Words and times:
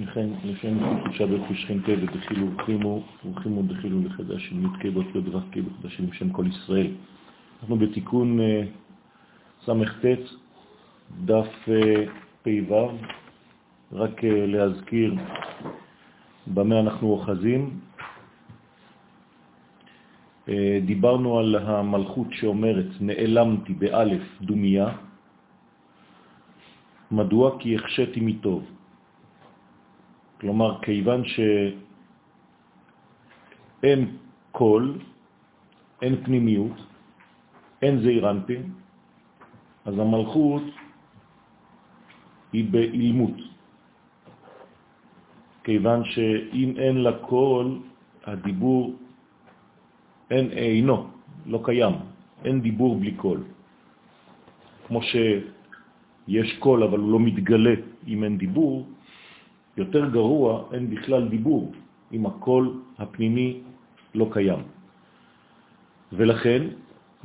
לכן, 0.00 0.28
לפעמים 0.44 1.00
חודשה 1.02 1.26
בחושכם 1.26 1.80
פה 1.80 1.92
ודחילו 1.92 2.46
ורחימו, 2.52 3.02
ורחימו 3.26 3.62
דחילו 3.62 4.00
לחדש 4.04 4.48
של 4.48 4.56
מתקה 4.56 4.90
באותיות 4.90 5.24
דרכי 5.24 5.62
בחדשים 5.62 6.06
בשם 6.10 6.30
כל 6.30 6.44
ישראל. 6.46 6.86
אנחנו 7.62 7.76
בתיקון 7.76 8.40
אה, 8.40 8.62
ס"ט, 9.66 10.04
דף 11.24 11.68
אה, 11.68 12.04
פ"ו, 12.42 12.90
רק 13.92 14.24
אה, 14.24 14.46
להזכיר 14.46 15.14
במה 16.46 16.80
אנחנו 16.80 17.08
אוחזים. 17.08 17.80
דיברנו 20.86 21.38
על 21.38 21.54
המלכות 21.54 22.26
שאומרת 22.30 22.86
נעלמתי 23.00 23.72
באלף 23.72 24.22
דומיה, 24.40 24.86
מדוע? 27.10 27.58
כי 27.58 27.76
החשתי 27.76 28.20
מטוב. 28.20 28.73
כלומר, 30.44 30.76
כיוון 30.84 31.22
שאין 33.80 34.00
קול, 34.52 34.98
אין 36.02 36.14
פנימיות, 36.24 36.76
אין 37.82 38.04
זעיר 38.04 38.28
אז 39.84 39.94
המלכות 39.98 40.62
היא 42.52 42.64
באילמות. 42.72 43.36
כיוון 45.64 46.04
שאם 46.04 46.74
אין 46.76 46.96
לה 47.08 47.12
קול, 47.24 47.80
הדיבור 48.28 48.94
אין 50.30 50.50
אינו, 50.52 51.08
לא 51.46 51.60
קיים, 51.64 51.94
אין 52.44 52.60
דיבור 52.60 53.00
בלי 53.00 53.16
קול. 53.16 53.40
כמו 54.86 55.00
שיש 55.02 56.58
קול 56.60 56.82
אבל 56.84 56.98
הוא 57.00 57.12
לא 57.12 57.20
מתגלה 57.20 57.74
אם 58.12 58.24
אין 58.24 58.36
דיבור, 58.38 58.86
יותר 59.76 60.10
גרוע, 60.10 60.64
אין 60.72 60.90
בכלל 60.90 61.28
דיבור, 61.28 61.72
אם 62.12 62.26
הקול 62.26 62.80
הפנימי 62.98 63.60
לא 64.14 64.26
קיים. 64.32 64.62
ולכן 66.12 66.62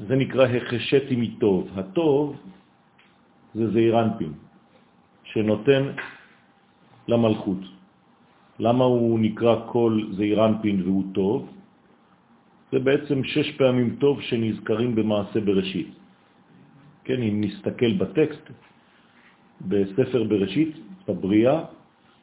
זה 0.07 0.15
נקרא 0.15 0.45
החשיתי 0.47 1.15
מטוב. 1.15 1.69
הטוב 1.75 2.35
זה 3.53 3.71
זעיר 3.71 3.96
אנפין, 3.96 4.33
שנותן 5.23 5.83
למלכות. 7.07 7.61
למה 8.59 8.85
הוא 8.85 9.19
נקרא 9.19 9.55
קול 9.71 9.93
זעיר 10.17 10.46
אנפין 10.46 10.81
והוא 10.81 11.03
טוב? 11.13 11.39
זה 12.71 12.79
בעצם 12.79 13.23
שש 13.23 13.51
פעמים 13.57 13.95
טוב 13.99 14.21
שנזכרים 14.21 14.95
במעשה 14.95 15.39
בראשית. 15.41 15.89
כן, 17.03 17.21
אם 17.21 17.41
נסתכל 17.41 17.91
בטקסט, 17.93 18.45
בספר 19.61 20.23
בראשית, 20.23 20.71
בבריאה, 21.07 21.57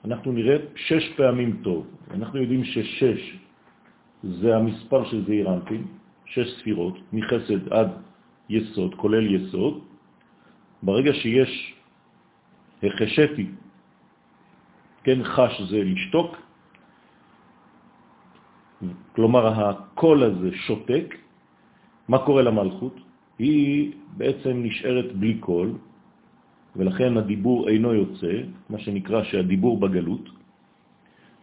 אנחנו 0.07 0.33
נראה 0.33 0.57
שש 0.77 1.09
פעמים 1.17 1.61
טוב. 1.63 1.87
אנחנו 2.11 2.39
יודעים 2.39 2.65
ששש 2.65 3.39
זה 4.23 4.57
המספר 4.57 5.05
של 5.05 5.25
זעיר 5.27 5.55
אנפין, 5.55 5.83
שש 6.27 6.47
ספירות, 6.59 6.95
מחסד 7.13 7.73
עד 7.73 7.91
יסוד, 8.49 8.95
כולל 8.95 9.35
יסוד. 9.35 9.75
ברגע 10.83 11.13
שיש 11.13 11.75
החשתי, 12.83 13.47
כן, 15.05 15.25
חש 15.25 15.61
זה 15.71 15.83
לשתוק, 15.85 16.37
כלומר 19.13 19.43
הקול 19.47 20.23
הזה 20.23 20.51
שותק, 20.71 21.15
מה 22.09 22.19
קורה 22.19 22.43
למלכות? 22.43 22.95
היא 23.39 23.93
בעצם 24.17 24.63
נשארת 24.63 25.17
בלי 25.17 25.35
קול, 25.39 25.73
ולכן 26.77 27.17
הדיבור 27.17 27.69
אינו 27.69 27.95
יוצא, 27.95 28.33
מה 28.71 28.79
שנקרא 28.79 29.25
שהדיבור 29.25 29.81
בגלות, 29.81 30.29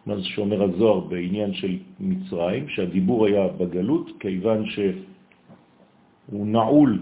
מה 0.06 0.16
זה 0.16 0.24
שאומר 0.24 0.62
הזוהר 0.62 1.00
בעניין 1.00 1.54
של 1.54 1.78
מצרים, 2.00 2.68
שהדיבור 2.68 3.26
היה 3.26 3.48
בגלות, 3.48 4.10
כיוון 4.20 4.66
שהוא 4.66 6.46
נעול 6.46 6.98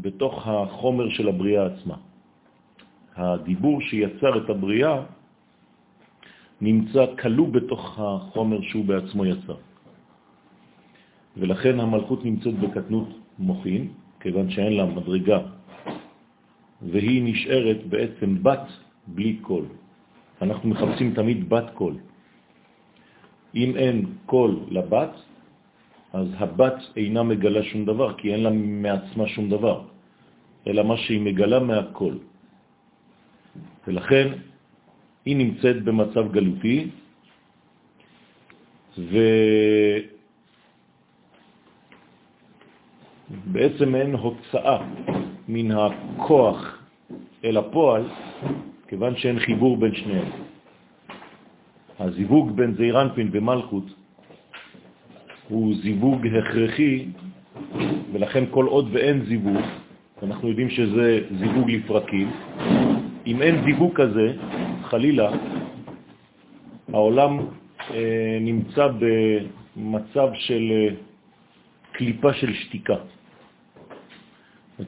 בתוך 0.00 0.48
החומר 0.48 1.08
של 1.08 1.28
הבריאה 1.28 1.66
עצמה. 1.66 1.96
הדיבור 3.16 3.80
שיצר 3.80 4.44
את 4.44 4.50
הבריאה 4.50 5.02
נמצא 6.60 7.04
כלוא 7.18 7.48
בתוך 7.48 7.98
החומר 7.98 8.60
שהוא 8.62 8.84
בעצמו 8.84 9.26
יצר. 9.26 9.56
ולכן 11.36 11.80
המלכות 11.80 12.24
נמצאת 12.24 12.54
בקטנות 12.54 13.08
מוחין, 13.38 13.88
כיוון 14.20 14.50
שאין 14.50 14.72
לה 14.72 14.84
מדרגה 14.86 15.38
והיא 16.90 17.22
נשארת 17.24 17.86
בעצם 17.86 18.42
בת 18.42 18.66
בלי 19.06 19.36
קול. 19.42 19.64
אנחנו 20.42 20.68
מחפשים 20.68 21.14
תמיד 21.14 21.48
בת 21.48 21.70
קול. 21.74 21.94
אם 23.54 23.76
אין 23.76 24.06
קול 24.26 24.60
לבת, 24.68 25.14
אז 26.12 26.26
הבת 26.36 26.78
אינה 26.96 27.22
מגלה 27.22 27.62
שום 27.62 27.84
דבר, 27.84 28.14
כי 28.18 28.32
אין 28.34 28.42
לה 28.42 28.50
מעצמה 28.50 29.28
שום 29.28 29.50
דבר, 29.50 29.84
אלא 30.66 30.82
מה 30.82 30.96
שהיא 30.96 31.20
מגלה 31.20 31.58
מהקול. 31.60 32.18
ולכן 33.86 34.28
היא 35.24 35.36
נמצאת 35.36 35.82
במצב 35.84 36.32
גלותי, 36.32 36.90
ובעצם 43.30 43.94
אין 43.94 44.14
הוצאה 44.14 44.78
מן 45.48 45.70
הכוח 45.70 46.78
אל 47.44 47.56
הפועל, 47.56 48.02
כיוון 48.88 49.16
שאין 49.16 49.38
חיבור 49.38 49.76
בין 49.76 49.94
שניהם. 49.94 50.28
הזיווג 51.98 52.50
בין 52.56 52.74
זעירנפין 52.74 53.28
ומלכות 53.32 53.84
הוא 55.48 55.74
זיווג 55.82 56.26
הכרחי, 56.26 57.06
ולכן 58.12 58.44
כל 58.50 58.66
עוד 58.66 58.88
ואין 58.92 59.24
זיווג, 59.24 59.62
אנחנו 60.22 60.48
יודעים 60.48 60.70
שזה 60.70 61.20
זיווג 61.38 61.70
לפרקים, 61.70 62.30
אם 63.26 63.42
אין 63.42 63.64
זיווג 63.64 63.92
כזה, 63.94 64.32
חלילה, 64.82 65.30
העולם 66.92 67.38
אה, 67.90 68.38
נמצא 68.40 68.88
במצב 68.98 70.28
של 70.34 70.72
אה, 70.72 70.94
קליפה 71.92 72.32
של 72.32 72.54
שתיקה. 72.54 72.96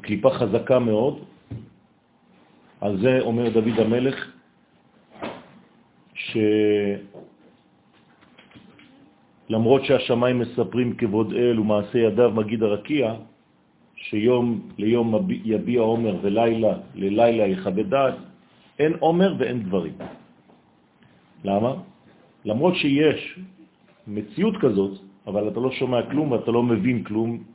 קליפה 0.01 0.31
חזקה 0.31 0.79
מאוד. 0.79 1.19
על 2.81 2.99
זה 3.01 3.21
אומר 3.21 3.49
דוד 3.49 3.79
המלך, 3.79 4.17
שלמרות 9.49 9.85
שהשמיים 9.85 10.39
מספרים 10.39 10.97
כבוד 10.97 11.33
אל 11.33 11.61
ומעשה 11.61 11.99
ידיו 11.99 12.31
מגיד 12.31 12.63
הרקיע, 12.63 13.15
שיום 13.97 14.61
ליום 14.79 15.29
יביע 15.45 15.81
עומר 15.81 16.17
ולילה 16.23 16.75
ללילה 16.95 17.47
יכבד 17.47 17.91
דעת, 17.91 18.15
אין 18.79 18.93
עומר 19.01 19.35
ואין 19.39 19.63
דברים. 19.63 19.93
למה? 21.45 21.73
למרות 22.45 22.75
שיש 22.77 23.39
מציאות 24.07 24.57
כזאת, 24.61 24.99
אבל 25.27 25.49
אתה 25.49 25.61
לא 25.61 25.71
שומע 25.71 26.11
כלום 26.11 26.33
ואתה 26.33 26.51
לא 26.51 26.63
מבין 26.63 27.05
כלום, 27.05 27.54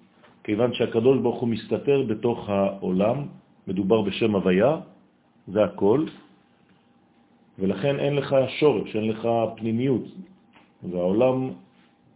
כיוון 0.49 0.73
שהקדוש 0.73 1.17
ברוך 1.21 1.39
הוא 1.41 1.49
מסתתר 1.49 2.03
בתוך 2.09 2.49
העולם, 2.49 3.17
מדובר 3.67 4.01
בשם 4.01 4.35
הוויה, 4.35 4.77
זה 5.47 5.63
הכל, 5.63 6.05
ולכן 7.59 7.99
אין 7.99 8.15
לך 8.15 8.35
שורש, 8.59 8.95
אין 8.95 9.09
לך 9.09 9.27
פנימיות, 9.57 10.05
והעולם 10.89 11.49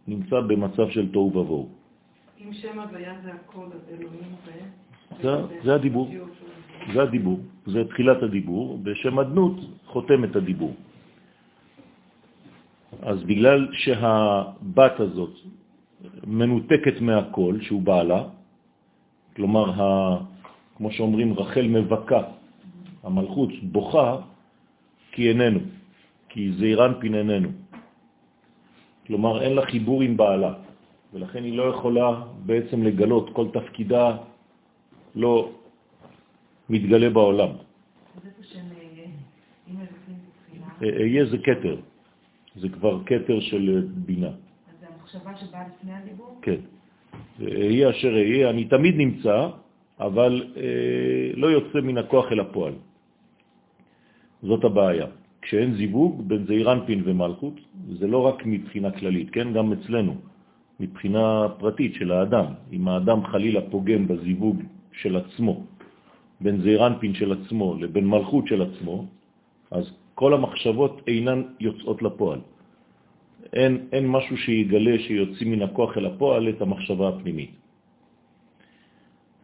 נמצא 0.08 0.40
במצב 0.50 0.90
של 0.90 1.12
תוהו 1.14 1.30
ובוהו. 1.30 1.68
אם 2.42 2.52
שם 2.52 2.74
הוויה 2.78 3.14
זה 3.22 3.30
הכל, 3.38 3.66
אז 3.70 3.82
אלוהים 3.94 4.34
זה... 5.22 5.62
זה 5.62 5.74
הדיבור, 5.74 6.08
זה 6.94 7.02
הדיבור, 7.02 7.38
זה 7.66 7.84
תחילת 7.84 8.22
הדיבור, 8.22 8.78
בשם 8.82 9.18
אדנות 9.18 9.56
חותם 9.86 10.24
את 10.24 10.36
הדיבור. 10.36 10.74
אז 13.02 13.22
בגלל 13.22 13.68
שהבת 13.72 15.00
הזאת 15.00 15.34
מנותקת 16.26 17.00
מהכל, 17.00 17.60
שהוא 17.60 17.82
בעלה, 17.82 18.24
כלומר, 19.36 19.82
ה, 19.82 20.16
כמו 20.76 20.90
שאומרים, 20.90 21.34
רחל 21.34 21.66
מבקה, 21.68 22.22
המלכות 23.02 23.50
בוכה 23.62 24.16
כי 25.12 25.28
איננו, 25.28 25.60
כי 26.28 26.52
זעירנפין 26.52 27.14
איננו. 27.14 27.48
כלומר, 29.06 29.42
אין 29.42 29.52
לה 29.52 29.62
חיבור 29.66 30.02
עם 30.02 30.16
בעלה, 30.16 30.52
ולכן 31.12 31.44
היא 31.44 31.56
לא 31.56 31.62
יכולה 31.62 32.22
בעצם 32.46 32.82
לגלות, 32.82 33.30
כל 33.32 33.46
תפקידה 33.52 34.16
לא 35.14 35.52
מתגלה 36.68 37.10
בעולם. 37.10 37.50
אהיה 40.82 41.24
זה 41.26 41.38
קטר, 41.38 41.76
זה 42.56 42.68
כבר 42.68 43.02
קטר 43.04 43.40
של 43.40 43.86
בינה. 44.06 44.43
המחשבה 45.14 45.46
שבאה 45.46 45.64
לפני 45.68 45.92
הדיבור? 45.92 46.38
כן. 46.42 46.60
יהיה 47.38 47.90
אשר 47.90 48.16
יהיה, 48.16 48.50
אני 48.50 48.64
תמיד 48.64 48.94
נמצא, 48.96 49.48
אבל 50.00 50.52
אה, 50.56 51.30
לא 51.34 51.46
יוצא 51.46 51.80
מן 51.80 51.98
הכוח 51.98 52.32
אל 52.32 52.40
הפועל. 52.40 52.74
זאת 54.42 54.64
הבעיה. 54.64 55.06
כשאין 55.42 55.74
זיווג 55.74 56.28
בין 56.28 56.46
זעירנפין 56.46 57.02
ומלכות, 57.04 57.54
זה 57.98 58.06
לא 58.06 58.18
רק 58.26 58.42
מבחינה 58.46 58.90
כללית, 58.90 59.30
כן? 59.30 59.52
גם 59.52 59.72
אצלנו, 59.72 60.14
מבחינה 60.80 61.48
פרטית 61.58 61.94
של 61.94 62.12
האדם. 62.12 62.46
אם 62.72 62.88
האדם 62.88 63.24
חלילה 63.24 63.60
פוגם 63.70 64.08
בזיווג 64.08 64.56
של 64.92 65.16
עצמו, 65.16 65.64
בין 66.40 66.60
זעירנפין 66.60 67.14
של 67.14 67.32
עצמו 67.32 67.76
לבין 67.80 68.06
מלכות 68.08 68.48
של 68.48 68.62
עצמו, 68.62 69.06
אז 69.70 69.84
כל 70.14 70.34
המחשבות 70.34 71.02
אינן 71.06 71.42
יוצאות 71.60 72.02
לפועל. 72.02 72.40
אין, 73.52 73.88
אין 73.92 74.08
משהו 74.08 74.36
שיגלה 74.36 74.98
שיוצאים 74.98 75.50
מן 75.50 75.62
הכוח 75.62 75.98
אל 75.98 76.06
הפועל 76.06 76.48
את 76.48 76.62
המחשבה 76.62 77.08
הפנימית. 77.08 77.50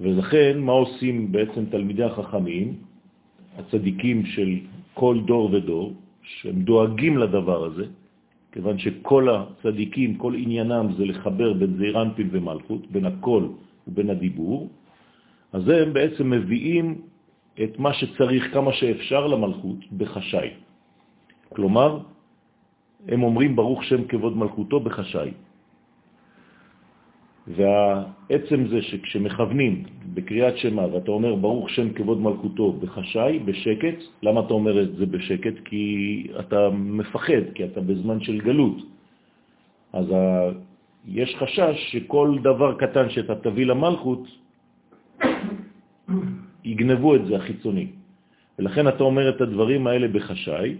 ולכן, 0.01 0.59
מה 0.59 0.73
עושים 0.73 1.33
בעצם 1.33 1.65
תלמידי 1.71 2.05
החכמים, 2.05 2.75
הצדיקים 3.59 4.27
של 4.27 4.51
כל 4.95 5.21
דור 5.27 5.53
ודור, 5.53 5.93
שהם 6.23 6.63
דואגים 6.63 7.19
לדבר 7.19 7.65
הזה, 7.65 7.85
כיוון 8.53 8.79
שכל 8.79 9.29
הצדיקים, 9.29 10.15
כל 10.15 10.35
עניינם 10.35 10.87
זה 10.97 11.05
לחבר 11.05 11.53
בין 11.53 11.77
זעירנפין 11.77 12.29
ומלכות, 12.33 12.91
בין 12.91 13.07
הכל 13.07 13.43
ובין 13.89 14.11
הדיבור, 14.11 14.69
אז 15.53 15.69
הם 15.69 15.93
בעצם 15.93 16.31
מביאים 16.31 16.87
את 17.63 17.79
מה 17.79 17.93
שצריך 17.95 18.55
כמה 18.55 18.73
שאפשר 18.73 19.27
למלכות 19.27 19.93
בחשאי. 19.97 20.51
כלומר, 21.49 21.99
הם 23.09 23.23
אומרים 23.23 23.57
ברוך 23.57 23.85
שם 23.85 24.05
כבוד 24.05 24.37
מלכותו 24.37 24.81
בחשאי. 24.81 25.31
והעצם 27.47 28.67
זה 28.69 28.83
שכשמכוונים 28.83 29.85
בקריאת 30.15 30.57
שמה 30.59 30.95
ואתה 30.95 31.11
אומר 31.11 31.35
ברוך 31.35 31.71
שם 31.71 31.93
כבוד 31.93 32.21
מלכותו 32.21 32.73
בחשאי, 32.73 33.39
בשקט, 33.39 33.99
למה 34.23 34.41
אתה 34.41 34.55
אומר 34.55 34.83
את 34.83 34.97
זה 34.97 35.07
בשקט? 35.07 35.55
כי 35.65 36.27
אתה 36.41 36.71
מפחד, 36.71 37.45
כי 37.55 37.65
אתה 37.65 37.81
בזמן 37.81 38.21
של 38.21 38.41
גלות. 38.41 38.77
אז 39.93 40.07
ה... 40.13 40.51
יש 41.09 41.37
חשש 41.39 41.93
שכל 41.93 42.39
דבר 42.43 42.75
קטן 42.79 43.11
שאתה 43.11 43.35
תביא 43.35 43.67
למלכות, 43.67 44.29
יגנבו 46.65 47.15
את 47.15 47.27
זה 47.27 47.37
החיצוני. 47.37 47.87
ולכן 48.59 48.89
אתה 48.89 49.03
אומר 49.05 49.29
את 49.29 49.41
הדברים 49.41 49.87
האלה 49.87 50.09
בחשאי, 50.09 50.77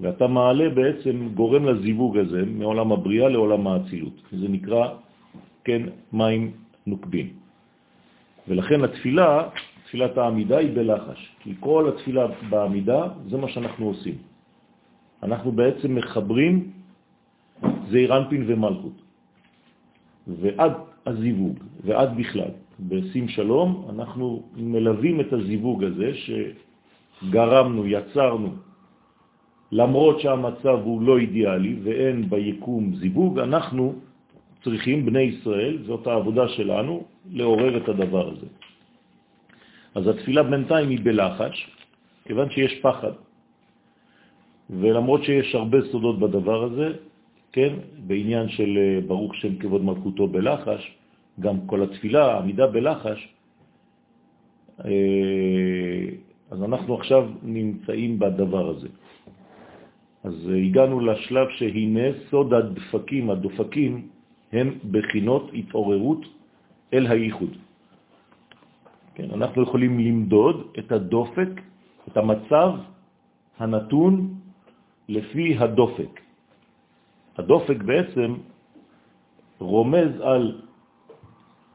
ואתה 0.00 0.26
מעלה 0.26 0.68
בעצם, 0.68 1.28
גורם 1.34 1.64
לזיווג 1.64 2.18
הזה 2.18 2.44
מעולם 2.46 2.92
הבריאה 2.92 3.28
לעולם 3.28 3.66
האצילות. 3.66 4.16
זה 4.32 4.48
נקרא, 4.48 4.88
כן, 5.64 5.82
מים 6.12 6.50
נוקבים. 6.86 7.28
ולכן 8.48 8.84
התפילה, 8.84 9.48
תפילת 9.84 10.18
העמידה 10.18 10.58
היא 10.58 10.74
בלחש, 10.74 11.20
כי 11.40 11.54
כל 11.60 11.88
התפילה 11.88 12.26
בעמידה 12.50 13.08
זה 13.28 13.36
מה 13.36 13.48
שאנחנו 13.48 13.86
עושים. 13.86 14.14
אנחנו 15.22 15.52
בעצם 15.52 15.94
מחברים 15.94 16.70
זעירנפין 17.90 18.44
ומלכות. 18.46 18.96
ועד 20.26 20.72
הזיווג, 21.06 21.58
ועד 21.84 22.16
בכלל, 22.16 22.50
בשים 22.80 23.28
שלום, 23.28 23.86
אנחנו 23.94 24.42
מלווים 24.56 25.20
את 25.20 25.32
הזיווג 25.32 25.84
הזה 25.84 26.10
שגרמנו, 26.14 27.86
יצרנו 27.86 28.65
למרות 29.72 30.20
שהמצב 30.20 30.78
הוא 30.84 31.02
לא 31.02 31.18
אידיאלי 31.18 31.76
ואין 31.82 32.30
ביקום 32.30 32.94
זיווג, 32.94 33.38
אנחנו 33.38 33.94
צריכים, 34.64 35.06
בני 35.06 35.20
ישראל, 35.20 35.78
זאת 35.86 36.06
העבודה 36.06 36.48
שלנו, 36.48 37.04
לעורר 37.30 37.76
את 37.76 37.88
הדבר 37.88 38.28
הזה. 38.28 38.46
אז 39.94 40.06
התפילה 40.06 40.42
בינתיים 40.42 40.88
היא 40.88 41.00
בלחש, 41.02 41.70
כיוון 42.24 42.50
שיש 42.50 42.80
פחד. 42.82 43.12
ולמרות 44.70 45.24
שיש 45.24 45.54
הרבה 45.54 45.78
סודות 45.92 46.18
בדבר 46.18 46.64
הזה, 46.64 46.88
כן, 47.52 47.74
בעניין 48.06 48.48
של 48.48 48.78
אה, 48.78 49.00
ברוך 49.06 49.34
שם 49.34 49.56
כבוד 49.56 49.84
מלכותו 49.84 50.26
בלחש, 50.26 50.82
גם 51.40 51.66
כל 51.66 51.82
התפילה, 51.82 52.34
העמידה 52.34 52.66
בלחש, 52.66 53.28
אה, 54.84 54.90
אז 56.50 56.62
אנחנו 56.62 56.94
עכשיו 56.94 57.28
נמצאים 57.42 58.18
בדבר 58.18 58.68
הזה. 58.68 58.88
אז 60.26 60.34
אה, 60.50 60.56
הגענו 60.56 61.00
לשלב 61.00 61.48
שהנה 61.50 62.06
סוד 62.30 62.54
הדפקים, 62.54 63.30
הדופקים, 63.30 64.08
הם 64.52 64.78
בחינות 64.90 65.50
התעוררות 65.54 66.22
אל 66.92 67.06
הייחוד. 67.06 67.56
כן, 69.14 69.30
אנחנו 69.30 69.62
יכולים 69.62 69.98
למדוד 69.98 70.56
את 70.78 70.92
הדופק, 70.92 71.50
את 72.08 72.16
המצב 72.16 72.70
הנתון 73.58 74.34
לפי 75.08 75.56
הדופק. 75.58 76.20
הדופק 77.38 77.78
בעצם 77.82 78.34
רומז 79.58 80.10
על 80.20 80.60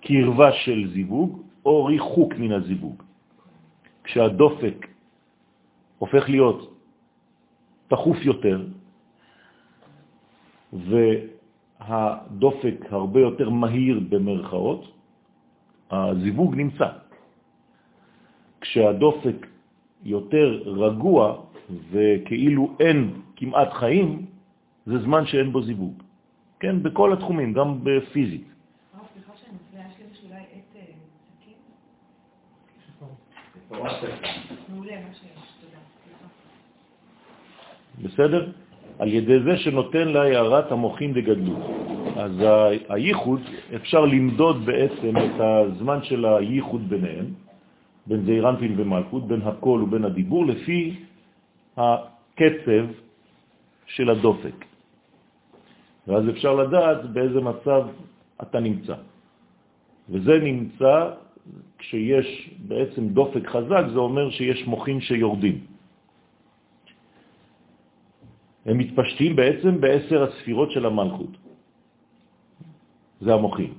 קרבה 0.02 0.52
של 0.52 0.92
זיווג 0.94 1.42
או 1.66 1.86
ריחוק 1.86 2.34
מן 2.36 2.52
הזיווג. 2.52 3.04
כשהדופק 4.04 4.88
הופך 5.98 6.30
להיות 6.30 6.71
תחוף 7.92 8.18
יותר, 8.24 8.66
והדופק 11.80 12.76
הרבה 12.90 13.20
יותר 13.20 13.50
מהיר 13.50 14.00
במרכאות, 14.10 14.82
הזיווג 15.92 16.56
נמצא. 16.56 16.88
כשהדופק 18.62 19.48
יותר 20.04 20.64
רגוע 20.66 21.44
וכאילו 21.92 22.76
אין 22.80 23.22
כמעט 23.36 23.74
חיים, 23.74 24.26
זה 24.86 25.00
זמן 25.00 25.26
שאין 25.26 25.52
בו 25.52 25.62
זיווג. 25.62 26.04
כן, 26.60 26.84
בכל 26.84 27.14
התחומים, 27.14 27.54
גם 27.54 27.84
בפיזית. 27.84 28.48
סליחה 29.14 29.34
שאני 29.36 29.56
מפריעה, 29.56 29.88
יש 29.90 30.24
לי 30.24 30.30
אולי 30.30 30.44
עת 30.54 30.72
מעולה, 34.70 34.96
מה 34.96 35.14
שיש. 35.14 35.42
בסדר? 38.04 38.52
על 39.00 39.14
ידי 39.14 39.40
זה 39.40 39.58
שנותן 39.58 40.08
לה 40.08 40.22
הערת 40.22 40.72
המוחים 40.72 41.14
דגדלות. 41.14 41.60
אז 42.16 42.32
הייחוד, 42.90 43.42
אפשר 43.76 44.06
למדוד 44.06 44.66
בעצם 44.66 45.18
את 45.18 45.38
הזמן 45.40 46.00
של 46.04 46.26
הייחוד 46.26 46.90
ביניהם, 46.90 47.26
בין 48.08 48.26
זעירנפין 48.26 48.74
ומלכות, 48.78 49.28
בין 49.28 49.42
הקול 49.42 49.84
ובין 49.84 50.06
הדיבור, 50.06 50.46
לפי 50.46 50.96
הקצב 51.78 52.86
של 53.86 54.10
הדופק. 54.10 54.66
ואז 56.08 56.30
אפשר 56.30 56.54
לדעת 56.56 57.06
באיזה 57.06 57.42
מצב 57.42 57.82
אתה 58.42 58.60
נמצא. 58.60 58.96
וזה 60.10 60.40
נמצא 60.40 61.10
כשיש 61.78 62.50
בעצם 62.68 63.08
דופק 63.08 63.48
חזק, 63.48 63.84
זה 63.94 64.00
אומר 64.00 64.30
שיש 64.30 64.68
מוחים 64.68 65.02
שיורדים. 65.02 65.71
הם 68.66 68.78
מתפשטים 68.78 69.36
בעצם 69.36 69.82
בעשר 69.82 70.24
הספירות 70.24 70.72
של 70.72 70.86
המלכות. 70.86 71.38
זה 73.22 73.34
המוחים. 73.34 73.74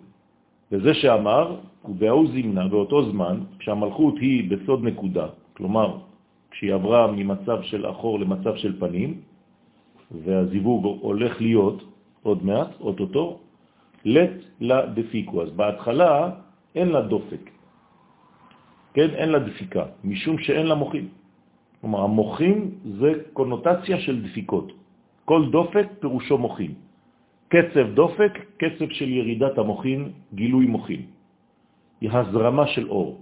וזה 0.73 0.95
שאמר, 0.95 1.57
ובהוא 1.85 2.27
זימנה, 2.33 2.69
באותו 2.69 3.11
זמן, 3.11 3.41
כשהמלכות 3.59 4.15
היא 4.19 4.51
בסוד 4.51 4.85
נקודה, 4.85 5.27
כלומר, 5.53 5.99
כשהיא 6.51 6.75
עברה 6.75 7.13
ממצב 7.13 7.63
של 7.63 7.91
אחור 7.91 8.19
למצב 8.21 8.57
של 8.57 8.81
פנים, 8.81 9.21
והזיווג 10.11 10.99
הולך 11.01 11.41
להיות 11.41 11.79
עוד 12.23 12.45
מעט, 12.45 12.81
אוטוטו, 12.81 13.39
לת 14.05 14.37
לה 14.61 14.87
דפיקו. 14.87 15.43
אז 15.43 15.51
בהתחלה 15.51 16.31
אין 16.75 16.89
לה 16.89 17.01
דופק, 17.03 17.51
כן? 18.95 19.11
אין 19.15 19.29
לה 19.29 19.39
דפיקה, 19.39 19.85
משום 20.05 20.39
שאין 20.39 20.67
לה 20.67 20.75
מוחים. 20.75 21.09
כלומר, 21.83 22.01
המוחים 22.07 22.59
זה 23.03 23.13
קונוטציה 23.33 24.01
של 24.07 24.23
דפיקות. 24.23 24.73
כל 25.25 25.51
דופק 25.51 25.87
פירושו 26.01 26.39
מוחים. 26.39 26.75
קצב 27.51 27.87
דופק, 27.95 28.33
קצב 28.57 28.89
של 28.89 29.09
ירידת 29.11 29.59
המוחים, 29.59 30.01
גילוי 30.35 30.67
מוחים. 30.67 31.03
היא 32.01 32.11
הזרמה 32.11 32.67
של 32.67 32.87
אור. 32.89 33.21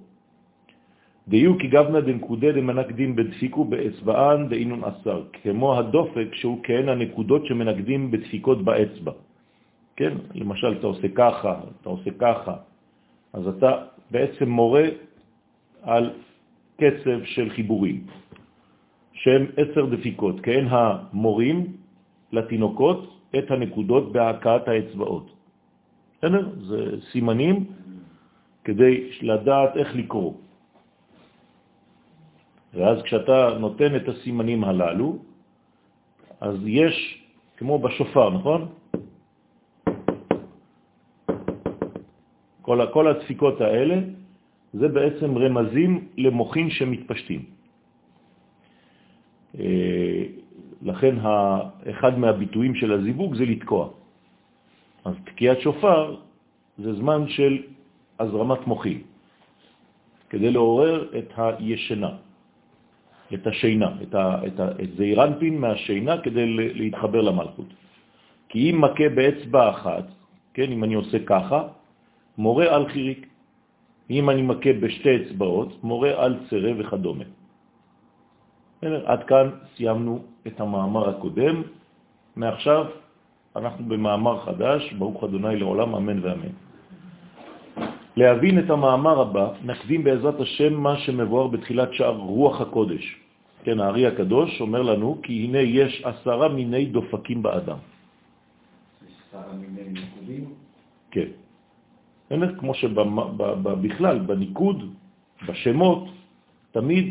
דיו 1.28 1.58
כי 1.58 1.66
גבנה 1.72 2.00
דנקודה 2.00 2.52
דמנקדים 2.52 3.16
בדפיקו 3.16 3.64
באצבען 3.64 4.48
דאינון 4.48 4.84
עשר, 4.84 5.24
כמו 5.42 5.78
הדופק 5.78 6.28
שהוא 6.34 6.60
כהן 6.62 6.88
הנקודות 6.88 7.46
שמנקדים 7.46 8.10
בדפיקות 8.10 8.64
באצבע. 8.64 9.12
כן? 9.96 10.12
למשל, 10.34 10.72
אתה 10.78 10.86
עושה 10.86 11.08
ככה, 11.14 11.52
אתה 11.80 11.88
עושה 11.88 12.10
ככה, 12.18 12.54
אז 13.32 13.48
אתה 13.48 13.70
בעצם 14.10 14.48
מורה 14.48 14.84
על 15.82 16.10
קצב 16.76 17.24
של 17.24 17.50
חיבורים. 17.50 18.04
שהם 19.20 19.46
עשר 19.56 19.86
דפיקות, 19.86 20.40
כן 20.40 20.64
המורים 20.68 21.76
לתינוקות 22.32 23.00
את 23.38 23.50
הנקודות 23.50 24.12
בהקעת 24.12 24.68
האצבעות. 24.68 25.26
בסדר? 26.18 26.48
זה 26.60 26.80
סימנים 27.12 27.64
כדי 28.64 29.10
לדעת 29.22 29.76
איך 29.76 29.96
לקרוא. 29.96 30.32
ואז 32.74 33.02
כשאתה 33.02 33.58
נותן 33.60 33.96
את 33.96 34.08
הסימנים 34.08 34.64
הללו, 34.64 35.18
אז 36.40 36.56
יש, 36.64 37.24
כמו 37.56 37.78
בשופר, 37.78 38.30
נכון? 38.30 38.68
כל, 42.62 42.78
כל 42.92 43.06
הדפיקות 43.08 43.60
האלה 43.60 43.96
זה 44.72 44.88
בעצם 44.88 45.38
רמזים 45.38 46.08
למוחין 46.16 46.70
שמתפשטים. 46.70 47.59
אה, 49.58 50.22
לכן 50.82 51.16
אחד 51.90 52.18
מהביטויים 52.18 52.74
של 52.74 52.92
הזיווג 52.92 53.34
זה 53.34 53.44
לתקוע. 53.44 53.88
אז 55.04 55.14
תקיעת 55.24 55.60
שופר 55.60 56.16
זה 56.78 56.92
זמן 56.94 57.28
של 57.28 57.62
הזרמת 58.20 58.66
מוחים, 58.66 59.00
כדי 60.30 60.50
לעורר 60.50 61.08
את 61.18 61.32
הישנה, 61.36 62.10
את 63.34 63.46
השינה, 63.46 63.90
את, 64.02 64.14
ה, 64.14 64.46
את, 64.46 64.60
ה, 64.60 64.68
את 64.82 64.90
זעירנפין 64.96 65.58
מהשינה 65.58 66.20
כדי 66.20 66.46
להתחבר 66.74 67.20
למלכות. 67.20 67.66
כי 68.48 68.70
אם 68.70 68.80
מכה 68.80 69.08
באצבע 69.14 69.70
אחת, 69.70 70.06
כן, 70.54 70.72
אם 70.72 70.84
אני 70.84 70.94
עושה 70.94 71.18
ככה, 71.26 71.68
מורה 72.38 72.74
על 72.74 72.88
חיריק. 72.88 73.26
אם 74.10 74.30
אני 74.30 74.42
מכה 74.42 74.72
בשתי 74.72 75.16
אצבעות, 75.16 75.84
מורה 75.84 76.24
על 76.24 76.38
צרה 76.50 76.72
וכדומה. 76.78 77.24
עד 78.82 79.22
כאן 79.24 79.50
סיימנו 79.76 80.22
את 80.46 80.60
המאמר 80.60 81.08
הקודם. 81.08 81.62
מעכשיו 82.36 82.86
אנחנו 83.56 83.84
במאמר 83.84 84.40
חדש, 84.40 84.92
ברוך 84.92 85.24
אדוני 85.24 85.56
לעולם, 85.56 85.94
אמן 85.94 86.18
ואמן. 86.24 86.54
להבין 88.16 88.58
את 88.58 88.70
המאמר 88.70 89.20
הבא, 89.20 89.46
נקדים 89.64 90.04
בעזרת 90.04 90.40
השם 90.40 90.74
מה 90.74 90.98
שמבואר 90.98 91.46
בתחילת 91.46 91.92
שער 91.92 92.16
רוח 92.16 92.60
הקודש. 92.60 93.04
כן, 93.64 93.80
הארי 93.80 94.06
הקדוש 94.06 94.60
אומר 94.60 94.82
לנו, 94.82 95.18
כי 95.22 95.44
הנה 95.44 95.58
יש 95.58 96.02
עשרה 96.04 96.48
מיני 96.48 96.86
דופקים 96.86 97.42
באדם. 97.42 97.76
עשרה 99.28 99.52
מיני 99.52 100.00
נקודים? 100.00 100.44
כן. 101.10 101.28
באמת, 102.30 102.50
כמו 102.58 102.74
שבכלל, 102.74 104.18
בניקוד, 104.18 104.78
בשמות, 105.48 106.04
תמיד 106.72 107.06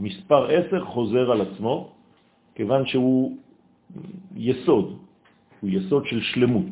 המספר 0.00 0.46
10 0.68 0.84
חוזר 0.84 1.30
על 1.32 1.40
עצמו, 1.40 1.92
כיוון 2.54 2.86
שהוא 2.86 3.36
יסוד, 4.36 4.98
הוא 5.60 5.70
יסוד 5.70 6.06
של 6.06 6.20
שלמות. 6.20 6.70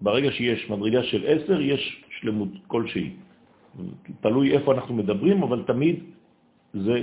ברגע 0.00 0.30
שיש 0.32 0.70
מדרגה 0.70 1.02
של 1.02 1.22
10, 1.26 1.60
יש 1.60 2.04
שלמות 2.20 2.48
כלשהי. 2.66 3.10
תלוי 4.20 4.56
איפה 4.56 4.74
אנחנו 4.74 4.94
מדברים, 4.94 5.42
אבל 5.42 5.62
תמיד 5.66 5.96
זה 6.74 6.96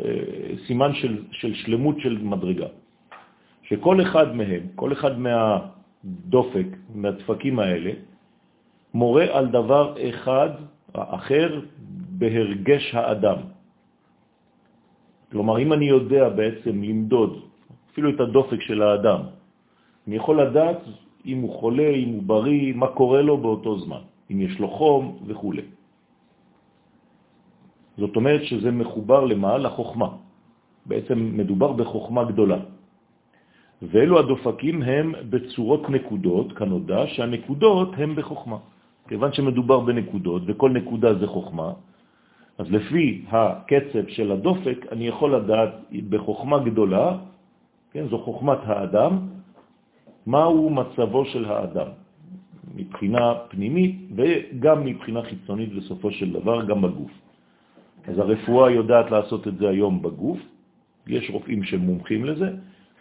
אה, 0.00 0.54
סימן 0.66 0.94
של, 0.94 1.22
של 1.32 1.54
שלמות 1.54 2.00
של 2.00 2.18
מדרגה. 2.22 2.66
שכל 3.62 4.02
אחד 4.02 4.36
מהם, 4.36 4.62
כל 4.74 4.92
אחד 4.92 5.14
מהדופק, 5.18 6.66
מהדפקים 6.94 7.58
האלה, 7.58 7.92
מורה 8.94 9.26
על 9.32 9.46
דבר 9.46 9.94
אחד, 10.08 10.50
אחר, 10.94 11.60
בהרגש 12.18 12.94
האדם. 12.94 13.53
כלומר, 15.34 15.58
אם 15.58 15.72
אני 15.72 15.86
יודע 15.90 16.28
בעצם 16.28 16.82
למדוד 16.82 17.32
אפילו 17.90 18.10
את 18.10 18.20
הדופק 18.20 18.60
של 18.70 18.82
האדם, 18.82 19.20
אני 20.06 20.14
יכול 20.16 20.42
לדעת 20.42 20.80
אם 21.26 21.38
הוא 21.42 21.52
חולה, 21.58 21.90
אם 21.90 22.08
הוא 22.08 22.22
בריא, 22.22 22.72
מה 22.78 22.94
קורה 22.94 23.22
לו 23.22 23.34
באותו 23.42 23.72
זמן, 23.82 24.02
אם 24.30 24.40
יש 24.40 24.54
לו 24.62 24.68
חום 24.70 25.26
וכו'. 25.26 25.54
זאת 27.98 28.14
אומרת 28.16 28.42
שזה 28.44 28.70
מחובר 28.70 29.24
למה? 29.24 29.58
לחוכמה. 29.58 30.08
בעצם 30.86 31.18
מדובר 31.34 31.72
בחוכמה 31.72 32.24
גדולה. 32.30 32.60
ואלו 33.82 34.14
הדופקים 34.18 34.82
הם 34.82 35.06
בצורות 35.30 35.90
נקודות, 35.90 36.52
כנודע, 36.52 37.06
שהנקודות 37.06 37.90
הם 37.98 38.14
בחוכמה. 38.14 38.58
כיוון 39.08 39.32
שמדובר 39.32 39.80
בנקודות, 39.80 40.42
וכל 40.46 40.70
נקודה 40.70 41.18
זה 41.18 41.26
חוכמה, 41.26 41.72
אז 42.58 42.66
לפי 42.70 43.24
הקצב 43.28 44.08
של 44.08 44.32
הדופק 44.32 44.86
אני 44.92 45.06
יכול 45.08 45.34
לדעת 45.34 45.74
בחוכמה 46.08 46.58
גדולה, 46.58 47.18
כן, 47.92 48.08
זו 48.08 48.18
חוכמת 48.18 48.58
האדם, 48.64 49.18
מהו 50.26 50.70
מצבו 50.70 51.24
של 51.24 51.44
האדם, 51.44 51.88
מבחינה 52.74 53.34
פנימית 53.48 53.96
וגם 54.16 54.84
מבחינה 54.84 55.22
חיצונית 55.22 55.72
בסופו 55.72 56.10
של 56.10 56.32
דבר, 56.32 56.64
גם 56.64 56.82
בגוף. 56.82 57.10
אז 58.08 58.18
הרפואה 58.18 58.70
יודעת 58.70 59.10
לעשות 59.10 59.48
את 59.48 59.56
זה 59.58 59.68
היום 59.68 60.02
בגוף, 60.02 60.38
יש 61.06 61.30
רופאים 61.30 61.64
שמומחים 61.64 62.24
לזה, 62.24 62.50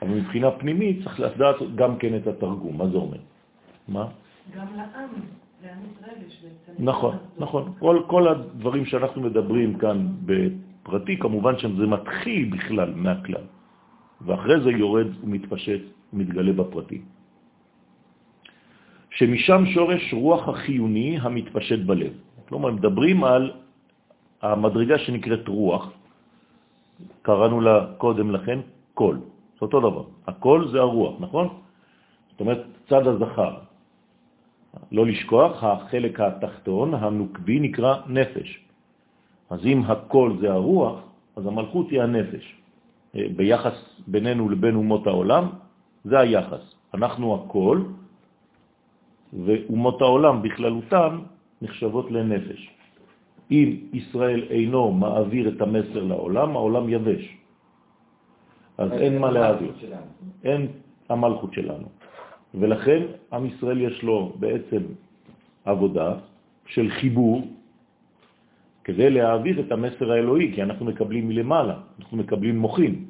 אבל 0.02 0.12
מבחינה 0.12 0.52
פנימית 0.52 1.04
צריך 1.04 1.20
לדעת 1.20 1.56
גם 1.76 1.98
כן 1.98 2.18
את 2.18 2.28
התרגום, 2.28 2.78
מה 2.78 2.88
זה 2.88 2.98
אומר? 2.98 3.18
מה? 3.88 4.08
גם 4.56 4.68
לעם. 4.76 5.43
נכון, 6.80 7.16
נכון. 7.38 7.74
כל, 7.80 8.02
כל 8.08 8.28
הדברים 8.28 8.86
שאנחנו 8.86 9.22
מדברים 9.22 9.78
כאן 9.78 9.98
בפרטי, 10.26 11.18
כמובן 11.18 11.60
שזה 11.60 11.86
מתחיל 11.88 12.50
בכלל 12.50 12.90
מהכלל, 12.96 13.46
ואחרי 14.22 14.62
זה 14.62 14.72
יורד 14.72 15.08
ומתפשט, 15.24 15.82
מתגלה 16.14 16.54
בפרטי. 16.54 17.02
שמשם 19.10 19.66
שורש 19.66 20.14
רוח 20.14 20.50
החיוני 20.50 21.18
המתפשט 21.22 21.80
בלב. 21.86 22.14
כלומר, 22.50 22.72
מדברים 22.72 23.24
על 23.24 23.52
המדרגה 24.42 24.98
שנקראת 25.00 25.48
רוח, 25.48 25.92
קראנו 27.22 27.62
לה 27.62 27.76
קודם 27.98 28.32
לכן 28.32 28.60
קול, 28.94 29.16
זה 29.18 29.62
אותו 29.62 29.80
דבר. 29.80 30.06
הקול 30.28 30.72
זה 30.72 30.80
הרוח, 30.80 31.16
נכון? 31.20 31.48
זאת 32.32 32.40
אומרת, 32.40 32.62
צד 32.90 33.08
הזכר, 33.08 33.54
לא 34.92 35.06
לשכוח, 35.06 35.64
החלק 35.64 36.20
התחתון, 36.20 36.94
הנוקבי, 36.94 37.60
נקרא 37.60 37.96
נפש. 38.08 38.60
אז 39.50 39.66
אם 39.66 39.84
הכל 39.86 40.38
זה 40.42 40.52
הרוח, 40.52 41.00
אז 41.36 41.46
המלכות 41.46 41.90
היא 41.90 42.02
הנפש. 42.02 42.56
אה, 43.16 43.26
ביחס 43.36 43.78
בינינו 44.08 44.50
לבין 44.50 44.76
אומות 44.76 45.08
העולם, 45.08 45.50
זה 46.04 46.20
היחס. 46.20 46.76
אנחנו 46.94 47.36
הכל, 47.36 47.82
ואומות 49.34 50.02
העולם 50.02 50.42
בכללותן 50.42 51.20
נחשבות 51.62 52.12
לנפש. 52.12 52.70
אם 53.52 53.78
ישראל 53.94 54.48
אינו 54.50 54.92
מעביר 54.92 55.50
את 55.50 55.62
המסר 55.62 56.04
לעולם, 56.04 56.50
העולם 56.56 56.90
יבש. 56.90 57.38
אז 58.78 58.92
אין 58.92 59.18
מה 59.20 59.32
להעביר. 59.32 59.74
אין 60.44 60.68
המלכות 61.10 61.54
שלנו. 61.54 61.88
ולכן 62.54 63.02
עם 63.34 63.46
ישראל 63.46 63.82
יש 63.82 64.04
לו 64.04 64.34
בעצם 64.40 64.82
עבודה 65.66 66.10
של 66.66 66.90
חיבור 66.90 67.48
כדי 68.84 69.10
להעביר 69.10 69.60
את 69.60 69.72
המסר 69.72 70.12
האלוהי, 70.12 70.52
כי 70.56 70.64
אנחנו 70.64 70.86
מקבלים 70.86 71.28
מלמעלה, 71.28 71.78
אנחנו 72.00 72.18
מקבלים 72.18 72.60
מוחים 72.60 73.06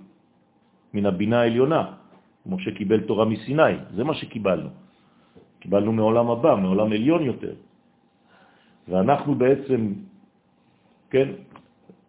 מן 0.94 1.06
הבינה 1.06 1.42
העליונה. 1.42 1.84
משה 2.46 2.72
קיבל 2.72 3.08
תורה 3.08 3.26
מסיני, 3.26 3.96
זה 3.96 4.04
מה 4.04 4.14
שקיבלנו. 4.14 4.70
קיבלנו 5.60 5.92
מעולם 5.92 6.28
הבא, 6.30 6.56
מעולם 6.56 6.92
עליון 6.92 7.24
יותר. 7.24 7.56
ואנחנו 8.88 9.36
בעצם, 9.36 9.94
כן, 11.10 11.28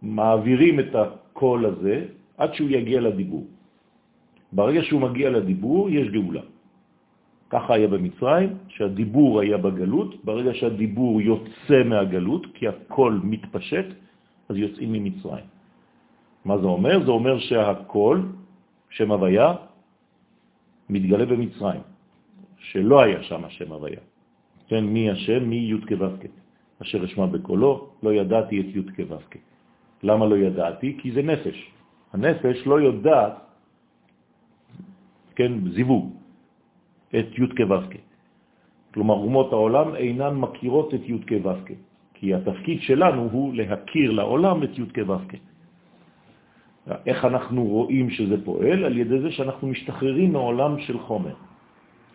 מעבירים 0.02 0.80
את 0.80 0.90
הקול 0.94 1.66
הזה 1.66 1.96
עד 2.38 2.50
שהוא 2.54 2.70
יגיע 2.70 3.00
לדיבור. 3.00 3.46
ברגע 4.52 4.82
שהוא 4.82 5.00
מגיע 5.00 5.30
לדיבור, 5.30 5.90
יש 5.90 6.06
גאולה. 6.10 6.44
ככה 7.50 7.74
היה 7.74 7.88
במצרים, 7.88 8.50
שהדיבור 8.68 9.40
היה 9.40 9.58
בגלות, 9.58 10.24
ברגע 10.24 10.54
שהדיבור 10.54 11.20
יוצא 11.20 11.82
מהגלות, 11.84 12.46
כי 12.54 12.68
הכל 12.68 13.20
מתפשט, 13.22 13.86
אז 14.48 14.56
יוצאים 14.56 14.92
ממצרים. 14.92 15.44
מה 16.44 16.58
זה 16.58 16.66
אומר? 16.66 17.04
זה 17.04 17.10
אומר 17.10 17.38
שהכל, 17.38 18.20
שם 18.90 19.10
הוויה, 19.10 19.52
מתגלה 20.90 21.26
במצרים, 21.26 21.80
שלא 22.58 22.96
היה 23.02 23.22
שם 23.22 23.44
השם 23.44 23.72
הוויה. 23.72 24.00
כן, 24.68 24.84
מי 24.84 25.10
השם? 25.10 25.48
מי 25.48 25.56
י' 25.56 25.80
כו' 25.88 26.28
אשר 26.82 27.04
אשמע 27.04 27.26
בקולו, 27.26 27.72
לא 28.02 28.10
ידעתי 28.12 28.60
את 28.60 28.68
י' 28.76 28.82
כו' 28.96 29.16
למה 30.02 30.26
לא 30.26 30.36
ידעתי? 30.36 30.96
כי 31.00 31.12
זה 31.12 31.22
נפש. 31.22 31.58
הנפש 32.12 32.66
לא 32.66 32.80
יודעת, 32.80 33.34
כן, 35.34 35.52
זיווג. 35.72 36.13
את 37.18 37.38
י' 37.38 37.46
כו' 37.56 37.74
כלומר, 38.94 39.14
אומות 39.14 39.52
העולם 39.52 39.96
אינן 39.96 40.34
מכירות 40.34 40.94
את 40.94 41.00
י' 41.08 41.18
כו' 41.28 41.50
כי 42.14 42.34
התפקיד 42.34 42.80
שלנו 42.80 43.28
הוא 43.32 43.54
להכיר 43.54 44.10
לעולם 44.10 44.62
את 44.62 44.78
י' 44.78 44.86
כו' 44.94 45.14
איך 47.06 47.24
אנחנו 47.24 47.64
רואים 47.64 48.10
שזה 48.10 48.44
פועל? 48.44 48.84
על 48.84 48.98
ידי 48.98 49.20
זה 49.20 49.30
שאנחנו 49.32 49.68
משתחררים 49.68 50.32
מעולם 50.32 50.80
של 50.80 50.98
חומר. 50.98 51.34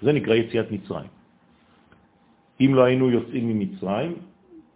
זה 0.02 0.14
נקרא 0.14 0.36
יציאת 0.36 0.72
מצרים. 0.72 1.10
אם 2.62 2.72
לא 2.76 2.82
היינו 2.84 3.10
יוצאים 3.10 3.44
ממצרים, 3.50 4.12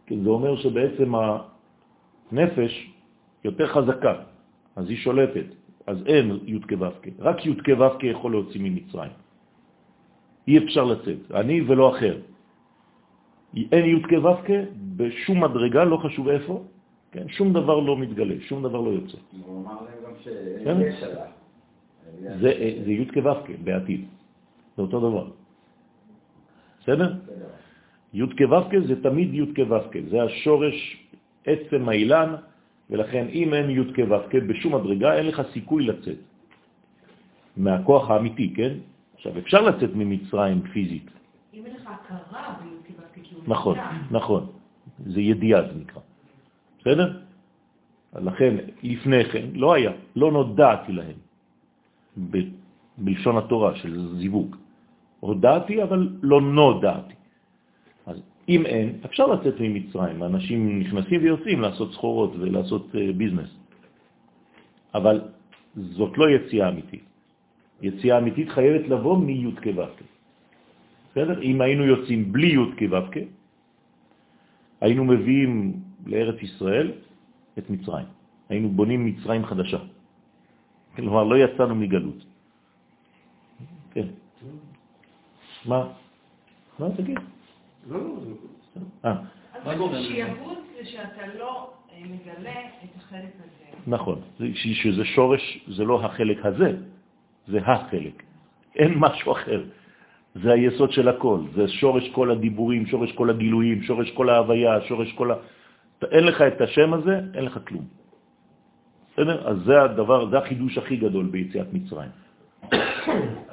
זה 0.10 0.30
אומר 0.30 0.56
שבעצם 0.56 1.14
הנפש 2.32 2.74
יותר 3.44 3.68
חזקה, 3.68 4.14
אז 4.76 4.90
היא 4.90 4.98
שולטת. 4.98 5.46
אז 5.88 5.98
אין 6.06 6.40
י' 6.46 6.60
כו' 6.60 6.86
רק 7.20 7.46
י' 7.46 7.54
כו' 7.66 8.06
יכול 8.06 8.32
להוציא 8.32 8.62
ממצרים. 8.62 9.23
אי 10.48 10.58
אפשר 10.58 10.84
לצאת, 10.84 11.32
אני 11.32 11.62
ולא 11.62 11.98
אחר. 11.98 12.16
אין 13.72 13.86
י' 13.86 14.02
כו' 14.02 14.30
בשום 14.98 15.44
מדרגה, 15.44 15.84
לא 15.84 15.98
חשוב 15.98 16.28
איפה, 16.28 16.64
כן? 17.12 17.28
שום 17.28 17.54
דבר 17.54 17.80
לא 17.80 17.98
מתגלה, 17.98 18.36
שום 18.50 18.64
דבר 18.64 18.82
לא 18.82 18.90
יוצא. 18.90 19.18
הוא 19.46 19.62
אמר 19.62 19.78
להם 19.86 20.00
גם 20.06 20.14
כן. 20.20 20.92
שיש 20.92 21.04
עליו. 21.04 21.26
זה, 22.40 22.92
י' 22.92 23.06
כו' 23.14 23.30
בעתיד, 23.64 24.02
זה 24.78 24.82
אותו 24.82 25.00
דבר. 25.00 25.28
בסדר? 26.82 27.14
י' 28.14 28.26
כו' 28.38 28.88
זה 28.88 28.96
תמיד 29.04 29.34
י' 29.34 29.54
כו', 29.56 29.80
זה 30.10 30.24
השורש 30.24 30.78
עצם 31.46 31.90
האילן, 31.90 32.36
ולכן 32.90 33.26
אם 33.34 33.54
אין 33.54 33.70
י' 33.70 33.94
כו' 33.96 34.40
בשום 34.48 34.76
מדרגה, 34.76 35.16
אין 35.16 35.26
לך 35.26 35.42
סיכוי 35.54 35.84
לצאת 35.86 36.20
מהכוח 37.58 38.10
האמיתי, 38.10 38.54
כן? 38.56 38.74
עכשיו, 39.24 39.40
אפשר 39.40 39.62
לצאת 39.62 39.90
ממצרים 39.96 40.62
פיזית. 40.62 41.08
אם 41.54 41.66
אין 41.66 41.76
לך 41.76 41.88
הכרה 41.88 42.56
כו' 42.60 43.04
כאילו... 43.14 43.42
נכון. 43.48 43.78
נכון. 44.12 44.48
זה 45.06 45.22
ידיעה 45.22 45.62
זה 45.62 45.80
נקרא. 45.80 46.02
בסדר? 46.80 47.20
לכן, 48.20 48.56
לפני 48.84 49.26
כן 49.26 49.46
לא 49.54 49.74
היה, 49.74 49.92
לא 50.16 50.32
נודעתי 50.32 50.92
להם, 50.92 51.18
ב- 52.32 52.52
בלשון 52.98 53.38
התורה 53.38 53.76
של 53.76 54.18
זיווג. 54.20 54.56
הודעתי, 55.20 55.84
אבל 55.84 56.10
לא 56.22 56.42
נודעתי. 56.42 57.16
אז 58.06 58.18
אם 58.50 58.66
אין, 58.66 59.00
אפשר 59.06 59.28
לצאת 59.28 59.56
ממצרים. 59.60 60.24
אנשים 60.24 60.80
נכנסים 60.80 61.22
ויוצאים 61.22 61.62
לעשות 61.62 61.94
סחורות 61.94 62.36
ולעשות 62.40 62.92
uh, 62.92 62.98
ביזנס. 63.18 63.50
אבל 64.94 65.22
זאת 65.76 66.18
לא 66.18 66.30
יציאה 66.30 66.70
אמיתית. 66.70 67.13
יציאה 67.84 68.18
אמיתית 68.18 68.50
חייבת 68.50 68.88
לבוא 68.88 69.18
מי' 69.18 69.52
כו' 69.64 69.84
בסדר? 71.12 71.42
אם 71.42 71.62
היינו 71.62 71.84
יוצאים 71.86 72.32
בלי 72.32 72.48
י' 72.48 72.72
כו' 72.80 72.98
היינו 74.82 75.04
מביאים 75.06 75.74
לארץ 76.06 76.42
ישראל 76.42 76.92
את 77.58 77.70
מצרים. 77.70 78.06
היינו 78.50 78.70
בונים 78.70 79.06
מצרים 79.06 79.46
חדשה. 79.46 79.78
כלומר, 80.96 81.24
לא 81.24 81.36
יצאנו 81.38 81.76
מגלות. 81.76 82.20
כן. 83.92 84.08
מה? 85.66 85.88
מה 86.80 86.88
תגיד? 86.98 87.20
לא, 87.88 88.00
לא. 88.00 88.82
אה, 89.06 89.16
אז 89.54 89.80
לזה? 89.80 90.04
שיעבוד 90.04 90.58
זה 90.76 90.86
שאתה 90.86 91.28
לא 91.40 91.72
אה, 91.92 92.02
מגלה 92.04 92.60
את 92.84 92.96
החלק 92.98 93.34
הזה. 93.40 93.64
נכון. 93.88 94.22
שזה 94.54 95.06
שורש, 95.06 95.60
זה 95.68 95.84
לא 95.84 96.06
החלק 96.06 96.46
הזה, 96.46 96.78
זה 97.48 97.60
החלק. 97.66 98.24
אין 98.76 98.94
משהו 98.98 99.32
אחר. 99.32 99.64
זה 100.36 100.52
היסוד 100.52 100.92
של 100.92 101.08
הכל. 101.10 101.40
זה 101.56 101.68
שורש 101.68 102.10
כל 102.10 102.32
הדיבורים, 102.32 102.86
שורש 102.86 103.12
כל 103.12 103.30
הגילויים, 103.30 103.84
שורש 103.84 104.12
כל 104.12 104.30
ההוויה, 104.30 104.82
שורש 104.82 105.12
כל 105.14 105.32
ה... 105.32 105.36
אין 106.12 106.24
לך 106.24 106.42
את 106.42 106.62
השם 106.62 106.94
הזה, 106.94 107.20
אין 107.34 107.46
לך 107.46 107.60
כלום. 107.68 107.86
בסדר? 109.14 109.48
אז 109.48 109.58
זה 109.66 109.82
הדבר, 109.82 110.30
זה 110.30 110.38
החידוש 110.38 110.78
הכי 110.78 110.96
גדול 110.98 111.26
ביציאת 111.26 111.74
מצרים. 111.74 112.23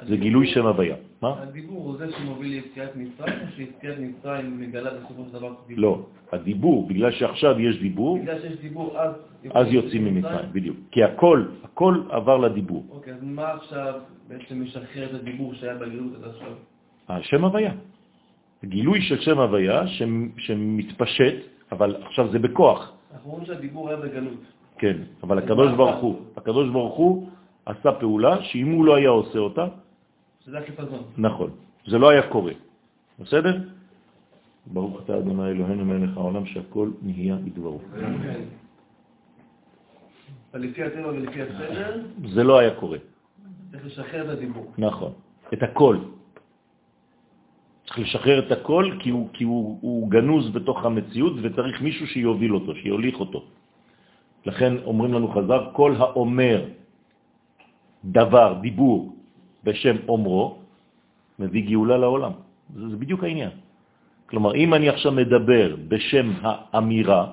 זה 0.07 0.17
גילוי 0.17 0.47
שם 0.47 0.65
הוויה. 0.65 0.95
מה? 1.21 1.35
הדיבור 1.41 1.83
הוא 1.83 1.97
זה 1.97 2.11
שמוביל 2.11 2.51
ליציאת 2.51 2.95
מצרים, 2.95 3.33
או 3.41 3.51
שיציאת 3.55 3.99
מצרים 3.99 4.61
מגלה 4.61 4.89
בסופו 4.93 5.23
של 5.25 5.33
דבר 5.33 5.53
דיבור? 5.67 5.81
לא. 5.83 6.05
הדיבור, 6.31 6.87
בגלל 6.87 7.11
שעכשיו 7.11 7.59
יש 7.59 7.79
דיבור, 7.79 8.19
בגלל 8.19 8.41
שיש 8.41 8.59
דיבור, 8.59 8.99
אז... 8.99 9.11
אז 9.53 9.67
יוצאים 9.67 10.05
ממצרים, 10.05 10.49
בדיוק. 10.51 10.77
כי 10.91 11.03
הכל, 11.03 11.45
הכל 11.63 12.01
עבר 12.09 12.37
לדיבור. 12.37 12.85
אוקיי, 12.91 13.13
אז 13.13 13.19
מה 13.21 13.51
עכשיו 13.51 13.93
בעצם 14.27 14.61
משחרר 14.63 15.05
את 15.05 15.13
הדיבור 15.13 15.53
שהיה 15.53 15.75
בגלות 15.75 16.11
עד 16.15 16.29
עכשיו? 16.29 16.53
השם 17.09 17.45
הוויה. 17.45 17.73
גילוי 18.65 19.01
של 19.01 19.21
שם 19.21 19.39
הוויה 19.39 19.87
שמתפשט, 20.37 21.35
אבל 21.71 21.95
עכשיו 22.05 22.31
זה 22.31 22.39
בכוח. 22.39 22.93
אנחנו 23.13 23.31
רואים 23.31 23.45
שהדיבור 23.45 23.89
היה 23.89 23.97
בגלות. 23.97 24.41
כן, 24.77 24.97
אבל 25.23 25.37
הקדוש 25.37 25.71
ברוך 25.71 26.01
הוא, 26.01 26.15
הקדוש 26.37 26.69
ברוך 26.69 26.95
הוא 26.95 27.29
עשה 27.65 27.91
פעולה 27.91 28.43
שאם 28.43 28.71
הוא 28.71 28.85
לא 28.85 28.95
היה 28.95 29.09
עושה 29.09 29.39
אותה, 29.39 29.67
שזה 30.45 30.57
החיפזון. 30.57 31.03
נכון, 31.17 31.49
זה 31.87 31.97
לא 31.97 32.09
היה 32.09 32.21
קורה. 32.29 32.53
בסדר? 33.19 33.57
ברוך 34.65 35.01
אתה 35.05 35.17
אדוני 35.17 35.49
אלוהינו 35.49 35.85
מלך 35.85 36.17
העולם 36.17 36.45
שהכל 36.45 36.91
נהיה 37.01 37.35
בדברו. 37.35 37.79
אבל 40.53 40.61
לפי 40.61 40.83
הטבע 40.83 41.07
ולפי 41.07 41.41
הסדר, 41.41 42.01
זה 42.33 42.43
לא 42.43 42.59
היה 42.59 42.75
קורה. 42.75 42.97
צריך 43.71 43.85
לשחרר 43.85 44.21
את 44.25 44.29
הדיבור. 44.37 44.71
נכון, 44.77 45.11
את 45.53 45.63
הכל. 45.63 45.97
צריך 47.85 47.99
לשחרר 47.99 48.39
את 48.39 48.51
הכל 48.51 48.91
כי 48.99 49.09
הוא, 49.09 49.29
כי 49.33 49.43
הוא, 49.43 49.77
הוא 49.81 50.09
גנוז 50.09 50.49
בתוך 50.49 50.85
המציאות 50.85 51.33
וצריך 51.41 51.81
מישהו 51.81 52.07
שיוביל 52.07 52.53
אותו, 52.55 52.75
שיוליך 52.75 53.19
אותו. 53.19 53.43
לכן 54.45 54.73
אומרים 54.85 55.13
לנו 55.13 55.27
חז"ל, 55.27 55.59
כל 55.73 55.95
האומר 55.97 56.65
דבר, 58.05 58.59
דיבור, 58.61 59.15
בשם 59.63 59.95
אומרו, 60.07 60.57
מביא 61.39 61.69
גאולה 61.69 61.97
לעולם. 61.97 62.31
זה, 62.75 62.89
זה 62.89 62.97
בדיוק 62.97 63.23
העניין. 63.23 63.51
כלומר, 64.29 64.55
אם 64.55 64.73
אני 64.73 64.89
עכשיו 64.89 65.11
מדבר 65.11 65.75
בשם 65.87 66.27
האמירה, 66.41 67.23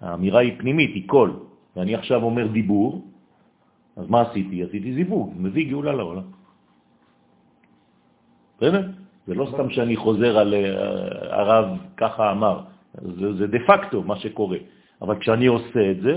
האמירה 0.00 0.40
היא 0.40 0.52
פנימית, 0.58 0.90
היא 0.94 1.08
קול, 1.08 1.30
ואני 1.76 1.94
עכשיו 1.94 2.22
אומר 2.22 2.46
דיבור, 2.46 3.04
אז 3.96 4.06
מה 4.10 4.20
עשיתי? 4.20 4.62
עשיתי 4.62 4.94
זיווג, 4.94 5.34
מביא 5.36 5.68
גאולה 5.70 5.92
לעולם. 5.92 6.26
בסדר? 8.56 8.82
זה 9.26 9.34
לא 9.34 9.46
סתם 9.54 9.70
שאני 9.70 9.96
חוזר 9.96 10.38
על 10.38 10.54
אה, 10.54 10.60
הרב 11.40 11.66
ככה 11.96 12.32
אמר, 12.32 12.60
זה, 12.94 13.26
זה 13.36 13.46
דה 13.46 13.58
פקטו 13.66 14.02
מה 14.02 14.16
שקורה. 14.16 14.58
אבל 15.02 15.18
כשאני 15.18 15.46
עושה 15.46 15.90
את 15.90 16.00
זה, 16.00 16.14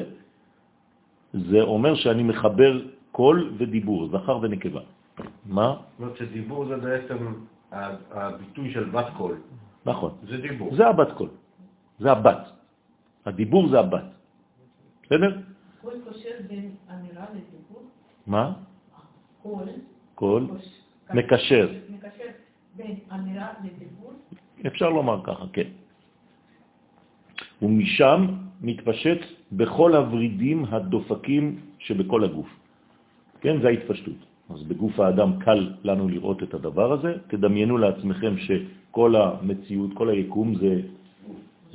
זה 1.33 1.61
אומר 1.61 1.95
שאני 1.95 2.23
מחבר 2.23 2.81
קול 3.11 3.53
ודיבור, 3.57 4.09
זכר 4.09 4.37
ונקבה. 4.41 4.81
מה? 5.45 5.67
זאת 5.67 5.99
אומרת 5.99 6.17
שדיבור 6.17 6.65
זה 6.65 6.77
בעצם 6.77 7.17
הביטוי 8.11 8.73
של 8.73 8.89
בת 8.89 9.05
קול. 9.17 9.41
נכון. 9.85 10.11
זה 10.29 10.37
דיבור. 10.37 10.75
זה 10.75 10.87
הבת 10.87 11.11
קול. 11.17 11.29
זה 11.99 12.11
הבת. 12.11 12.43
הדיבור 13.25 13.69
זה 13.69 13.79
הבת. 13.79 14.03
בסדר? 15.03 15.31
קול 15.81 15.93
קושר 16.07 16.35
בין 16.47 16.75
אמירה 16.89 17.25
לדיבור. 17.33 17.83
מה? 18.27 18.53
קול. 19.43 19.67
קול 20.15 20.47
מקשר. 21.13 21.67
מקשר 21.89 22.29
בין 22.75 22.95
אמירה 23.13 23.47
לדיבור. 23.63 24.13
אפשר 24.67 24.89
לומר 24.89 25.21
ככה, 25.23 25.45
כן. 25.53 25.69
ומשם 27.61 28.19
מתפשט 28.63 29.19
בכל 29.51 29.95
הורידים 29.95 30.65
הדופקים 30.65 31.59
שבכל 31.79 32.23
הגוף. 32.23 32.47
כן, 33.41 33.61
זה 33.61 33.67
ההתפשטות. 33.67 34.19
אז 34.49 34.63
בגוף 34.63 34.99
האדם 34.99 35.39
קל 35.39 35.73
לנו 35.83 36.09
לראות 36.09 36.43
את 36.43 36.53
הדבר 36.53 36.91
הזה. 36.93 37.13
תדמיינו 37.27 37.77
לעצמכם 37.77 38.33
שכל 38.37 39.15
המציאות, 39.15 39.91
כל 39.93 40.09
היקום 40.09 40.55
זה 40.55 40.81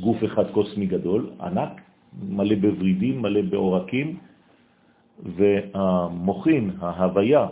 גוף 0.00 0.24
אחד 0.24 0.50
קוסמי 0.50 0.86
גדול, 0.86 1.30
ענק, 1.40 1.80
מלא 2.28 2.54
בורידים, 2.54 3.22
מלא 3.22 3.42
בעורקים, 3.42 4.16
והמוחין, 5.36 6.70
ההוויה, 6.80 7.46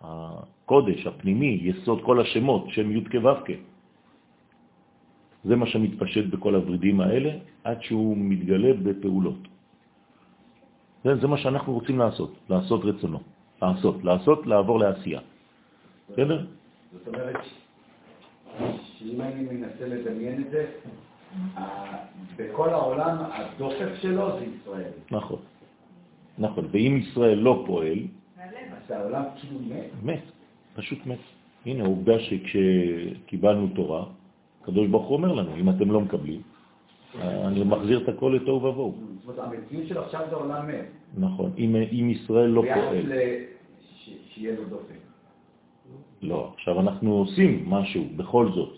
הקודש, 0.00 1.06
הפנימי, 1.06 1.60
יסוד 1.62 2.02
כל 2.02 2.20
השמות, 2.20 2.64
שם 2.68 2.92
י' 2.92 3.04
כו' 3.08 3.71
זה 5.44 5.56
מה 5.56 5.66
שמתפשט 5.66 6.24
בכל 6.24 6.54
הורידים 6.54 7.00
האלה, 7.00 7.30
עד 7.64 7.82
שהוא 7.82 8.16
מתגלה 8.18 8.72
בפעולות. 8.82 9.48
זה, 11.04 11.16
זה 11.16 11.26
מה 11.26 11.38
שאנחנו 11.38 11.72
רוצים 11.72 11.98
לעשות, 11.98 12.32
לעשות 12.50 12.80
רצונו. 12.84 13.20
לעשות, 13.62 14.04
לעשות, 14.04 14.46
לעבור 14.46 14.78
לעשייה. 14.78 15.20
בסדר? 16.10 16.46
זאת 16.92 17.08
אומרת, 17.08 17.36
שאם 18.98 19.20
אני 19.20 19.42
מנסה 19.42 19.86
לדמיין 19.86 20.42
את 20.42 20.50
זה, 20.50 20.66
בכל 22.36 22.68
העולם 22.68 23.16
הדופק 23.32 23.94
שלו 24.00 24.38
זה 24.38 24.44
ישראל. 24.44 24.92
נכון. 25.10 25.38
נכון. 26.38 26.64
ואם 26.70 27.00
ישראל 27.02 27.38
לא 27.38 27.64
פועל. 27.66 27.98
אז 28.38 28.90
העולם 28.90 29.22
כאילו 29.40 29.58
מת. 29.60 29.90
מת. 30.02 30.22
פשוט 30.74 31.06
מת. 31.06 31.18
הנה, 31.66 31.84
העובדה 31.84 32.12
שכשקיבלנו 32.18 33.68
תורה, 33.74 34.04
הקדוש 34.62 34.88
ברוך 34.88 35.06
הוא 35.06 35.16
אומר 35.16 35.32
לנו, 35.32 35.56
אם 35.56 35.70
אתם 35.70 35.90
לא 35.90 36.00
מקבלים, 36.00 36.40
אני 37.20 37.64
מחזיר 37.64 38.02
את 38.02 38.08
הכל 38.08 38.38
לתוהו 38.40 38.62
ובוהו. 38.62 38.94
זאת 39.26 39.38
אומרת, 39.38 39.52
המציאות 39.52 39.88
של 39.88 39.98
עכשיו 39.98 40.20
זה 40.30 40.36
עולם 40.36 40.68
מת. 40.68 40.86
נכון. 41.18 41.50
אם, 41.58 42.10
ישראל 42.10 42.50
לא 42.50 42.62
פועל. 42.74 43.12
שיהיה 44.34 44.56
לו 44.56 44.64
דופק. 44.64 45.02
לא, 46.22 46.52
עכשיו 46.54 46.80
אנחנו 46.80 47.14
עושים 47.14 47.64
משהו, 47.66 48.04
בכל 48.16 48.52
זאת. 48.52 48.72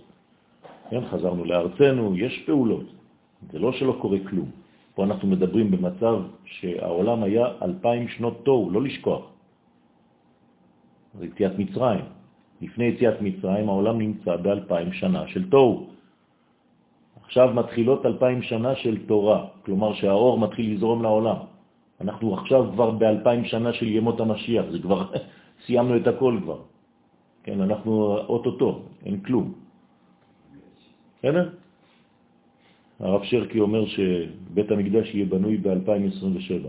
כן, 0.90 1.04
חזרנו 1.10 1.44
לארצנו, 1.44 2.16
יש 2.16 2.42
פעולות. 2.46 2.86
זה 3.52 3.58
לא 3.58 3.72
שלא 3.72 3.96
קורה 4.00 4.18
כלום. 4.28 4.50
פה 4.94 5.04
אנחנו 5.04 5.28
מדברים 5.28 5.70
במצב 5.70 6.16
שהעולם 6.44 7.22
היה 7.22 7.46
אלפיים 7.62 8.08
שנות 8.08 8.44
תוהו, 8.44 8.70
לא 8.70 8.82
לשכוח. 8.82 9.22
זה 11.18 11.26
יציאת 11.26 11.58
מצרים. 11.58 12.04
לפני 12.62 12.84
יציאת 12.84 13.20
מצרים 13.20 13.68
העולם 13.68 13.98
נמצא 13.98 14.36
באלפיים 14.36 14.92
שנה 14.92 15.28
של 15.28 15.50
תוהו. 15.50 15.86
עכשיו 17.24 17.54
מתחילות 17.54 18.06
אלפיים 18.06 18.42
שנה 18.42 18.74
של 18.74 19.06
תורה, 19.06 19.46
כלומר 19.64 19.94
שהאור 19.94 20.38
מתחיל 20.38 20.74
לזרום 20.74 21.02
לעולם. 21.02 21.36
אנחנו 22.00 22.34
עכשיו 22.34 22.70
כבר 22.72 22.90
באלפיים 22.90 23.44
שנה 23.44 23.72
של 23.72 23.88
ימות 23.88 24.20
המשיח, 24.20 24.64
זה 24.70 24.78
כבר, 24.78 25.12
סיימנו 25.66 25.96
את 25.96 26.06
הכל 26.06 26.38
כבר. 26.42 26.60
כן, 27.42 27.60
אנחנו 27.60 28.18
אוטוטו, 28.28 28.82
אין 29.04 29.20
כלום. 29.20 29.52
בסדר? 31.18 31.50
הרב 33.00 33.24
שרקי 33.24 33.60
אומר 33.60 33.86
שבית 33.86 34.70
המקדש 34.70 35.14
יהיה 35.14 35.26
בנוי 35.26 35.56
ב-2027. 35.56 36.68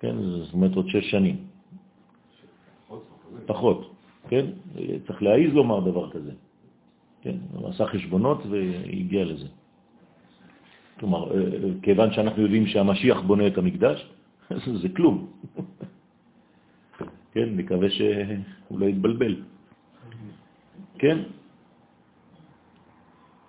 כן, 0.00 0.16
זאת 0.22 0.54
אומרת 0.54 0.74
עוד 0.76 0.88
שש 0.88 1.10
שנים. 1.10 1.36
פחות, 3.46 3.89
כן? 4.30 4.46
צריך 5.06 5.22
להעיז 5.22 5.52
לומר 5.54 5.80
דבר 5.80 6.10
כזה. 6.10 6.32
כן, 7.22 7.36
הוא 7.52 7.68
עשה 7.68 7.86
חשבונות 7.86 8.46
והגיע 8.46 9.24
לזה. 9.24 9.48
כלומר, 11.00 11.22
אה, 11.32 11.36
אה, 11.36 11.70
כיוון 11.82 12.12
שאנחנו 12.12 12.42
יודעים 12.42 12.66
שהמשיח 12.66 13.18
בונה 13.26 13.46
את 13.46 13.58
המקדש, 13.58 13.98
זה 14.82 14.88
כלום. 14.96 15.16
כן, 17.34 17.48
נקווה 17.56 17.90
שהוא 17.90 18.78
לא 18.78 18.86
יתבלבל. 18.86 19.34
כן? 20.98 21.18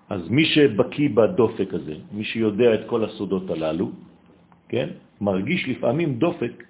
אז 0.10 0.22
מי 0.30 0.46
שבקי 0.46 1.10
בדופק 1.10 1.70
הזה, 1.74 1.96
מי 2.12 2.24
שיודע 2.24 2.74
את 2.74 2.84
כל 2.88 3.06
הסודות 3.06 3.50
הללו, 3.50 3.92
כן, 4.70 4.90
מרגיש 5.22 5.68
לפעמים 5.68 6.20
דופק 6.20 6.64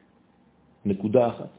נקודה 0.86 1.28
אחת. 1.28 1.52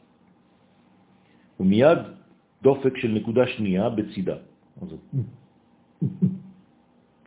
ומיד 1.60 2.21
דופק 2.62 2.96
של 2.96 3.08
נקודה 3.08 3.46
שנייה 3.46 3.88
בצידה. 3.90 4.36
אז, 4.82 4.88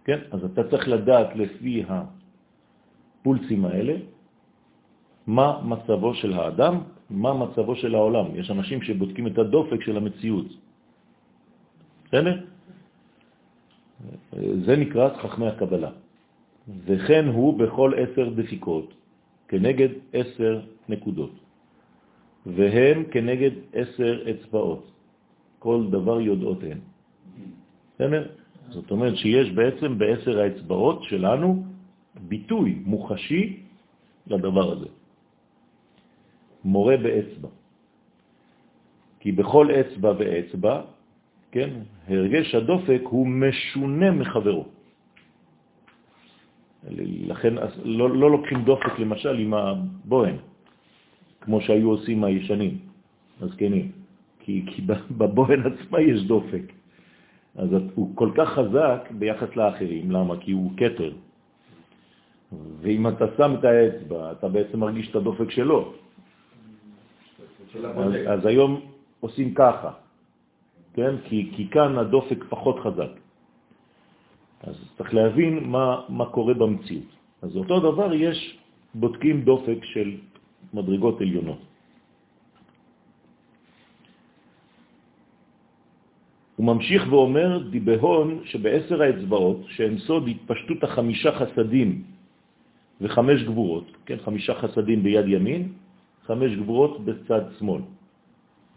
כן, 0.06 0.20
אז 0.32 0.44
אתה 0.46 0.62
צריך 0.70 0.88
לדעת 0.88 1.36
לפי 1.36 1.84
הפולסים 1.88 3.66
האלה 3.66 3.96
מה 5.28 5.62
מצבו 5.64 6.14
של 6.14 6.34
האדם, 6.34 6.74
מה 7.10 7.34
מצבו 7.34 7.76
של 7.76 7.96
העולם. 7.96 8.26
יש 8.36 8.52
אנשים 8.52 8.82
שבודקים 8.82 9.28
את 9.28 9.38
הדופק 9.38 9.82
של 9.82 9.98
המציאות. 9.98 10.46
בסדר? 12.06 12.36
זה 14.66 14.74
נקרא 14.78 15.18
חכמי 15.18 15.48
הקבלה. 15.48 15.92
וכן 16.86 17.26
הוא 17.28 17.60
בכל 17.60 17.94
עשר 17.98 18.30
דפיקות, 18.30 18.94
כנגד 19.48 19.90
עשר 20.14 20.62
נקודות, 20.90 21.34
והם 22.46 23.04
כנגד 23.12 23.52
עשר 23.74 24.14
אצבעות. 24.32 24.95
כל 25.66 25.90
דבר 25.90 26.22
יודעות 26.22 26.64
הן. 26.64 26.80
בסדר? 27.96 28.24
זאת 28.70 28.92
אומרת 28.92 29.16
שיש 29.18 29.50
בעצם 29.58 29.98
בעשר 29.98 30.40
האצבעות 30.40 31.04
שלנו 31.10 31.66
ביטוי 32.30 32.86
מוחשי 32.86 33.66
לדבר 34.28 34.72
הזה. 34.72 34.90
מורה 36.66 36.98
באצבע. 36.98 37.50
כי 39.20 39.32
בכל 39.32 39.66
אצבע 39.74 40.12
ואצבע 40.18 40.76
כן? 41.56 41.70
הרגש 42.08 42.56
הדופק 42.56 43.02
הוא 43.04 43.28
משונה 43.28 44.12
מחברו. 44.12 44.66
לכן 47.32 47.54
לא, 47.84 48.06
לא 48.10 48.32
לוקחים 48.32 48.64
דופק 48.68 49.00
למשל 49.00 49.40
עם 49.40 49.54
הבוהן, 49.54 50.36
כמו 51.42 51.62
שהיו 51.62 51.90
עושים 51.90 52.24
הישנים, 52.24 52.78
הזקנים, 53.42 54.05
כי, 54.46 54.64
כי 54.68 54.82
בבוהן 55.18 55.62
עצמה 55.66 56.02
יש 56.02 56.24
דופק. 56.24 56.72
אז 57.56 57.70
הוא 57.96 58.16
כל 58.16 58.32
כך 58.38 58.50
חזק 58.50 59.02
ביחס 59.12 59.56
לאחרים, 59.56 60.12
למה? 60.12 60.38
כי 60.38 60.52
הוא 60.52 60.72
קטר. 60.78 61.14
ואם 62.82 63.08
אתה 63.08 63.26
שם 63.38 63.52
את 63.60 63.64
האצבע, 63.64 64.32
אתה 64.32 64.48
בעצם 64.48 64.80
מרגיש 64.80 65.10
את 65.10 65.16
הדופק 65.16 65.50
שלו. 65.52 65.94
אז, 67.84 68.14
אז 68.28 68.46
היום 68.46 68.82
עושים 69.20 69.54
ככה, 69.54 69.92
כן? 70.94 71.16
כי, 71.26 71.52
כי 71.56 71.68
כאן 71.68 71.98
הדופק 71.98 72.44
פחות 72.50 72.80
חזק. 72.80 73.14
אז 74.64 74.76
צריך 74.98 75.14
להבין 75.14 75.64
מה, 75.64 76.02
מה 76.10 76.26
קורה 76.26 76.54
במציאות. 76.54 77.10
אז 77.42 77.56
אותו 77.56 77.80
דבר 77.80 78.14
יש, 78.14 78.58
בודקים 78.96 79.42
דופק 79.42 79.80
של 79.84 80.18
מדרגות 80.74 81.22
עליונות. 81.22 81.75
הוא 86.56 86.66
ממשיך 86.66 87.04
ואומר, 87.10 87.68
דיבהון 87.70 88.40
שבעשר 88.46 89.02
האצבעות, 89.02 89.60
שהן 89.68 89.98
סוד 89.98 90.28
התפשטות 90.28 90.84
החמישה 90.84 91.32
חסדים 91.32 92.04
וחמש 93.02 93.44
גבורות, 93.44 93.92
כן, 94.06 94.18
חמישה 94.26 94.54
חסדים 94.54 95.04
ביד 95.04 95.28
ימין, 95.28 95.74
חמש 96.26 96.52
גבורות 96.56 97.06
בצד 97.06 97.42
שמאל. 97.60 97.82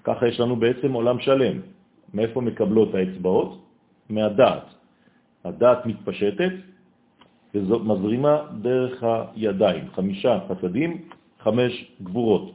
ככה 0.05 0.29
יש 0.29 0.41
לנו 0.41 0.57
בעצם 0.57 0.93
עולם 0.93 1.19
שלם. 1.21 1.57
מאיפה 2.15 2.41
מקבלות 2.41 2.95
האצבעות? 2.95 3.65
מהדעת. 4.09 4.65
הדעת 5.45 5.87
מתפשטת 5.87 6.53
וזאת 7.55 7.83
מזרימה 7.85 8.37
דרך 8.61 9.05
הידיים, 9.37 9.85
חמישה 9.95 10.41
חסדים, 10.49 11.03
חמש 11.41 11.73
גבורות. 12.03 12.53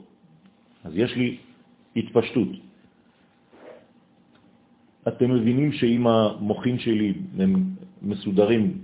אז 0.83 0.91
יש 0.95 1.15
לי 1.15 1.37
התפשטות. 1.95 2.49
אתם 5.07 5.31
מבינים 5.31 5.71
שאם 5.71 6.07
המוחים 6.07 6.79
שלי 6.79 7.13
הם 7.39 7.63
מסודרים 8.01 8.77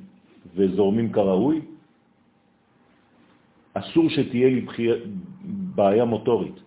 וזורמים 0.55 1.11
כראוי, 1.11 1.61
אסור 3.73 4.09
שתהיה 4.09 4.49
לי 4.49 4.65
בעיה 5.75 6.05
מוטורית. 6.05 6.59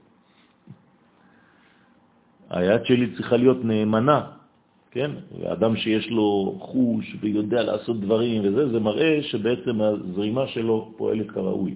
היד 2.50 2.84
שלי 2.84 3.14
צריכה 3.16 3.36
להיות 3.36 3.64
נאמנה, 3.64 4.20
כן? 4.90 5.10
אדם 5.44 5.76
שיש 5.76 6.10
לו 6.10 6.56
חוש 6.60 7.16
ויודע 7.20 7.62
לעשות 7.62 8.00
דברים 8.00 8.42
וזה, 8.44 8.68
זה 8.68 8.80
מראה 8.80 9.22
שבעצם 9.22 9.80
הזרימה 9.80 10.46
שלו 10.46 10.92
פועלת 10.96 11.30
כראוי. 11.30 11.74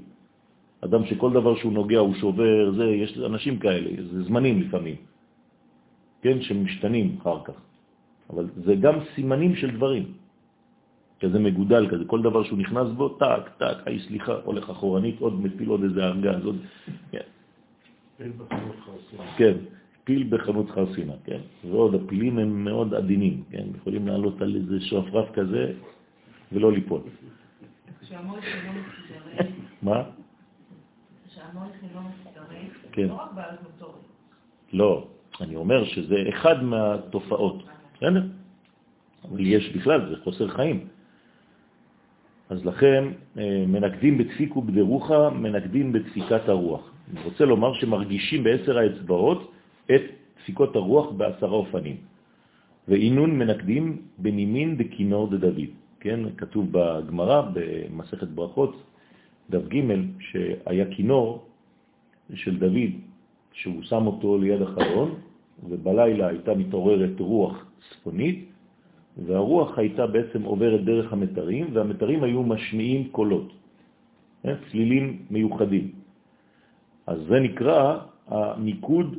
אדם 0.81 1.07
שכל 1.07 1.33
דבר 1.33 1.57
שהוא 1.57 1.73
נוגע 1.73 1.99
הוא 1.99 2.15
שובר, 2.15 2.73
זה, 2.77 2.85
יש 2.85 3.19
אנשים 3.19 3.59
כאלה, 3.59 3.91
זה 4.12 4.23
זמנים 4.23 4.61
לפעמים, 4.61 4.97
כן? 6.23 6.43
שמשתנים 6.43 7.17
אחר 7.23 7.39
כך. 7.45 7.65
אבל 8.31 8.47
זה 8.65 8.75
גם 8.75 8.95
סימנים 9.15 9.57
של 9.57 9.77
דברים, 9.77 10.12
כזה 11.21 11.39
מגודל 11.39 11.89
כזה, 11.91 12.05
כל 12.05 12.23
דבר 12.23 12.45
שהוא 12.45 12.59
נכנס 12.59 12.89
בו, 12.97 13.09
טק, 13.09 13.49
טק, 13.59 13.77
היי 13.87 14.01
סליחה, 14.01 14.35
הולך 14.45 14.71
אחורנית, 14.71 15.21
עוד 15.21 15.41
מפיל 15.41 15.69
עוד 15.69 15.83
איזה 15.83 16.05
ארגז, 16.05 16.45
עוד... 16.45 16.57
כן. 17.11 17.27
כן. 19.37 19.55
פיל 20.05 20.27
בחנות 20.31 20.71
חרסינה, 20.71 21.12
כן? 21.25 21.41
ועוד 21.71 21.95
הפילים 21.95 22.39
הם 22.39 22.65
מאוד 22.65 22.95
עדינים, 22.95 23.43
כן? 23.51 23.65
יכולים 23.77 24.09
לעלות 24.09 24.43
על 24.43 24.57
איזה 24.57 24.81
שופרף 24.81 25.31
כזה 25.35 25.73
ולא 26.53 26.73
ליפול. 26.73 27.01
כשהמויכה 28.01 28.49
לא 28.67 28.73
מסתרק, 28.73 29.47
מה? 29.83 30.03
כשהמויכה 31.29 31.87
לא 31.95 32.01
מסתרק, 32.01 32.93
כן. 32.93 33.09
לא 33.09 33.15
רק 33.15 33.33
בעיות 33.35 33.61
מוטורית. 33.62 34.07
לא, 34.73 35.09
אני 35.41 35.57
אומר 35.57 35.85
שזה 35.85 36.17
אחד 36.29 36.62
מהתופעות, 36.62 37.62
בסדר? 37.97 38.23
אבל 39.25 39.41
יש 39.41 39.73
בכלל, 39.77 40.09
זה 40.11 40.17
חוסר 40.25 40.49
חיים. 40.49 40.87
אז 42.49 42.67
לכן 42.67 43.05
אה, 43.39 43.65
מנקדים 43.67 44.19
בדפיק 44.19 44.57
ובדרוחה, 44.57 45.31
מנקדים 45.31 45.93
בדפיקת 45.93 46.49
הרוח. 46.49 46.91
אני 47.11 47.21
רוצה 47.25 47.45
לומר 47.45 47.75
שמרגישים 47.75 48.45
בעשר 48.45 48.79
האצבעות 48.79 49.53
את 49.95 50.03
דפיקות 50.39 50.77
הרוח 50.77 51.11
בעשרה 51.11 51.51
אופנים. 51.51 51.97
ואינון 52.89 53.39
מנקדים 53.39 54.03
בנימין 54.19 54.77
דכינור 54.77 55.31
דדוד. 55.31 55.71
כן, 56.01 56.21
כתוב 56.37 56.69
בגמרא, 56.71 57.43
במסכת 57.55 58.29
ברכות, 58.29 58.83
דף 59.51 59.67
ג', 59.69 59.81
שהיה 60.21 60.87
כינור 60.91 61.45
של 62.35 62.59
דוד, 62.59 62.95
שהוא 63.53 63.83
שם 63.83 64.07
אותו 64.07 64.39
ליד 64.39 64.63
החלון, 64.63 65.15
ובלילה 65.69 66.27
הייתה 66.27 66.55
מתעוררת 66.55 67.21
רוח 67.21 67.65
צפונית, 67.81 68.49
והרוח 69.17 69.79
הייתה 69.79 70.07
בעצם 70.07 70.43
עוברת 70.43 70.85
דרך 70.85 71.12
המתרים, 71.12 71.67
והמתרים 71.73 72.23
היו 72.23 72.43
משמיעים 72.43 73.09
קולות, 73.09 73.53
כן, 74.43 74.55
צלילים 74.71 75.05
מיוחדים. 75.31 75.91
אז 77.07 77.19
זה 77.29 77.41
נקרא 77.41 77.99
הניקוד 78.29 79.17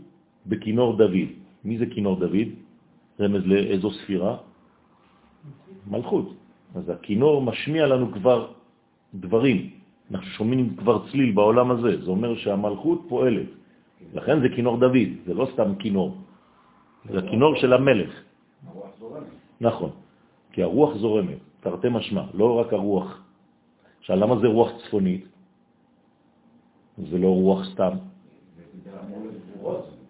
בכינור 0.47 0.97
דוד. 0.97 1.29
מי 1.65 1.77
זה 1.77 1.85
כינור 1.85 2.15
דוד? 2.19 2.49
רמז 3.19 3.43
לאיזו 3.45 3.89
ספירה? 3.91 4.37
מלכות. 5.87 6.33
אז 6.75 6.89
הכינור 6.89 7.41
משמיע 7.41 7.87
לנו 7.87 8.11
כבר 8.11 8.51
דברים. 9.13 9.69
אנחנו 10.11 10.27
שומעים 10.27 10.75
כבר 10.75 11.07
צליל 11.11 11.31
בעולם 11.31 11.71
הזה, 11.71 11.91
זה 12.03 12.09
אומר 12.11 12.35
שהמלכות 12.35 13.05
פועלת. 13.07 13.49
לכן 14.13 14.39
זה 14.41 14.49
כינור 14.55 14.77
דוד, 14.77 15.09
זה 15.25 15.33
לא 15.33 15.47
סתם 15.53 15.75
כינור, 15.79 16.17
זה 17.11 17.17
הכינור 17.17 17.55
של 17.55 17.73
המלך. 17.73 18.11
נכון, 19.61 19.91
כי 20.51 20.63
הרוח 20.63 20.97
זורמת, 20.97 21.37
תרתי 21.59 21.87
משמע, 21.91 22.23
לא 22.33 22.59
רק 22.59 22.73
הרוח. 22.73 23.23
עכשיו, 23.99 24.15
למה 24.15 24.39
זה 24.39 24.47
רוח 24.47 24.71
צפונית? 24.83 25.25
זה 26.97 27.17
לא 27.17 27.27
רוח 27.27 27.65
סתם. 27.73 27.93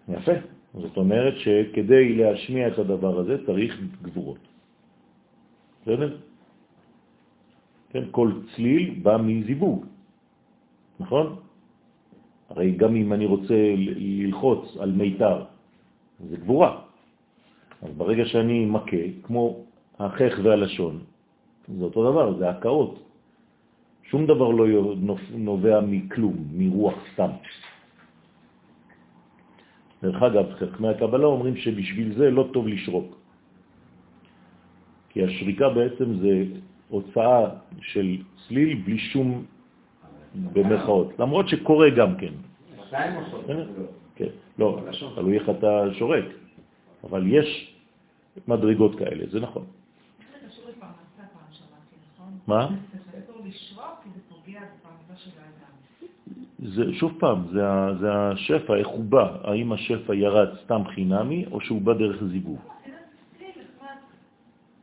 יפה. 0.08 0.32
זאת 0.74 0.96
אומרת 0.96 1.34
שכדי 1.36 2.14
להשמיע 2.14 2.68
את 2.68 2.78
הדבר 2.78 3.18
הזה 3.18 3.46
צריך 3.46 3.80
גבורות. 4.02 4.38
בסדר? 5.82 6.16
כן, 7.90 8.04
כל 8.10 8.32
צליל 8.54 9.00
בא 9.02 9.16
מזיווג, 9.16 9.84
נכון? 11.00 11.36
הרי 12.48 12.70
גם 12.72 12.96
אם 12.96 13.12
אני 13.12 13.26
רוצה 13.26 13.74
ללחוץ 13.76 14.76
על 14.80 14.92
מיתר, 14.92 15.44
זה 16.28 16.36
גבורה. 16.36 16.87
אז 17.82 17.90
ברגע 17.96 18.24
שאני 18.24 18.66
מכה, 18.66 19.04
כמו 19.22 19.64
החך 19.98 20.32
והלשון, 20.42 20.98
זה 21.78 21.84
אותו 21.84 22.12
דבר, 22.12 22.38
זה 22.38 22.50
הקאות. 22.50 23.02
שום 24.10 24.26
דבר 24.26 24.48
לא 24.48 24.94
נובע 25.34 25.80
מכלום, 25.80 26.36
מרוח 26.52 26.94
סתם. 27.12 27.30
דרך 30.02 30.22
אגב, 30.22 30.46
חכמי 30.54 30.88
הקבלה 30.88 31.26
אומרים 31.26 31.56
שבשביל 31.56 32.14
זה 32.14 32.30
לא 32.30 32.48
טוב 32.52 32.68
לשרוק. 32.68 33.16
כי 35.08 35.24
השריקה 35.24 35.68
בעצם 35.68 36.08
זה 36.18 36.44
הוצאה 36.88 37.50
של 37.80 38.16
צליל 38.48 38.82
בלי 38.84 38.98
שום 38.98 39.44
במרכאות, 40.52 41.18
למרות 41.18 41.48
שקורה 41.48 41.90
גם 41.90 42.16
כן. 42.16 42.32
בסדר? 42.78 43.66
לא. 43.76 43.84
כן, 44.16 44.32
לא, 44.58 44.80
תלוי 45.14 45.38
איך 45.38 45.50
אתה 45.50 45.94
שורק, 45.98 46.24
אבל 47.04 47.22
יש 47.26 47.74
מדרגות 48.48 48.98
כאלה, 48.98 49.24
זה 49.30 49.40
נכון. 49.40 49.64
נכון? 52.16 52.38
מה? 52.46 52.68
זה 56.58 56.92
שוב 56.92 57.12
פעם, 57.18 57.44
זה, 57.52 57.60
זה 58.00 58.12
השפע, 58.12 58.76
איך 58.76 58.88
הוא 58.88 59.04
בא, 59.04 59.36
האם 59.44 59.72
השפע 59.72 60.14
ירד 60.14 60.48
סתם 60.64 60.82
חינמי 60.94 61.44
או 61.50 61.60
שהוא 61.60 61.82
בא 61.82 61.92
דרך 61.94 62.22
נחמד, 63.56 63.96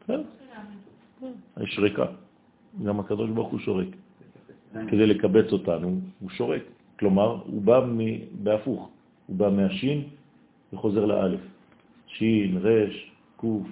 כן. 0.08 0.22
יש 1.64 1.80
ריקה. 1.80 2.06
גם 2.86 3.00
הקדוש 3.00 3.30
ברוך 3.30 3.52
הוא 3.52 3.60
שורק. 3.60 3.88
כדי 4.88 5.08
לקבץ 5.08 5.52
אותנו, 5.52 6.00
הוא 6.20 6.30
שורק. 6.30 6.62
כלומר, 7.00 7.42
הוא 7.46 7.62
בא 7.62 7.86
בהפוך, 8.44 8.90
הוא 9.28 9.36
בא 9.36 9.50
מהשין 9.50 10.04
וחוזר 10.74 11.06
לאלף. 11.06 11.40
שין, 12.18 12.58
רש, 12.58 13.12
קוף. 13.36 13.68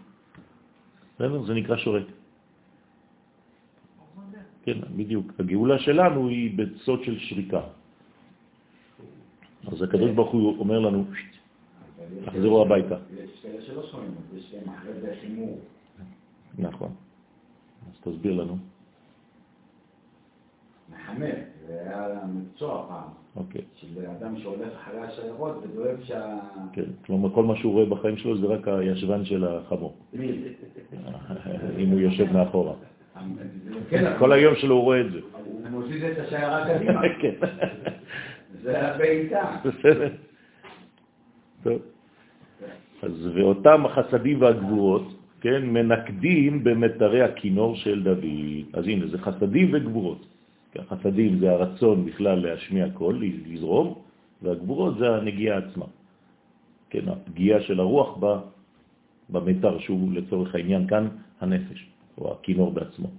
בסדר? 1.15 1.43
זה 1.43 1.53
נקרא 1.53 1.77
שורק. 1.77 2.03
כן, 4.63 4.77
בדיוק. 4.95 5.32
הגאולה 5.39 5.79
שלנו 5.79 6.27
היא 6.27 6.58
בסוד 6.58 7.03
של 7.03 7.19
שריקה. 7.19 7.62
אז 9.67 9.82
הקדוש 9.82 10.12
ברוך 10.12 10.32
הוא 10.32 10.60
אומר 10.60 10.79
לנו, 10.79 11.06
תחזרו 12.25 12.62
הביתה. 12.62 12.97
יש 13.23 13.29
כאלה 13.41 13.62
שלא 13.62 13.84
שומעים, 13.91 14.12
יש 14.36 14.53
להם 14.53 14.75
אחרי 14.75 14.93
זה 15.01 15.15
חימור. 15.21 15.60
נכון. 16.58 16.91
אז 17.88 17.99
תסביר 18.01 18.34
לנו. 18.34 18.58
מחמר, 21.03 21.33
זה 21.67 21.79
היה 21.81 22.07
מקצוע 22.33 22.85
פעם, 22.89 23.09
אוקיי. 23.35 23.61
של 23.75 23.87
אדם 24.05 24.37
שהולך 24.37 24.73
אחרי 24.83 24.99
השיירות 24.99 25.63
ודואג 25.63 25.95
שה... 26.03 26.39
כן. 26.73 26.83
כלומר, 27.05 27.29
כל 27.29 27.43
מה 27.43 27.55
שהוא 27.55 27.73
רואה 27.73 27.85
בחיים 27.85 28.17
שלו 28.17 28.37
זה 28.37 28.47
רק 28.47 28.67
הישבן 28.67 29.25
של 29.25 29.45
החמור, 29.47 29.97
אם 31.79 31.89
הוא 31.91 31.99
יושב 31.99 32.33
מאחורה. 32.33 32.73
כן, 33.89 34.13
כל 34.19 34.31
היום 34.31 34.55
שלו 34.55 34.75
הוא 34.75 34.83
רואה 34.83 35.01
את 35.01 35.11
זה. 35.11 35.19
הוא 35.45 35.61
מוזיז 35.69 36.03
את 36.03 36.17
השיירה 36.19 36.65
קדימה. 36.67 37.01
כן. 37.21 37.35
זה 38.61 38.81
הבעיטה. 38.81 39.55
בסדר. 39.65 40.09
טוב. 41.63 41.79
אז 43.03 43.29
ואותם 43.35 43.85
החסדים 43.85 44.41
והגבורות, 44.41 45.13
כן, 45.41 45.65
מנקדים 45.65 46.63
במתרי 46.63 47.21
הכינור 47.21 47.75
של 47.75 48.03
דוד. 48.03 48.25
אז 48.73 48.87
הנה, 48.87 49.07
זה 49.07 49.17
חסדים 49.17 49.69
וגבורות. 49.73 50.32
החסדים 50.79 51.39
זה 51.39 51.51
הרצון 51.51 52.05
בכלל 52.05 52.39
להשמיע 52.39 52.89
קול, 52.93 53.23
לזרום, 53.47 53.93
והגבורות 54.41 54.97
זה 54.97 55.15
הנגיעה 55.15 55.57
עצמה. 55.57 55.86
כן, 56.89 57.09
הפגיעה 57.09 57.62
של 57.62 57.79
הרוח 57.79 58.17
ב, 58.19 58.25
במתר, 59.29 59.79
שהוא 59.79 60.13
לצורך 60.13 60.55
העניין 60.55 60.88
כאן 60.88 61.07
הנפש, 61.41 61.79
או 62.17 62.31
הכינור 62.33 62.71
בעצמו. 62.71 63.09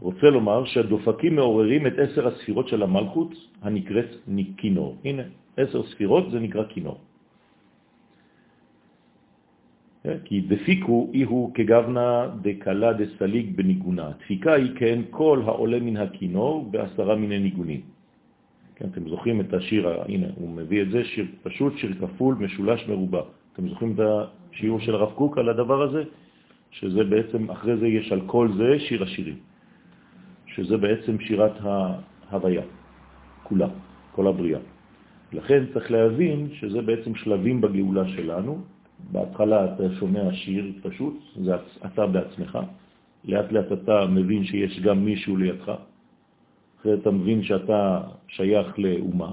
רוצה 0.00 0.26
לומר 0.30 0.64
שהדופקים 0.64 1.36
מעוררים 1.36 1.86
את 1.86 1.92
עשר 1.98 2.26
הספירות 2.26 2.68
של 2.68 2.82
המלכות 2.82 3.30
הנקראת 3.62 4.10
כינור. 4.56 4.96
הנה, 5.04 5.22
עשר 5.56 5.82
ספירות 5.82 6.30
זה 6.30 6.40
נקרא 6.40 6.64
כינור. 6.68 6.98
כן? 10.02 10.16
כי 10.24 10.40
דפיקו 10.40 11.10
איהו 11.14 11.50
כגוונה 11.54 12.26
דקלה 12.42 12.92
דסליג 12.92 13.56
בניגונה. 13.56 14.10
דפיקה 14.24 14.52
היא 14.54 14.70
כן 14.76 15.00
כל 15.10 15.42
העולה 15.46 15.80
מן 15.80 15.96
הכינור 15.96 16.70
בעשרה 16.70 17.14
מיני 17.16 17.38
ניגונים. 17.38 17.80
כן, 18.74 18.88
אתם 18.92 19.08
זוכרים 19.08 19.40
את 19.40 19.54
השיר, 19.54 19.88
הנה, 20.08 20.26
הוא 20.34 20.50
מביא 20.50 20.82
את 20.82 20.90
זה, 20.90 21.04
שיר 21.04 21.26
פשוט, 21.42 21.78
שיר 21.78 21.94
כפול, 22.00 22.34
משולש, 22.34 22.88
מרובע. 22.88 23.22
אתם 23.52 23.68
זוכרים 23.68 23.92
את 23.94 24.00
השיעור 24.00 24.80
של 24.80 24.94
הרב 24.94 25.12
קוק 25.14 25.38
על 25.38 25.48
הדבר 25.48 25.82
הזה? 25.82 26.02
שזה 26.70 27.04
בעצם, 27.04 27.50
אחרי 27.50 27.76
זה 27.76 27.86
יש 27.88 28.12
על 28.12 28.20
כל 28.26 28.48
זה 28.56 28.78
שיר 28.78 29.02
השירים. 29.02 29.36
שזה 30.46 30.76
בעצם 30.76 31.20
שירת 31.20 31.52
ההוויה, 31.62 32.62
כולה, 33.42 33.68
כל 34.12 34.26
הבריאה. 34.26 34.60
לכן 35.32 35.64
צריך 35.72 35.90
להבין 35.90 36.48
שזה 36.52 36.82
בעצם 36.82 37.14
שלבים 37.14 37.60
בגאולה 37.60 38.08
שלנו. 38.08 38.71
בהתחלה 39.10 39.74
אתה 39.74 39.82
שומע 39.98 40.32
שיר 40.32 40.72
פשוט, 40.82 41.14
זה 41.42 41.54
אתה 41.86 42.06
בעצמך. 42.06 42.58
לאט 43.24 43.52
לאט 43.52 43.72
אתה 43.72 44.06
מבין 44.06 44.44
שיש 44.44 44.80
גם 44.80 45.04
מישהו 45.04 45.36
לידך. 45.36 45.72
אחרי 46.80 46.94
אתה 46.94 47.10
מבין 47.10 47.42
שאתה 47.42 48.00
שייך 48.28 48.78
לאומה. 48.78 49.32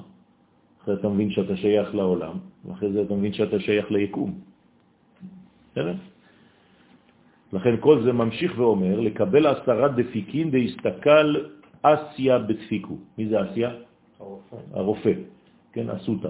אחרי 0.83 0.93
אתה 0.93 1.09
מבין 1.09 1.31
שאתה 1.31 1.55
שייך 1.57 1.95
לעולם. 1.95 2.37
ואחרי 2.65 2.91
זה 2.91 3.01
אתה 3.01 3.13
מבין 3.13 3.33
שאתה 3.33 3.59
שייך 3.59 3.91
ליקום. 3.91 4.39
בסדר? 5.71 5.95
לכן 7.53 7.75
כל 7.79 8.03
זה 8.03 8.13
ממשיך 8.13 8.53
ואומר, 8.57 8.99
לקבל 8.99 9.47
עשרה 9.47 9.87
דפיקין 9.87 10.51
דהסתכל 10.51 11.35
אסיה 11.81 12.39
בדפיקו. 12.39 12.95
מי 13.17 13.27
זה 13.27 13.37
אסיה? 13.41 13.69
הרופא. 14.19 14.55
הרופא, 14.73 15.13
כן, 15.73 15.89
אסותא. 15.89 16.29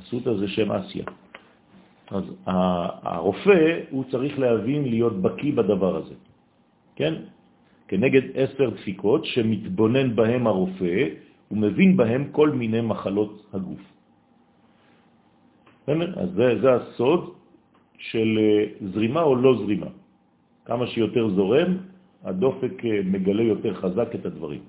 אסותא 0.00 0.34
זה 0.34 0.48
שם 0.48 0.72
אסיה. 0.72 1.04
אז 2.10 2.24
הרופא, 2.46 3.80
הוא 3.90 4.04
צריך 4.10 4.38
להבין, 4.38 4.84
להיות 4.84 5.22
בקי 5.22 5.52
בדבר 5.52 5.96
הזה. 5.96 6.14
כן? 6.96 7.14
כנגד 7.88 8.22
עשר 8.34 8.70
דפיקות 8.70 9.24
שמתבונן 9.24 10.16
בהם 10.16 10.46
הרופא, 10.46 10.96
הוא 11.48 11.58
מבין 11.58 11.96
בהם 11.96 12.22
כל 12.32 12.50
מיני 12.50 12.80
מחלות 12.80 13.46
הגוף. 13.52 13.82
אז 15.86 16.28
זה, 16.34 16.46
זה 16.62 16.68
הסוד 16.74 17.34
של 17.98 18.38
אה, 18.38 18.90
זרימה 18.90 19.22
או 19.22 19.36
לא 19.36 19.52
זרימה. 19.62 19.86
כמה 20.64 20.86
שיותר 20.86 21.28
זורם, 21.28 21.70
הדופק 22.24 22.84
אה, 22.84 23.00
מגלה 23.04 23.42
יותר 23.42 23.74
חזק 23.74 24.14
את 24.14 24.26
הדברים. 24.26 24.62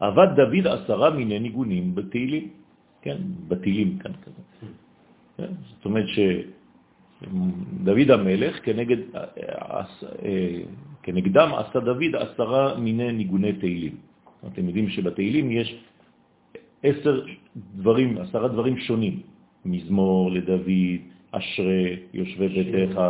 עבד 0.00 0.28
דוד 0.36 0.66
עשרה 0.66 1.10
מיני 1.10 1.38
ניגונים 1.38 1.94
בתהילים, 1.94 2.48
כן, 3.02 3.16
בתהילים 3.48 3.98
כאן 3.98 4.12
כזה. 4.22 4.42
כן? 5.36 5.52
זאת 5.76 5.84
אומרת 5.84 6.06
שדוד 6.08 8.10
המלך, 8.10 8.64
כנגד, 8.64 8.96
אה, 9.14 9.82
כנגדם 11.02 11.50
עשה 11.54 11.80
דוד 11.80 12.16
עשרה 12.16 12.74
מיני 12.78 13.12
ניגוני 13.12 13.52
תהילים. 13.52 13.96
אתם 14.52 14.66
יודעים 14.66 14.88
שבתהילים 14.88 15.50
יש 15.50 15.76
עשר 16.82 17.26
דברים, 17.76 18.18
עשרה 18.18 18.48
דברים 18.48 18.76
שונים. 18.76 19.20
מזמור 19.64 20.30
לדוד, 20.30 21.00
אשרי 21.30 21.96
יושבי 22.14 22.48
ביתך, 22.48 23.00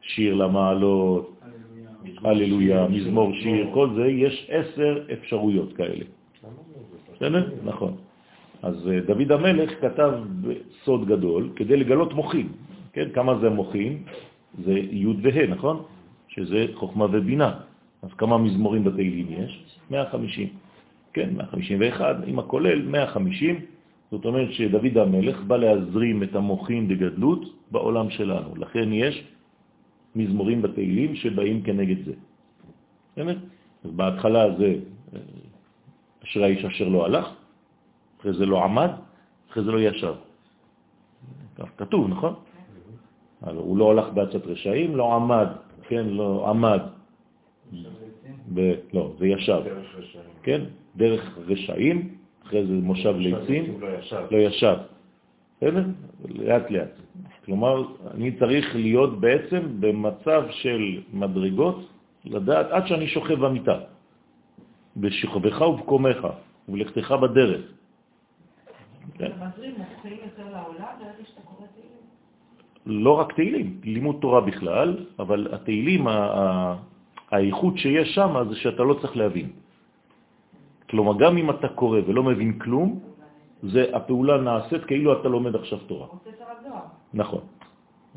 שיר 0.00 0.34
למעלות, 0.34 1.36
הללויה, 2.24 2.88
מזמור 2.88 3.32
שיר, 3.42 3.66
כל 3.74 3.88
זה, 3.96 4.06
יש 4.06 4.46
עשר 4.50 5.04
אפשרויות 5.12 5.72
כאלה. 5.72 6.04
בסדר? 7.14 7.50
נכון. 7.64 7.96
אז 8.62 8.88
אה, 8.88 9.00
דוד 9.00 9.32
המלך 9.32 9.70
כתב 9.80 10.12
סוד 10.84 11.08
גדול 11.08 11.50
כדי 11.56 11.76
לגלות 11.76 12.14
מוחים. 12.14 12.48
כן, 12.92 13.08
כמה 13.14 13.38
זה 13.38 13.50
מוחים? 13.50 14.02
זה 14.64 14.72
י' 14.72 15.06
וה', 15.22 15.46
נכון? 15.46 15.82
שזה 16.28 16.66
חוכמה 16.74 17.04
ובינה. 17.04 17.52
אז 18.02 18.10
כמה 18.18 18.38
מזמורים 18.38 18.84
בתהילים 18.84 19.26
יש? 19.30 19.64
150. 19.90 20.48
כן, 21.12 21.28
151, 21.36 22.16
עם 22.26 22.38
הכולל 22.38 22.82
150, 22.82 23.60
זאת 24.10 24.24
אומרת 24.24 24.52
שדוד 24.52 24.98
המלך 24.98 25.42
בא 25.42 25.56
להזרים 25.56 26.22
את 26.22 26.34
המוחין 26.34 26.88
בגדלות 26.88 27.42
בעולם 27.70 28.10
שלנו. 28.10 28.56
לכן 28.56 28.92
יש 28.92 29.24
מזמורים 30.16 30.62
בתהילים 30.62 31.16
שבאים 31.16 31.62
כנגד 31.62 32.04
זה. 32.04 32.12
באמת? 33.16 33.36
אז 33.84 33.90
בהתחלה 33.90 34.56
זה 34.58 34.68
אה, 35.14 35.20
אשר 36.24 36.42
האיש 36.44 36.64
אשר 36.64 36.88
לא 36.88 37.06
הלך, 37.06 37.26
אחרי 38.20 38.32
זה 38.32 38.46
לא 38.46 38.64
עמד, 38.64 38.90
אחרי 39.50 39.64
זה 39.64 39.72
לא 39.72 39.80
ישב. 39.80 40.14
כך 41.56 41.68
כתוב, 41.76 42.08
נכון? 42.08 42.34
הוא 43.40 43.76
לא 43.76 43.90
הלך 43.90 44.08
בעצת 44.14 44.46
רשעים, 44.46 44.96
לא 44.96 45.14
עמד, 45.14 45.48
כן, 45.88 46.06
לא 46.08 46.50
עמד. 46.50 46.80
ב... 48.54 48.74
לא, 48.92 49.12
זה 49.18 49.26
ישב. 49.26 49.62
כן, 50.42 50.60
דרך 50.96 51.38
רשעים, 51.46 52.14
אחרי 52.46 52.66
זה 52.66 52.72
מושב 52.72 53.14
ליצים, 53.16 53.80
לא 54.30 54.36
ישב. 54.36 54.76
בסדר? 55.56 55.84
לאט 56.28 56.70
לאט. 56.70 56.92
כלומר, 57.44 57.82
אני 58.14 58.38
צריך 58.38 58.76
להיות 58.76 59.20
בעצם 59.20 59.60
במצב 59.80 60.42
של 60.50 61.00
מדרגות, 61.12 61.78
לדעת 62.24 62.66
עד 62.70 62.86
שאני 62.86 63.06
שוכב 63.08 63.34
במיטה, 63.34 63.78
בשכבך 64.96 65.60
ובקומך, 65.60 66.26
ולכתך 66.68 67.14
בדרך. 67.22 67.62
לא 72.86 73.12
רק 73.18 73.32
תהילים, 73.32 73.80
לימוד 73.84 74.16
תורה 74.20 74.40
בכלל, 74.40 75.06
אבל 75.18 75.54
התהילים, 75.54 76.06
האיכות 77.30 77.78
שיש 77.78 78.14
שם 78.14 78.30
זה 78.48 78.56
שאתה 78.56 78.82
לא 78.82 78.94
צריך 79.00 79.16
להבין. 79.16 79.48
כלומר, 80.90 81.18
גם 81.18 81.36
אם 81.36 81.50
אתה 81.50 81.68
קורא 81.68 82.00
ולא 82.06 82.22
מבין 82.22 82.58
כלום, 82.58 83.00
זה 83.62 83.90
הפעולה 83.96 84.36
נעשית 84.40 84.84
כאילו 84.84 85.20
אתה 85.20 85.28
לומד 85.28 85.54
עכשיו 85.56 85.78
תורה. 85.78 86.06
נכון. 87.14 87.42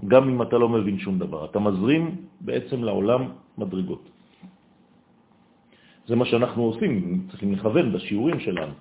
גם 0.08 0.30
אם 0.30 0.42
אתה 0.42 0.58
לא 0.58 0.70
מבין 0.70 1.00
שום 1.00 1.20
דבר. 1.20 1.46
אתה 1.46 1.60
מזרים 1.60 2.16
בעצם 2.42 2.84
לעולם 2.84 3.22
מדרגות. 3.58 4.04
זה 6.08 6.16
מה 6.16 6.26
שאנחנו 6.26 6.62
עושים, 6.64 7.26
צריכים 7.30 7.54
לכוון 7.54 7.94
בשיעורים 7.94 8.40
שלנו. 8.40 8.74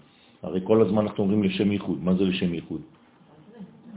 הרי 0.43 0.61
כל 0.65 0.83
הזמן 0.83 1.03
אנחנו 1.03 1.25
אומרים 1.25 1.43
לשם 1.43 1.73
ייחוד. 1.73 1.99
מה 2.05 2.15
זה 2.15 2.25
לשם 2.25 2.55
ייחוד? 2.55 2.81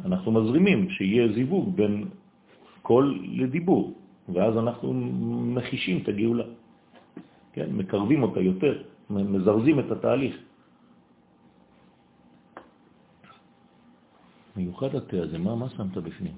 אנחנו 0.06 0.32
מזרימים 0.32 0.90
שיהיה 0.90 1.34
זיווג 1.34 1.76
בין 1.76 2.06
קול 2.82 3.20
לדיבור, 3.32 3.94
ואז 4.30 4.58
אנחנו 4.58 4.94
מחישים 5.56 5.98
את 6.04 6.08
הגאולה. 6.08 6.44
כן? 7.54 7.70
מקרבים 7.72 8.24
אותה 8.24 8.40
יותר, 8.40 8.84
מזרזים 9.10 9.80
את 9.80 9.92
התהליך. 9.92 10.36
מיוחד 14.56 14.96
התה 14.96 15.18
הזה, 15.18 15.38
מה, 15.38 15.56
מה 15.56 15.70
שמת 15.70 15.98
בפנים? 15.98 16.34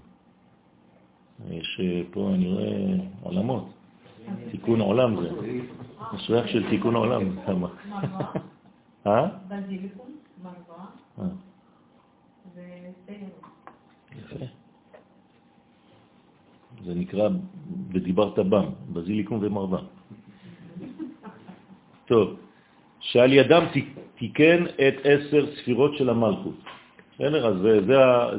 יש 1.49 1.81
פה, 2.11 2.31
אני 2.33 2.47
רואה, 2.47 2.95
עולמות. 3.21 3.69
תיקון 4.51 4.81
עולם 4.81 5.21
זה. 5.21 5.29
יש 6.15 6.29
ריח 6.29 6.47
של 6.47 6.69
תיקון 6.69 6.95
עולם. 6.95 7.23
אה? 9.07 9.27
בזיליקום, 9.47 10.11
מרווה. 10.43 10.85
אה. 11.19 11.25
יפה. 14.17 14.45
זה 16.85 16.93
נקרא 16.95 17.29
ודיברת 17.93 18.39
בם, 18.39 18.65
בזיליקום 18.93 19.39
ומרווה. 19.41 19.79
טוב, 22.09 22.39
שעל 22.99 23.33
ידם 23.33 23.63
תיקן 24.17 24.65
את 24.65 24.95
עשר 25.03 25.55
ספירות 25.55 25.97
של 25.97 26.09
המלכות. 26.09 26.55
בסדר? 27.15 27.47
אז 27.47 27.55
זה, 27.61 27.73
זה, 27.85 27.97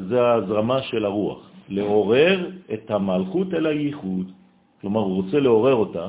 זה 0.09 0.23
ההזרמה 0.23 0.83
של 0.83 1.05
הרוח, 1.05 1.51
לעורר 1.69 2.51
את 2.75 2.91
המלכות 2.91 3.55
אל 3.55 3.67
הייחוד. 3.67 4.33
כלומר, 4.81 5.01
הוא 5.01 5.15
רוצה 5.23 5.41
לעורר 5.41 5.75
אותה 5.75 6.09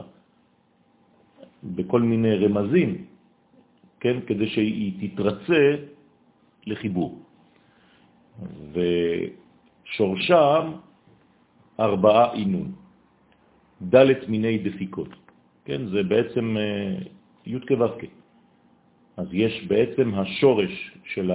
בכל 1.64 2.02
מיני 2.02 2.36
רמזים, 2.36 3.06
כן? 4.06 4.22
כדי 4.28 4.48
שהיא 4.48 4.94
תתרצה 5.02 5.76
לחיבור. 6.70 7.20
ושורשם 9.90 10.72
ארבעה 11.80 12.34
עינון, 12.34 12.72
דלת 13.82 14.30
מיני 14.30 14.58
דפיקות. 14.58 15.10
כן? 15.66 15.90
זה 15.90 16.04
בעצם 16.04 16.58
אה, 16.58 17.02
י' 17.46 17.60
כו' 17.66 17.98
אז 19.18 19.28
יש 19.32 19.66
בעצם 19.68 20.14
השורש 20.14 20.74
של 21.06 21.32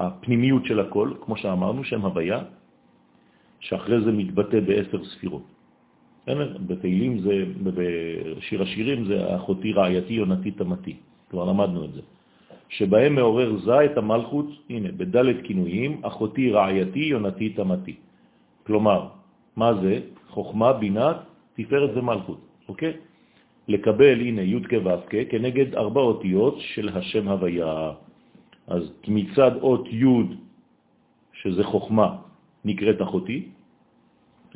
הפנימיות 0.00 0.64
של 0.66 0.80
הכל, 0.80 1.20
כמו 1.20 1.36
שאמרנו, 1.36 1.84
שם 1.84 2.00
הוויה, 2.00 2.40
שאחרי 3.60 4.00
זה 4.04 4.12
מתבטא 4.12 4.60
בעשר 4.60 5.04
ספירות. 5.04 5.44
בתהילים 6.66 7.20
זה, 7.20 7.44
בשיר 7.62 8.62
השירים 8.62 9.04
זה 9.04 9.36
אחותי 9.36 9.72
רעייתי 9.72 10.12
יונתי 10.12 10.50
תמתי, 10.50 11.09
כבר 11.30 11.44
למדנו 11.44 11.84
את 11.84 11.92
זה. 11.92 12.00
שבהם 12.68 13.14
מעורר 13.14 13.58
זה 13.64 13.84
את 13.84 13.98
המלכות, 13.98 14.46
הנה, 14.70 14.88
בדלת 14.92 15.36
כינויים, 15.44 16.00
אחותי 16.02 16.50
רעייתי 16.50 16.98
יונתי 16.98 17.48
תמתי. 17.50 17.94
כלומר, 18.66 19.08
מה 19.56 19.74
זה? 19.74 20.00
חוכמה, 20.30 20.72
בינה, 20.72 21.12
תפארת 21.54 21.90
ומלכות, 21.94 22.40
אוקיי? 22.68 22.92
לקבל, 23.68 24.20
הנה, 24.20 24.42
י' 24.42 24.62
כו' 24.70 25.10
כנגד 25.30 25.74
ארבע 25.74 26.00
אותיות 26.00 26.56
של 26.58 26.88
השם 26.88 27.28
הוויה. 27.28 27.92
אז 28.66 28.82
מצד 29.08 29.52
אות 29.62 29.86
י', 29.90 30.06
שזה 31.42 31.64
חוכמה, 31.64 32.08
נקראת 32.64 33.02
אחותי, 33.02 33.48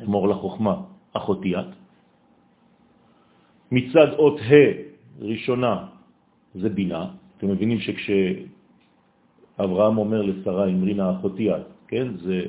אמור 0.03 0.27
לחוכמה, 0.27 0.75
אחותי 1.13 1.55
את. 1.55 1.71
מצד 3.71 4.09
אות 4.15 4.39
ה' 4.39 4.71
ראשונה 5.19 5.94
זה 6.55 6.69
בינה. 6.69 7.07
אתם 7.37 7.49
מבינים 7.49 7.79
שכשאברהם 7.79 8.47
אומר 9.97 10.21
לשרה, 10.21 10.67
אמרינה 10.67 11.11
אחותי 11.11 11.51
את, 11.51 11.61
כן? 11.87 12.07
זה 12.17 12.41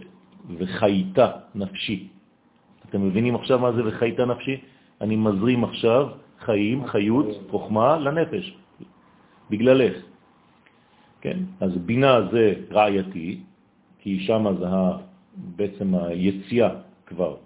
וחייתה 0.58 1.30
נפשי. 1.54 2.08
אתם 2.88 3.06
מבינים 3.06 3.34
עכשיו 3.34 3.58
מה 3.58 3.72
זה 3.72 3.86
וחייתה 3.86 4.24
נפשי? 4.24 4.60
אני 5.00 5.16
מזרים 5.16 5.64
עכשיו 5.64 6.08
חיים, 6.40 6.86
חיות, 6.86 7.26
חוכמה 7.50 7.98
לנפש, 7.98 8.56
בגללך. 9.50 9.96
כן? 11.20 11.38
אז 11.60 11.76
בינה 11.76 12.28
זה 12.32 12.54
רעייתי, 12.70 13.40
כי 13.98 14.20
שם 14.20 14.46
זה 14.58 14.66
בעצם 15.36 15.94
היציאה 15.94 16.70
כבר, 17.06 17.36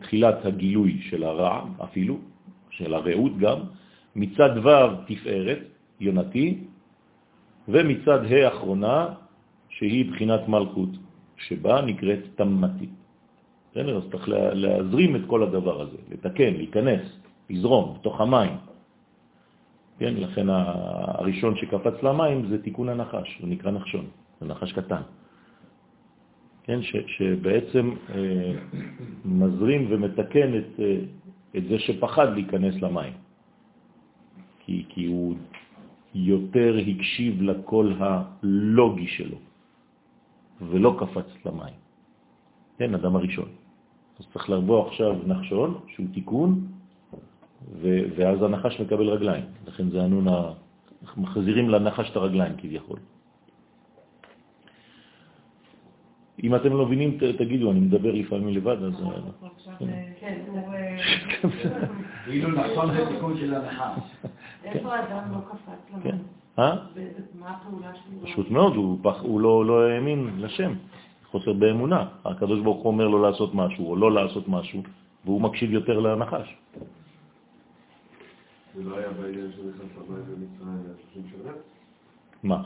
תחילת 0.00 0.44
הגילוי 0.44 1.00
של 1.10 1.22
הרע 1.22 1.64
אפילו, 1.84 2.18
של 2.70 2.94
הרעות 2.94 3.38
גם, 3.38 3.58
מצד 4.16 4.50
ו' 4.64 5.04
תפארת, 5.06 5.58
יונתי, 6.00 6.64
ומצד 7.68 8.20
ה' 8.32 8.48
אחרונה, 8.48 9.08
שהיא 9.68 10.12
בחינת 10.12 10.48
מלכות, 10.48 10.88
שבה 11.36 11.82
נקראת 11.82 12.20
תמתי. 12.34 12.88
בסדר? 13.70 13.96
אז 13.96 14.02
צריך 14.10 14.28
להזרים 14.28 15.16
את 15.16 15.20
כל 15.26 15.42
הדבר 15.42 15.82
הזה, 15.82 15.96
לתקן, 16.10 16.54
להיכנס, 16.54 17.02
לזרום 17.50 17.96
בתוך 18.00 18.20
המים. 18.20 18.56
כן, 19.98 20.14
לכן 20.16 20.46
הראשון 20.48 21.56
שקפץ 21.56 22.02
למים 22.02 22.46
זה 22.48 22.62
תיקון 22.62 22.88
הנחש, 22.88 23.38
הוא 23.40 23.48
נקרא 23.48 23.70
נחשון, 23.70 24.06
זה 24.40 24.46
נחש 24.46 24.72
קטן. 24.72 25.02
כן, 26.64 26.82
ש, 26.82 26.96
שבעצם 27.06 27.94
אה, 28.14 28.52
מזרים 29.24 29.86
ומתקן 29.90 30.58
את, 30.58 30.80
אה, 30.80 30.98
את 31.56 31.64
זה 31.68 31.78
שפחד 31.78 32.34
להיכנס 32.34 32.74
למים. 32.82 33.25
כי, 34.66 34.84
כי 34.88 35.06
הוא 35.06 35.34
יותר 36.14 36.76
הקשיב 36.86 37.42
לקול 37.42 37.96
הלוגי 37.98 39.06
שלו, 39.06 39.36
ולא 40.60 40.96
קפץ 40.98 41.26
למים. 41.46 41.74
כן, 42.78 42.94
אדם 42.94 43.16
הראשון. 43.16 43.48
אז 44.18 44.26
צריך 44.32 44.50
לבוא 44.50 44.86
עכשיו 44.86 45.16
נחשון, 45.26 45.78
שהוא 45.88 46.06
תיקון, 46.14 46.66
ואז 48.16 48.42
הנחש 48.42 48.80
מקבל 48.80 49.08
רגליים. 49.08 49.44
לכן 49.66 49.90
זה 49.90 50.02
הנון, 50.02 50.26
מחזירים 51.16 51.70
לנחש 51.70 52.10
את 52.10 52.16
הרגליים 52.16 52.52
כביכול. 52.58 52.98
אם 56.42 56.54
אתם 56.54 56.72
לא 56.72 56.86
מבינים, 56.86 57.18
תגידו, 57.38 57.70
אני 57.70 57.80
מדבר 57.80 58.12
לפעמים 58.12 58.48
לבד, 58.48 58.82
אז... 58.82 58.94
כן. 59.78 59.86
כן, 60.20 60.42
כאילו 62.24 62.48
נכון 62.48 62.94
זה 62.94 63.06
תיקון 63.08 63.36
של 63.36 63.54
הנחש. 63.54 64.25
איפה 64.66 64.94
האדם 64.94 65.32
לא 65.32 65.38
קפץ 65.50 65.92
למים? 65.92 66.02
כן. 66.02 66.16
אה? 66.58 66.76
מה 67.38 67.50
הפעולה 67.50 67.94
שלו? 67.94 68.32
פשוט 68.32 68.50
מאוד, 68.50 68.76
הוא 69.22 69.40
לא, 69.40 69.66
לא 69.66 69.82
האמין 69.82 70.30
לשם, 70.38 70.72
חוסר 71.30 71.52
באמונה. 71.52 72.08
הקדוש 72.24 72.60
ברוך 72.60 72.82
הוא 72.82 72.92
אומר 72.92 73.08
לו 73.08 73.22
לעשות 73.22 73.54
משהו 73.54 73.90
או 73.90 73.96
לא 73.96 74.12
לעשות 74.12 74.48
משהו, 74.48 74.82
והוא 75.24 75.40
מקשיב 75.40 75.72
יותר 75.72 75.98
לנחש. 75.98 76.56
זה 78.74 78.84
לא 78.84 78.96
היה 78.96 79.08
בעניין 79.10 79.52
של 79.56 79.62
נכנס 79.68 80.08
למים 80.08 80.24
במצרים 80.24 80.82
ל-30 80.86 81.42
שנה? 81.42 81.52
מה? 82.42 82.62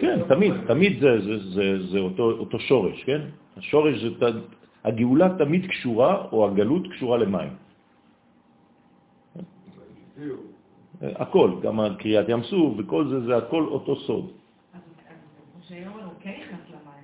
כן, 0.00 0.20
תמיד, 0.28 0.54
תמיד 0.66 1.00
זה, 1.00 1.20
זה, 1.20 1.38
זה, 1.38 1.86
זה 1.86 1.98
אותו, 1.98 2.30
אותו 2.30 2.60
שורש, 2.60 3.04
כן? 3.04 3.20
השורש 3.56 4.02
זה, 4.02 4.08
הגאולה 4.84 5.28
תמיד 5.38 5.66
קשורה, 5.66 6.26
או 6.32 6.48
הגלות 6.48 6.82
קשורה 6.92 7.18
למים. 7.18 7.52
הכל, 11.02 11.50
גם 11.62 11.80
קריאת 11.98 12.28
ים 12.28 12.42
סוף 12.42 12.74
וכל 12.78 13.08
זה, 13.08 13.20
זה 13.20 13.36
הכל 13.36 13.64
אותו 13.64 13.96
סוד. 13.96 14.30
כן. 16.20 16.36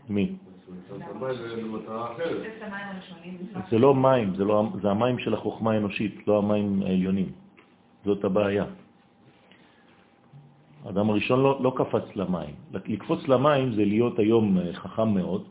מי? 0.09 0.33
זה 3.71 3.79
לא 3.79 3.95
מים, 3.95 4.35
זה, 4.35 4.45
לא, 4.45 4.69
זה 4.83 4.91
המים 4.91 5.19
של 5.19 5.35
החוכמה 5.35 5.73
האנושית, 5.73 6.29
לא 6.29 6.39
המים 6.39 6.83
העליונים. 6.83 7.33
זאת 8.05 8.25
הבעיה. 8.25 8.65
האדם 10.85 11.11
הראשון 11.11 11.43
לא, 11.43 11.59
לא 11.63 11.73
קפץ 11.77 12.17
למים. 12.17 12.55
לקפוץ 12.73 13.29
למים 13.29 13.75
זה 13.75 13.85
להיות 13.85 14.19
היום 14.19 14.59
אה, 14.59 14.73
חכם 14.73 15.15
מאוד, 15.15 15.45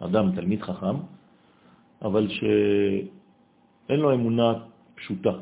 אדם, 0.00 0.32
תלמיד 0.34 0.62
חכם, 0.62 0.96
אבל 2.02 2.28
שאין 2.28 4.00
לו 4.00 4.14
אמונה 4.14 4.52
פשוטה. 4.94 5.32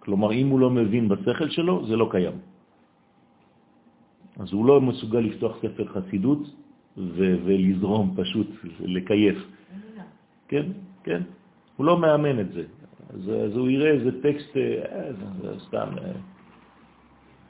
כלומר, 0.00 0.32
אם 0.32 0.48
הוא 0.48 0.60
לא 0.60 0.70
מבין 0.70 1.08
בשכל 1.08 1.48
שלו, 1.50 1.86
זה 1.86 1.96
לא 1.96 2.08
קיים. 2.10 2.36
אז 4.40 4.52
הוא 4.52 4.66
לא 4.66 4.80
מסוגל 4.80 5.18
לפתוח 5.18 5.56
ספר 5.62 5.86
חסידות 5.86 6.42
ולזרום 6.96 8.14
פשוט, 8.16 8.48
לקייף. 8.80 9.38
כן, 10.48 10.66
כן. 11.04 11.22
הוא 11.76 11.86
לא 11.86 11.98
מאמן 11.98 12.40
את 12.40 12.52
זה. 12.52 12.64
אז, 13.14 13.20
אז 13.20 13.56
הוא 13.56 13.70
יראה 13.70 13.90
איזה 13.90 14.22
טקסט, 14.22 14.56
אה, 14.56 15.12
זה 15.42 15.60
סתם 15.66 15.88
אה, 15.98 16.12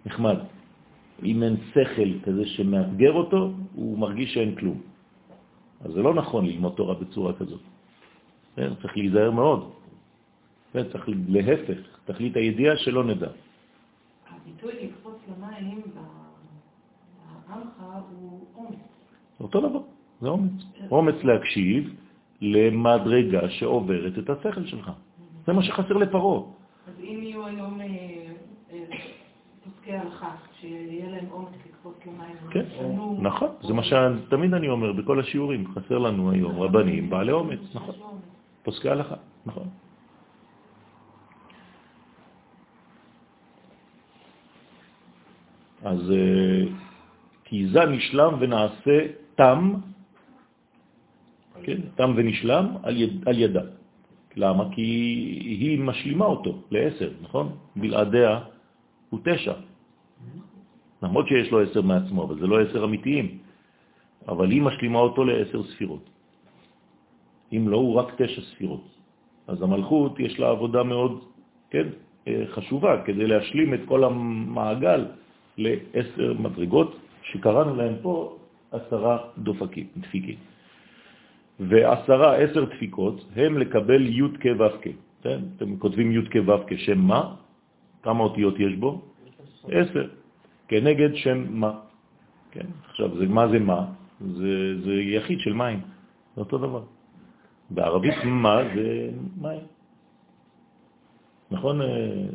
נחמד. 0.07 0.36
אם 1.24 1.42
אין 1.42 1.57
שכל 1.72 2.11
כזה 2.22 2.46
שמאתגר 2.46 3.12
אותו, 3.12 3.53
הוא 3.74 3.98
מרגיש 3.98 4.34
שאין 4.34 4.55
כלום. 4.55 4.80
אז 5.84 5.92
זה 5.92 6.03
לא 6.03 6.14
נכון 6.14 6.46
ללמוד 6.46 6.72
תורה 6.76 6.94
בצורה 6.94 7.32
כזאת. 7.32 7.61
כן, 8.57 8.74
צריך 8.82 8.96
להיזהר 8.96 9.30
מאוד. 9.30 9.70
כן, 10.73 10.89
צריך 10.93 11.09
להפך, 11.29 11.79
תכלית 12.05 12.37
הידיעה 12.37 12.77
שלא 12.77 13.05
נדע. 13.05 13.29
הביטוי 14.31 14.73
לקפוץ 14.83 15.16
למים 15.29 15.83
בעמך 17.49 17.83
הוא 18.11 18.47
אומץ. 18.57 18.79
אותו 19.41 19.68
דבר, 19.68 19.81
זה 20.21 20.29
אומץ. 20.29 20.53
אומץ 20.91 21.14
להקשיב 21.25 21.95
למדרגה 22.41 23.51
שעוברת 23.51 24.18
את 24.18 24.31
השכל 24.31 24.66
שלך. 24.66 24.91
זה 25.47 25.53
מה 25.53 25.62
שחסר 25.62 25.97
לפרו. 25.97 26.53
אז 26.87 26.95
אם 27.01 27.18
יהיו 27.23 27.47
היום 27.47 27.81
אה, 27.81 27.87
אה, 28.73 28.85
פוסקי 29.64 29.93
הלכה, 29.93 30.31
שיהיה 30.61 31.11
להם 31.11 31.27
אומץ 31.31 31.49
לקפוץ 31.66 31.95
למים, 32.07 32.37
כן, 32.51 32.64
נכון, 33.21 33.49
זה 33.62 33.75
מה 33.75 33.83
שתמיד 33.85 34.55
אני 34.55 34.68
אומר 34.68 34.93
בכל 34.93 35.21
השיעורים, 35.21 35.64
חסר 35.75 35.99
לנו 35.99 36.31
היום 36.31 36.62
רבנים 36.62 37.11
בעלי 37.11 37.33
אומץ, 37.33 37.61
נכון. 37.75 37.95
פוסקי 38.62 38.89
הלכה, 38.89 39.14
נכון. 39.47 39.68
אז 45.85 46.11
אה, 46.11 46.64
כי 47.45 47.66
זה 47.68 47.85
נשלם 47.85 48.33
ונעשה 48.41 48.99
תם, 49.35 49.74
כן, 51.62 51.81
תם 51.95 52.12
ונשלם 52.16 52.66
על, 52.83 52.97
יד, 52.97 53.28
על 53.28 53.39
ידה. 53.39 53.62
למה? 54.37 54.64
כי 54.74 54.83
היא 55.61 55.81
משלימה 55.81 56.24
אותו 56.24 56.62
לעשר, 56.70 57.11
נכון? 57.22 57.57
בלעדיה 57.76 58.41
הוא 59.11 59.20
תשע. 59.24 59.55
למרות 61.03 61.28
שיש 61.28 61.51
לו 61.51 61.61
עשר 61.61 61.83
מעצמו, 61.83 62.24
אבל 62.24 62.41
זה 62.41 62.47
לא 62.47 62.61
עשר 62.61 62.85
אמיתיים. 62.85 63.39
אבל 64.28 64.51
היא 64.51 64.62
משלימה 64.62 64.99
אותו 64.99 65.24
לעשר 65.24 65.62
ספירות. 65.62 66.11
אם 67.53 67.68
לא, 67.68 67.76
הוא 67.76 67.95
רק 67.95 68.14
תשע 68.22 68.41
ספירות. 68.55 68.85
אז 69.49 69.62
המלכות 69.62 70.20
יש 70.20 70.39
לה 70.39 70.49
עבודה 70.51 70.83
מאוד, 70.83 71.24
כן, 71.70 71.87
אה, 72.28 72.45
חשובה, 72.55 73.03
כדי 73.05 73.26
להשלים 73.26 73.74
את 73.74 73.81
כל 73.89 74.05
המעגל 74.05 75.05
לעשר 75.61 76.35
מדרגות, 76.39 76.97
שקראנו 77.23 77.77
להם 77.77 77.95
פה 78.03 78.37
עשרה 78.71 79.19
דופקים, 79.39 79.87
דפיקים. 79.97 80.39
ועשרה, 81.61 82.37
עשר 82.37 82.65
דפיקות, 82.65 83.25
הם 83.37 83.59
לקבל 83.59 84.03
י' 84.07 84.29
כ' 84.41 84.47
ו' 84.59 84.81
כ'. 84.83 84.89
כן? 85.23 85.41
אתם 85.57 85.77
כותבים 85.77 86.13
י' 86.13 86.25
כ' 86.33 86.49
ו' 86.49 86.65
כ', 86.67 86.79
שם 86.89 86.99
מה? 86.99 87.37
כמה 88.03 88.21
אותיות 88.25 88.55
יש 88.61 88.75
בו? 88.81 89.03
עשר. 89.69 90.09
כנגד 90.69 91.15
שם 91.15 91.39
מה. 91.51 91.73
כן? 92.51 92.67
עכשיו, 92.89 93.19
זה, 93.19 93.27
מה 93.29 93.49
זה 93.49 93.59
מה? 93.59 93.81
זה, 94.21 94.81
זה 94.85 94.93
יחיד 94.93 95.41
של 95.41 95.53
מים. 95.53 95.81
זה 96.35 96.41
אותו 96.41 96.59
דבר. 96.59 96.83
בערבית 97.71 98.15
מה 98.25 98.57
זה 98.75 99.11
מים. 99.41 99.67
נכון, 101.51 101.83
אה, 101.83 101.87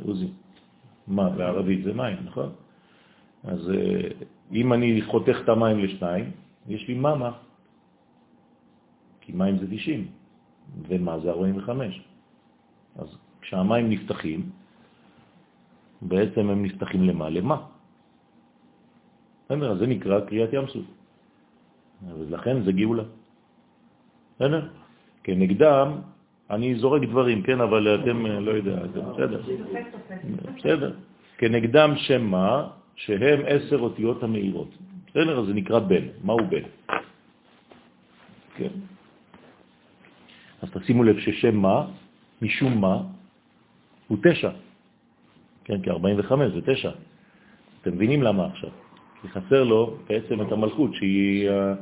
עוזי? 0.05 0.27
מה 1.07 1.29
בערבית 1.29 1.83
זה 1.83 1.93
מים, 1.93 2.17
נכון? 2.25 2.49
אז 3.45 3.69
אה, 3.69 4.09
אם 4.51 4.73
אני 4.73 5.01
חותך 5.01 5.37
את 5.43 5.49
המים 5.49 5.79
לשניים, 5.79 6.31
יש 6.67 6.87
לי 6.87 6.93
ממה. 6.93 7.31
כי 9.21 9.31
מים 9.31 9.57
זה 9.57 9.65
90, 9.69 10.07
ומה 10.87 11.19
זה 11.19 11.29
45. 11.29 12.01
אז 12.95 13.07
כשהמים 13.41 13.89
נפתחים, 13.89 14.49
בעצם 16.01 16.49
הם 16.49 16.65
נפתחים 16.65 17.03
למה? 17.03 17.29
למה? 17.29 17.57
בסדר? 19.45 19.71
אז 19.71 19.77
זה 19.77 19.87
נקרא 19.87 20.19
קריאת 20.19 20.53
ים 20.53 20.67
סוף. 20.67 20.85
ולכן 22.17 22.63
זה 22.63 22.71
גאולה. 22.71 23.03
בסדר? 24.35 24.69
כנגדם, 25.23 25.87
אני 26.49 26.75
זורק 26.75 27.01
דברים, 27.01 27.41
כן, 27.41 27.61
אבל 27.61 28.01
אתם, 28.01 28.25
אה, 28.25 28.39
לא 28.39 28.51
יודע, 28.51 28.77
בסדר. 28.85 29.41
בסדר. 30.57 30.91
כנגדם 31.37 31.89
שם 31.95 32.21
מה? 32.25 32.69
שהם 32.95 33.39
עשר 33.47 33.79
אותיות 33.79 34.23
המאירות. 34.23 34.69
בסדר? 35.07 35.39
אז 35.39 35.45
זה 35.47 35.53
נקרא 35.53 35.79
בן. 35.79 36.05
מהו 36.23 36.37
בן? 36.49 36.63
כן. 38.55 38.73
אז 40.61 40.69
תשימו 40.71 41.03
לב 41.03 41.19
ששם 41.19 41.55
מה, 41.55 41.87
משום 42.41 42.81
מה, 42.81 43.01
הוא 44.07 44.17
תשע. 44.23 44.49
כן, 45.63 45.81
כי 45.81 45.89
45 45.89 46.53
זה 46.53 46.61
תשע. 46.73 46.91
אתם 47.81 47.93
מבינים 47.93 48.23
למה 48.23 48.45
עכשיו? 48.45 48.69
כי 49.21 49.27
חסר 49.27 49.63
לו 49.63 49.97
בעצם 50.09 50.41
את 50.41 50.51
המלכות 50.51 50.93
שהיא 50.93 51.49
אה, 51.49 51.73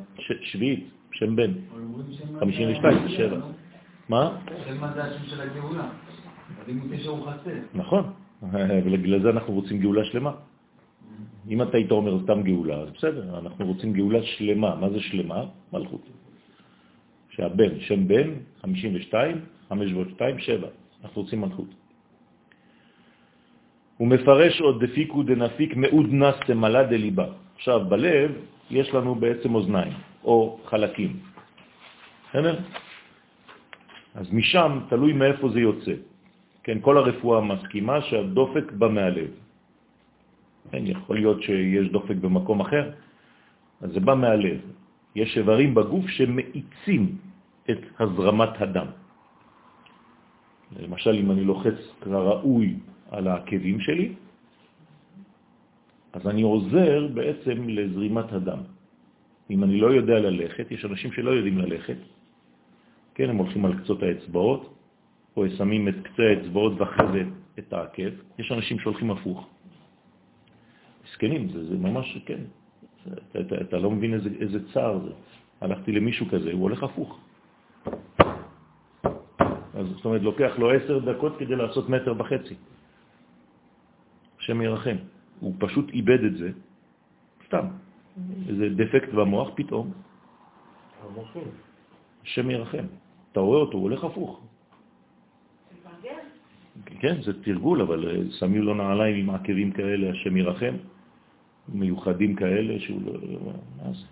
שביעית, 0.42 0.90
שם 1.12 1.36
בן. 1.36 1.52
52 2.40 3.00
זה 3.04 3.10
שבע. 3.10 3.38
מה? 4.10 4.38
מה 4.80 4.94
זה 4.94 5.04
השם 5.04 5.26
של 5.26 5.42
הגאולה? 5.42 5.90
אז 6.62 6.70
אם 6.70 6.80
הוא 6.80 6.90
תשע 6.92 7.10
הוא 7.10 7.28
חסר. 7.28 7.58
נכון, 7.74 8.04
ובגלל 8.86 9.22
זה 9.22 9.30
אנחנו 9.30 9.54
רוצים 9.54 9.80
גאולה 9.80 10.06
שלמה. 10.06 10.32
אם 11.50 11.62
אתה 11.62 11.78
היית 11.78 11.92
אומר 11.92 12.24
סתם 12.24 12.44
גאולה, 12.44 12.76
אז 12.76 12.90
בסדר, 12.90 13.40
אנחנו 13.40 13.66
רוצים 13.66 13.94
גאולה 13.94 14.24
שלמה. 14.24 14.76
מה 14.76 14.90
זה 14.90 15.00
שלמה? 15.00 15.46
מלכות. 15.74 16.06
שהבן, 17.30 17.80
שם 17.80 18.08
בן, 18.08 18.30
52, 18.62 19.42
502, 19.70 20.40
7. 20.40 20.68
אנחנו 21.04 21.22
רוצים 21.22 21.42
מלכות. 21.42 21.70
הוא 23.98 24.08
מפרש 24.08 24.62
עוד 24.62 24.84
דפיקו 24.84 25.24
דנפיק 25.24 25.76
מאוד 25.76 26.08
נס 26.14 26.36
תמלה 26.48 26.84
דליבה. 26.84 27.28
עכשיו, 27.56 27.80
בלב 27.90 28.32
יש 28.72 28.94
לנו 28.94 29.16
בעצם 29.16 29.56
אוזניים, 29.56 29.94
או 30.24 30.60
חלקים. 30.66 31.20
בסדר? 32.30 32.60
אז 34.16 34.34
משם 34.34 34.80
תלוי 34.90 35.14
מאיפה 35.14 35.50
זה 35.50 35.60
יוצא. 35.60 35.94
כן, 36.64 36.78
כל 36.82 36.98
הרפואה 36.98 37.42
מסכימה 37.42 38.02
שהדופק 38.02 38.72
בא 38.72 38.88
מהלב. 38.88 39.43
כן, 40.72 40.84
יכול 40.88 41.16
להיות 41.16 41.44
שיש 41.44 41.90
דופק 41.90 42.16
במקום 42.16 42.60
אחר, 42.62 42.92
אז 43.82 43.92
זה 43.92 44.00
בא 44.00 44.16
מהלב. 44.16 44.60
יש 45.16 45.38
איברים 45.38 45.76
בגוף 45.76 46.08
שמאיצים 46.08 47.18
את 47.70 47.82
הזרמת 48.00 48.62
הדם. 48.62 48.88
למשל, 50.80 51.14
אם 51.22 51.32
אני 51.32 51.44
לוחץ 51.44 51.78
כראוי 52.02 52.76
על 53.12 53.28
העקבים 53.28 53.80
שלי, 53.80 54.14
אז 56.14 56.28
אני 56.28 56.42
עוזר 56.42 57.08
בעצם 57.14 57.70
לזרימת 57.70 58.34
הדם. 58.34 58.62
אם 59.50 59.64
אני 59.64 59.78
לא 59.78 59.88
יודע 59.88 60.20
ללכת, 60.20 60.72
יש 60.72 60.86
אנשים 60.86 61.12
שלא 61.12 61.32
יודעים 61.32 61.58
ללכת, 61.58 61.98
כן, 63.16 63.30
הם 63.30 63.38
הולכים 63.38 63.66
על 63.66 63.74
קצות 63.84 64.04
האצבעות, 64.04 64.74
או 65.38 65.50
שמים 65.58 65.88
את 65.88 65.96
קצה 66.04 66.24
האצבעות 66.24 66.74
ואחרי 66.78 67.08
זה 67.14 67.22
את 67.60 67.74
העקב. 67.74 68.10
יש 68.40 68.52
אנשים 68.52 68.80
שהולכים 68.80 69.12
הפוך. 69.12 69.53
מסכנים, 71.14 71.50
זה, 71.50 71.66
זה 71.66 71.78
ממש, 71.78 72.18
כן. 72.26 72.40
אתה, 73.04 73.40
אתה, 73.40 73.56
אתה 73.62 73.78
לא 73.78 73.92
מבין 73.92 74.14
איזה, 74.14 74.30
איזה 74.40 74.60
צער 74.74 75.00
זה. 75.00 75.12
הלכתי 75.62 75.92
למישהו 75.92 76.26
כזה, 76.30 76.52
הוא 76.52 76.62
הולך 76.62 76.84
הפוך. 76.84 77.20
אז 79.74 79.88
זאת 79.96 80.06
אומרת, 80.06 80.22
לוקח 80.22 80.52
לו 80.58 80.72
עשר 80.72 81.00
דקות 81.00 81.38
כדי 81.40 81.56
לעשות 81.56 81.90
מטר 81.90 82.14
וחצי. 82.18 82.56
השם 84.40 84.62
ירחם. 84.62 84.96
הוא 85.40 85.54
פשוט 85.60 85.90
איבד 85.90 86.24
את 86.24 86.38
זה, 86.38 86.50
סתם. 87.46 87.66
איזה 88.50 88.70
דפקט 88.70 89.10
במוח 89.14 89.50
פתאום, 89.56 89.92
המוחים. 91.04 91.48
השם 92.24 92.50
ירחם. 92.50 92.86
אתה 93.32 93.40
רואה 93.40 93.60
אותו, 93.60 93.78
הוא 93.78 93.84
הולך 93.84 94.04
הפוך. 94.04 94.42
כן, 97.00 97.22
זה 97.22 97.44
תרגול, 97.44 97.82
אבל 97.82 98.00
אה, 98.08 98.32
שמים 98.40 98.62
לו 98.62 98.74
נעליים 98.74 99.16
עם 99.16 99.30
עקבים 99.36 99.72
כאלה, 99.72 100.12
השם 100.12 100.38
ירחם, 100.38 100.76
מיוחדים 101.70 102.36
כאלה, 102.36 102.80
שהוא 102.80 103.02
לא... 103.06 103.14
מה 103.78 103.94
זה? 103.94 104.06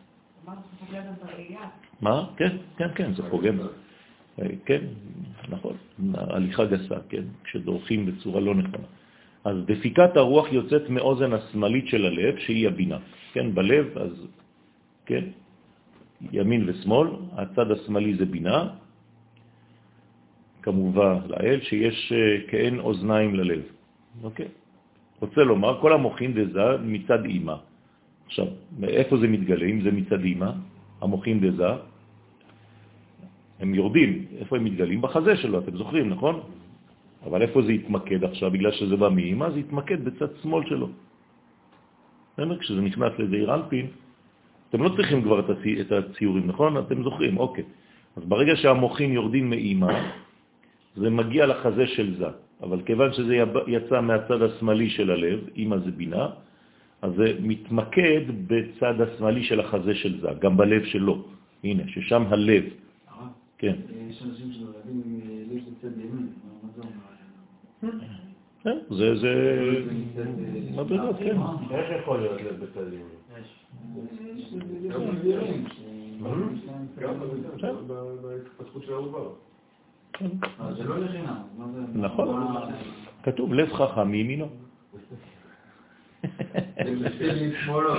מה? 2.02 2.26
כן, 2.38 2.58
כן, 2.78 2.89
כן, 2.95 3.14
זה 3.14 3.24
פוגם. 3.30 3.60
אה, 4.41 4.47
כן, 4.66 4.82
נכון, 5.49 5.76
הליכה 6.14 6.66
גסה, 6.66 6.95
כן, 7.10 7.24
כשדורכים 7.43 8.06
בצורה 8.06 8.39
לא 8.39 8.56
נכונה. 8.56 8.88
אז 9.43 9.56
דפיקת 9.66 10.18
הרוח 10.18 10.47
יוצאת 10.52 10.89
מאוזן 10.89 11.34
השמאלית 11.34 11.88
של 11.88 12.06
הלב, 12.06 12.38
שהיא 12.38 12.68
הבינה. 12.68 12.97
כן, 13.34 13.56
בלב, 13.56 13.97
אז, 13.97 14.14
כן, 15.06 15.24
ימין 16.32 16.70
ושמאל, 16.70 17.08
הצד 17.34 17.72
השמאלי 17.72 18.16
זה 18.16 18.26
בינה, 18.26 18.70
כמובן 20.62 21.18
לאל, 21.28 21.60
שיש 21.62 22.14
אה, 22.16 22.47
כאין 22.47 22.80
אוזניים 22.80 23.36
ללב. 23.36 23.62
אוקיי? 24.24 24.47
רוצה 25.22 25.43
לומר, 25.43 25.82
כל 25.82 25.93
המוחין 25.93 26.34
דזה 26.34 26.82
מצד 26.84 27.26
אימא. 27.26 27.55
עכשיו, 28.26 28.47
איפה 28.84 29.17
זה 29.17 29.28
מתגלה? 29.28 29.65
אם 29.65 29.82
זה 29.82 29.91
מצד 29.91 30.22
אימא, 30.24 30.51
המוחין 31.01 31.39
דזה, 31.39 31.72
הם 33.59 33.76
יורדים. 33.76 34.26
איפה 34.39 34.57
הם 34.57 34.63
מתגלים? 34.63 35.01
בחזה 35.01 35.36
שלו, 35.36 35.59
אתם 35.59 35.78
זוכרים, 35.78 36.09
נכון? 36.09 36.36
אבל 37.26 37.41
איפה 37.41 37.61
זה 37.61 37.72
יתמקד 37.74 38.24
עכשיו? 38.24 38.51
בגלל 38.51 38.72
שזה 38.72 38.95
בא 38.97 39.09
מאימא, 39.09 39.49
זה 39.49 39.59
יתמקד 39.59 40.05
בצד 40.05 40.28
שמאל 40.41 40.63
שלו. 40.65 40.89
כשזה 42.59 42.82
נכנס 42.82 43.13
לזעיר 43.19 43.53
אנפין, 43.53 43.88
אתם 44.69 44.84
לא 44.84 44.89
צריכים 44.89 45.22
כבר 45.22 45.39
את 45.45 45.91
הציורים, 45.91 46.47
נכון? 46.47 46.78
אתם 46.78 47.03
זוכרים, 47.03 47.38
אוקיי. 47.38 47.63
אז 48.17 48.24
ברגע 48.26 48.55
שהמוחים 48.55 49.13
יורדים 49.13 49.49
מאימא, 49.49 49.93
זה 50.95 51.09
מגיע 51.09 51.45
לחזה 51.45 51.88
של 51.88 52.17
זה. 52.17 52.30
אבל 52.62 52.82
כיוון 52.82 53.14
שזה 53.14 53.36
יצא 53.68 54.01
מהצד 54.01 54.41
השמאלי 54.41 54.89
של 54.89 55.12
הלב, 55.12 55.39
אימא 55.55 55.78
זה 55.78 55.91
בינה, 55.91 56.28
אז 57.01 57.12
זה 57.18 57.34
מתמקד 57.41 58.22
בצד 58.47 59.01
השמאלי 59.01 59.43
של 59.43 59.59
החזה 59.59 59.95
של 59.95 60.22
זה, 60.22 60.28
גם 60.39 60.57
בלב 60.57 60.84
שלו. 60.86 61.26
הנה, 61.64 61.84
ששם 61.88 62.24
הלב. 62.30 62.64
כן. 63.57 63.76
יש 64.09 64.24
אנשים 64.24 64.51
שנולדים 64.51 65.01
עם 65.05 65.20
אה, 65.22 65.43
לב 65.49 65.62
של 65.66 65.74
צד 65.82 65.97
ימין, 65.97 66.28
מה 66.64 66.70
זה 66.76 66.82
אומר? 66.82 67.91
כן, 68.64 68.78
זה, 68.89 69.16
זה... 69.16 69.34
אה, 70.18 70.84
מדרגות, 70.84 71.16
כן. 71.20 71.38
איך 71.72 72.01
יכול 72.01 72.20
להיות 72.20 72.41
לב 72.41 72.66
בצד 72.66 72.88
ימין? 72.93 73.22
גם 76.99 77.14
בהתפתחות 78.22 78.84
של 78.84 78.93
העובר. 78.93 79.30
זה 80.78 80.84
לא 80.84 80.99
לחינם? 80.99 81.36
נכון. 81.93 82.53
כתוב, 83.24 83.53
לב 83.53 83.74
חכם 83.74 84.07
מימינו. 84.11 84.49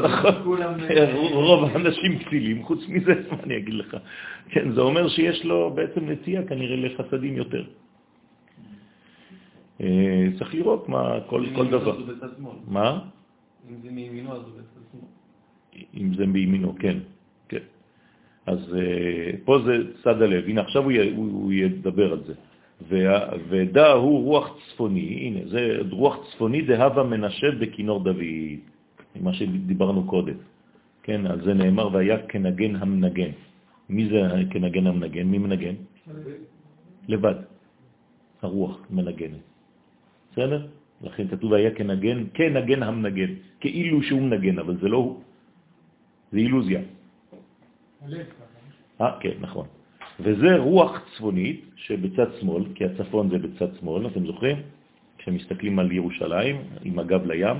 נכון. 0.02 0.34
רוב 1.32 1.64
האנשים 1.64 2.18
כסילים, 2.18 2.62
חוץ 2.62 2.80
מזה, 2.88 3.14
מה 3.30 3.42
אני 3.42 3.56
אגיד 3.58 3.74
לך? 3.74 3.96
כן, 4.48 4.72
זה 4.72 4.80
אומר 4.80 5.08
שיש 5.08 5.44
לו 5.44 5.70
בעצם 5.74 6.10
נטייה 6.10 6.46
כנראה 6.46 6.76
לחסדים 6.76 7.36
יותר. 7.36 7.64
אה, 9.80 10.26
צריך 10.38 10.54
לראות 10.54 10.88
מה, 10.88 11.20
כל, 11.26 11.40
מימינו, 11.40 11.64
דבר. 11.64 11.98
מה? 12.68 13.00
אם 13.70 13.74
זה 13.82 13.90
מימינו, 13.90 14.32
אז 14.32 14.42
הוא 14.42 14.52
בצד 14.58 14.80
שמאל. 14.92 15.04
אם 15.94 16.14
זה 16.14 16.26
בימינו, 16.26 16.74
כן. 16.78 16.98
אז 18.46 18.74
אה, 18.74 19.30
פה 19.44 19.58
זה 19.66 19.74
צד 20.02 20.22
הלב. 20.22 20.44
הנה, 20.48 20.60
עכשיו 20.60 20.82
הוא, 20.82 20.92
י, 20.92 21.10
הוא, 21.10 21.26
הוא 21.32 21.52
ידבר 21.52 22.12
על 22.12 22.20
זה. 22.26 22.34
ודע 23.48 23.92
הוא 23.92 24.24
רוח 24.24 24.58
צפוני, 24.68 25.00
הנה, 25.00 25.40
זה 25.48 25.78
רוח 25.90 26.16
צפוני 26.30 26.62
דהבה 26.62 27.02
מנשב 27.02 27.52
בכינור 27.60 28.04
דוד, 28.04 28.58
מה 29.20 29.32
שדיברנו 29.32 30.04
קודם. 30.04 30.34
כן, 31.02 31.26
על 31.26 31.44
זה 31.44 31.54
נאמר, 31.54 31.88
והיה 31.92 32.18
כנגן 32.26 32.76
המנגן. 32.76 33.30
מי 33.88 34.08
זה 34.08 34.20
כנגן 34.50 34.86
המנגן? 34.86 35.22
מי 35.22 35.38
מנגן? 35.38 35.74
לבד. 37.08 37.34
הרוח 38.42 38.86
מנגנת. 38.90 39.42
בסדר? 40.32 40.66
לכן 41.02 41.28
כתוב 41.28 41.52
היה 41.54 41.70
כנגן, 41.70 42.24
כנגן 42.34 42.82
המנגן, 42.82 43.32
כאילו 43.60 44.02
שהוא 44.02 44.22
מנגן, 44.22 44.58
אבל 44.58 44.76
זה 44.80 44.88
לא 44.88 44.96
הוא. 44.96 45.20
זה 46.32 46.38
אילוזיה. 46.38 46.80
אה, 49.00 49.20
כן, 49.20 49.36
נכון. 49.40 49.66
וזה 50.20 50.56
רוח 50.56 51.02
צפונית 51.14 51.64
שבצד 51.76 52.26
שמאל, 52.40 52.64
כי 52.74 52.84
הצפון 52.84 53.30
זה 53.30 53.38
בצד 53.38 53.74
שמאל, 53.80 54.06
אתם 54.06 54.26
זוכרים? 54.26 54.56
כשמסתכלים 55.18 55.78
על 55.78 55.92
ירושלים, 55.92 56.56
עם 56.82 56.98
הגב 56.98 57.26
לים, 57.26 57.56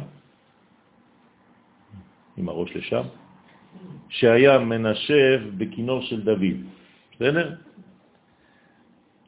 עם 2.37 2.49
הראש 2.49 2.77
לשם, 2.77 3.03
שהיה 4.09 4.59
מנשב 4.59 5.41
בכינור 5.57 6.01
של 6.03 6.21
דוד. 6.21 6.57
בסדר? 7.15 7.55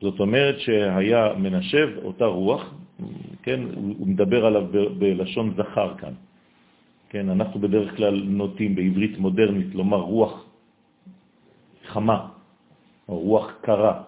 זאת 0.01 0.21
אומרת 0.21 0.61
שהיה 0.61 1.33
מנשב 1.39 1.89
אותה 2.05 2.25
רוח, 2.25 2.75
כן, 3.43 3.61
הוא 3.75 4.07
מדבר 4.09 4.47
עליו 4.47 4.67
בלשון 4.99 5.55
זכר 5.57 5.95
כאן. 5.99 6.12
כן, 7.09 7.29
אנחנו 7.29 7.61
בדרך 7.61 7.97
כלל 7.97 8.23
נוטים 8.27 8.75
בעברית 8.75 9.19
מודרנית 9.19 9.75
לומר 9.75 9.99
רוח 9.99 10.44
חמה, 11.87 12.28
או 13.09 13.18
רוח 13.18 13.53
קרה, 13.61 14.03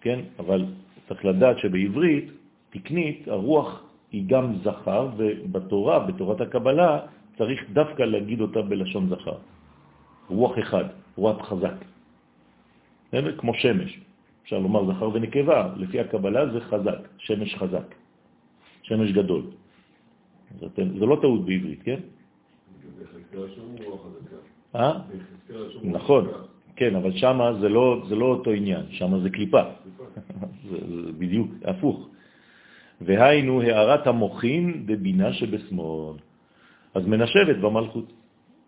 כן? 0.00 0.20
אבל 0.38 0.64
צריך 1.08 1.24
לדעת 1.24 1.58
שבעברית 1.58 2.30
תקנית 2.70 3.28
הרוח 3.28 3.82
היא 4.12 4.24
גם 4.26 4.54
זכר, 4.62 5.08
ובתורה, 5.16 5.98
בתורת 5.98 6.40
הקבלה, 6.40 6.98
צריך 7.38 7.60
דווקא 7.72 8.02
להגיד 8.02 8.40
אותה 8.40 8.62
בלשון 8.62 9.08
זכר. 9.08 9.38
רוח 10.28 10.58
אחד, 10.58 10.84
רוח 11.16 11.48
חזק. 11.48 11.74
כמו 13.38 13.54
שמש. 13.54 14.00
אפשר 14.42 14.58
לומר 14.58 14.94
זכר 14.94 15.10
ונקבה, 15.12 15.74
לפי 15.76 16.00
הקבלה 16.00 16.52
זה 16.52 16.60
חזק, 16.60 17.00
שמש 17.18 17.54
חזק, 17.54 17.94
שמש 18.82 19.12
גדול. 19.12 19.42
זה 20.76 21.06
לא 21.06 21.18
טעות 21.22 21.44
בעברית, 21.44 21.82
כן? 21.82 22.00
אה? 24.74 24.92
נכון. 25.82 26.24
כן, 26.76 26.96
אבל 26.96 27.12
שמה 27.16 27.54
זה 27.60 27.68
לא, 27.68 28.02
זה 28.08 28.14
לא 28.16 28.26
אותו 28.26 28.50
עניין, 28.50 28.84
שמה 28.90 29.18
זה 29.20 29.30
קליפה. 29.30 29.62
זה, 30.68 30.76
זה 30.76 31.12
בדיוק 31.18 31.50
הפוך. 31.64 32.08
והיינו 33.00 33.62
הערת 33.62 34.06
המוחין 34.06 34.86
דבינה 34.86 35.32
שבשמאל. 35.32 36.16
אז 36.94 37.06
מנשבת 37.06 37.56
במלכות, 37.56 38.12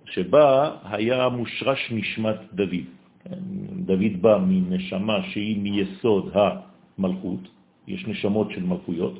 שבה 0.04 0.76
היה 0.84 1.28
מושרש 1.28 1.92
נשמת 1.92 2.36
דוד. 2.52 2.86
כן, 3.24 3.38
דוד 3.84 4.14
בא 4.20 4.38
מנשמה 4.46 5.22
שהיא 5.32 5.58
מיסוד 5.58 6.32
המלכות, 6.32 7.40
יש 7.86 8.06
נשמות 8.06 8.50
של 8.50 8.62
מלכויות, 8.64 9.16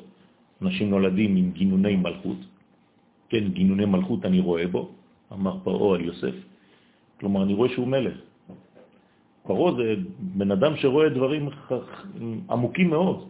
אנשים 0.61 0.89
נולדים 0.89 1.35
עם 1.35 1.51
גינוני 1.51 1.95
מלכות, 1.95 2.37
כן, 3.29 3.47
גינוני 3.47 3.85
מלכות 3.85 4.25
אני 4.25 4.39
רואה 4.39 4.67
בו, 4.67 4.89
אמר 5.33 5.57
פרעה 5.63 5.95
על 5.95 6.01
יוסף, 6.05 6.35
כלומר 7.19 7.43
אני 7.43 7.53
רואה 7.53 7.69
שהוא 7.69 7.87
מלך. 7.87 8.28
פרעה 9.49 9.73
זה 9.75 9.95
בן 10.19 10.51
אדם 10.51 10.77
שרואה 10.77 11.09
דברים 11.09 11.49
עמוקים 12.49 12.89
מאוד, 12.89 13.25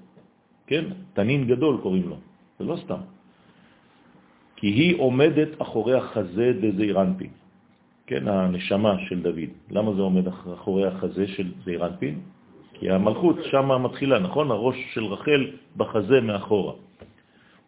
כן? 0.67 0.85
תנין 1.13 1.47
גדול 1.47 1.79
קוראים 1.81 2.09
לו, 2.09 2.15
זה 2.59 2.65
לא 2.65 2.75
סתם. 2.75 3.01
כי 4.55 4.67
היא 4.67 4.99
עומדת 4.99 5.61
אחורי 5.61 5.95
החזה 5.95 6.53
דזעיר 6.61 7.01
אנפין, 7.01 7.31
כן, 8.07 8.27
הנשמה 8.27 8.99
של 9.07 9.23
דוד. 9.23 9.51
למה 9.71 9.93
זה 9.95 10.01
עומד 10.01 10.27
אחורי 10.27 10.87
החזה 10.87 11.27
של 11.27 11.47
זעיר 11.65 11.87
אנפין? 11.87 12.19
כי 12.73 12.91
המלכות 12.91 13.35
שם 13.51 13.83
מתחילה, 13.83 14.19
נכון? 14.19 14.51
הראש 14.51 14.75
של 14.93 15.05
רחל 15.05 15.41
בחזה 15.77 16.21
מאחורה. 16.21 16.73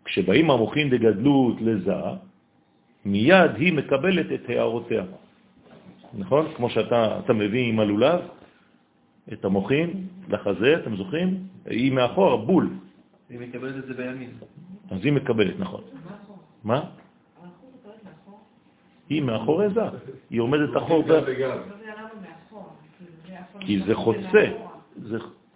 כשבאים 0.05 0.51
המוחין 0.51 0.89
דגדלות 0.89 1.61
לזה, 1.61 2.19
מיד 3.05 3.51
היא 3.55 3.73
מקבלת 3.73 4.27
את 4.31 4.43
הערותיה. 4.49 5.03
נכון? 6.13 6.45
כמו 6.55 6.69
שאתה 6.69 7.19
אתה 7.19 7.33
מביא 7.33 7.69
עם 7.69 7.79
הלולב 7.79 8.40
את 9.33 9.45
המוחין 9.45 10.07
לחזה, 10.29 10.75
אתם 10.75 10.95
זוכרים? 10.95 11.37
היא 11.65 11.91
מאחורה, 11.91 12.37
בול. 12.37 12.69
היא 13.29 13.39
מקבלת 13.39 13.75
את 13.77 13.85
זה 13.85 13.93
בימין. 13.93 14.29
אז 14.91 14.99
היא 15.03 15.13
מקבלת, 15.13 15.59
נכון. 15.59 15.81
מאחור. 16.05 16.37
מה? 16.63 16.75
מאחור. 16.75 18.39
היא 19.09 19.21
מאחורי 19.21 19.69
זה. 19.69 19.81
היא 20.29 20.41
עומדת 20.41 20.77
אחור. 20.77 21.03
לא 21.07 21.13
יודע 21.13 21.35
למה 21.37 22.09
מאחור. 22.21 22.69
כאילו, 22.97 23.65
כי 23.67 23.79
זה 23.79 23.87
מאחור, 23.87 24.13
חוצה. 24.13 24.45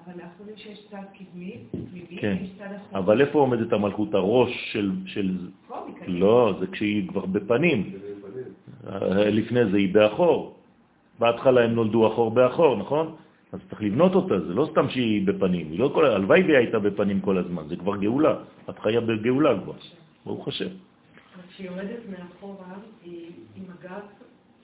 אבל 0.06 0.14
יודעים 0.40 0.58
שיש 0.58 0.88
צד 0.92 1.04
קדמי, 1.18 1.58
כן. 2.18 2.38
אבל 2.94 3.22
איפה 3.22 3.40
עומדת 3.40 3.74
המלכות? 3.74 4.14
הראש 4.14 4.78
של... 5.06 5.38
לא, 6.08 6.54
זה 6.60 6.68
כשהיא 6.68 7.08
כבר 7.08 7.26
בפנים. 7.26 7.92
לפני 9.12 9.66
זה 9.72 9.78
היא 9.78 9.94
באחור. 9.94 10.56
בהתחלה 11.20 11.64
הם 11.64 11.76
נולדו 11.76 12.08
אחור 12.08 12.32
באחור, 12.32 12.78
נכון? 12.78 13.16
אז 13.56 13.60
צריך 13.70 13.82
לבנות 13.82 14.16
אותה, 14.16 14.40
זה 14.40 14.54
לא 14.54 14.68
סתם 14.72 14.90
שהיא 14.90 15.28
בפנים. 15.28 15.72
היא 15.72 15.80
לא 15.80 15.92
כל... 15.94 16.06
הלוואי 16.06 16.44
והיא 16.44 16.58
הייתה 16.58 16.80
בפנים 16.80 17.22
כל 17.22 17.38
הזמן, 17.38 17.64
זה 17.68 17.76
כבר 17.76 17.96
גאולה. 17.96 18.36
את 18.70 18.80
חיה 18.80 19.02
בגאולה 19.02 19.52
כבר, 19.64 19.74
ברוך 20.26 20.48
השם. 20.48 20.72
כשהיא 21.50 21.68
יורדת 21.68 22.04
מאחורה, 22.12 22.76
היא 23.04 23.32
עם 23.56 23.64
הגב 23.72 24.04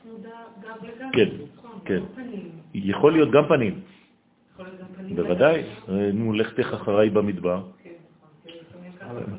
צמודה 0.04 0.30
גב 0.62 0.84
לגב. 0.84 1.10
כן, 1.14 1.30
נכון, 1.56 1.80
כן. 1.86 2.04
לא 2.04 2.06
פנים. 2.16 2.50
יכול 2.74 3.12
להיות 3.12 3.32
גם 3.32 3.44
פנים, 3.48 3.80
יכול 4.54 4.66
להיות 4.66 4.80
גם 4.80 4.88
פנים. 4.96 5.16
בוודאי. 5.16 5.64
אה, 5.90 6.12
נו, 6.14 6.34
לכתך 6.34 6.74
אחריי 6.74 7.10
במדבר. 7.10 7.64
כן, 7.84 7.90
נכון. 7.90 8.30
כן, 8.44 8.52
לפעמים 8.60 8.92
ככה. 9.00 9.36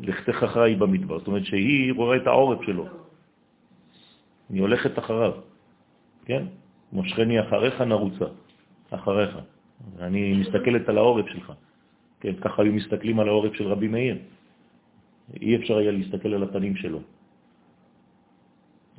לכתך 0.00 0.42
אחריי 0.42 0.74
במדבר. 0.74 1.18
זאת 1.18 1.26
אומרת 1.26 1.44
שהיא 1.44 1.92
רואה 1.92 2.16
את 2.16 2.26
העורף 2.26 2.62
שלו. 2.62 2.86
היא 4.50 4.60
הולכת 4.60 4.98
אחריו, 4.98 5.32
כן? 6.24 6.42
מושכני 6.92 7.40
אחריך 7.40 7.80
נרוצה, 7.80 8.24
אחריך. 8.90 9.38
אני 9.98 10.32
מסתכלת 10.32 10.88
על 10.88 10.98
העורף 10.98 11.26
שלך. 11.26 11.52
כן, 12.20 12.32
ככה 12.40 12.62
היו 12.62 12.72
מסתכלים 12.72 13.20
על 13.20 13.28
העורף 13.28 13.54
של 13.54 13.66
רבי 13.66 13.88
מאיר. 13.88 14.18
אי 15.40 15.56
אפשר 15.56 15.76
היה 15.76 15.90
להסתכל 15.90 16.34
על 16.34 16.42
הפנים 16.42 16.76
שלו. 16.76 17.00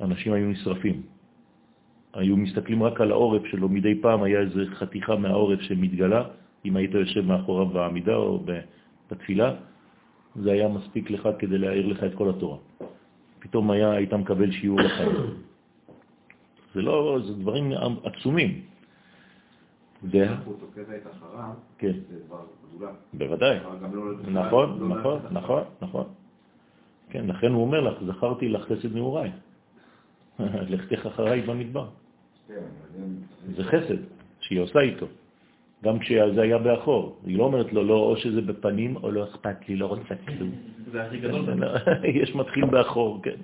אנשים 0.00 0.32
היו 0.32 0.46
נשרפים. 0.48 1.02
היו 2.14 2.36
מסתכלים 2.36 2.82
רק 2.82 3.00
על 3.00 3.10
העורף 3.10 3.46
שלו, 3.46 3.68
מדי 3.68 3.94
פעם 4.00 4.22
היה 4.22 4.40
איזו 4.40 4.60
חתיכה 4.74 5.16
מהעורף 5.16 5.60
שמתגלה, 5.60 6.24
אם 6.64 6.76
היית 6.76 6.94
יושב 6.94 7.26
מאחוריו 7.26 7.66
בעמידה 7.66 8.16
או 8.16 8.44
בתפילה, 9.08 9.54
זה 10.36 10.52
היה 10.52 10.68
מספיק 10.68 11.10
לך 11.10 11.28
כדי 11.38 11.58
להעיר 11.58 11.86
לך 11.86 12.04
את 12.04 12.14
כל 12.14 12.30
התורה. 12.30 12.58
פתאום 13.38 13.70
היה, 13.70 13.90
היית 13.90 14.12
מקבל 14.12 14.52
שיעור 14.52 14.80
לחיים. 14.80 15.10
זה 16.74 16.82
לא, 16.82 17.18
זה 17.26 17.34
דברים 17.34 17.72
עצומים. 18.04 18.71
כן, 21.78 21.92
גדולה. 22.76 22.92
בוודאי. 23.14 23.58
לא- 23.92 24.42
נכון, 24.46 24.78
לא 24.80 24.88
נכון, 24.98 25.18
נכון, 25.30 25.62
נכון. 25.82 26.04
כן, 27.10 27.26
לכן 27.26 27.52
הוא 27.52 27.62
אומר 27.62 27.80
לך, 27.80 27.94
זכרתי 28.06 28.48
לך 28.48 28.62
חסד 28.72 28.94
נעוריי. 28.94 29.30
לכתך 30.72 31.06
אחריי 31.06 31.40
במדבר. 31.42 31.86
כן, 32.48 32.54
זה- 33.56 33.64
חסד 33.64 33.96
שהיא 34.40 34.60
עושה 34.60 34.80
איתו. 34.80 35.06
גם 35.84 35.98
כשזה 35.98 36.42
היה 36.42 36.58
באחור. 36.58 37.16
היא 37.26 37.38
לא 37.38 37.44
אומרת 37.44 37.72
לו, 37.72 37.84
לא, 37.84 37.94
או 37.98 38.16
שזה 38.16 38.40
בפנים, 38.40 38.96
או 38.96 39.10
לא 39.10 39.24
אכפת 39.24 39.68
לי, 39.68 39.76
לא 39.76 39.86
רוצה 39.86 40.14
כלום. 40.26 40.50
זה 40.92 41.04
הכי 41.04 41.18
גדול. 41.18 41.44
יש 42.22 42.34
מתחיל 42.34 42.64
באחור, 42.64 43.20
כן. 43.22 43.36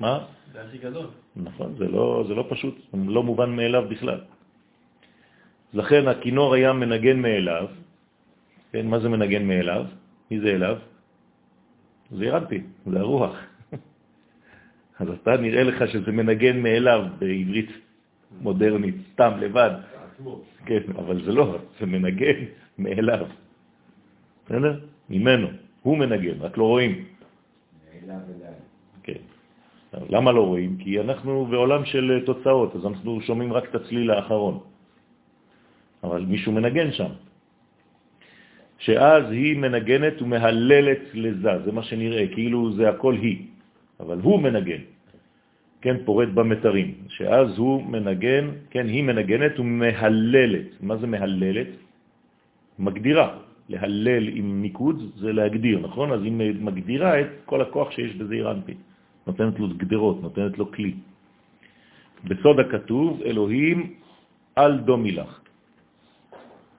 מה? 0.00 0.24
זה 0.52 0.62
הכי 0.62 0.78
גדול. 0.78 1.06
נכון, 1.36 1.74
זה 1.78 1.88
לא, 1.88 2.24
זה 2.28 2.34
לא 2.34 2.46
פשוט, 2.48 2.74
לא 2.94 3.22
מובן 3.22 3.56
מאליו 3.56 3.84
בכלל. 3.90 4.20
לכן 5.74 6.08
הכינור 6.08 6.54
היה 6.54 6.72
מנגן 6.72 7.18
מאליו, 7.20 7.66
כן, 8.72 8.86
מה 8.86 8.98
זה 8.98 9.08
מנגן 9.08 9.46
מאליו? 9.46 9.84
מי 10.30 10.40
זה 10.40 10.50
אליו? 10.50 10.76
זה 12.10 12.24
ירנפי, 12.24 12.60
זה 12.86 13.00
הרוח. 13.00 13.36
אז 15.00 15.08
אתה 15.08 15.36
נראה 15.36 15.62
לך 15.62 15.90
שזה 15.90 16.12
מנגן 16.12 16.62
מאליו 16.62 17.06
בעברית 17.18 17.70
מודרנית, 18.40 18.94
סתם, 19.12 19.32
לבד. 19.40 19.70
כן, 20.66 20.82
אבל 20.98 21.24
זה 21.24 21.32
לא, 21.32 21.58
זה 21.80 21.86
מנגן 21.86 22.38
מאליו. 22.78 23.26
בסדר? 24.46 24.80
ממנו, 25.10 25.48
הוא 25.82 25.98
מנגן, 25.98 26.40
רק 26.40 26.58
לא 26.58 26.64
רואים. 26.64 27.04
לעילה 27.90 28.18
ולעילה. 28.28 28.58
כן. 29.02 29.22
למה 30.08 30.32
לא 30.32 30.46
רואים? 30.46 30.76
כי 30.78 31.00
אנחנו 31.00 31.46
בעולם 31.50 31.84
של 31.84 32.22
תוצאות, 32.26 32.76
אז 32.76 32.86
אנחנו 32.86 33.20
שומעים 33.20 33.52
רק 33.52 33.64
את 33.70 33.74
הצליל 33.74 34.10
האחרון. 34.10 34.73
אבל 36.04 36.24
מישהו 36.28 36.52
מנגן 36.52 36.92
שם. 36.92 37.12
שאז 38.78 39.30
היא 39.30 39.56
מנגנת 39.56 40.22
ומהללת 40.22 41.02
לזה, 41.14 41.64
זה 41.64 41.72
מה 41.72 41.82
שנראה, 41.82 42.28
כאילו 42.36 42.72
זה 42.76 42.88
הכל 42.88 43.14
היא, 43.16 43.38
אבל 44.00 44.18
הוא 44.20 44.40
מנגן, 44.40 44.82
כן, 45.80 45.96
פורט 46.04 46.28
במתרים, 46.28 46.94
שאז 47.08 47.58
הוא 47.58 47.84
מנגן, 47.84 48.44
כן, 48.70 48.88
היא 48.88 49.02
מנגנת 49.04 49.58
ומהללת. 49.60 50.68
מה 50.80 50.96
זה 50.96 51.06
מהללת? 51.06 51.70
מגדירה. 52.78 53.28
להלל 53.68 54.28
עם 54.28 54.62
ניקוד 54.62 54.96
זה 55.16 55.32
להגדיר, 55.32 55.80
נכון? 55.80 56.12
אז 56.12 56.20
היא 56.22 56.32
מגדירה 56.60 57.20
את 57.20 57.30
כל 57.44 57.60
הכוח 57.62 57.90
שיש 57.90 58.16
בזעיר 58.20 58.50
אנפין. 58.50 58.76
נותנת 59.26 59.60
לו 59.60 59.68
גדרות, 59.76 60.22
נותנת 60.22 60.58
לו 60.58 60.72
כלי. 60.72 60.94
בסוד 62.24 62.60
הכתוב, 62.60 63.22
אלוהים 63.24 63.78
אל 64.58 64.84
דומי 64.84 65.12
לך. 65.12 65.43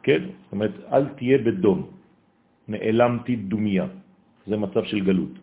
כן? 0.06 0.22
זאת 0.22 0.52
אומרת, 0.52 0.74
אל 0.94 1.06
תהיה 1.18 1.38
בדום. 1.38 1.80
נעלמתי 2.68 3.36
דומיה. 3.50 3.86
זה 4.46 4.58
מצב 4.58 4.84
של 4.86 5.02
גלות, 5.02 5.34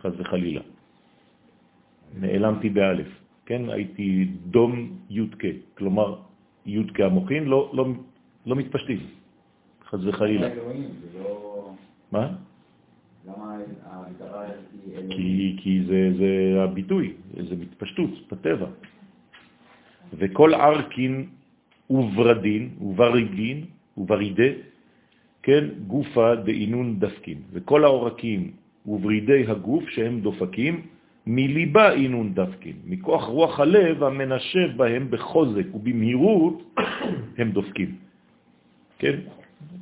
חז 0.00 0.12
וחלילה. 0.16 0.64
נעלמתי 2.16 2.68
באלף. 2.72 3.10
כן? 3.46 3.68
הייתי 3.68 4.24
דום 4.48 4.72
יודקה. 5.10 5.52
כלומר, 5.76 6.08
יודקה 6.66 7.06
המוחין 7.06 7.44
לא, 7.44 7.70
לא, 7.76 7.84
לא 8.46 8.54
מתפשטים, 8.56 9.00
חז 9.92 10.06
וחלילה. 10.06 10.48
לא... 11.20 11.76
מה? 12.12 12.24
כי, 15.10 15.56
כי 15.60 15.72
זה, 15.86 16.00
זה 16.18 16.30
הביטוי, 16.62 17.12
זה 17.48 17.54
מתפשטות 17.56 18.10
בטבע. 18.32 18.66
וכל 20.18 20.54
ערקין 20.54 21.26
וברדין 21.90 22.64
וברידין 22.80 23.75
וברידה, 23.96 24.50
כן, 25.42 25.64
גופה 25.86 26.34
דאינון 26.34 26.98
דפקין. 26.98 27.38
וכל 27.52 27.84
העורקים 27.84 28.50
וברידי 28.86 29.44
הגוף 29.48 29.88
שהם 29.88 30.20
דופקים, 30.20 30.82
מליבה 31.26 31.92
אינון 31.92 32.34
דפקין. 32.34 32.76
מכוח 32.86 33.24
רוח 33.24 33.60
הלב 33.60 34.02
המנשב 34.02 34.76
בהם 34.76 35.10
בחוזק 35.10 35.66
ובמהירות 35.74 36.76
הם 37.38 37.50
דופקים. 37.50 37.94
כן? 38.98 39.18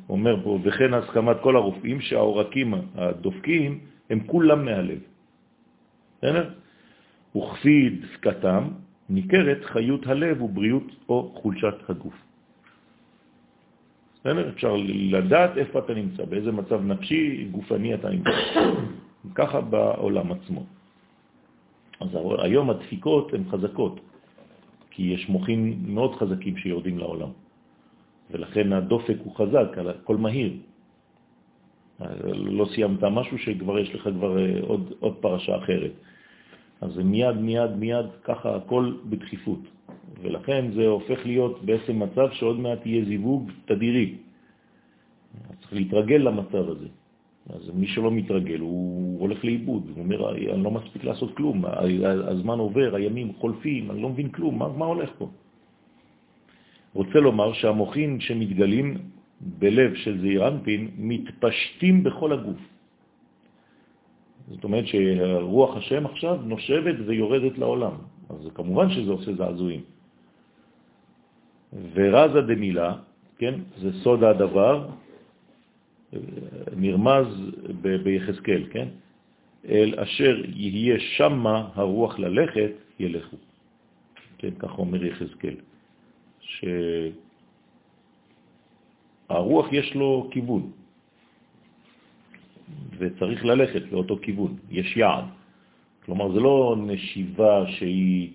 אומר 0.08 0.44
פה, 0.44 0.58
וכן 0.62 0.94
הסכמת 0.94 1.36
כל 1.42 1.56
הרופאים 1.56 2.00
שהעורקים 2.00 2.74
הדופקים 2.94 3.78
הם 4.10 4.20
כולם 4.26 4.64
מהלב. 4.64 4.98
בסדר? 6.18 6.50
וכפי 7.36 7.90
דפקתם 7.90 8.68
ניכרת 9.10 9.64
חיות 9.64 10.06
הלב 10.06 10.42
ובריאות 10.42 10.88
או 11.08 11.32
חולשת 11.34 11.74
הגוף. 11.88 12.14
בסדר? 14.24 14.48
אפשר 14.48 14.76
לדעת 14.88 15.56
איפה 15.56 15.78
אתה 15.78 15.94
נמצא, 15.94 16.24
באיזה 16.24 16.52
מצב 16.52 16.80
נפשי, 16.84 17.48
גופני 17.50 17.94
אתה 17.94 18.10
נמצא. 18.10 18.30
ככה 19.38 19.60
בעולם 19.60 20.32
עצמו. 20.32 20.64
אז 22.00 22.08
היום 22.38 22.70
הדפיקות 22.70 23.34
הן 23.34 23.44
חזקות, 23.50 24.00
כי 24.90 25.02
יש 25.02 25.28
מוחים 25.28 25.78
מאוד 25.86 26.14
חזקים 26.14 26.56
שיורדים 26.56 26.98
לעולם. 26.98 27.28
ולכן 28.30 28.72
הדופק 28.72 29.16
הוא 29.24 29.36
חזק, 29.36 29.78
הכל 29.78 30.16
מהיר. 30.16 30.52
לא 32.34 32.66
סיימת 32.74 33.04
משהו 33.04 33.38
שכבר 33.38 33.78
יש 33.78 33.94
לך 33.94 34.02
כבר 34.02 34.38
אה, 34.38 34.60
עוד, 34.60 34.92
עוד 35.00 35.14
פרשה 35.20 35.56
אחרת. 35.56 35.92
אז 36.80 36.92
זה 36.92 37.04
מיד, 37.04 37.36
מיד, 37.36 37.70
מיד, 37.76 38.06
ככה 38.24 38.56
הכל 38.56 38.92
בדחיפות. 39.08 39.60
ולכן 40.22 40.72
זה 40.74 40.86
הופך 40.86 41.26
להיות 41.26 41.64
בעצם 41.64 42.02
מצב 42.02 42.28
שעוד 42.32 42.60
מעט 42.60 42.86
יהיה 42.86 43.04
זיווג 43.04 43.50
תדירי. 43.64 44.14
אז 45.50 45.56
צריך 45.60 45.72
להתרגל 45.72 46.16
למצב 46.16 46.68
הזה. 46.68 46.88
אז 47.48 47.70
מי 47.74 47.86
שלא 47.86 48.10
מתרגל, 48.10 48.60
הוא 48.60 49.20
הולך 49.20 49.44
לאיבוד. 49.44 49.82
הוא 49.94 50.04
אומר, 50.04 50.30
אני 50.30 50.62
לא 50.62 50.70
מספיק 50.70 51.04
לעשות 51.04 51.36
כלום, 51.36 51.64
הזמן 52.24 52.58
עובר, 52.58 52.94
הימים 52.94 53.32
חולפים, 53.32 53.90
אני 53.90 54.02
לא 54.02 54.08
מבין 54.08 54.28
כלום, 54.28 54.58
מה, 54.58 54.68
מה 54.68 54.84
הולך 54.84 55.10
פה? 55.18 55.28
רוצה 56.94 57.18
לומר 57.20 57.52
שהמוחים 57.52 58.20
שמתגלים 58.20 58.96
בלב 59.40 59.94
של 59.94 60.20
זעיר 60.20 60.48
אנפין 60.48 60.90
מתפשטים 60.98 62.04
בכל 62.04 62.32
הגוף. 62.32 62.73
זאת 64.48 64.64
אומרת 64.64 64.84
שרוח 64.86 65.76
השם 65.76 66.06
עכשיו 66.06 66.36
נושבת 66.44 66.94
ויורדת 67.06 67.58
לעולם. 67.58 67.92
אז 68.30 68.48
כמובן 68.54 68.90
שזה 68.90 69.10
עושה 69.10 69.34
זעזועים. 69.34 69.80
ורזה 71.94 72.40
דמילה, 72.40 72.96
כן, 73.38 73.54
זה 73.78 73.90
סוד 73.92 74.24
הדבר, 74.24 74.88
נרמז 76.76 77.26
ביחזקאל, 77.82 78.64
כן? 78.70 78.88
אל 79.68 79.94
אשר 80.00 80.42
יהיה 80.54 81.00
שמה 81.00 81.68
הרוח 81.74 82.18
ללכת, 82.18 82.72
ילכו. 83.00 83.36
כן, 84.38 84.50
כך 84.58 84.78
אומר 84.78 85.04
יחזקאל. 85.04 85.56
שהרוח 86.40 87.14
הרוח 89.28 89.72
יש 89.72 89.94
לו 89.94 90.28
כיוון, 90.30 90.70
וצריך 92.98 93.44
ללכת 93.44 93.92
לאותו 93.92 94.18
כיוון, 94.22 94.56
יש 94.70 94.96
יעד. 94.96 95.24
כלומר, 96.04 96.32
זה 96.32 96.40
לא 96.40 96.76
נשיבה 96.78 97.66
שהיא 97.66 98.30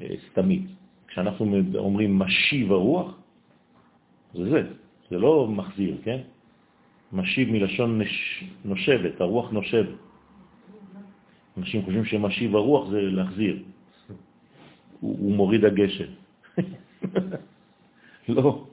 אה, 0.00 0.14
סתמית. 0.30 0.66
כשאנחנו 1.08 1.56
אומרים 1.74 2.18
משיב 2.18 2.72
הרוח, 2.72 3.18
זה 4.34 4.50
זה, 4.50 4.62
זה 5.10 5.18
לא 5.18 5.48
מחזיר, 5.48 5.96
כן? 6.04 6.18
משיב 7.12 7.50
מלשון 7.50 7.98
נש... 7.98 8.44
נושבת, 8.64 9.20
הרוח 9.20 9.50
נושבת. 9.50 9.98
אנשים 11.58 11.82
חושבים 11.82 12.04
שמשיב 12.04 12.56
הרוח 12.56 12.88
זה 12.90 13.00
להחזיר. 13.00 13.62
הוא, 15.00 15.16
הוא 15.18 15.34
מוריד 15.34 15.64
הגשם. 15.64 16.10
לא. 18.28 18.64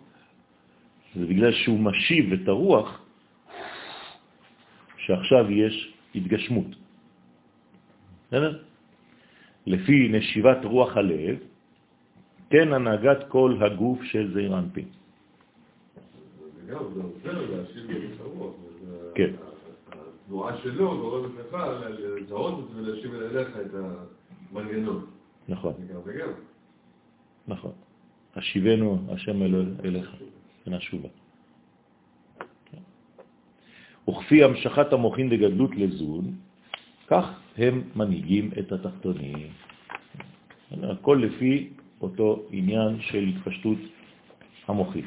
זה 1.15 1.25
בגלל 1.25 1.51
שהוא 1.51 1.79
משיב 1.79 2.33
את 2.33 2.47
הרוח, 2.47 3.07
שעכשיו 5.08 5.51
יש 5.51 5.93
התגשמות. 6.16 6.68
בסדר? 8.28 8.60
לפי 9.68 10.10
נשיבת 10.12 10.58
רוח 10.66 10.97
הלב, 10.97 11.38
כן 12.49 12.74
הנהגת 12.74 13.28
כל 13.28 13.55
הגוף 13.62 14.03
של 14.03 14.34
זעיר 14.34 14.58
אנפין. 14.60 14.88
זה 16.66 16.76
עוזר 16.76 17.01
להשיב 17.51 17.91
את 17.91 18.20
הרוח. 18.22 18.53
כן. 19.16 19.32
התנועה 20.26 20.58
שלו 20.58 20.97
גורמת 20.97 21.32
לך 21.39 21.58
לזהות 21.99 22.60
את 22.60 22.76
זה 22.76 22.82
ולהשיב 22.82 23.14
אליך 23.16 23.47
את 23.66 23.72
המנגנון. 24.51 25.05
נכון. 25.49 25.74
נכון. 27.47 27.72
השיבנו 28.36 29.08
השם 29.12 29.41
אל- 29.43 29.74
אליך, 29.86 30.10
ונשובה. 30.68 31.08
כן. 31.10 31.16
וכפי 34.10 34.43
המשכת 34.43 34.93
המוחין 34.93 35.30
בגדלות 35.30 35.76
לזון, 35.76 36.32
כך 37.08 37.39
הם 37.58 37.82
מנהיגים 37.95 38.51
את 38.60 38.72
התחתונים. 38.72 39.47
הכל 40.84 41.22
לפי 41.22 41.70
אותו 42.01 42.43
עניין 42.51 42.99
של 42.99 43.24
התפשטות 43.24 43.78
המוחין. 44.68 45.05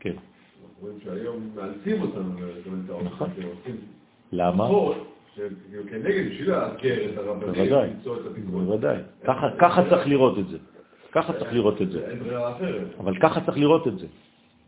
כן. 0.00 0.14
רואים 0.80 0.98
שהיום 1.04 1.50
מאלצים 1.54 2.02
אותנו 2.02 2.34
לקבל 2.34 2.80
את 2.84 3.44
עושים 3.44 3.76
למה? 4.32 4.68
כנגד, 5.90 6.30
בשביל 6.30 6.50
לעקר 6.50 6.96
את 7.12 7.18
הרבנים, 7.18 7.72
למצוא 7.72 8.16
את 8.16 8.26
הפתרון. 8.26 8.66
בוודאי. 8.66 8.96
ככה 9.58 9.90
צריך 9.90 10.08
לראות 10.08 10.38
את 10.38 10.48
זה. 10.48 10.58
ככה 11.14 11.32
צריך 11.32 11.52
לראות 11.52 11.82
את 11.82 11.90
זה. 11.90 12.00
אבל 12.98 13.14
ככה 13.18 13.40
צריך 13.40 13.58
לראות 13.58 13.88
את 13.88 13.98
זה. 13.98 14.06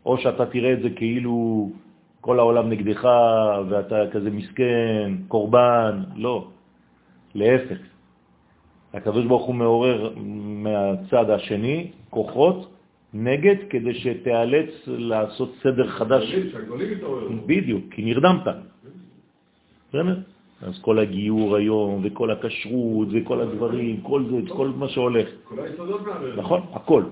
או 0.05 0.17
שאתה 0.17 0.45
תראה 0.45 0.73
את 0.73 0.81
זה 0.81 0.89
כאילו 0.89 1.69
כל 2.21 2.39
העולם 2.39 2.69
נגדך 2.69 3.03
ואתה 3.69 3.95
כזה 4.11 4.29
מסכן, 4.31 5.11
קורבן, 5.27 6.03
לא. 6.15 6.47
להפך. 7.35 7.77
הקדוש 8.93 9.25
ברוך 9.25 9.45
הוא 9.45 9.55
מעורר 9.55 10.13
מהצד 10.63 11.29
השני 11.29 11.91
כוחות 12.09 12.73
נגד 13.13 13.55
כדי 13.69 13.93
שתיאלץ 13.93 14.71
לעשות 14.87 15.55
סדר 15.63 15.87
חדש. 15.87 16.35
בדיוק, 17.45 17.83
כי 17.91 18.01
נרדמת. 18.01 18.47
אז 20.61 20.79
כל 20.81 20.99
הגיור 20.99 21.55
היום, 21.55 22.01
וכל 22.03 22.31
הכשרות, 22.31 23.07
וכל 23.11 23.41
הדברים, 23.41 24.01
כל 24.01 24.23
זה, 24.31 24.37
כל 24.49 24.67
מה 24.77 24.87
שהולך. 24.87 25.27
כל 25.43 25.59
היסודות. 25.59 26.01
נכון? 26.37 26.61
הכל. 26.73 27.03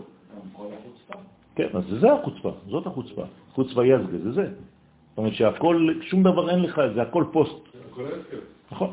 כן, 1.55 1.67
אז 1.73 1.83
זה 1.99 2.13
החוצפה, 2.13 2.51
זאת 2.67 2.87
החוצפה. 2.87 3.21
חוצפה 3.53 3.85
יזגה, 3.85 4.17
זה 4.23 4.31
זה. 4.31 4.43
זאת 4.45 5.17
אומרת 5.17 5.33
שהכל, 5.33 5.89
שום 6.01 6.23
דבר 6.23 6.49
אין 6.49 6.61
לך, 6.61 6.81
זה 6.95 7.01
הכל 7.01 7.23
פוסט. 7.31 7.55
נכון. 8.71 8.89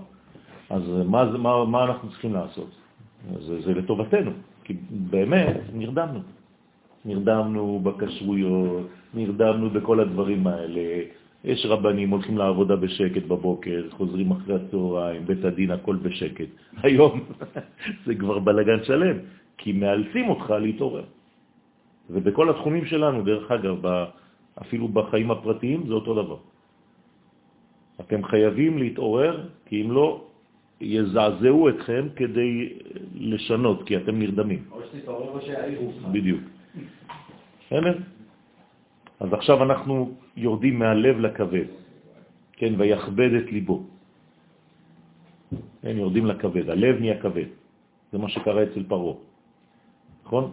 אז 0.71 0.83
מה, 1.09 1.33
זה- 1.33 1.39
מה, 1.39 1.65
מה 1.65 1.85
אנחנו 1.85 2.09
צריכים 2.11 2.33
לעשות? 2.35 2.71
זה, 3.41 3.61
זה 3.61 3.75
לטובתנו, 3.75 4.31
כי 4.65 4.75
באמת 4.91 5.57
נרדמנו. 5.73 6.21
נרדמנו 7.05 7.81
בכשרויות, 7.83 8.83
נרדמנו 9.15 9.71
בכל 9.71 10.01
הדברים 10.01 10.47
האלה. 10.47 10.81
יש 11.45 11.67
רבנים, 11.67 12.11
הולכים 12.11 12.39
לעבודה 12.39 12.77
בשקט 12.77 13.23
בבוקר, 13.27 13.87
חוזרים 13.91 14.31
אחרי 14.31 14.55
הצהריים, 14.55 15.27
בית 15.27 15.45
הדין, 15.45 15.71
הכל 15.71 15.97
בשקט. 15.97 16.47
היום 16.87 17.21
זה 18.07 18.15
כבר 18.15 18.39
בלגן 18.39 18.85
שלם, 18.85 19.17
כי 19.59 19.73
מאלצים 19.73 20.29
אותך 20.31 20.51
להתעורר. 20.51 21.05
ובכל 22.11 22.51
התחומים 22.51 22.85
שלנו, 22.85 23.23
דרך 23.23 23.51
אגב, 23.51 23.79
אפילו 24.63 24.89
בחיים 24.89 25.31
הפרטיים 25.31 25.87
זה 25.87 25.95
אותו 25.95 26.13
דבר. 26.15 26.39
אתם 28.01 28.25
חייבים 28.25 28.79
להתעורר, 28.79 29.35
כי 29.67 29.83
אם 29.83 29.91
לא, 29.91 30.25
יזעזעו 30.81 31.69
אתכם 31.69 32.05
כדי 32.17 32.79
לשנות, 33.15 33.87
כי 33.87 33.97
אתם 33.97 34.19
נרדמים. 34.19 34.63
או 34.71 34.79
שתתעורר 34.83 35.31
או 35.31 35.41
שיעירו 35.41 35.87
אותך. 35.87 36.07
בדיוק. 36.13 36.41
בסדר? 37.67 37.99
אז 39.21 39.33
עכשיו 39.33 39.63
אנחנו 39.63 40.15
יורדים 40.37 40.79
מהלב 40.79 41.19
לכבד, 41.19 41.69
כן, 42.53 42.73
ויכבד 42.79 43.31
את 43.35 43.53
ליבו. 43.53 43.83
כן, 45.83 45.97
יורדים 45.97 46.27
לכבד, 46.27 46.71
הלב 46.71 47.01
נהיה 47.01 47.21
כבד. 47.21 47.51
זה 48.13 48.19
מה 48.19 48.29
שקרה 48.29 48.63
אצל 48.63 48.83
פרו. 48.89 49.19
נכון? 50.25 50.51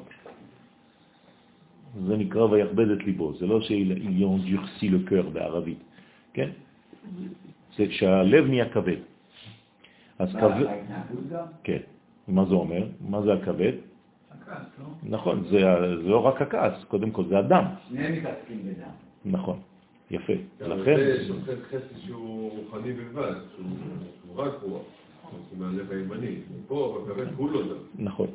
זה 2.08 2.18
נקרא 2.18 2.44
ויכבד 2.44 2.90
את 2.90 3.04
ליבו, 3.04 3.34
זה 3.34 3.46
לא 3.48 3.60
endurci 3.60 4.84
le 4.84 5.10
cœur 5.10 5.30
בערבית, 5.34 5.80
כן? 6.34 6.50
זה 7.78 7.86
שהלב 7.92 8.46
נהיה 8.46 8.70
כבד. 8.70 9.02
אז 10.20 10.30
כבד? 10.36 10.68
כן. 11.64 11.82
מה 12.28 12.46
זה 12.46 12.54
אומר? 12.54 12.84
מה 13.10 13.22
זה 13.22 13.34
הכבד? 13.34 13.74
הכעס, 14.32 14.68
לא? 14.80 14.86
נכון, 15.04 15.44
זה, 15.50 15.60
זה 16.04 16.10
לא 16.10 16.26
רק 16.26 16.42
הכעס, 16.42 16.84
קודם 16.88 17.12
כל 17.12 17.26
זה 17.26 17.38
הדם. 17.38 17.64
שניהם 17.90 18.14
מתעסקים 18.14 18.60
בדם. 18.66 18.94
נכון, 19.26 19.60
יפה. 20.12 20.34
גם 20.62 20.72
לכן, 20.72 20.96
זה 20.98 21.26
שופט 21.28 21.58
חסד 21.70 21.98
שהוא 22.06 22.52
רוחני 22.52 22.94
בלבד, 22.94 23.34
שהוא 23.56 24.36
רק 24.36 24.54
רוח. 24.62 24.82
הוא 25.32 25.60
מהלב 25.60 25.92
הימני. 25.92 26.36
פה, 26.68 27.06
בכבד, 27.08 27.36
כולו 27.36 27.62
דם. 27.64 27.76
נכון. 27.96 28.28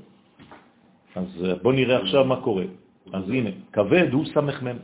אז 1.15 1.27
בוא 1.63 1.73
נראה 1.73 2.01
עכשיו 2.03 2.25
מה 2.25 2.41
קורה. 2.41 2.65
אז 3.13 3.29
הנה, 3.29 3.51
כבד 3.73 4.13
הוא 4.13 4.25
סמך 4.35 4.63
מם. 4.63 4.77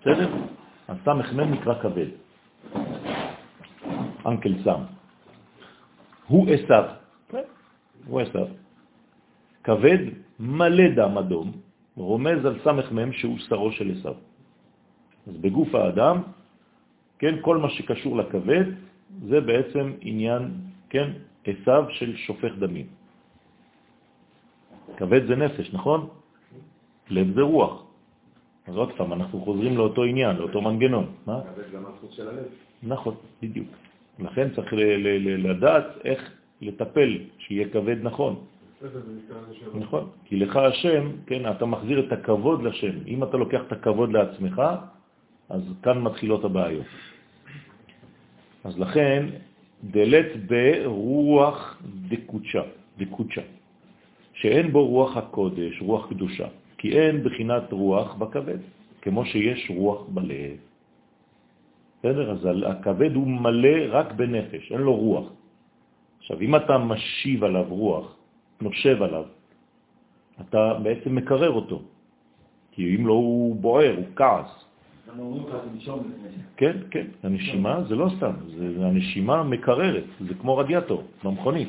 בסדר? 0.00 0.30
הסמך 0.88 1.32
מם 1.32 1.52
נקרא 1.52 1.74
כבד. 1.82 2.06
אנקל 4.26 4.54
סם. 4.64 4.80
הוא 6.26 6.46
עשיו. 6.50 6.84
הוא 8.06 8.20
עשיו. 8.20 8.46
כבד 9.64 9.98
מלא 10.40 10.88
דם 10.96 11.18
אדום, 11.18 11.52
רומז 11.96 12.44
על 12.44 12.58
סמך 12.64 12.92
מם 12.92 13.12
שהוא 13.12 13.38
שרו 13.38 13.72
של 13.72 13.92
עשיו. 13.98 14.14
אז 15.28 15.34
בגוף 15.36 15.74
האדם, 15.74 16.22
כן, 17.18 17.34
כל 17.40 17.56
מה 17.56 17.70
שקשור 17.70 18.16
לכבד, 18.16 18.64
זה 19.28 19.40
בעצם 19.40 19.92
עניין, 20.00 20.42
כן, 20.90 21.10
עשיו 21.46 21.84
של 21.90 22.16
שופך 22.16 22.52
דמים. 22.58 22.86
כבד 24.96 25.26
זה 25.26 25.36
נפש, 25.36 25.74
נכון? 25.74 26.08
לב 27.10 27.34
זה 27.34 27.42
רוח. 27.42 27.82
אז 28.66 28.76
עוד 28.76 28.90
פעם, 28.96 29.12
אנחנו 29.12 29.40
חוזרים 29.40 29.76
לאותו 29.76 30.04
עניין, 30.04 30.36
לאותו 30.36 30.60
מנגנון. 30.60 31.06
מה? 31.26 31.40
כבד 31.40 31.70
גם 31.74 31.82
החוץ 31.86 32.12
של 32.12 32.28
הלב. 32.28 32.46
נכון, 32.82 33.14
בדיוק. 33.42 33.68
לכן 34.18 34.54
צריך 34.54 34.72
לדעת 35.38 35.86
איך 36.04 36.20
לטפל, 36.60 37.18
שיהיה 37.38 37.68
כבד 37.68 37.96
נכון. 38.02 38.34
נכון, 39.74 40.04
כי 40.24 40.36
לך 40.36 40.56
השם, 40.56 41.10
כן, 41.26 41.50
אתה 41.50 41.66
מחזיר 41.66 42.06
את 42.06 42.12
הכבוד 42.12 42.62
לשם. 42.62 43.06
אם 43.06 43.22
אתה 43.22 43.36
לוקח 43.36 43.60
את 43.66 43.72
הכבוד 43.72 44.12
לעצמך, 44.12 44.62
אז 45.48 45.62
כאן 45.82 46.02
מתחילות 46.02 46.44
הבעיות. 46.44 46.86
אז 48.64 48.78
לכן, 48.78 49.26
דלת 49.84 50.46
ברוח 50.46 51.82
דקודשה, 52.08 52.62
דקודשה, 52.98 53.42
שאין 54.34 54.72
בו 54.72 54.86
רוח 54.86 55.16
הקודש, 55.16 55.80
רוח 55.80 56.10
קדושה, 56.10 56.48
כי 56.78 56.98
אין 56.98 57.24
בחינת 57.24 57.72
רוח 57.72 58.14
בכבד, 58.14 58.58
כמו 59.02 59.24
שיש 59.26 59.70
רוח 59.70 60.06
בלב. 60.08 60.56
בסדר? 61.98 62.30
אז 62.30 62.48
הכבד 62.66 63.14
הוא 63.14 63.26
מלא 63.26 63.78
רק 63.90 64.12
בנפש, 64.12 64.72
אין 64.72 64.80
לו 64.80 64.94
רוח. 64.94 65.26
עכשיו, 66.18 66.40
אם 66.40 66.56
אתה 66.56 66.78
משיב 66.78 67.44
עליו 67.44 67.66
רוח, 67.68 68.16
נושב 68.60 69.02
עליו, 69.02 69.24
אתה 70.40 70.74
בעצם 70.82 71.14
מקרר 71.14 71.50
אותו. 71.50 71.82
כי 72.72 72.96
אם 72.96 73.06
לא 73.06 73.12
הוא 73.12 73.56
בוער, 73.56 73.94
הוא 73.96 74.06
כעס. 74.16 74.64
כן, 76.56 76.76
כן, 76.90 77.06
הנשימה 77.22 77.84
זה 77.88 77.94
לא 77.94 78.08
סתם, 78.16 78.32
זה, 78.56 78.86
הנשימה 78.86 79.42
מקררת, 79.42 80.04
זה 80.28 80.34
כמו 80.40 80.56
רדיאטור 80.56 81.02
במכונית. 81.24 81.68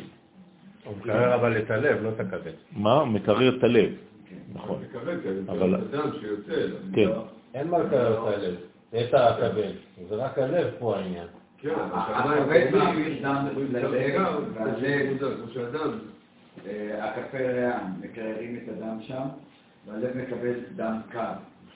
הוא 0.86 0.94
מקרר 0.98 1.36
אבל 1.36 1.58
את 1.58 1.72
הלב, 1.72 2.04
לא 2.04 2.10
את 2.10 2.20
הכבד. 2.20 2.52
מה? 2.72 3.06
מקרר 3.06 3.58
את 3.58 3.64
הלב. 3.64 3.92
נכון. 4.54 4.82
אבל-. 5.50 5.76
כן. 6.94 7.10
אין 7.54 7.68
מה 7.68 7.80
לקרר 7.80 8.14
את 8.14 8.34
הלב, 8.34 8.56
את 8.96 9.14
הכבד. 9.14 9.72
זה 10.10 10.16
רק 10.16 10.38
הלב 10.38 10.68
פה 10.80 10.98
העניין. 10.98 11.28
כן, 11.58 11.70
אבל 11.70 12.38
הכבד 12.38 12.68
שהמים 12.72 13.22
מעביר 13.22 13.22
דם 13.22 13.46
ללב, 13.72 14.44
והלב, 14.54 15.20
כמו 15.20 15.50
שאדם, 15.54 16.00
אה, 16.68 17.10
הכף 17.10 17.36
ריאה, 17.36 17.80
מקררים 18.02 18.60
את 18.64 18.70
הדם 18.70 18.98
שם, 19.02 19.28
והלב 19.88 20.18
מקבל 20.18 20.54
דם 20.76 20.98
קר, 21.10 21.32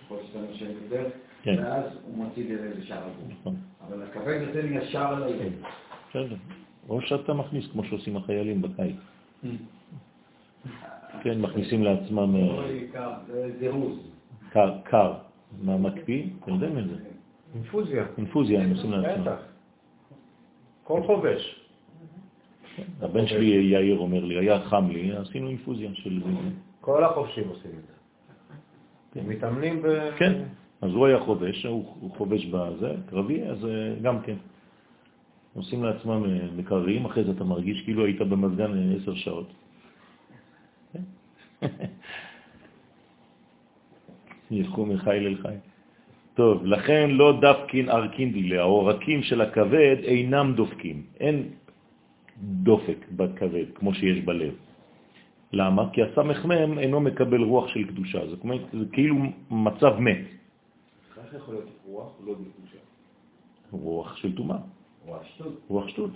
ככל 0.06 0.16
שאתה 0.28 0.40
נושם 0.40 0.66
יותר. 0.84 1.10
ואז 1.46 1.84
הוא 2.04 2.18
מוציא 2.18 2.44
את 2.44 2.48
זה 2.48 2.72
לשאר 2.78 2.98
הגוף. 2.98 3.40
נכון. 3.42 3.56
אבל 3.88 4.04
הכבד 4.04 4.42
נותן 4.48 4.74
ישר 4.74 5.20
ללב. 5.20 5.54
בסדר. 6.10 6.36
או 6.90 7.02
שאתה 7.02 7.34
מכניס, 7.34 7.68
כמו 7.72 7.84
שעושים 7.84 8.18
החיילים 8.18 8.62
בקיץ. 8.62 8.96
כן, 11.24 11.42
מכניסים 11.42 11.84
לעצמם 11.84 12.36
אה, 12.36 13.50
זירוז. 13.60 14.00
קר, 14.50 14.74
קר. 14.84 15.14
מה 15.62 15.78
מקפיא? 15.78 16.24
אתם 16.44 16.54
יודעים 16.54 16.78
את 16.78 16.88
זה. 16.88 16.96
אינפוזיה. 17.56 18.06
אינפוזיה 18.18 18.62
הם 18.62 18.70
עושים 18.70 18.92
לעצמם. 18.92 19.24
בטח. 19.24 19.42
כל 20.84 21.04
חובש. 21.04 21.68
הבן 23.02 23.28
שלי 23.28 23.46
יאיר 23.46 23.98
אומר 23.98 24.26
לי, 24.26 24.38
היה 24.38 24.60
חם 24.60 24.90
לי, 24.90 25.16
עשינו 25.16 25.50
אינפוזיה 25.50 25.90
של. 25.94 26.22
כל 26.82 27.04
החובשים 27.04 27.48
עושים 27.50 27.72
את 27.72 27.86
זה. 27.88 27.98
מתאמנים 29.22 29.82
ב... 29.82 29.88
כן, 30.18 30.34
אז 30.82 30.92
הוא 30.92 31.06
היה 31.06 31.20
חובש, 31.20 31.66
הוא 31.66 32.12
חובש 32.18 32.46
בזה, 32.46 32.96
קרבי, 33.10 33.44
אז 33.44 33.66
אה, 33.66 33.96
גם 34.02 34.22
כן. 34.22 34.36
עושים 35.54 35.84
לעצמם 35.84 36.24
אה, 36.26 36.48
מקררים, 36.58 37.06
אחרי 37.06 37.24
זה 37.24 37.32
אתה 37.32 37.44
מרגיש 37.44 37.82
כאילו 37.82 38.06
היית 38.06 38.22
במזגן 38.22 38.78
אה, 38.78 38.96
עשר 39.02 39.16
שעות. 39.16 39.54
ילכו 44.52 44.86
מחיל 44.86 45.28
אל 45.28 45.36
חי. 45.42 45.56
טוב, 46.34 46.66
לכן 46.66 47.10
לא 47.12 47.40
דפקין 47.42 47.90
ארקין 47.90 48.34
דילה, 48.34 48.62
העורקים 48.62 49.24
של 49.24 49.42
הכבד 49.42 49.96
אינם 50.04 50.54
דופקים, 50.56 51.04
אין 51.20 51.44
דופק 52.38 53.06
בכבד 53.12 53.66
כמו 53.76 53.94
שיש 53.94 54.20
בלב. 54.22 54.54
למה? 55.54 55.90
כי 55.94 56.04
הסמ"ם 56.04 56.80
אינו 56.80 57.00
מקבל 57.02 57.42
רוח 57.42 57.68
של 57.68 57.84
קדושה, 57.88 58.28
זה, 58.30 58.36
כמו, 58.42 58.54
זה 58.74 58.86
כאילו 58.92 59.16
מצב 59.52 60.00
מת, 60.00 60.37
איך 61.28 61.36
יכול 61.36 61.54
להיות 61.54 61.70
רוח 61.86 62.12
לא 62.26 62.34
בקדושה? 62.34 62.78
רוח 63.72 64.16
של 64.16 64.36
טומאה, 64.36 64.58
הוא 65.06 65.16
השטות. 65.16 65.54
רוח 65.68 65.88
שטות. 65.88 66.12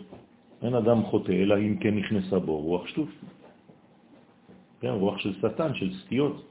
אין 0.62 0.76
אדם 0.76 1.04
חוטא, 1.04 1.32
אלא 1.32 1.58
אם 1.58 1.78
כן 1.78 1.96
נכנסה 1.96 2.40
בו 2.40 2.62
רוח 2.62 2.88
שטות. 2.88 3.08
כן, 4.82 4.88
רוח 4.88 5.18
של 5.18 5.34
שטן, 5.34 5.76
של 5.76 5.94
סטיות. 5.94 6.46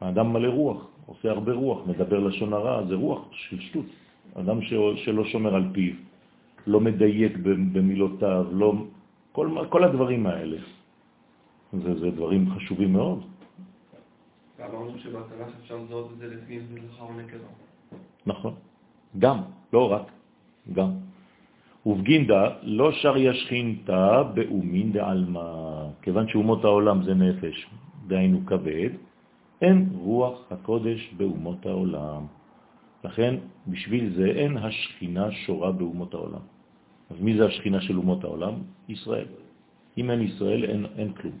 האדם 0.00 0.32
מלא 0.32 0.48
רוח, 0.48 0.86
עושה 1.06 1.30
הרבה 1.30 1.52
רוח, 1.52 1.86
מדבר 1.86 2.18
לשון 2.18 2.52
הרע, 2.52 2.86
זה 2.86 2.94
רוח 2.94 3.28
של 3.32 3.60
שטות. 3.60 3.86
אדם. 4.34 4.58
שלא 4.96 5.24
שומר 5.24 5.54
על 5.54 5.64
פיו, 5.72 5.94
לא 6.66 6.80
מדייק 6.80 7.36
במילותיו, 7.72 8.46
לא... 8.52 8.74
כל, 9.32 9.48
כל 9.68 9.84
הדברים 9.84 10.26
האלה. 10.26 10.58
זה, 11.72 11.94
זה 12.00 12.10
דברים 12.10 12.50
חשובים 12.50 12.92
מאוד. 12.92 13.22
ואמרנו 14.72 14.98
שבתנ"ך 14.98 15.48
אפשר 15.60 15.76
לזהות 15.76 16.12
את 16.12 16.18
זה 16.18 16.26
לפי 16.26 16.56
אם 16.56 16.62
זה. 16.66 16.80
נכון. 18.26 18.54
גם, 19.18 19.38
לא 19.72 19.92
רק, 19.92 20.06
גם. 20.72 20.90
ובגינדה 21.86 22.56
לא 22.62 22.92
שר 22.92 23.16
ישכינתה 23.16 24.22
באומין 24.34 24.92
דעלמא, 24.92 25.86
כיוון 26.02 26.28
שאומות 26.28 26.64
העולם 26.64 27.02
זה 27.02 27.14
נפש, 27.14 27.66
דהיינו 28.06 28.46
כבד, 28.46 28.90
אין 29.62 29.88
רוח 29.92 30.52
הקודש 30.52 31.14
באומות 31.16 31.66
העולם. 31.66 32.26
לכן, 33.04 33.34
בשביל 33.68 34.14
זה 34.16 34.26
אין 34.26 34.56
השכינה 34.56 35.32
שורה 35.32 35.72
באומות 35.72 36.14
העולם. 36.14 36.44
אז 37.10 37.16
מי 37.20 37.36
זה 37.36 37.46
השכינה 37.46 37.80
של 37.80 37.96
אומות 37.96 38.24
העולם? 38.24 38.54
ישראל. 38.88 39.26
אם 39.98 40.10
אין 40.10 40.20
ישראל, 40.20 40.64
אין, 40.64 40.86
אין 40.96 41.12
כלום. 41.12 41.38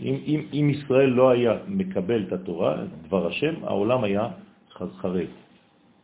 אם, 0.00 0.14
אם, 0.26 0.40
אם 0.52 0.70
ישראל 0.70 1.10
לא 1.10 1.30
היה 1.30 1.54
מקבל 1.68 2.24
את 2.28 2.32
התורה, 2.32 2.82
את 2.82 3.06
דבר 3.06 3.26
השם, 3.26 3.54
העולם 3.64 4.04
היה 4.04 4.28
חרב. 4.72 5.26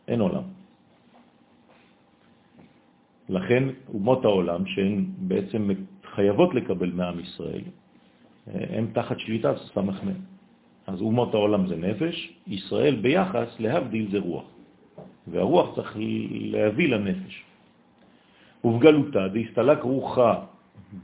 אין 0.07 0.19
עולם. 0.21 0.43
לכן 3.29 3.63
אומות 3.93 4.25
העולם, 4.25 4.65
שהן 4.65 5.05
בעצם 5.17 5.69
חייבות 6.15 6.55
לקבל 6.55 6.91
מעם 6.91 7.19
ישראל, 7.19 7.61
הן 8.47 8.85
תחת 8.93 9.19
שליטה 9.19 9.57
סמ"ם. 9.73 10.13
אז 10.87 11.01
אומות 11.01 11.33
העולם 11.33 11.67
זה 11.67 11.75
נפש, 11.75 12.33
ישראל 12.47 12.95
ביחס 12.95 13.59
להבדיל 13.59 14.11
זה 14.11 14.19
רוח. 14.19 14.45
והרוח 15.27 15.75
צריך 15.75 15.97
להביא 16.31 16.89
לנפש. 16.89 17.43
ובגלותה 18.63 19.27
דהסתלק 19.27 19.81
רוחה 19.81 20.45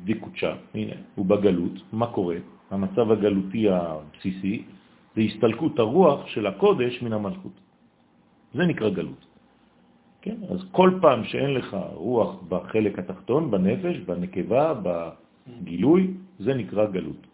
דקודשה, 0.04 0.56
הנה, 0.74 0.94
ובגלות, 1.18 1.94
מה 1.94 2.08
קורה? 2.08 2.36
המצב 2.72 3.12
הגלותי 3.12 3.70
הבסיסי 3.70 4.64
זה 5.16 5.22
הסתלקות 5.22 5.80
הרוח 5.80 6.28
של 6.28 6.48
הקודש 6.48 7.02
מן 7.02 7.14
המלכות. 7.14 7.52
זה 8.54 8.66
נקרא 8.66 8.89
גלות. 8.89 9.26
כן? 10.22 10.36
אז 10.50 10.60
כל 10.72 10.92
פעם 11.02 11.24
שאין 11.24 11.54
לך 11.54 11.78
רוח 11.94 12.42
בחלק 12.50 13.00
התחתון, 13.00 13.52
בנפש, 13.52 13.98
בנקבה, 13.98 14.74
בגילוי, 14.84 16.14
זה 16.39 16.54
נקרא 16.54 16.86
גלות. 16.86 17.28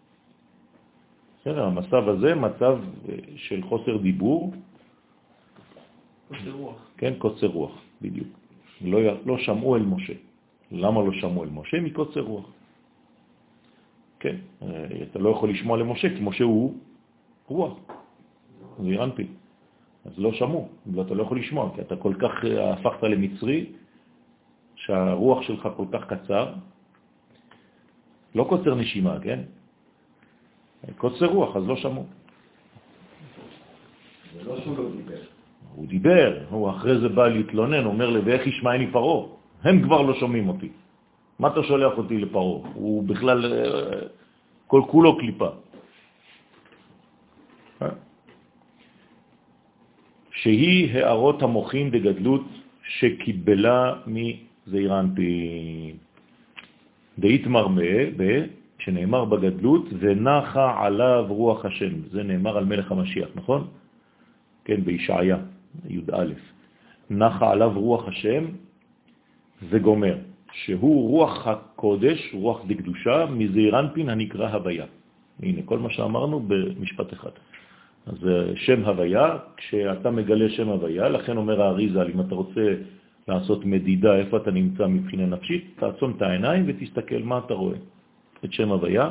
בסדר, 1.40 1.64
המצב 1.64 2.08
הזה 2.08 2.34
מצב 2.34 2.78
אה, 3.08 3.14
של 3.36 3.62
חוסר 3.62 3.96
דיבור, 3.96 4.52
קוצר 6.28 6.50
רוח. 6.50 6.76
כן, 6.96 7.12
קוצר 7.18 7.46
רוח, 7.46 7.72
בדיוק. 8.02 8.28
לא, 8.84 8.98
לא 9.26 9.38
שמעו 9.38 9.76
אל 9.76 9.82
משה. 9.82 10.12
למה 10.72 11.02
לא 11.02 11.12
שמעו 11.12 11.44
אל 11.44 11.48
משה? 11.48 11.80
מקוצר 11.80 12.20
רוח. 12.20 12.46
כן, 14.20 14.36
אה, 14.62 14.86
אתה 15.10 15.18
לא 15.18 15.30
יכול 15.30 15.50
לשמוע 15.50 15.78
למשה, 15.78 16.08
כי 16.08 16.20
משה 16.20 16.44
הוא 16.44 16.74
רוח, 17.46 17.78
זה 18.78 19.04
אנפי. 19.04 19.26
אז 20.04 20.12
לא 20.18 20.32
שמעו, 20.32 20.68
ואתה 20.94 21.14
לא 21.14 21.22
יכול 21.22 21.38
לשמוע, 21.38 21.70
כי 21.74 21.80
אתה 21.80 21.96
כל 21.96 22.14
כך 22.18 22.44
אה, 22.44 22.72
הפכת 22.72 23.02
למצרי, 23.02 23.66
שהרוח 24.76 25.42
שלך 25.42 25.68
כל 25.76 25.86
כך 25.92 26.02
קצר, 26.12 26.54
לא 28.34 28.44
קוצר 28.48 28.74
נשימה, 28.74 29.20
כן? 29.20 29.40
קוצר 30.96 31.26
רוח, 31.26 31.56
אז 31.56 31.66
לא 31.66 31.76
שמעו. 31.76 32.06
זה 34.34 34.44
לא 34.44 34.60
שהוא 34.60 34.78
לא 34.78 34.90
דיבר. 34.96 35.20
הוא 35.74 35.86
דיבר, 35.86 36.44
הוא 36.50 36.70
אחרי 36.70 37.00
זה 37.00 37.08
בא 37.08 37.28
להתלונן, 37.28 37.84
אומר 37.84 38.10
לי, 38.10 38.20
ואיך 38.20 38.46
ישמעני 38.46 38.90
פרעה? 38.92 39.37
הם 39.64 39.82
כבר 39.82 40.02
לא 40.02 40.14
שומעים 40.14 40.48
אותי. 40.48 40.68
מה 41.38 41.48
אתה 41.48 41.62
שולח 41.62 41.98
אותי 41.98 42.18
לפרעה? 42.18 42.70
הוא 42.74 43.02
בכלל 43.02 43.38
אה, 43.52 44.00
כל 44.66 44.82
כולו 44.86 45.18
קליפה. 45.18 45.48
שהיא 50.38 50.94
הערות 50.94 51.42
המוחין 51.42 51.90
דגדלות 51.90 52.44
שקיבלה 52.88 53.94
מזעיר 54.06 55.00
אנפין. 55.00 55.96
דהתמרמה, 57.18 57.92
ב- 58.16 58.46
שנאמר 58.78 59.24
בגדלות, 59.24 59.84
ונחה 59.98 60.86
עליו 60.86 61.26
רוח 61.28 61.64
השם. 61.64 61.92
זה 62.10 62.22
נאמר 62.22 62.56
על 62.56 62.64
מלך 62.64 62.92
המשיח, 62.92 63.28
נכון? 63.34 63.66
כן, 64.64 64.80
בישעיה, 64.84 65.36
י"א. 65.88 66.24
נחה 67.10 67.50
עליו 67.50 67.72
רוח 67.74 68.08
השם 68.08 68.44
וגומר, 69.62 70.16
שהוא 70.52 71.08
רוח 71.10 71.46
הקודש, 71.46 72.34
רוח 72.34 72.64
דקדושה, 72.66 73.26
מזעיר 73.26 73.78
אנפין 73.78 74.08
הנקרא 74.08 74.48
הוויה. 74.48 74.86
הנה, 75.42 75.62
כל 75.64 75.78
מה 75.78 75.90
שאמרנו 75.90 76.40
במשפט 76.40 77.12
אחד. 77.12 77.30
אז 78.06 78.28
אה, 78.28 78.56
שם 78.56 78.84
הוויה, 78.84 79.36
כשאתה 79.56 80.10
מגלה 80.10 80.48
שם 80.50 80.68
הוויה, 80.68 81.08
לכן 81.08 81.36
אומר 81.36 81.62
האריזה, 81.62 82.02
אם 82.02 82.20
אתה 82.20 82.34
רוצה 82.34 82.74
לעשות 83.28 83.64
מדידה 83.64 84.16
איפה 84.16 84.36
אתה 84.36 84.50
נמצא 84.50 84.86
מבחינה 84.86 85.26
נפשית, 85.26 85.64
תעצום 85.76 86.14
את 86.16 86.22
העיניים 86.22 86.64
ותסתכל 86.66 87.22
מה 87.22 87.38
אתה 87.38 87.54
רואה. 87.54 87.76
את 88.44 88.52
שם 88.52 88.68
הוויה, 88.68 89.10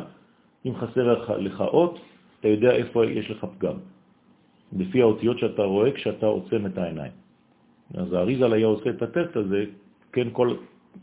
אם 0.66 0.76
חסר 0.76 1.14
לך, 1.14 1.34
לך 1.38 1.62
אות, 1.62 2.00
אתה 2.40 2.48
יודע 2.48 2.72
איפה 2.72 3.06
יש 3.06 3.32
לך 3.32 3.46
פגם. 3.58 3.78
לפי 4.78 5.02
האותיות 5.02 5.40
שאתה 5.40 5.64
רואה 5.64 5.92
כשאתה 5.92 6.26
עוצם 6.26 6.66
את 6.66 6.78
העיניים. 6.78 7.12
אז 7.94 8.14
האריזל 8.14 8.54
היה 8.54 8.68
עושה 8.68 8.90
את 8.90 9.02
הטסט 9.02 9.36
הזה, 9.36 9.66
כן, 10.12 10.28
כל, 10.32 10.56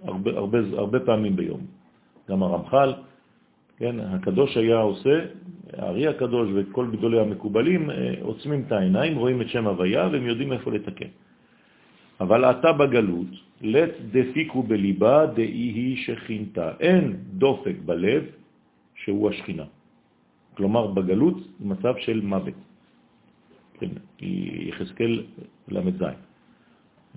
הרבה, 0.02 0.30
הרבה, 0.30 0.58
הרבה 0.72 1.00
פעמים 1.00 1.36
ביום. 1.36 1.60
גם 2.28 2.42
הרמח"ל, 2.42 2.92
כן, 3.76 4.00
הקדוש 4.00 4.56
היה 4.56 4.78
עושה, 4.78 5.16
הארי 5.72 6.06
הקדוש 6.06 6.48
וכל 6.54 6.86
גדולי 6.92 7.20
המקובלים 7.20 7.90
אה, 7.90 8.14
עוצמים 8.20 8.62
את 8.66 8.72
העיניים, 8.72 9.16
רואים 9.16 9.42
את 9.42 9.48
שם 9.48 9.66
הוויה 9.66 10.08
והם 10.12 10.26
יודעים 10.26 10.52
איפה 10.52 10.70
לתקן. 10.72 11.12
אבל 12.20 12.44
אתה 12.44 12.72
בגלות, 12.72 13.32
לת 13.62 13.94
דפיקו 14.10 14.62
בליבה 14.62 15.26
דאי 15.26 15.66
היא 15.74 15.96
שכינתה. 15.96 16.72
אין 16.80 17.16
דופק 17.42 17.74
בלב 17.84 18.22
שהוא 18.94 19.30
השכינה. 19.30 19.64
כלומר, 20.54 20.86
בגלות 20.86 21.38
מצב 21.60 21.94
של 21.98 22.20
מוות. 22.20 22.54
כן, 23.80 23.90
יחזקאל 24.70 25.22
ל"ז. 25.68 26.02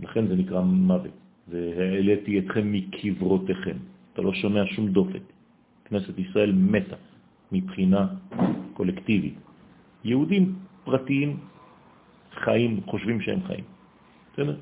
לכן 0.02 0.28
זה 0.28 0.36
נקרא 0.36 0.62
מוות. 0.62 1.27
והעליתי 1.50 2.40
אתכם 2.40 2.72
מקברותיכם. 2.72 3.78
אתה 4.14 4.22
לא 4.22 4.34
שומע 4.34 4.66
שום 4.66 4.88
דופק. 4.92 5.24
כנסת 5.86 6.20
ישראל 6.20 6.52
מתה 6.52 6.96
מבחינה 7.52 8.08
קולקטיבית. 8.74 9.38
יהודים 10.04 10.56
פרטיים 10.84 11.38
חיים, 12.44 12.82
חושבים 12.86 13.22
שהם 13.22 13.44
חיים. 13.44 13.64
בסדר? 14.34 14.58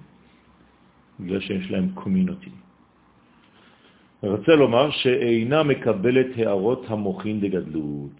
בגלל 1.19 1.39
שיש 1.39 1.71
להם 1.71 1.89
קומיונטי. 1.93 2.49
אני 4.23 4.31
רוצה 4.31 4.55
לומר 4.55 4.91
שאינה 4.91 5.63
מקבלת 5.63 6.37
הערות 6.37 6.85
המוחין 6.87 7.39
דגדלות. 7.41 8.17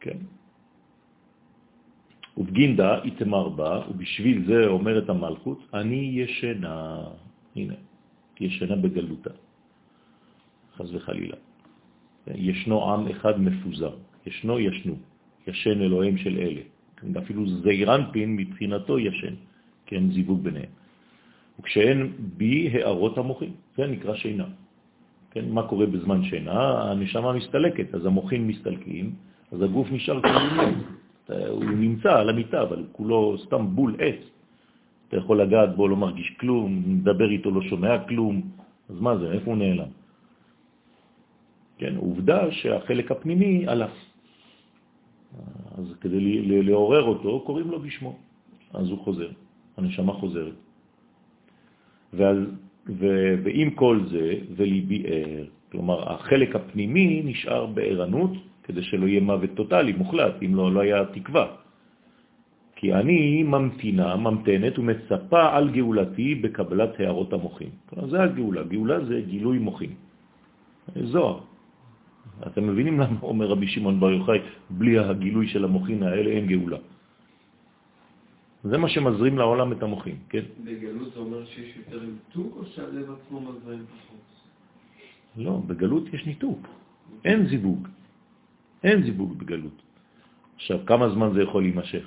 כן. 0.00 0.18
ובגינדה 2.40 3.04
איתמר 3.04 3.48
בה, 3.48 3.80
ובשביל 3.90 4.44
זה 4.48 4.66
אומרת 4.66 5.08
המלכות, 5.08 5.60
אני 5.74 6.24
ישנה. 6.24 7.04
הנה, 7.56 7.74
ישנה 8.40 8.76
בגלותה. 8.76 9.30
חז 10.76 10.94
וחלילה. 10.94 11.36
ישנו 12.26 12.76
עם 12.92 13.08
אחד 13.08 13.40
מפוזר. 13.40 13.94
ישנו 14.26 14.58
ישנו. 14.58 14.96
ישן 15.46 15.80
אלוהים 15.80 16.16
של 16.16 16.34
אלה. 16.38 16.64
אפילו 17.18 17.46
זעירנפין 17.60 18.36
מבחינתו 18.36 18.98
ישן, 18.98 19.34
כי 19.86 19.96
אין 19.96 20.12
זיווג 20.12 20.40
ביניהם. 20.44 20.72
וכשאין 21.60 22.12
בי 22.36 22.68
הערות 22.72 23.18
המוחים, 23.18 23.52
זה 23.76 23.86
נקרא 23.86 24.14
שינה. 24.16 24.48
כן, 25.30 25.44
מה 25.48 25.62
קורה 25.68 25.86
בזמן 25.86 26.24
שינה? 26.24 26.88
הנשמה 26.88 27.32
מסתלקת, 27.32 27.94
אז 27.94 28.06
המוחים 28.06 28.48
מסתלקים, 28.48 29.06
אז 29.52 29.62
הגוף 29.62 29.88
נשאר 29.92 30.20
כאילו 30.22 30.40
הוא 31.50 31.64
נמצא 31.64 32.18
על 32.18 32.28
המיטה, 32.28 32.62
אבל 32.62 32.84
כולו 32.92 33.38
סתם 33.38 33.66
בול 33.74 33.96
עץ. 33.98 34.20
אתה 35.08 35.16
יכול 35.16 35.40
לגעת 35.42 35.76
בו, 35.76 35.88
לא 35.88 35.96
מרגיש 35.96 36.30
כלום, 36.40 36.82
מדבר 36.86 37.30
איתו, 37.30 37.50
לא 37.50 37.62
שומע 37.62 37.98
כלום, 38.08 38.42
אז 38.88 39.00
מה 39.00 39.18
זה, 39.18 39.32
איפה 39.32 39.50
הוא 39.50 39.56
נעלם? 39.58 39.90
כן, 41.78 41.96
עובדה 41.96 42.50
שהחלק 42.50 43.10
הפנימי 43.10 43.68
הלך. 43.68 43.90
אז 45.78 45.94
כדי 46.00 46.42
לעורר 46.62 47.02
אותו, 47.02 47.40
קוראים 47.46 47.70
לו 47.70 47.80
בשמו. 47.80 48.18
אז 48.74 48.88
הוא 48.88 48.98
חוזר, 48.98 49.30
הנשמה 49.76 50.12
חוזרת. 50.12 50.54
ועל, 52.12 52.46
ו, 52.86 53.06
ועם 53.44 53.70
כל 53.70 54.00
זה, 54.10 54.34
וליבי 54.56 55.02
ער. 55.06 55.44
כלומר, 55.72 56.12
החלק 56.12 56.56
הפנימי 56.56 57.22
נשאר 57.24 57.66
בערנות, 57.66 58.30
כדי 58.70 58.82
שלא 58.82 59.06
יהיה 59.06 59.20
מוות 59.20 59.50
טוטלי, 59.58 59.92
מוחלט, 59.98 60.34
אם 60.46 60.54
לא, 60.54 60.72
לא 60.72 60.80
היה 60.80 61.10
תקווה. 61.10 61.46
כי 62.78 62.94
אני 62.94 63.42
ממתינה, 63.42 64.16
ממתנת 64.16 64.78
ומצפה 64.78 65.42
על 65.58 65.74
גאולתי 65.74 66.34
בקבלת 66.34 67.00
הערות 67.02 67.30
המוחים. 67.34 67.70
כלומר, 67.90 68.06
זה 68.08 68.18
הגאולה. 68.22 68.62
גאולה 68.62 68.96
זה 69.04 69.16
גילוי 69.26 69.58
מוחים. 69.58 69.92
זוהר. 71.12 71.38
אתם 72.46 72.62
מבינים 72.72 73.00
למה 73.00 73.20
אומר 73.22 73.46
רבי 73.46 73.66
שמעון 73.66 74.00
בר 74.00 74.10
יוחאי, 74.10 74.38
בלי 74.70 74.98
הגילוי 74.98 75.46
של 75.50 75.66
המוחין 75.66 76.00
האלה 76.02 76.30
אין 76.30 76.46
גאולה. 76.46 76.78
זה 78.64 78.76
מה 78.78 78.88
שמזרים 78.88 79.34
לעולם 79.38 79.68
את 79.72 79.82
המוחים, 79.82 80.16
כן? 80.28 80.44
בגלות 80.64 81.12
זה 81.12 81.20
אומר 81.20 81.44
שיש 81.44 81.76
יותר 81.76 82.00
ניתוק 82.06 82.56
או 82.56 82.64
שהלב 82.64 83.06
עצמו 83.12 83.40
מזרים 83.40 83.84
פחות? 83.86 84.24
לא, 85.36 85.52
בגלות 85.66 86.04
יש 86.14 86.22
ניתוק. 86.26 86.60
אין 87.24 87.46
זיווג. 87.50 87.99
אין 88.84 89.02
זיווג 89.02 89.38
בגלות. 89.38 89.82
עכשיו, 90.56 90.78
כמה 90.86 91.08
זמן 91.08 91.30
זה 91.34 91.42
יכול 91.42 91.62
להימשך? 91.62 92.04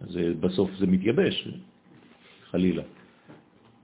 זה, 0.00 0.32
בסוף 0.40 0.70
זה 0.78 0.86
מתייבש, 0.86 1.48
חלילה. 2.50 2.82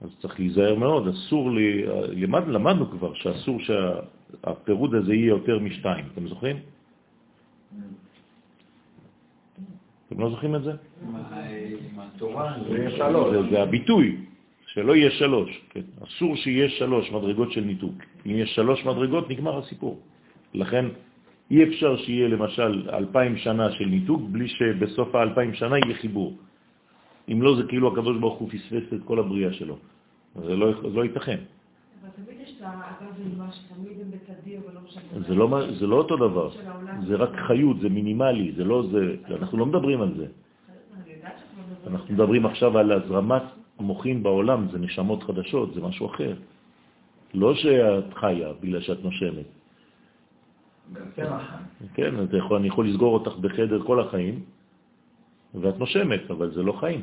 אז 0.01 0.09
צריך 0.19 0.39
להיזהר 0.39 0.75
מאוד, 0.75 1.07
אסור 1.07 1.51
לי, 1.51 1.85
למד, 2.15 2.47
למדנו 2.47 2.91
כבר 2.91 3.13
שאסור 3.13 3.59
שהפירוד 3.59 4.95
הזה 4.95 5.13
יהיה 5.13 5.27
יותר 5.27 5.59
משתיים, 5.59 6.05
אתם 6.13 6.27
זוכרים? 6.27 6.57
אתם 10.07 10.19
לא 10.19 10.29
זוכרים 10.29 10.55
את 10.55 10.63
זה? 10.63 10.71
זה 13.49 13.61
הביטוי, 13.61 14.17
שלא 14.65 14.95
יהיה 14.95 15.11
שלוש. 15.11 15.61
כן? 15.69 15.81
אסור 16.03 16.35
שיהיה 16.35 16.69
שלוש 16.69 17.11
מדרגות 17.11 17.51
של 17.51 17.61
ניתוק. 17.61 17.95
אם 18.25 18.31
יש 18.31 18.55
שלוש 18.55 18.85
מדרגות, 18.85 19.29
נגמר 19.29 19.57
הסיפור. 19.57 19.99
לכן 20.53 20.85
אי 21.51 21.63
אפשר 21.63 21.97
שיהיה 21.97 22.27
למשל 22.27 22.89
אלפיים 22.89 23.37
שנה 23.37 23.71
של 23.71 23.85
ניתוק 23.85 24.21
בלי 24.31 24.47
שבסוף 24.47 25.15
האלפיים 25.15 25.53
שנה 25.53 25.75
יהיה 25.77 25.97
חיבור. 25.97 26.37
אם 27.31 27.41
לא, 27.41 27.55
זה 27.55 27.63
כאילו 27.63 27.93
הקדוש 27.93 28.17
ברוך 28.17 28.39
הוא 28.39 28.49
פספס 28.49 28.93
את 28.93 29.01
כל 29.05 29.19
הבריאה 29.19 29.53
שלו. 29.53 29.77
זה 30.35 30.55
לא, 30.55 30.81
זה 30.81 30.95
לא 30.95 31.03
ייתכן. 31.03 31.39
זה 35.27 35.35
לא, 35.35 35.47
זה 35.79 35.87
לא 35.87 35.95
אותו 35.95 36.17
דבר, 36.17 36.49
זה 37.07 37.15
רק 37.15 37.29
חיות, 37.47 37.79
זה 37.79 37.89
מינימלי, 37.89 38.51
זה 38.57 38.63
לא 38.63 38.83
זה, 38.91 39.15
אנחנו 39.29 39.57
לא 39.57 39.65
מדברים 39.65 40.01
על 40.01 40.11
זה. 40.17 40.27
אנחנו 41.87 42.13
מדברים 42.13 42.45
עכשיו 42.45 42.77
על 42.77 42.91
הזרמת 42.91 43.41
מוחין 43.79 44.23
בעולם, 44.23 44.67
זה 44.71 44.77
נשמות 44.79 45.23
חדשות, 45.23 45.73
זה 45.73 45.81
משהו 45.81 46.05
אחר. 46.05 46.33
לא 47.33 47.55
שאת 47.55 48.13
חיה 48.13 48.49
בגלל 48.61 48.81
שאת 48.81 49.03
נושמת. 49.03 49.58
כן, 51.93 52.15
יכול, 52.37 52.57
אני 52.57 52.67
יכול 52.67 52.87
לסגור 52.87 53.13
אותך 53.13 53.37
בחדר 53.37 53.83
כל 53.83 53.99
החיים, 53.99 54.39
ואת 55.55 55.79
נושמת, 55.79 56.31
אבל 56.31 56.51
זה 56.53 56.63
לא 56.63 56.73
חיים. 56.73 57.01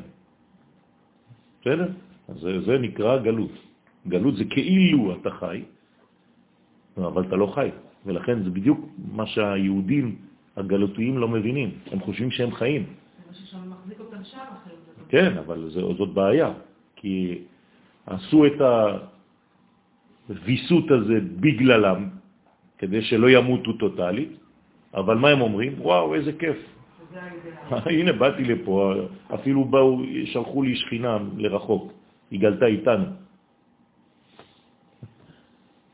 בסדר? 1.61 1.87
זה, 2.35 2.61
זה 2.61 2.77
נקרא 2.77 3.17
גלות. 3.17 3.51
גלות 4.07 4.35
זה 4.35 4.45
כאילו 4.45 5.15
אתה 5.15 5.31
חי, 5.31 5.63
אבל 6.97 7.23
אתה 7.27 7.35
לא 7.35 7.47
חי. 7.55 7.69
ולכן 8.05 8.43
זה 8.43 8.49
בדיוק 8.49 8.79
מה 9.11 9.27
שהיהודים 9.27 10.15
הגלותיים 10.57 11.17
לא 11.17 11.27
מבינים. 11.27 11.69
הם 11.91 11.99
חושבים 11.99 12.31
שהם 12.31 12.51
חיים. 12.51 12.83
כן, 15.09 15.37
אבל 15.37 15.69
זה, 15.69 15.81
זאת 15.97 16.13
בעיה, 16.13 16.53
כי 16.95 17.41
עשו 18.05 18.45
את 18.45 18.59
הוויסות 20.29 20.91
הזה 20.91 21.17
בגללם, 21.39 22.09
כדי 22.77 23.01
שלא 23.01 23.29
ימותו 23.29 23.73
טוטלית, 23.73 24.31
אבל 24.93 25.15
מה 25.17 25.29
הם 25.29 25.41
אומרים? 25.41 25.73
וואו, 25.81 26.15
איזה 26.15 26.33
כיף. 26.33 26.57
הנה, 27.69 28.11
באתי 28.13 28.43
לפה, 28.43 28.93
אפילו 29.33 29.65
באו, 29.65 29.99
שלחו 30.25 30.63
לי 30.63 30.75
שכינה 30.75 31.17
לרחוק, 31.37 31.93
היא 32.31 32.39
גלתה 32.39 32.65
איתנו. 32.65 33.05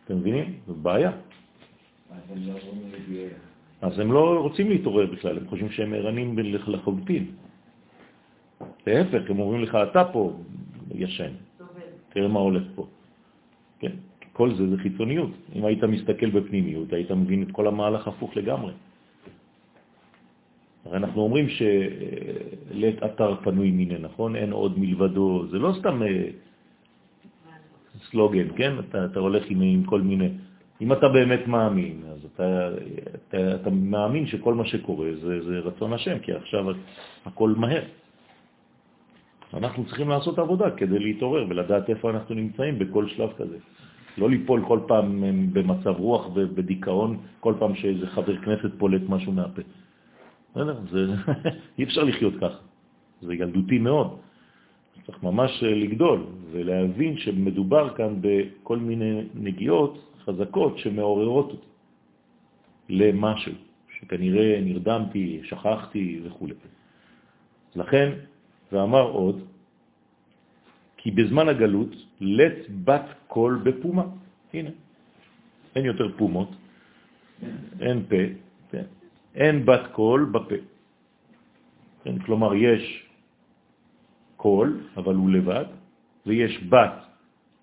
אתם 0.06 0.18
מבינים? 0.18 0.60
זו 0.68 0.74
בעיה. 0.74 1.12
אז 3.82 4.00
הם 4.00 4.12
לא 4.12 4.40
רוצים 4.40 4.70
להתעורר 4.70 5.06
בכלל, 5.06 5.38
הם 5.38 5.48
חושבים 5.48 5.70
שהם 5.70 5.94
ערנים 5.94 6.40
לחלוטין. 6.40 7.26
להפך, 8.88 9.30
הם 9.30 9.40
אומרים 9.40 9.64
לך, 9.64 9.78
אתה 9.92 10.04
פה 10.14 10.34
ישן, 10.96 11.32
תראה 12.10 12.28
מה 12.28 12.40
הולך 12.40 12.64
פה. 12.76 12.88
כן, 13.80 13.92
כל 14.34 14.56
זה 14.56 14.70
זה 14.70 14.78
חיצוניות. 14.78 15.30
אם 15.56 15.66
היית 15.66 15.84
מסתכל 15.84 16.30
בפנימיות, 16.30 16.94
היית 16.94 17.12
מבין 17.12 17.44
את 17.44 17.52
כל 17.52 17.68
המהלך 17.68 18.08
הפוך 18.08 18.38
לגמרי. 18.38 18.74
הרי 20.86 20.98
אנחנו 20.98 21.22
אומרים 21.22 21.48
שלית 21.50 23.04
אתר 23.04 23.36
פנוי 23.44 23.72
מיני, 23.72 24.00
נכון? 24.00 24.36
אין 24.36 24.52
עוד 24.52 24.80
מלבדו, 24.80 25.46
זה 25.52 25.60
לא 25.60 25.74
סתם 25.80 26.04
אה, 26.04 26.28
סלוגן, 28.12 28.48
כן? 28.56 28.80
אתה, 28.80 29.06
אתה 29.06 29.20
הולך 29.20 29.44
עם, 29.50 29.62
עם 29.62 29.84
כל 29.84 30.02
מיני... 30.02 30.30
אם 30.82 30.94
אתה 30.94 31.10
באמת 31.10 31.48
מאמין, 31.48 32.02
אז 32.12 32.26
אתה, 32.26 32.70
אתה, 33.28 33.56
אתה 33.56 33.70
מאמין 33.70 34.28
שכל 34.28 34.54
מה 34.54 34.66
שקורה 34.66 35.08
זה, 35.22 35.44
זה 35.44 35.60
רצון 35.60 35.94
השם, 35.94 36.20
כי 36.20 36.34
עכשיו 36.34 36.66
הכל 37.26 37.54
מהר. 37.58 37.84
אנחנו 39.54 39.86
צריכים 39.86 40.10
לעשות 40.10 40.40
עבודה 40.40 40.72
כדי 40.72 41.00
להתעורר 41.00 41.46
ולדעת 41.50 41.90
איפה 41.90 42.10
אנחנו 42.10 42.36
נמצאים 42.36 42.80
בכל 42.80 43.08
שלב 43.08 43.30
כזה. 43.38 43.58
לא 44.18 44.30
ליפול 44.30 44.66
כל 44.68 44.80
פעם 44.88 45.24
במצב 45.54 45.96
רוח 45.98 46.28
ובדיכאון, 46.34 47.18
כל 47.40 47.54
פעם 47.60 47.76
שאיזה 47.76 48.08
חבר 48.08 48.38
כנסת 48.38 48.72
פולט 48.78 49.02
משהו 49.10 49.32
מהפה. 49.32 49.62
זה, 50.92 51.06
אי 51.78 51.84
אפשר 51.84 52.04
לחיות 52.04 52.34
ככה, 52.42 52.58
זה 53.22 53.34
ילדותי 53.34 53.78
מאוד. 53.78 54.18
צריך 55.06 55.24
ממש 55.24 55.64
לגדול 55.64 56.26
ולהבין 56.52 57.18
שמדובר 57.18 57.94
כאן 57.96 58.16
בכל 58.22 58.78
מיני 58.78 59.22
נגיעות 59.34 60.14
חזקות 60.26 60.78
שמעוררות 60.78 61.52
אותי 61.52 61.68
למשהו, 62.90 63.54
שכנראה 64.00 64.60
נרדמתי, 64.62 65.40
שכחתי 65.44 66.20
וכו'. 66.24 66.48
לכן, 67.76 68.12
ואמר 68.72 69.02
עוד, 69.02 69.44
כי 70.98 71.12
בזמן 71.12 71.50
הגלות 71.50 71.96
לית 72.24 72.68
בת 72.84 73.06
קול 73.28 73.62
בפומה. 73.64 74.04
הנה, 74.54 74.70
אין 75.76 75.86
יותר 75.86 76.08
פומות, 76.18 76.50
אין 77.80 78.04
פה? 78.10 78.24
אין 79.36 79.66
בת 79.66 79.88
קול 79.92 80.26
בפה. 80.32 80.56
כלומר, 82.26 82.56
יש 82.56 83.06
קול, 84.38 84.80
אבל 84.98 85.16
הוא 85.16 85.30
לבד, 85.30 85.66
ויש 86.26 86.64
בת 86.70 86.96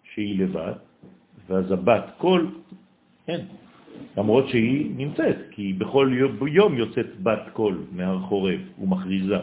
שהיא 0.03 0.39
לבד, 0.39 0.73
ואז 1.47 1.73
הבת 1.73 2.05
קול, 2.19 2.51
אין. 3.29 3.41
למרות 4.17 4.49
שהיא 4.49 4.91
נמצאת, 4.97 5.37
כי 5.51 5.73
בכל 5.73 6.11
יום, 6.13 6.49
יום 6.49 6.73
יוצאת 6.75 7.21
בת 7.23 7.45
קול 7.53 7.85
מהר 7.93 8.19
חורב 8.19 8.61
ומכריזה. 8.79 9.41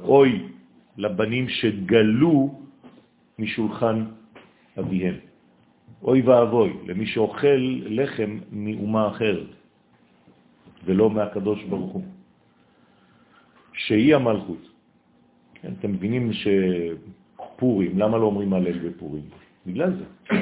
אוי 0.00 0.48
לבנים 0.96 1.48
שגלו 1.48 2.60
משולחן 3.40 4.04
אביהם. 4.78 5.14
אוי 6.02 6.20
ואבוי 6.20 6.72
למי 6.86 7.06
שאוכל 7.06 7.60
לחם 7.86 8.38
מאומה 8.52 9.08
אחרת, 9.08 9.46
ולא 10.84 11.10
מהקדוש 11.10 11.64
ברוך 11.64 11.92
הוא. 11.92 12.04
שהיא 13.72 14.14
המלכות. 14.14 14.68
כן, 15.54 15.72
אתם 15.78 15.92
מבינים 15.92 16.30
שפורים, 16.32 17.98
למה 17.98 18.18
לא 18.18 18.24
אומרים 18.24 18.52
הלל 18.52 18.78
בפורים? 18.78 19.22
בגלל 19.66 19.92
זה. 19.96 20.04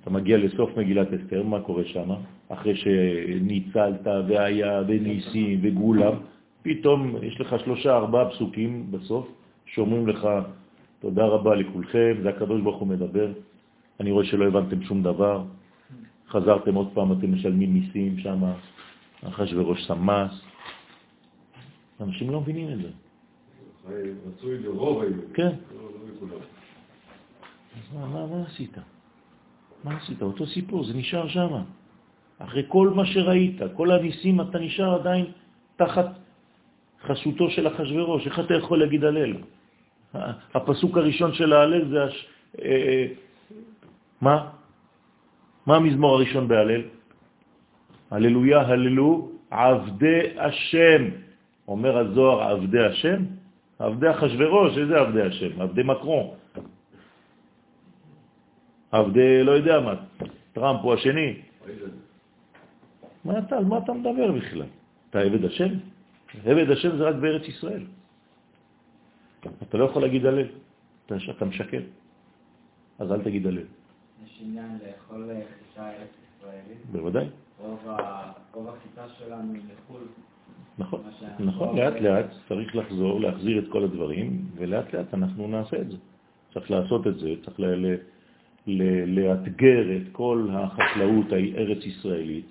אתה 0.00 0.10
מגיע 0.10 0.38
לסוף 0.38 0.76
מגילת 0.76 1.08
אסתר, 1.12 1.42
מה 1.42 1.60
קורה 1.60 1.84
שם? 1.84 2.10
אחרי 2.48 2.76
שניצלת 2.76 4.06
והיה 4.28 4.82
וניסים 4.88 5.58
וגולם, 5.62 6.12
פתאום 6.62 7.16
יש 7.22 7.40
לך 7.40 7.56
שלושה, 7.64 7.96
ארבעה 7.96 8.30
פסוקים 8.30 8.86
בסוף, 8.90 9.28
שאומרים 9.66 10.08
לך, 10.08 10.28
תודה 11.04 11.24
רבה 11.24 11.54
לכולכם, 11.54 12.14
זה 12.22 12.28
הקדוש 12.28 12.60
ברוך 12.60 12.80
הוא 12.80 12.88
מדבר, 12.88 13.28
אני 14.00 14.10
רואה 14.10 14.24
שלא 14.24 14.44
הבנתם 14.44 14.82
שום 14.82 15.02
דבר, 15.02 15.44
חזרתם 16.28 16.74
עוד 16.74 16.88
פעם, 16.94 17.12
אתם 17.12 17.32
משלמים 17.32 17.74
מיסים 17.74 18.18
שם, 18.18 18.40
אחשוורוש 19.28 19.84
שם 19.84 20.00
מס. 20.06 20.32
אנשים 22.00 22.30
לא 22.30 22.40
מבינים 22.40 22.72
את 22.72 22.78
זה. 22.78 22.90
רצוי 24.26 24.58
לרוב 24.58 25.02
היהודים. 25.02 25.32
כן. 25.34 25.52
לא 25.76 25.82
לא 25.82 25.88
לכולם. 26.16 26.40
אז 27.76 27.84
מה, 27.94 28.06
מה, 28.08 28.26
מה 28.26 28.44
עשית? 28.46 28.76
מה 29.84 29.96
עשית? 29.96 30.22
אותו 30.22 30.46
סיפור, 30.46 30.84
זה 30.84 30.94
נשאר 30.94 31.28
שם. 31.28 31.52
אחרי 32.38 32.64
כל 32.68 32.88
מה 32.96 33.06
שראית, 33.06 33.60
כל 33.76 33.90
הניסים, 33.90 34.40
אתה 34.40 34.58
נשאר 34.58 34.94
עדיין 35.00 35.26
תחת 35.76 36.06
חסותו 37.04 37.50
של 37.50 37.68
אחשוורוש. 37.68 38.26
איך 38.26 38.40
אתה 38.40 38.54
יכול 38.54 38.80
להגיד 38.80 39.04
הלל? 39.04 39.32
הפסוק 40.54 40.96
הראשון 40.96 41.34
של 41.34 41.52
ההלל 41.52 41.88
זה... 41.88 42.04
הש... 42.04 42.26
אה, 42.62 43.06
מה? 44.20 44.50
מה 45.66 45.76
המזמור 45.76 46.14
הראשון 46.14 46.48
בהלל? 46.48 46.82
הללויה, 48.10 48.60
הללו, 48.60 49.30
עבדי 49.50 50.38
השם. 50.38 51.02
אומר 51.68 51.98
הזוהר, 51.98 52.42
עבדי 52.42 52.80
השם? 52.80 53.22
עבדי 53.78 54.10
אחשוורוש, 54.10 54.78
איזה 54.78 55.00
עבדי 55.00 55.22
השם? 55.22 55.60
עבדי 55.60 55.82
מקרון. 55.82 56.26
עבדי 58.92 59.44
לא 59.44 59.52
יודע 59.52 59.80
מה, 59.80 59.94
טראמפ 60.52 60.80
הוא 60.80 60.94
השני. 60.94 61.34
מה 63.24 63.38
אתה, 63.38 63.56
על 63.56 63.64
מה 63.64 63.78
אתה 63.78 63.92
מדבר 63.92 64.32
בכלל? 64.32 64.66
אתה 65.10 65.20
עבד 65.20 65.44
השם? 65.44 65.68
עבד 66.44 66.70
השם 66.70 66.96
זה 66.96 67.04
רק 67.04 67.14
בארץ 67.14 67.48
ישראל. 67.48 67.82
אתה 69.62 69.78
לא 69.78 69.84
יכול 69.84 70.02
להגיד 70.02 70.26
הלל, 70.26 70.46
אתה, 71.06 71.14
אתה 71.30 71.44
משקר. 71.44 71.80
אז 72.98 73.12
אל 73.12 73.22
תגיד 73.22 73.46
הלל. 73.46 73.58
יש 74.24 74.40
עניין 74.44 74.78
לאכול 74.86 75.30
חיטה 75.58 75.88
ארץ 75.90 76.08
ישראלית. 76.38 76.78
בוודאי. 76.92 77.26
רוב 78.54 78.68
החיטה 78.68 79.08
שלנו 79.18 79.52
היא 79.52 79.62
לחו"ל. 79.72 80.00
נכון, 80.78 81.00
נכון, 81.38 81.76
לא- 81.76 81.84
לאט 81.84 82.00
לאט 82.02 82.26
צריך 82.48 82.76
לחזור, 82.76 83.20
להחזיר 83.20 83.58
את 83.58 83.64
כל 83.72 83.84
הדברים, 83.84 84.44
ולאט 84.56 84.94
לאט 84.94 85.14
אנחנו 85.14 85.48
נעשה 85.48 85.80
את 85.80 85.90
זה. 85.90 85.96
צריך 86.54 86.70
לעשות 86.70 87.06
את 87.06 87.18
זה, 87.18 87.34
צריך 87.44 87.60
ל- 87.60 87.64
ל- 87.86 87.96
ל- 88.66 89.18
לאתגר 89.18 89.96
את 89.96 90.02
כל 90.12 90.48
החקלאות 90.52 91.26
הארץ 91.32 91.84
ישראלית. 91.86 92.46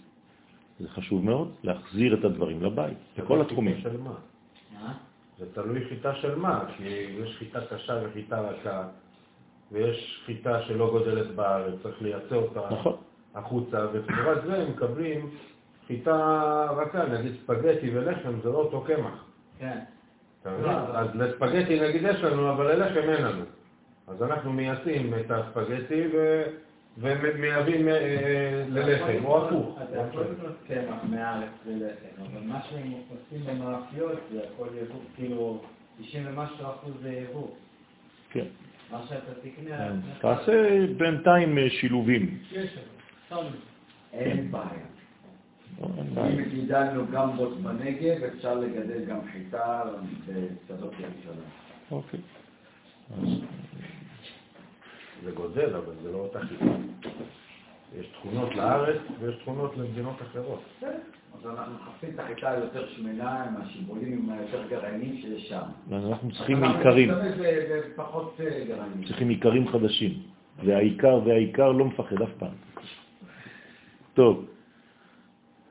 זה 0.80 0.90
חשוב 0.90 1.26
מאוד, 1.26 1.52
להחזיר 1.64 2.14
את 2.20 2.24
הדברים 2.26 2.64
לבית, 2.64 2.98
בכל 3.18 3.42
התחומים. 3.42 3.76
מה? 4.04 4.94
זה 5.38 5.46
תלוי 5.54 5.86
חיטה 5.90 6.16
של 6.16 6.36
מה, 6.36 6.66
כי 6.78 6.84
יש 7.24 7.36
חיטה 7.40 7.60
קשה 7.66 8.00
וחיטה 8.04 8.42
רכה, 8.42 8.84
ויש 9.72 10.24
חיטה 10.26 10.62
שלא 10.62 10.90
גודלת 10.92 11.36
בארץ, 11.36 11.74
צריך 11.84 12.02
לייצא 12.02 12.36
אותה 12.36 12.60
נכון. 12.72 12.98
החוצה, 13.36 13.86
ובתמורת 13.86 14.44
זה 14.46 14.56
הם 14.56 14.70
מקבלים 14.70 15.30
חיטה 15.88 16.18
רכה, 16.78 17.06
נגיד 17.06 17.32
ספגטי 17.44 17.98
ולחם, 17.98 18.40
זה 18.44 18.50
לא 18.50 18.58
אותו 18.58 18.82
קמח. 18.82 19.26
כן. 19.60 19.80
אז 20.46 21.08
לספגטי 21.14 21.80
נגיד 21.80 22.04
יש 22.04 22.24
לנו, 22.24 22.52
אבל 22.52 22.76
ללחם 22.76 23.10
אין 23.10 23.24
לנו. 23.26 23.46
אז 24.08 24.24
אנחנו 24.24 24.54
מייצאים 24.54 25.14
את 25.14 25.32
הספגטי 25.32 26.08
ו... 26.14 26.44
ומייבאים 26.98 27.88
אה, 27.88 28.66
ללחם, 28.70 29.26
או 29.26 29.46
הפוך. 29.46 29.80
אתה 29.84 29.98
יכול 29.98 30.22
לקנות 30.22 30.56
קמח 30.68 31.04
מארץ 31.10 31.50
ללחם, 31.66 32.22
אבל 32.22 32.42
מה 32.46 32.60
שהם 32.70 32.94
עושים 33.10 33.46
במאפיות 33.46 34.20
זה 34.32 34.40
הכל 34.54 34.68
יבוא, 34.82 35.00
כאילו 35.16 35.62
90 36.02 36.24
ומשהו 36.28 36.66
אחוז 36.66 36.94
זה 37.02 37.12
יבוא. 37.12 37.48
כן. 38.32 38.46
מה 38.92 39.02
שאתה 39.10 39.34
תקנה... 39.42 39.78
כן. 39.78 39.96
תעשה 40.22 40.86
בינתיים 40.98 41.58
אה, 41.58 41.70
שילובים. 41.70 42.38
אין 44.14 44.52
בעיה. 44.52 44.66
אין 45.98 46.16
בעיה. 46.16 46.28
אם 46.28 46.50
גידלנו 46.50 47.04
גם 47.12 47.38
בוט 47.38 47.58
בנגב, 47.58 48.24
אפשר 48.24 48.60
לגדל 48.60 49.06
גם 49.06 49.20
חיטה 49.32 49.82
בשדות 50.28 50.94
ירושלים. 51.00 51.50
אוקיי. 51.92 52.20
זה 55.24 55.32
גודל, 55.32 55.76
אבל 55.76 55.94
זה 56.04 56.12
לא 56.12 56.18
אותה 56.18 56.40
חיטה. 56.40 56.66
יש 58.00 58.08
תכונות 58.08 58.56
לארץ 58.56 59.02
ויש 59.20 59.36
תכונות 59.36 59.78
למדינות 59.78 60.22
אחרות. 60.22 60.64
אז 60.82 61.50
אנחנו 61.50 61.74
מחפשים 61.74 62.10
את 62.14 62.20
החיטה 62.20 62.52
היותר 62.52 62.90
שמנה, 62.90 63.44
עם 63.44 63.62
השיבולים, 63.62 64.14
עם 64.14 64.30
היותר 64.30 64.68
גרעינים 64.70 65.18
שיש 65.22 65.50
שם. 65.50 65.62
אז 65.92 66.06
אנחנו 66.06 66.32
צריכים 66.32 66.64
עיקרים, 66.64 67.10
אנחנו 67.10 67.44
אה, 68.40 68.64
גרעינים. 68.68 69.08
צריכים 69.08 69.30
עיקרים 69.30 69.68
חדשים. 69.68 70.14
והעיקר 70.66 71.20
והעיקר 71.26 71.72
לא 71.72 71.86
מפחד 71.86 72.22
אף 72.22 72.30
פעם. 72.40 72.54
טוב, 74.14 74.46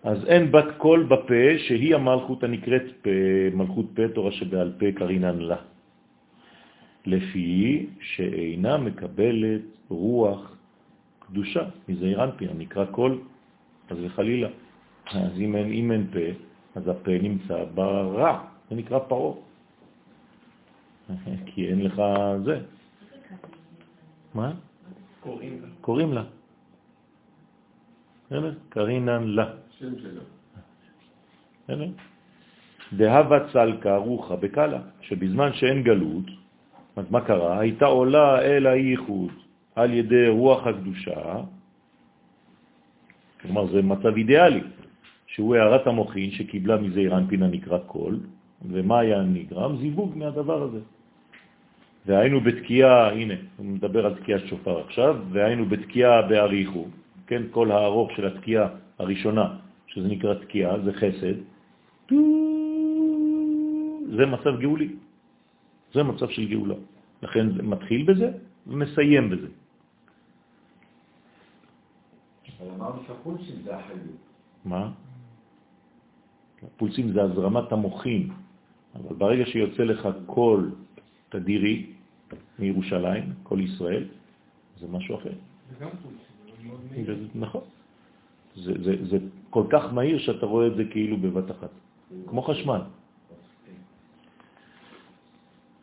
אז 0.02 0.24
אין 0.26 0.52
בת 0.52 0.64
קול 0.78 1.02
בפה 1.02 1.59
שהיא 1.59 1.94
המלכות 1.94 2.44
הנקראת 2.44 2.82
פה, 3.02 3.10
מלכות 3.52 3.86
פה, 3.94 4.02
תורה 4.14 4.32
שבעל 4.32 4.72
פה 4.78 4.86
קרינן 4.94 5.39
לה. 5.39 5.56
לפי 7.06 7.86
שאינה 8.00 8.76
מקבלת 8.76 9.62
רוח 9.88 10.56
קדושה 11.18 11.64
מזעיר 11.88 12.24
אנפין, 12.24 12.48
הנקרא 12.48 12.84
קול, 12.84 13.20
אז 13.90 13.96
וחלילה. 14.04 14.48
אז 15.10 15.32
אם 15.38 15.56
אין, 15.56 15.72
אם 15.72 15.92
אין 15.92 16.06
פה, 16.12 16.26
אז 16.74 16.88
הפה 16.88 17.10
נמצא 17.22 17.64
ברע, 17.74 18.44
זה 18.70 18.76
נקרא 18.76 18.98
פרו. 18.98 19.42
כי 21.46 21.68
אין 21.68 21.84
לך 21.84 22.02
זה. 22.44 22.60
מה? 24.34 24.52
קוראים 25.20 25.62
לה. 25.62 25.68
קוראים 25.80 26.12
לה. 26.12 26.24
קרינן 28.68 29.24
לה. 29.24 29.46
שם. 29.78 29.94
בסדר? 31.64 31.88
דהבה 32.92 33.38
צלקה 33.52 33.96
רוחה 33.96 34.36
בקלה, 34.36 34.80
שבזמן 35.00 35.52
שאין 35.52 35.82
גלות, 35.82 36.41
אז 36.97 37.05
מה 37.10 37.20
קרה? 37.20 37.60
הייתה 37.60 37.86
עולה 37.86 38.43
אל 38.43 38.66
הייחוד 38.66 39.31
על 39.74 39.94
ידי 39.94 40.28
רוח 40.28 40.66
הקדושה, 40.66 41.40
כלומר 43.43 43.66
זה 43.66 43.82
מצב 43.82 44.16
אידיאלי, 44.16 44.60
שהוא 45.27 45.56
הערת 45.56 45.86
המוחין 45.86 46.31
שקיבלה 46.31 46.77
מזעיר 46.77 47.16
אנפין 47.16 47.43
הנקרא 47.43 47.78
קול, 47.78 48.20
ומה 48.70 48.98
היה 48.98 49.23
נגרם? 49.23 49.77
זיווג 49.77 50.12
מהדבר 50.16 50.62
הזה. 50.62 50.81
והיינו 52.06 52.40
בתקיעה, 52.40 53.10
הנה, 53.12 53.35
הוא 53.56 53.66
מדבר 53.66 54.06
על 54.06 54.14
תקיעת 54.14 54.47
שופר 54.47 54.78
עכשיו, 54.78 55.16
והיינו 55.31 55.66
בתקיעה 55.66 56.23
באריכו, 56.23 56.86
כן, 57.27 57.43
כל 57.51 57.70
הארוך 57.73 58.10
של 58.16 58.27
התקיעה 58.27 58.69
הראשונה, 58.98 59.56
שזה 59.86 60.09
נקרא 60.09 60.35
תקיעה, 60.35 60.78
זה 60.78 60.93
חסד, 60.93 61.35
זה 64.16 64.27
מצב 64.27 64.60
גאולי, 64.60 64.89
זה 65.94 66.02
מצב 66.02 66.28
של 66.28 66.48
גאולה. 66.48 66.74
לכן 67.23 67.52
זה 67.56 67.62
מתחיל 67.62 68.02
בזה 68.12 68.31
ומסיים 68.66 69.31
בזה. 69.31 69.48
אבל 72.60 72.70
אמרנו 72.70 73.02
שהפולשים 73.06 73.56
זה 73.64 73.77
החיות. 73.77 73.98
מה? 74.64 74.90
פולסים 76.77 77.12
זה 77.12 77.23
הזרמת 77.23 77.73
המוחין, 77.73 78.31
אבל 78.94 79.16
ברגע 79.16 79.47
שיוצא 79.47 79.82
לך 79.82 80.09
קול 80.27 80.70
תדירי, 81.28 81.86
מירושלים, 82.59 83.32
כל 83.43 83.60
ישראל, 83.60 84.05
זה 84.81 84.86
משהו 84.89 85.16
אחר. 85.19 85.32
זה 85.32 85.85
גם 85.85 85.89
מהיר. 86.90 87.06
זה- 87.06 87.27
נכון. 87.39 87.62
זה, 88.56 88.73
זה, 88.85 88.93
זה 89.10 89.19
כל 89.51 89.64
כך 89.73 89.93
מהיר 89.93 90.19
שאתה 90.19 90.47
רואה 90.47 90.66
את 90.66 90.77
זה 90.77 90.85
כאילו 90.90 91.16
בבת 91.16 91.51
אחת, 91.51 91.70
כמו 92.27 92.43
חשמל. 92.43 92.81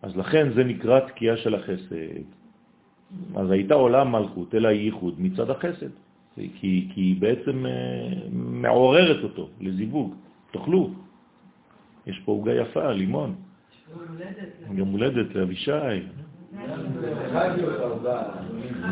אז 0.01 0.17
לכן 0.17 0.53
זה 0.53 0.63
נקרא 0.63 0.99
תקיעה 0.99 1.37
של 1.37 1.55
החסד. 1.55 2.23
אז 3.35 3.51
הייתה 3.51 3.73
עולם 3.73 4.11
מלכות, 4.11 4.55
אלא 4.55 4.67
ייחוד 4.67 5.15
מצד 5.17 5.49
החסד, 5.49 5.89
כי, 6.35 6.49
כי 6.59 6.91
היא 6.95 7.21
בעצם 7.21 7.65
אה, 7.65 7.71
מעוררת 8.31 9.23
אותו 9.23 9.49
לזיווג. 9.61 10.15
תאכלו. 10.51 10.89
יש 12.07 12.21
פה 12.25 12.31
עוגה 12.31 12.53
יפה, 12.53 12.91
לימון. 12.91 13.35
יום 14.71 14.87
הולדת. 14.87 15.35
לאבישי. 15.35 15.71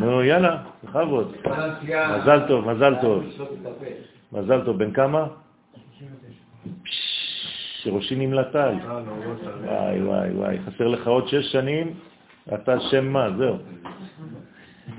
נו, 0.00 0.22
יאללה, 0.22 0.62
בכבוד. 0.84 1.34
מזל 2.18 2.48
טוב, 2.48 2.72
מזל 2.72 2.94
טוב. 3.00 3.24
מזל 4.32 4.64
טוב, 4.64 4.78
בן 4.78 4.92
כמה? 4.92 5.26
שראשי 7.88 8.16
נמלטל. 8.16 8.74
וואי, 9.64 10.02
וואי, 10.02 10.30
וואי, 10.32 10.58
חסר 10.66 10.88
לך 10.88 11.08
עוד 11.08 11.28
שש 11.28 11.52
שנים, 11.52 11.94
אתה 12.54 12.80
שם 12.80 13.08
מה, 13.08 13.28
זהו. 13.38 13.56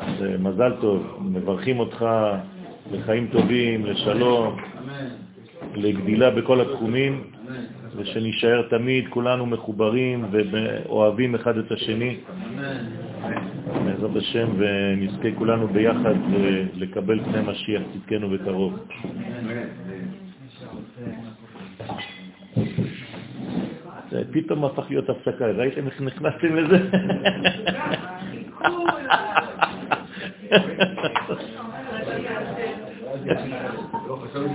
אז, 0.00 0.22
אה, 0.22 0.38
מזל 0.38 0.72
טוב, 0.80 1.18
מברכים 1.20 1.80
אותך 1.80 2.06
לחיים 2.92 3.28
טובים, 3.32 3.86
לשלום, 3.86 4.56
לגדילה 5.74 6.30
בכל 6.30 6.60
התחומים, 6.60 7.30
ושנישאר 7.96 8.62
תמיד 8.62 9.08
כולנו 9.08 9.46
מחוברים 9.46 10.24
ואוהבים 10.30 11.34
אחד 11.34 11.58
את 11.58 11.72
השני. 11.72 12.16
בעזרת 13.84 14.16
השם, 14.16 14.48
ונזכה 14.58 15.28
כולנו 15.38 15.68
ביחד 15.68 16.14
לקבל 16.74 17.24
פני 17.24 17.40
משיח 17.46 17.82
צדקנו 17.92 18.30
בקרוב. 18.30 18.78
פתאום 24.32 24.64
הפך 24.64 24.84
להיות 24.90 25.10
הפסקה, 25.10 25.46
ראיתם 25.46 25.86
איך 25.86 26.00
נכנסתם 26.00 26.56
לזה? 26.56 26.78
לא, 34.08 34.16
חשבתי 34.16 34.24
שדיברתי 34.24 34.32
על 34.34 34.42
אותה 34.42 34.42
בלבד. 34.42 34.42
נכון, 34.42 34.48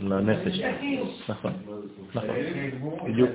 לנפש. 0.00 0.60
נכון, 1.28 1.52
נכון, 2.14 2.28
בדיוק. 3.08 3.30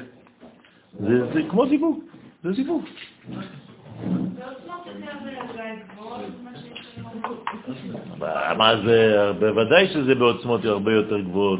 זה 0.99 1.41
כמו 1.49 1.67
זיווג, 1.67 1.99
זה 2.43 2.51
זיווג. 2.53 2.83
מה 8.57 8.71
זה, 8.85 9.31
בוודאי 9.39 9.87
שזה 9.87 10.15
בעוצמות 10.15 10.65
הרבה 10.65 10.93
יותר 10.93 11.19
גבוהות. 11.19 11.59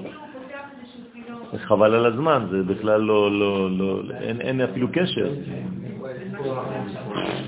חבל 1.57 1.95
על 1.95 2.05
הזמן, 2.05 2.45
זה 2.51 2.63
בכלל 2.63 3.01
לא, 3.01 3.39
לא, 3.39 3.71
לא, 3.71 4.01
אין 4.21 4.61
אפילו 4.61 4.87
קשר. 4.93 5.29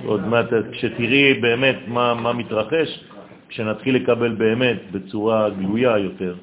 עוד 0.06 0.28
מעט, 0.28 0.46
כשתראי 0.72 1.34
באמת 1.34 1.76
מה, 1.88 2.14
מה 2.14 2.34
מתרחש, 2.34 3.04
כשנתחיל 3.50 3.96
לקבל 3.96 4.36
באמת 4.36 4.92
בצורה 4.92 5.50
גלויה 5.50 5.98
יותר, 5.98 6.36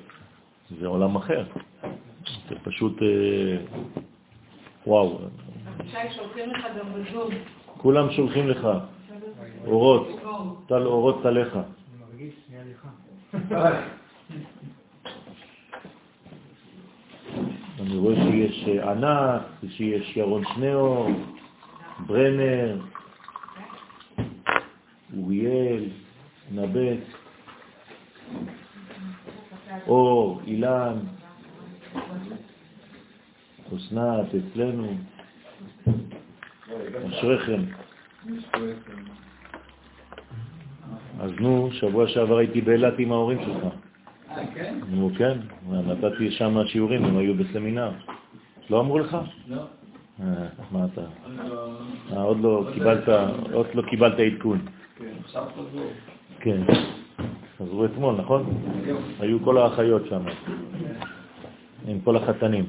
זה 0.81 0.87
עולם 0.87 1.17
אחר. 1.17 1.45
זה 2.49 2.55
פשוט, 2.63 3.03
אה, 3.03 3.57
וואו. 4.87 5.19
כולם 7.77 8.11
שולחים 8.11 8.49
לך 8.49 8.69
אורות, 9.67 10.21
טל 10.67 10.87
אורות. 10.87 11.27
אני 11.27 11.35
לך. 11.35 11.59
אני 17.81 17.97
רואה 17.97 18.15
שיש 18.15 18.69
אה, 18.69 18.91
ענת, 18.91 19.43
שיש 19.69 20.17
ירון 20.17 20.43
שניאור, 20.55 21.09
ברנר, 22.07 22.81
אוריאל, 25.17 25.85
נבט, 26.53 26.99
אור, 29.87 30.41
אילן, 30.47 30.99
אסנת, 33.77 34.27
אצלנו, 34.35 34.95
אשריכם. 37.09 37.63
אז 41.21 41.31
נו, 41.41 41.69
שבוע 41.73 42.09
שעבר 42.09 42.37
הייתי 42.37 42.61
באילת 42.61 42.95
עם 42.99 43.13
ההורים 43.13 43.39
שלך. 43.45 43.65
אה, 44.31 44.47
כן? 44.55 44.79
נו, 44.89 45.11
כן, 45.19 45.39
נתתי 45.71 46.31
שם 46.31 46.67
שיעורים, 46.67 47.05
הם 47.05 47.17
היו 47.17 47.35
בסמינר. 47.35 47.91
לא 48.71 48.81
אמרו 48.81 48.99
לך? 48.99 49.17
לא. 49.49 49.63
אה, 50.23 50.27
מה 50.71 50.87
אתה? 50.93 51.01
אה, 52.13 52.23
עוד 52.23 52.41
לא 52.41 52.65
קיבלת, 52.75 53.09
עוד 53.53 53.67
לא 53.75 53.83
קיבלת 53.83 54.19
עדכון. 54.19 54.59
כן, 54.99 55.05
עכשיו 55.25 55.45
חזרו. 55.55 55.87
כן. 56.41 56.61
חזרו 57.59 57.85
אתמול, 57.85 58.15
נכון? 58.15 58.55
היו 59.21 59.45
כל 59.45 59.59
האחיות 59.59 60.03
שם, 60.09 60.23
עם 61.89 62.01
כל 62.01 62.17
החתנים. 62.17 62.65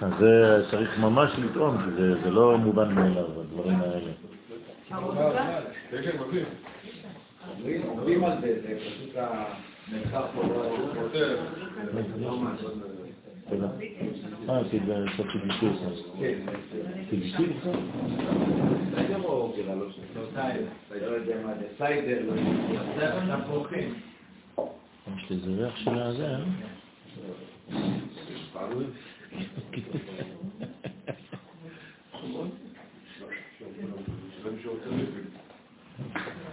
אז 0.00 0.12
זה 0.20 0.64
צריך 0.70 0.98
ממש 0.98 1.30
לטעום, 1.38 1.78
כי 1.78 1.90
זה, 2.00 2.20
זה 2.24 2.30
לא 2.30 2.58
מובן 2.58 2.94
מאליו, 2.94 3.40
הדברים 3.40 3.80
האלה. 3.80 4.10
כן, 4.88 6.02
כן, 6.02 6.18
מבין. 6.28 6.44
אומרים- 7.58 7.82
אומרים 7.88 8.24
על 8.24 8.40
זה, 8.40 8.60
זה 8.62 8.76
פשוט 8.80 9.16
תודה. 13.48 13.68
אה, 14.48 14.62
c'est 14.70 14.78
du 14.78 15.48
thé, 15.48 15.66
ça. 15.80 15.90
כן, 16.18 16.38
thé, 17.10 17.52
ça 17.62 17.68
סיידר 18.94 19.22
או 19.24 19.52
בירה? 19.56 19.74
לא 19.74 21.06
יודע 21.06 21.36
מה 21.46 21.54
זה, 21.54 21.66
סיידר. 21.78 22.20
יש 25.16 25.30
לזה 25.30 25.50
ריח 25.62 25.76
של 25.76 25.98
הזה, 25.98 26.26
אה? 26.26 26.44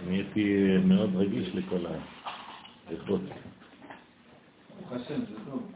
נהייתי 0.06 0.76
מאוד 0.84 1.16
רגיש 1.16 1.54
לכל 1.54 1.86
הריחות. 2.92 3.20
ברוך 4.80 4.92
השם, 4.92 5.20
זה 5.20 5.34
טוב. 5.50 5.72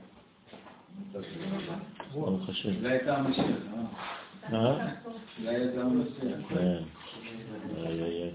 ברוך 2.13 2.49
השם. 2.49 2.77
אולי 2.77 2.91
הייתה 2.91 3.17
המשיח, 3.17 3.45
אה? 4.53 4.93
אולי 5.39 5.55
הייתה 5.55 5.83
המשיח. 5.83 6.49
כן. 6.49 6.83
איי, 7.77 8.03
איי, 8.03 8.23
איי. 8.23 8.33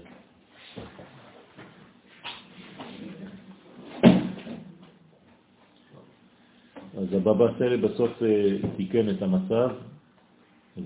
אז 6.98 7.12
הבבא 7.12 7.58
סאלי 7.58 7.76
בסוף 7.76 8.22
אה, 8.22 8.56
תיקן 8.76 9.10
את 9.10 9.22
המצב 9.22 9.70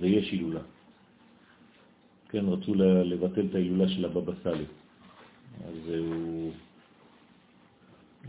ויש 0.01 0.31
הילולה. 0.31 0.61
כן, 2.29 2.49
רצו 2.49 2.75
לבטל 2.75 3.47
את 3.51 3.55
ההילולה 3.55 3.89
של 3.89 4.05
הבבא 4.05 4.33
סאלי. 4.43 4.65
אז 5.69 5.91
אה, 5.93 5.99
הוא 5.99 6.53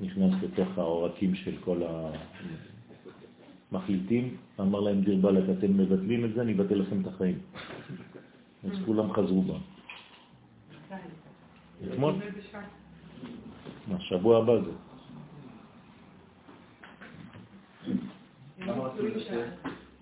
נכנס 0.01 0.33
לתוך 0.43 0.77
העורקים 0.77 1.35
של 1.35 1.55
כל 1.63 1.81
המחליטים, 3.71 4.37
אמר 4.59 4.79
להם 4.79 5.01
דיר 5.01 5.15
באלק, 5.15 5.43
אתם 5.57 5.77
מבטלים 5.77 6.25
את 6.25 6.33
זה, 6.33 6.41
אני 6.41 6.53
אבטל 6.53 6.75
לכם 6.75 7.01
את 7.01 7.07
החיים. 7.07 7.39
אז 8.63 8.71
כולם 8.85 9.13
חזרו 9.13 9.41
בה. 9.41 9.53
אתמול? 11.93 12.13
מה, 13.87 13.99
שבוע 13.99 14.37
הבא 14.37 14.53
זה. 14.61 14.71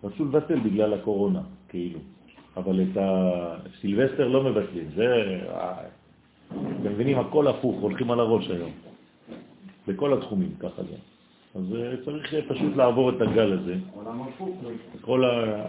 רצו 0.04 0.26
לבטל 0.26 0.60
בגלל 0.60 0.94
הקורונה, 0.94 1.42
כאילו. 1.70 2.00
אבל 2.58 2.82
את 2.82 2.98
הסילבסטר 2.98 4.28
לא 4.28 4.44
מבטלים. 4.44 4.90
זה... 4.96 5.40
אתם 6.52 6.92
מבינים, 6.92 7.20
הכל 7.20 7.48
הפוך, 7.48 7.82
הולכים 7.82 8.12
על 8.12 8.20
הראש 8.20 8.50
היום. 8.50 8.72
בכל 9.88 10.14
התחומים, 10.14 10.52
ככה 10.60 10.84
זה. 10.84 10.96
אז 11.56 11.76
אה, 11.76 11.94
צריך 12.06 12.34
אה, 12.34 12.40
פשוט 12.48 12.76
לעבור 12.76 13.10
את 13.10 13.22
הגל 13.22 13.54
הזה. 13.54 13.76
הפוך. 14.28 14.58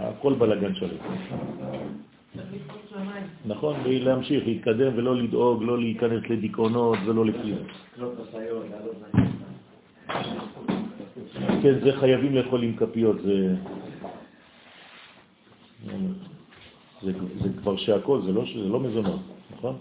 הכל, 0.00 0.34
בלגן 0.38 0.74
שלו. 0.74 0.96
נכון, 3.46 3.76
ולהמשיך, 3.84 4.46
להתקדם 4.46 4.92
ולא 4.96 5.16
לדאוג, 5.16 5.62
לא 5.62 5.78
להיכנס 5.78 6.22
לדיכאונות 6.30 6.98
ולא 7.06 7.26
לכלום. 7.26 7.58
כן, 11.62 11.74
זה 11.84 11.92
חייבים 11.92 12.34
לאכול 12.34 12.62
עם 12.62 12.76
כפיות, 12.76 13.16
זה... 13.22 13.54
זה, 17.02 17.12
זה 17.42 17.48
כבר 17.62 17.76
שהכל, 17.76 18.22
זה 18.22 18.32
לא, 18.32 18.44
זה 18.54 18.68
לא 18.68 18.80
מזונות, 18.80 19.20
נכון? 19.56 19.76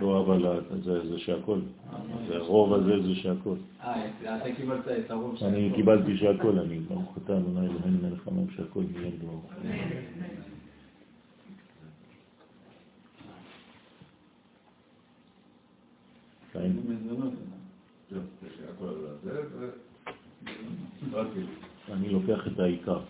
לא, 0.00 0.20
אבל 0.20 0.60
זה, 0.82 1.08
זה 1.08 1.18
שהכל. 1.18 1.58
זה 2.28 2.36
הרוב 2.36 2.72
הזה 2.74 3.02
זה 3.02 3.14
שהכל. 3.14 3.54
אה, 3.82 4.06
אתה 4.36 4.54
קיבלת 4.56 4.88
את 4.88 5.10
הרוב 5.10 5.36
של... 5.36 5.46
אני 5.46 5.72
קיבלתי 5.74 6.16
שהכל, 6.16 6.58
אני 6.58 6.78
ברוך 6.78 7.18
אתה 7.24 7.36
אדוני 7.36 7.60
אלוהינו 7.60 8.08
מלך 8.08 8.28
העולם 8.28 8.50
שהכל 8.50 8.82
דבר. 8.82 9.38
כן. 16.52 16.70
ו... 19.58 19.68
רק 21.12 21.26
כאילו. 21.32 21.46
אני 21.92 22.08
לוקח 22.08 22.46
את 22.46 22.58
העיקר, 22.58 23.00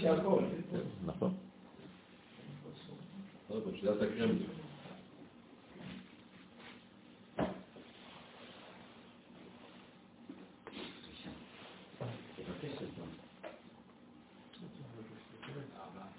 שהכל. 0.00 0.42
נכון? 1.06 1.34
עוד 3.54 3.62
פעם, 3.62 3.72
שיטת 3.74 4.02
הקרמלין. 4.02 4.38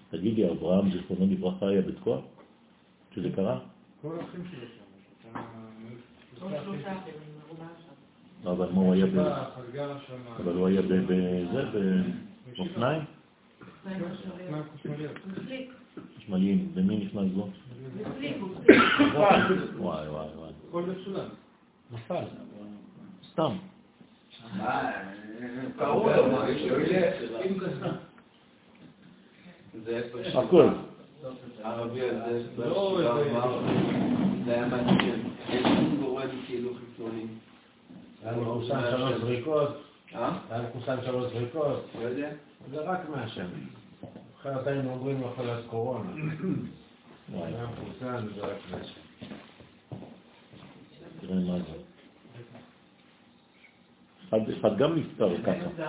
תגיד 0.09 0.35
לי, 0.35 0.51
אברהם 0.51 0.91
זיכרונו 0.91 1.27
לברכה 1.31 1.67
היה 1.67 1.81
בתקוע? 1.81 2.21
כשזה 3.11 3.29
קרה? 3.35 3.59
כל 4.01 4.19
האחים 4.19 4.43
שלו 4.51 4.67
שם. 4.67 5.39
אבל 8.51 8.71
מה 8.71 8.81
הוא 8.81 8.93
היה 8.93 9.05
ב... 9.05 9.09
חגרה 9.11 9.99
שם. 10.07 10.13
אבל 10.43 10.53
הוא 10.53 10.67
היה 10.67 10.81
ב- 10.81 10.87
בזה, 10.87 12.01
באופניים? 12.57 13.01
חשמליים, 16.17 16.71
ומי 16.73 16.97
נכנס 16.97 17.31
בו? 17.35 17.47
וואי 19.13 20.07
וואי 20.09 20.27
וואי. 20.35 20.51
נפל. 21.91 22.23
סתם. 23.31 23.51
הכל. 30.35 30.67
הערבי 31.63 32.01
הזה, 32.01 32.43
לא, 32.57 32.97
זה- 32.97 33.13
היה 34.53 34.67
מעניין. 34.67 35.19
יש 35.49 35.65
לנו 35.65 35.97
גורם 36.01 36.27
כאילו 36.47 36.69
חיצוני. 36.73 37.25
היה 38.23 38.37
מחוסן 38.37 38.81
שלוש 38.91 39.21
זריקות. 39.21 39.69
אה? 40.17 40.37
היה 40.49 40.61
מחוסן 40.69 40.95
שלוש 41.05 41.33
זריקות. 41.33 41.85
לא 41.99 42.07
יודע. 42.07 42.29
זה 42.71 42.81
רק 42.81 43.09
מהשם. 43.09 43.47
אחרת 44.41 44.67
היינו 44.67 44.91
אומרים 44.91 45.21
לו 45.21 45.33
חולת 45.35 45.63
קורונה. 45.69 46.09
וואי, 47.31 47.53
היה 47.53 47.65
מחוסן, 47.65 48.27
זה 48.35 48.41
רק 48.41 48.57
מהשם. 48.71 49.01
תראה 51.21 51.35
מה 51.35 51.57
זה. 51.57 51.85
אחד, 54.59 54.77
גם 54.77 54.95
נפטר 54.95 55.29
ככה, 55.43 55.83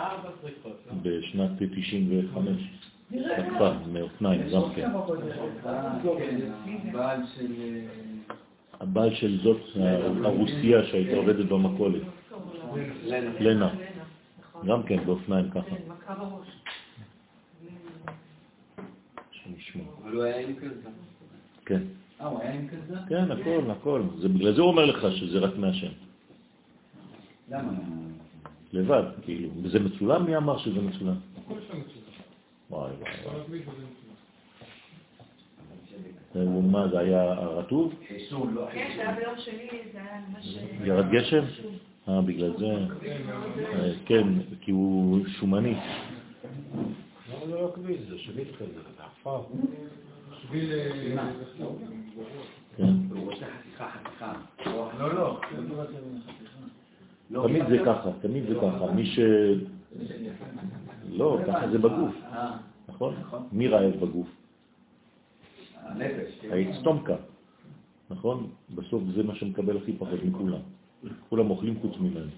בשנת 1.02 1.50
95, 1.58 2.50
בכפר, 3.10 3.72
מאופניים, 3.92 4.42
גם 4.52 4.62
כן. 4.74 4.90
אה, 5.66 5.92
כן, 6.18 6.40
הבעל 6.88 7.20
של... 7.34 7.52
אה, 7.58 7.86
הבעל 8.80 9.14
של 9.14 9.38
זאת, 9.42 9.60
הרוסיה 10.24 10.84
שהייתה 10.84 11.16
עובדת 11.16 11.46
במכולת, 11.46 12.02
לנה. 13.40 13.74
גם 14.66 14.82
כן 14.82 15.04
באופניים 15.04 15.50
ככה. 15.50 15.70
כן, 15.70 15.76
מכה 15.88 16.14
בראש. 16.14 16.48
כן, 21.66 21.82
אה, 22.20 22.26
הוא 22.26 22.40
היה 22.40 22.52
עם 22.54 22.68
כזה? 22.68 22.96
כן, 23.08 23.30
הכל, 23.30 23.70
הכל. 23.70 24.02
זה 24.18 24.28
בגלל 24.28 24.54
זה 24.54 24.60
הוא 24.60 24.70
אומר 24.70 24.84
לך 24.84 25.06
שזה 25.16 25.38
רק 25.38 25.56
מהשם. 25.56 25.92
למה? 27.50 27.72
לבד, 28.72 29.02
כאילו. 29.22 29.48
וזה 29.62 29.80
מצולם? 29.80 30.26
מי 30.26 30.36
אמר 30.36 30.58
שזה 30.58 30.80
מצולם? 30.80 31.16
הכל 31.44 31.54
שם 31.68 31.80
מצולם. 31.80 32.06
וואי 32.70 32.92
וואי. 32.92 33.62
הוא 36.34 36.64
מה, 36.64 36.88
זה 36.88 36.98
היה 36.98 37.32
הרטוב? 37.32 37.94
חיסון, 38.08 38.54
לא 38.54 38.66
כן, 38.72 38.92
זה 38.96 39.02
היה 39.02 39.16
ביום 39.16 39.34
שני, 39.38 39.68
זה 39.92 39.98
היה 39.98 40.20
ממש... 40.28 40.56
ירד 40.84 41.10
גשם? 41.10 41.44
אה, 42.08 42.20
בגלל 42.20 42.52
זה. 42.58 42.66
אה, 42.66 43.92
כן, 44.06 44.28
כי 44.60 44.70
הוא 44.70 45.20
שומני. 45.26 45.74
למה 45.74 47.46
זה 47.46 47.54
לא 47.54 47.72
כביש? 47.74 48.00
זה 48.08 48.18
שביל 48.18 48.48
כזה, 48.58 48.72
זה 48.96 49.02
עפר. 49.02 49.42
שביל... 50.42 50.72
אה, 50.72 51.32
כן. 52.76 52.92
לא, 54.98 55.14
לא. 55.14 55.40
תמיד 57.48 57.62
זה 57.68 57.78
ככה, 57.86 58.10
תמיד 58.20 58.44
זה 58.48 58.54
ככה. 58.54 58.92
מי 58.92 59.06
ש... 59.06 59.18
לא, 61.08 61.38
ככה 61.46 61.68
זה 61.68 61.78
בגוף, 61.78 62.14
אה, 62.32 62.56
נכון? 62.88 63.14
מי 63.52 63.68
רעב 63.68 63.94
בגוף? 64.00 64.28
הנפש. 65.82 66.38
כן. 66.40 66.50
האצטומקה, 66.52 67.16
נכון? 68.10 68.50
בסוף 68.74 69.02
זה 69.14 69.22
מה 69.22 69.34
שמקבל 69.34 69.76
הכי 69.76 69.92
פחות 69.92 70.24
מכולם. 70.24 70.60
כולם 71.28 71.50
אוכלים 71.50 71.80
חוץ 71.80 71.96
ממנו. 72.00 72.30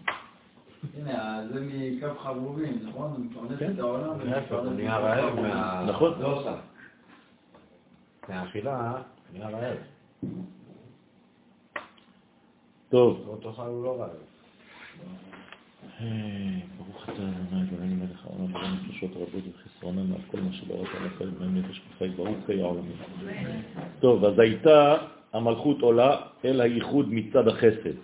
הנה, 0.96 1.42
זה 1.52 1.60
מקו 1.60 2.18
חרובים, 2.22 2.78
נכון? 2.82 3.10
הוא 3.10 3.18
מפרנס 3.18 3.58
כן. 3.58 3.72
את 3.74 3.78
העולם. 3.78 4.20
הוא 4.50 4.72
נהיה 4.72 4.98
רעב. 4.98 5.40
מה... 5.40 5.84
נכון? 5.88 6.12
לא 6.20 6.38
עושה. 6.38 6.54
מהאכילה, 8.28 9.02
נהיה 9.32 9.48
רעב. 9.48 9.76
טוב. 12.88 13.24
לא 13.26 13.50
תאכל 13.50 13.62
הוא 13.62 13.84
לא 13.84 14.00
רעב. 14.00 14.10
אה, 16.00 16.06
ברוך 16.76 17.04
אתה 17.04 17.12
אדוני 17.12 17.68
אלוהינו 17.72 17.96
מלך 17.96 18.26
העולם 18.26 18.52
ברא 18.52 18.68
נפשות 18.68 19.10
רבות 19.16 19.44
וחסרונן 19.54 20.12
על 20.12 20.20
כל 20.30 20.40
מה 20.40 20.52
שבראת 20.52 20.88
על 21.00 21.06
החיים 21.06 21.34
מהם 21.40 21.58
נפש 21.58 21.80
וחי 21.90 22.08
ברוך 22.08 22.36
חיי 22.46 22.62
העולמים. 22.62 22.96
טוב, 24.00 24.24
אז 24.24 24.38
הייתה 24.38 24.96
המלכות 25.32 25.80
עולה 25.80 26.16
אל 26.44 26.60
הייחוד 26.60 27.06
מצד 27.12 27.48
החסד. 27.48 27.94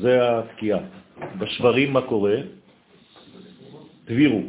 זה 0.00 0.38
התקיעה. 0.38 0.80
בשברים 1.38 1.92
מה 1.92 2.02
קורה? 2.02 2.36
תבירו. 4.04 4.40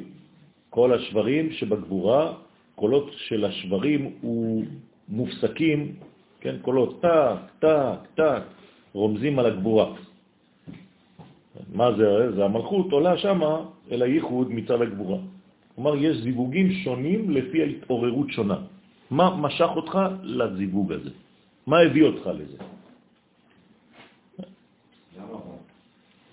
כל 0.69 0.93
השברים 0.93 1.51
שבגבורה, 1.51 2.33
קולות 2.75 3.11
של 3.27 3.45
השברים 3.45 4.11
הוא 4.21 4.65
מופסקים, 5.09 5.95
כן, 6.41 6.55
קולות 6.61 7.01
טק, 7.01 7.39
טק, 7.59 7.99
טק, 8.15 8.43
רומזים 8.93 9.39
על 9.39 9.45
הגבורה. 9.45 9.93
מה 11.73 11.91
זה? 11.97 12.35
זה 12.35 12.45
המלכות 12.45 12.91
עולה 12.91 13.17
שמה 13.17 13.65
אל 13.91 14.01
הייחוד 14.01 14.51
מצד 14.51 14.81
הגבורה. 14.81 15.17
כלומר, 15.75 15.95
יש 15.95 16.17
זיווגים 16.17 16.71
שונים 16.71 17.31
לפי 17.31 17.61
ההתעוררות 17.61 18.29
שונה. 18.29 18.57
מה 19.11 19.35
משך 19.35 19.69
אותך 19.75 19.99
לזיווג 20.23 20.91
הזה? 20.91 21.09
מה 21.67 21.79
הביא 21.79 22.03
אותך 22.03 22.29
לזה? 22.33 22.57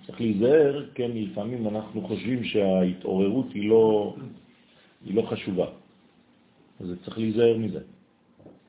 צריך 0.06 0.20
להיזהר, 0.20 0.86
כן, 0.94 1.10
לפעמים 1.14 1.68
אנחנו 1.68 2.02
חושבים 2.09 2.44
שההתעוררות 2.44 3.47
היא 3.55 3.68
לא, 3.68 4.16
היא 5.05 5.14
לא 5.14 5.22
חשובה. 5.22 5.66
אז 6.81 6.86
צריך 7.05 7.18
להיזהר 7.18 7.59
מזה. 7.59 7.81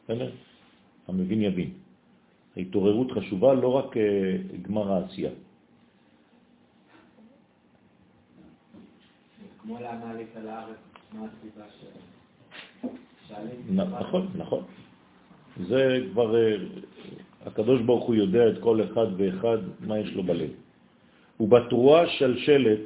בסדר? 0.04 0.32
המבין 1.08 1.42
יבין. 1.42 1.70
ההתעוררות 2.58 3.12
חשובה 3.12 3.54
לא 3.54 3.68
רק 3.74 3.98
אה, 3.98 4.04
גמר 4.62 4.92
העשייה. 4.92 5.32
כמו 9.62 9.78
למה 9.80 10.12
עלית 10.12 10.28
לארץ, 10.46 10.78
מה 11.14 11.26
הסיבה 11.26 11.66
ש... 11.80 11.86
שעלית? 13.28 13.60
נ- 13.70 13.80
נכון, 14.00 14.28
נכון. 14.36 14.64
זה 15.68 15.98
כבר, 16.12 16.36
אה, 16.36 16.56
הקדוש 17.46 17.82
ברוך 17.82 18.06
הוא 18.06 18.16
יודע 18.16 18.50
את 18.50 18.58
כל 18.62 18.84
אחד 18.84 19.08
ואחד 19.18 19.58
מה 19.88 20.00
יש 20.00 20.14
לו 20.14 20.24
בלב. 20.24 20.50
ובתרועה 21.40 22.08
שלשלת 22.08 22.80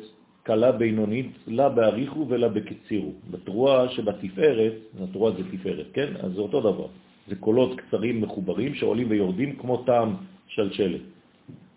קלה 0.43 0.71
בינונית, 0.71 1.31
לה 1.47 1.69
באריכו 1.69 2.25
ולה 2.29 2.49
בקצירו. 2.49 3.13
בתרועה 3.31 3.89
שבתפארת, 3.89 4.73
התרועה 5.03 5.33
זה 5.33 5.43
תפארת, 5.51 5.85
כן? 5.93 6.13
אז 6.19 6.31
זה 6.33 6.41
אותו 6.41 6.59
דבר. 6.61 6.87
זה 7.27 7.35
קולות 7.35 7.79
קצרים 7.79 8.21
מחוברים 8.21 8.75
שעולים 8.75 9.07
ויורדים 9.09 9.55
כמו 9.55 9.77
טעם 9.77 10.15
שלשלת. 10.47 11.01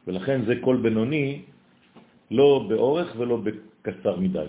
ולכן 0.06 0.44
זה 0.44 0.54
קול 0.60 0.76
בינוני, 0.76 1.40
לא 2.30 2.66
באורך 2.68 3.14
ולא 3.18 3.36
בקצר 3.36 4.16
מדי. 4.16 4.48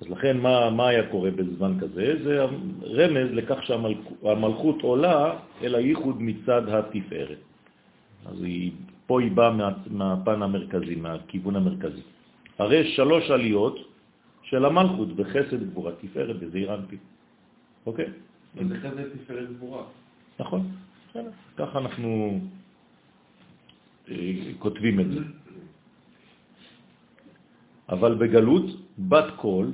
אז 0.00 0.08
לכן 0.08 0.36
מה, 0.38 0.70
מה 0.70 0.88
היה 0.88 1.10
קורה 1.10 1.30
בזמן 1.30 1.80
כזה? 1.80 2.14
זה 2.24 2.44
רמז 2.82 3.28
לכך 3.32 3.62
שהמלכות 3.62 4.82
עולה 4.82 5.38
אל 5.62 5.74
הייחוד 5.74 6.22
מצד 6.22 6.68
התפארת. 6.68 7.38
אז 8.26 8.42
היא, 8.42 8.72
פה 9.08 9.20
היא 9.20 9.32
באה 9.32 9.50
מה, 9.50 9.68
מהפן 9.90 10.42
המרכזי, 10.42 10.94
מהכיוון 10.94 11.56
המרכזי. 11.56 12.04
הרי 12.58 12.92
שלוש 12.92 13.30
עליות 13.30 13.76
של 14.42 14.64
המלכות 14.64 15.16
בחסד 15.16 15.60
גבורה 15.72 15.92
תפארת 16.00 16.36
בזעיר 16.36 16.74
אנפי. 16.74 16.96
אוקיי? 17.86 18.08
זה 18.68 18.74
חסד 18.84 19.08
תפארת 19.16 19.48
גבורה. 19.56 19.82
נכון, 20.40 20.60
בסדר. 21.08 21.30
ככה 21.56 21.78
אנחנו 21.78 22.40
אה, 24.08 24.16
כותבים 24.58 25.00
את 25.00 25.08
זה. 25.10 25.20
אבל 27.88 28.14
בגלות 28.14 28.66
בת 29.08 29.28
קול 29.40 29.72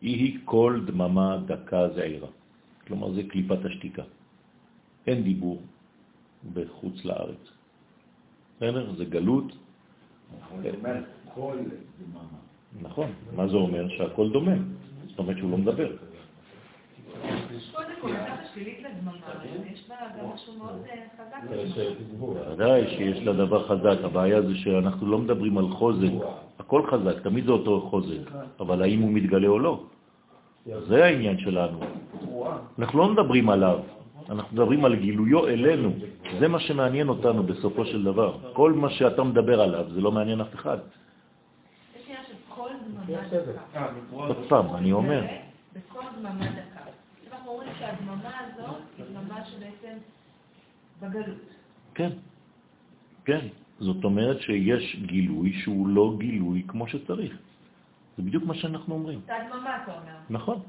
היא 0.00 0.38
קול 0.44 0.84
דממה 0.88 1.44
דקה 1.46 1.88
זעירה. 2.00 2.28
כלומר 2.86 3.12
זה 3.12 3.22
קליפת 3.28 3.64
השתיקה. 3.64 4.02
אין 5.06 5.22
דיבור 5.22 5.62
בחוץ 6.52 7.04
לארץ. 7.04 7.53
בסדר? 8.56 8.94
זה 8.96 9.04
גלות. 9.04 9.44
נכון. 12.82 13.08
מה 13.36 13.48
זה 13.48 13.56
אומר? 13.56 13.88
שהכל 13.88 14.30
דומה. 14.30 14.54
זאת 15.08 15.18
אומרת 15.18 15.36
שהוא 15.36 15.50
לא 15.50 15.58
מדבר. 15.58 15.90
אה. 17.24 17.34
ודאי 22.52 22.88
שיש 22.88 23.18
לה 23.22 23.32
דבר 23.32 23.68
חזק, 23.68 24.04
הבעיה 24.04 24.42
זה 24.42 24.54
שאנחנו 24.54 25.06
לא 25.06 25.18
מדברים 25.18 25.58
על 25.58 25.68
חוזק, 25.68 26.12
הכל 26.58 26.82
חזק, 26.90 27.22
תמיד 27.22 27.44
זה 27.44 27.52
אותו 27.52 27.80
חוזק, 27.80 28.30
אבל 28.60 28.82
האם 28.82 29.00
הוא 29.00 29.10
מתגלה 29.12 29.48
או 29.48 29.58
לא? 29.58 29.82
זה 30.88 31.04
העניין 31.04 31.38
שלנו. 31.38 31.78
אנחנו 32.78 32.98
לא 32.98 33.08
מדברים 33.08 33.50
עליו, 33.50 33.78
אנחנו 34.30 34.56
מדברים 34.56 34.84
על 34.84 34.94
גילויו 34.96 35.48
אלינו, 35.48 35.92
זה 36.40 36.48
מה 36.48 36.60
שמעניין 36.60 37.08
אותנו 37.08 37.42
בסופו 37.42 37.86
של 37.86 38.02
דבר. 38.04 38.52
כל 38.52 38.72
מה 38.72 38.90
שאתה 38.90 39.22
מדבר 39.24 39.60
עליו, 39.60 39.84
זה 39.94 40.00
לא 40.00 40.12
מעניין 40.12 40.40
אף 40.40 40.54
אחד. 40.54 40.78
אה, 43.74 43.86
עוד 44.10 44.36
פעם, 44.48 44.76
אני 44.76 44.92
אומר, 44.92 45.22
בכל 45.72 46.00
דממה 46.18 46.46
דקה. 46.46 46.80
אנחנו 47.32 47.50
אומרים 47.50 47.70
שהדממה 47.78 48.30
הזאת 48.40 48.76
היא 48.98 49.04
דממה 49.12 49.44
שבעצם 49.44 49.96
בגלות. 51.02 51.44
כן, 51.94 52.10
כן. 53.24 53.46
זאת 53.80 54.04
אומרת 54.04 54.40
שיש 54.40 54.96
גילוי 55.06 55.52
שהוא 55.52 55.88
לא 55.88 56.14
גילוי 56.18 56.62
כמו 56.68 56.86
שצריך. 56.86 57.36
זה 58.16 58.22
בדיוק 58.22 58.44
מה 58.44 58.54
שאנחנו 58.54 58.94
אומרים. 58.94 59.20
זה 59.26 59.32
הדממה, 59.36 59.82
אתה 59.82 59.92
אומר. 59.92 60.16
נכון. 60.30 60.60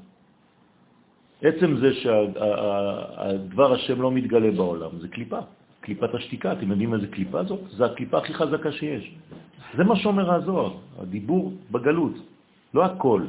עצם 1.42 1.76
זה 1.76 1.94
שהדבר 1.94 3.72
השם 3.72 4.02
לא 4.02 4.10
מתגלה 4.12 4.50
בעולם, 4.50 4.90
זה 5.00 5.08
קליפה, 5.08 5.38
קליפת 5.80 6.14
השתיקה. 6.14 6.52
אתם 6.52 6.70
יודעים 6.70 6.94
איזה 6.94 7.06
קליפה 7.06 7.44
זאת? 7.44 7.60
זה 7.70 7.84
הקליפה 7.84 8.18
הכי 8.18 8.34
חזקה 8.34 8.72
שיש. 8.72 9.14
זה 9.76 9.84
מה 9.84 9.96
שאומר 9.96 10.34
הזוהר, 10.34 10.72
הדיבור 10.98 11.52
בגלות, 11.70 12.14
לא 12.74 12.84
הכל. 12.84 13.22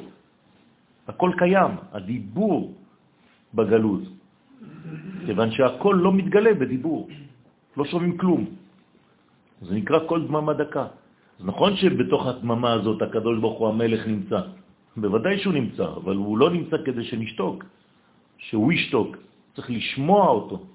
הכל 1.07 1.31
קיים, 1.37 1.71
הדיבור 1.91 2.73
בגלות. 3.53 4.03
כיוון 5.25 5.51
שהכל 5.51 5.95
לא 6.03 6.13
מתגלה 6.13 6.53
בדיבור, 6.53 7.07
לא 7.77 7.85
שומעים 7.85 8.17
כלום. 8.17 8.45
זה 9.61 9.75
נקרא 9.75 9.99
כל 10.07 10.27
דממה 10.27 10.53
דקה. 10.53 10.85
אז 11.39 11.45
נכון 11.45 11.75
שבתוך 11.75 12.27
הדממה 12.27 12.73
הזאת 12.73 13.01
הקדוש 13.01 13.39
ברוך 13.39 13.59
הוא 13.59 13.67
המלך 13.67 14.07
נמצא. 14.07 14.39
בוודאי 14.97 15.37
שהוא 15.39 15.53
נמצא, 15.53 15.85
אבל 16.01 16.15
הוא 16.15 16.37
לא 16.37 16.49
נמצא 16.49 16.77
כדי 16.85 17.03
שנשתוק, 17.03 17.63
שהוא 18.37 18.73
ישתוק. 18.73 19.17
צריך 19.55 19.69
לשמוע 19.69 20.27
אותו. 20.27 20.65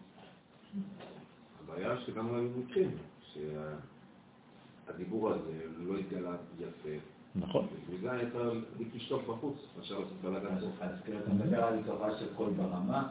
הבעיה 1.65 2.01
שגם 2.07 2.35
הנימוקים, 2.35 2.91
שהדיבור 3.33 5.31
הזה 5.31 5.61
לא 5.79 5.99
התגלה 5.99 6.37
יפה. 6.61 6.89
נכון. 7.35 7.67
בגלל 7.93 8.21
אתה 8.23 8.39
עדיף 8.75 8.95
לשתוק 8.95 9.23
בחוץ, 9.29 9.57
מאשר 9.79 9.99
לעשות 9.99 10.17
בלאגן 10.23 10.57
אז 10.81 10.91
כאילו 11.05 11.19
אתה 11.19 11.31
מדבר 11.31 11.65
על 11.65 11.83
תורה 11.87 12.19
של 12.19 12.27
קול 12.37 12.51
ברמה. 12.51 13.09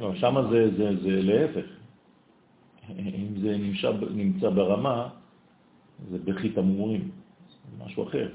לא, 0.00 0.14
שם 0.14 0.34
זה, 0.50 0.70
זה, 0.76 1.02
זה 1.02 1.22
להפך. 1.22 1.66
אם 2.90 3.40
זה 3.40 3.56
נמצא, 4.10 4.50
ברמה, 4.50 5.08
זה 6.10 6.18
בכי 6.18 6.48
תמרורים, 6.48 7.10
זה 7.50 7.84
משהו 7.84 8.08
אחר. 8.08 8.28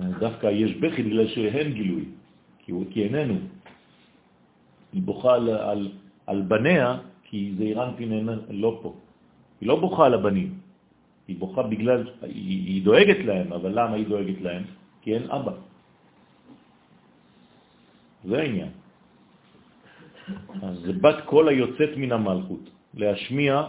דווקא 0.00 0.46
יש 0.46 0.72
בכי 0.76 1.02
בגלל 1.02 1.26
שאין 1.26 1.72
גילוי, 1.72 2.04
כי, 2.58 2.72
הוא, 2.72 2.84
כי 2.90 3.04
איננו. 3.04 3.38
היא 4.92 5.02
בוכה 5.02 5.34
על, 5.34 5.48
על, 5.50 5.80
על 6.26 6.40
בניה, 6.42 6.98
כי 7.24 7.54
זה 7.58 7.64
אירנטין 7.64 8.28
לא 8.50 8.78
פה. 8.82 8.94
היא 9.60 9.68
לא 9.68 9.80
בוכה 9.80 10.06
על 10.06 10.14
הבנים, 10.14 10.58
היא 11.28 11.36
בוכה 11.38 11.62
בגלל, 11.62 12.00
היא, 12.22 12.66
היא 12.66 12.84
דואגת 12.84 13.20
להם, 13.24 13.52
אבל 13.52 13.70
למה 13.70 13.94
היא 13.94 14.06
דואגת 14.06 14.40
להם? 14.40 14.62
כי 15.02 15.14
אין 15.14 15.30
אבא. 15.30 15.52
זה 18.24 18.36
העניין. 18.38 18.72
אז 20.62 20.74
זה 20.78 20.92
בת 20.92 21.24
קול 21.24 21.48
היוצאת 21.48 21.92
מן 21.96 22.12
המלכות, 22.12 22.64
להשמיע 22.94 23.62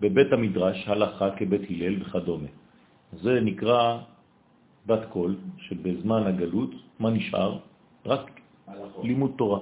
בבית 0.00 0.32
המדרש 0.32 0.88
הלכה 0.88 1.36
כבית 1.36 1.70
הלל 1.70 2.02
וכדומה. 2.02 2.48
זה 3.12 3.40
נקרא 3.40 4.00
בת 4.86 5.04
קול, 5.08 5.36
שבזמן 5.58 6.22
הגלות, 6.26 6.70
מה 6.98 7.10
נשאר? 7.10 7.58
רק 8.06 8.40
לימוד 9.02 9.32
תורה. 9.36 9.60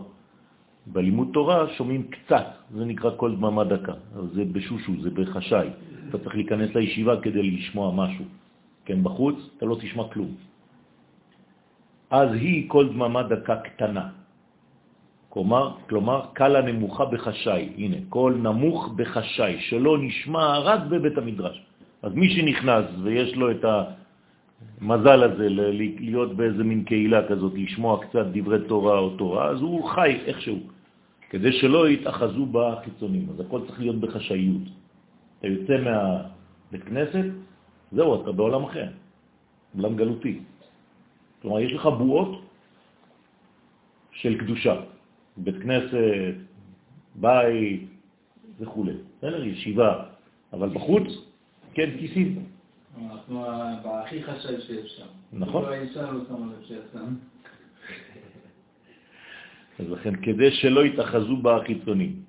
בלימוד 0.86 1.28
תורה 1.32 1.68
שומעים 1.78 2.02
קצת, 2.10 2.46
זה 2.74 2.84
נקרא 2.84 3.10
כל 3.16 3.36
דממה 3.36 3.64
דקה, 3.64 3.92
זה 4.34 4.44
בשושו, 4.44 4.92
זה 5.02 5.10
בחשאי. 5.10 5.68
אתה 6.08 6.18
צריך 6.18 6.34
להיכנס 6.34 6.74
לישיבה 6.74 7.20
כדי 7.20 7.42
לשמוע 7.42 7.92
משהו. 7.94 8.24
כן, 8.84 9.02
בחוץ 9.02 9.36
אתה 9.56 9.66
לא 9.66 9.76
תשמע 9.80 10.04
כלום. 10.12 10.34
אז 12.10 12.28
היא 12.32 12.68
כל 12.68 12.88
דממה 12.88 13.22
דקה 13.22 13.56
קטנה. 13.56 14.08
כלומר, 15.28 15.64
כלומר 15.88 16.20
קלה 16.32 16.60
נמוכה 16.62 17.04
בחשאי. 17.04 17.72
הנה, 17.76 17.96
קול 18.08 18.34
נמוך 18.34 18.88
בחשאי, 18.96 19.60
שלא 19.60 19.98
נשמע 19.98 20.58
רק 20.58 20.80
בבית 20.90 21.18
המדרש. 21.18 21.56
אז 22.02 22.12
מי 22.14 22.28
שנכנס 22.28 22.84
ויש 23.02 23.34
לו 23.36 23.50
את 23.50 23.64
המזל 24.80 25.22
הזה 25.22 25.48
להיות 26.00 26.36
באיזה 26.36 26.64
מין 26.64 26.84
קהילה 26.84 27.28
כזאת, 27.28 27.52
לשמוע 27.54 28.04
קצת 28.04 28.26
דברי 28.32 28.58
תורה 28.68 28.98
או 28.98 29.16
תורה, 29.16 29.48
אז 29.48 29.60
הוא 29.60 29.88
חי 29.88 30.18
איכשהו, 30.26 30.58
כדי 31.30 31.52
שלא 31.52 31.88
יתאחזו 31.88 32.46
בחיצונים. 32.46 33.26
אז 33.30 33.40
הכל 33.40 33.60
צריך 33.66 33.80
להיות 33.80 33.96
בחשאיות. 33.96 34.62
אתה 35.38 35.46
יוצא 35.46 35.76
מהבית 35.78 36.84
כנסת, 36.88 37.24
זהו, 37.92 38.22
אתה 38.22 38.32
בעולם 38.32 38.64
אחר, 38.64 38.88
עולם 39.76 39.96
גלותי. 39.96 40.38
כלומר, 41.42 41.60
יש 41.60 41.72
לך 41.72 41.86
בועות 41.86 42.42
של 44.12 44.38
קדושה, 44.38 44.74
בית 45.36 45.56
כנסת, 45.62 46.34
בית 47.14 47.80
וכו'. 48.60 48.84
בסדר? 49.18 49.44
ישיבה, 49.44 50.04
אבל 50.52 50.68
בחוץ, 50.68 51.06
כן, 51.74 51.90
כיסים. 51.98 52.51
אנחנו 52.96 53.44
בהכי 53.82 54.22
חשאי 54.22 54.60
שאפשר. 54.60 55.04
נכון. 55.32 55.64
לא 55.64 55.70
לא. 55.70 55.76
אז 59.80 59.90
לכן, 59.90 60.16
כדי 60.16 60.50
שלא 60.50 60.84
יתאחזו 60.84 61.36
בחיצונים. 61.36 62.22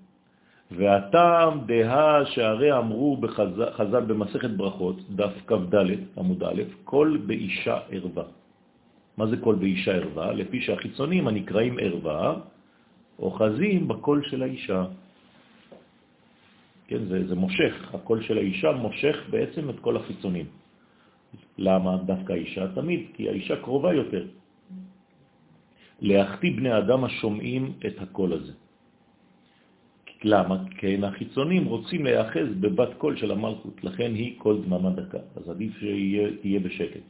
והטעם 0.72 1.60
דה 1.66 2.26
שהרי 2.26 2.78
אמרו 2.78 3.18
בחז"ל 3.18 3.70
בחז... 3.70 3.94
במסכת 4.08 4.50
ברכות, 4.50 5.10
דף 5.10 5.34
כ"ד 5.48 5.76
עמוד 6.18 6.44
א', 6.44 6.62
כל 6.84 7.18
באישה 7.26 7.78
ערווה. 7.92 8.24
מה 9.18 9.28
זה 9.28 9.38
כל 9.38 9.56
באישה 9.56 9.92
ערווה? 9.92 10.34
לפי 10.34 10.62
שהחיצונים 10.62 11.28
הנקראים 11.28 11.78
ערווה, 11.80 12.36
אוחזים 13.20 13.88
בקול 13.88 14.24
של 14.30 14.44
האישה. 14.44 14.86
כן, 16.88 17.06
זה, 17.06 17.28
זה 17.28 17.36
מושך, 17.36 17.94
הקול 17.94 18.22
של 18.24 18.38
האישה 18.38 18.72
מושך 18.72 19.16
בעצם 19.30 19.70
את 19.70 19.80
כל 19.80 19.98
החיצונים. 19.98 20.46
למה 21.58 21.98
דווקא 22.06 22.34
האישה? 22.34 22.68
תמיד, 22.76 23.02
כי 23.14 23.30
האישה 23.30 23.56
קרובה 23.56 23.94
יותר. 23.94 24.26
להחטיא 26.02 26.52
בני 26.58 26.78
אדם 26.78 27.04
השומעים 27.04 27.74
את 27.88 28.02
הקול 28.02 28.34
הזה. 28.34 28.54
למה? 30.24 30.64
כי 30.78 30.98
החיצונים 31.04 31.66
רוצים 31.66 32.04
להיאחז 32.04 32.48
בבת 32.60 32.94
קול 32.98 33.18
של 33.18 33.32
המלכות, 33.32 33.84
לכן 33.84 34.12
היא 34.16 34.40
קול 34.40 34.62
דממה 34.66 34.90
דקה. 34.90 35.18
אז 35.36 35.50
עדיף 35.50 35.74
שתהיה 35.78 36.60
בשקט. 36.60 37.06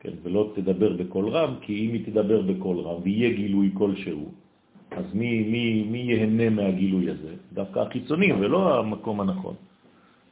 כן, 0.00 0.12
ולא 0.22 0.52
תדבר 0.54 0.96
בקול 0.96 1.28
רם, 1.28 1.54
כי 1.60 1.86
אם 1.86 1.92
היא 1.92 2.06
תדבר 2.06 2.42
בקול 2.42 2.78
רם 2.80 3.02
ויהיה 3.02 3.30
גילוי 3.30 3.70
כלשהו, 3.74 4.32
אז 4.96 5.04
מי, 5.14 5.42
מי, 5.42 5.84
מי 5.90 5.98
יהנה 5.98 6.50
מהגילוי 6.50 7.10
הזה? 7.10 7.34
דווקא 7.52 7.78
החיצונים 7.78 8.40
ולא 8.40 8.78
המקום 8.78 9.20
הנכון. 9.20 9.54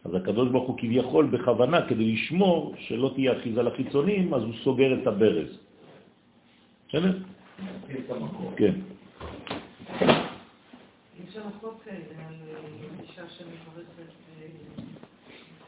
אז 0.04 0.14
הקדוש 0.14 0.48
ברוך 0.50 0.68
הוא 0.68 0.78
כביכול 0.78 1.26
בכוונה, 1.26 1.86
כדי 1.88 2.12
לשמור 2.12 2.74
שלא 2.78 3.10
תהיה 3.14 3.38
אחיזה 3.38 3.62
לחיצונים, 3.62 4.34
אז 4.34 4.42
הוא 4.42 4.52
סוגר 4.64 5.00
את 5.02 5.06
הברז. 5.06 5.58
בסדר? 6.88 7.18
כן. 8.56 8.74
יש 11.28 11.36
הלכות 11.36 11.80
כאלה 11.84 11.96
על 12.28 12.34
אה, 12.48 12.56
אישה 13.02 13.22
שמברכת 13.28 13.98
אה, 14.40 14.46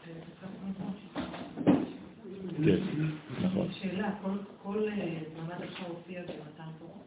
אה, 0.06 0.12
כן, 2.64 2.78
נכון. 3.44 3.66
שאלה, 3.72 4.10
כל- 4.62 4.88
אה, 4.88 5.18
מעמד 5.36 5.62
עכשיו 5.62 5.86
הופיע 5.88 6.20
במתן 6.22 6.70
תורה. 6.78 7.05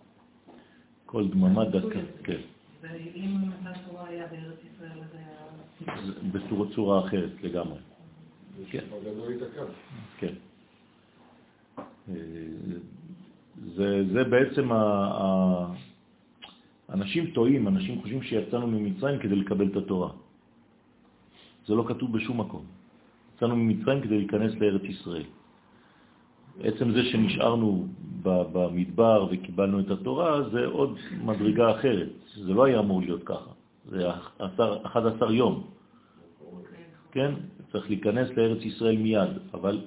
כל 1.12 1.28
דממה 1.28 1.66
דקה, 1.66 2.00
כן. 2.24 2.42
ואם 2.82 3.38
מתן 3.42 3.80
תורה 3.88 4.08
היה 4.08 4.28
בארץ 4.28 4.60
ישראל, 4.76 5.00
אז 5.02 5.16
היה... 5.16 6.02
זה 6.06 6.40
בצורה 6.40 6.70
צורה 6.76 7.08
אחרת 7.08 7.30
לגמרי. 7.44 7.80
כן. 8.70 8.84
ייתקע. 9.30 9.64
כן. 10.18 10.34
אה, 12.10 12.14
זה, 13.76 14.04
זה 14.14 14.24
בעצם, 14.24 14.72
ה, 14.72 14.82
ה, 15.22 15.66
אנשים 16.90 17.32
טועים, 17.32 17.68
אנשים 17.68 18.02
חושבים 18.02 18.24
שיצאנו 18.24 18.68
ממצרים 18.68 19.20
כדי 19.20 19.36
לקבל 19.36 19.68
את 19.68 19.76
התורה. 19.76 20.12
זה 21.68 21.74
לא 21.76 21.86
כתוב 21.88 22.18
בשום 22.18 22.40
מקום. 22.40 22.66
יצאנו 23.36 23.56
ממצרים 23.56 24.02
כדי 24.02 24.18
להיכנס 24.18 24.54
לארץ 24.62 24.84
ישראל. 24.84 25.39
עצם 26.64 26.92
זה 26.92 27.04
שנשארנו 27.04 27.88
במדבר 28.22 29.28
וקיבלנו 29.32 29.80
את 29.80 29.92
התורה, 29.92 30.50
זה 30.50 30.66
עוד 30.66 30.98
מדרגה 31.24 31.72
אחרת. 31.72 32.10
זה 32.36 32.54
לא 32.54 32.64
היה 32.66 32.80
אמור 32.80 33.02
להיות 33.02 33.24
ככה. 33.24 33.52
זה 33.86 34.10
11 34.84 35.34
יום. 35.34 35.64
כן? 37.12 37.34
צריך 37.72 37.90
להיכנס 37.90 38.30
לארץ 38.38 38.62
ישראל 38.62 38.98
מיד, 38.98 39.30
אבל 39.54 39.82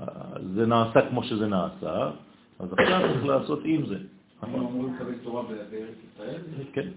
אה, 0.00 0.06
זה 0.54 0.66
נעשה 0.66 1.08
כמו 1.08 1.22
שזה 1.24 1.46
נעשה, 1.46 2.10
אז 2.58 2.72
עכשיו 2.72 3.00
צריך 3.12 3.24
לעשות 3.24 3.60
עם 3.64 3.86
זה. 3.86 3.98
אנחנו 4.42 4.58
אמורים 4.58 4.94
לקבל 4.94 5.14
תורה 5.22 5.42
בארץ 5.42 5.96
ישראל? 6.12 6.40
כן, 6.72 6.88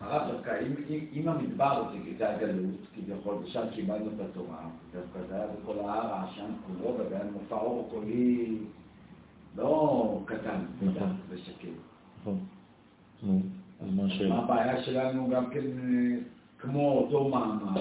הרב 0.00 0.32
דווקא, 0.32 0.50
אם- 0.66 0.84
אם- 0.90 1.06
אם 1.12 1.28
המדבר 1.28 1.84
זה 1.92 1.98
זה 2.18 2.30
הגלות, 2.36 2.70
כביכול, 2.94 3.34
ושם 3.34 3.62
קיבלנו 3.74 4.06
את 4.16 4.30
התורה, 4.30 4.58
דווקא 4.92 5.18
זה 5.28 5.34
היה 5.34 5.46
בכל 5.62 5.78
ההר 5.78 6.06
העשן 6.14 6.50
כולו, 6.66 6.96
והיה 7.10 7.24
מופע 7.32 7.56
אור 7.56 7.88
קולי 7.90 8.56
לא 9.56 10.20
קטן, 10.24 10.60
נכון. 10.82 11.16
ושקט. 11.28 11.68
נכון. 12.20 12.38
נו, 13.22 13.40
אז 13.80 13.94
מה 13.94 14.04
השאלה? 14.04 14.28
מה 14.36 14.42
הבעיה 14.42 14.82
שלנו 14.82 15.28
גם 15.30 15.50
כן 15.50 15.60
אה, 15.60 16.16
כמו 16.58 16.92
אותו 16.98 17.28
מעמד? 17.28 17.80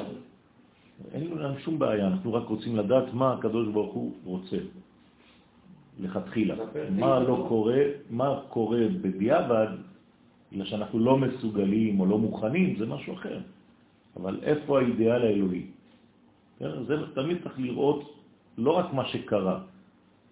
אין 1.13 1.27
לנו 1.37 1.59
שום 1.59 1.79
בעיה, 1.79 2.07
אנחנו 2.07 2.33
רק 2.33 2.47
רוצים 2.47 2.75
לדעת 2.75 3.13
מה 3.13 3.33
הקדוש 3.33 3.67
ברוך 3.67 3.93
הוא 3.93 4.11
רוצה, 4.25 4.57
לכתחילה. 5.99 6.55
מה 6.91 7.19
לא 7.19 7.45
קורה, 7.47 7.77
מה 8.09 8.39
קורה 8.49 8.79
בדיעבד, 9.01 9.67
בגלל 10.51 10.65
שאנחנו 10.65 10.99
לא 10.99 11.17
מסוגלים 11.17 11.99
או 11.99 12.05
לא 12.05 12.17
מוכנים, 12.17 12.76
זה 12.80 12.85
משהו 12.85 13.13
אחר. 13.13 13.39
אבל 14.15 14.39
איפה 14.43 14.80
האידיאל 14.80 15.21
האלוהי? 15.21 15.65
כן, 16.59 16.84
זה 16.88 16.95
תמיד 17.15 17.38
צריך 17.43 17.59
לראות 17.59 18.15
לא 18.57 18.71
רק 18.71 18.93
מה 18.93 19.05
שקרה, 19.05 19.59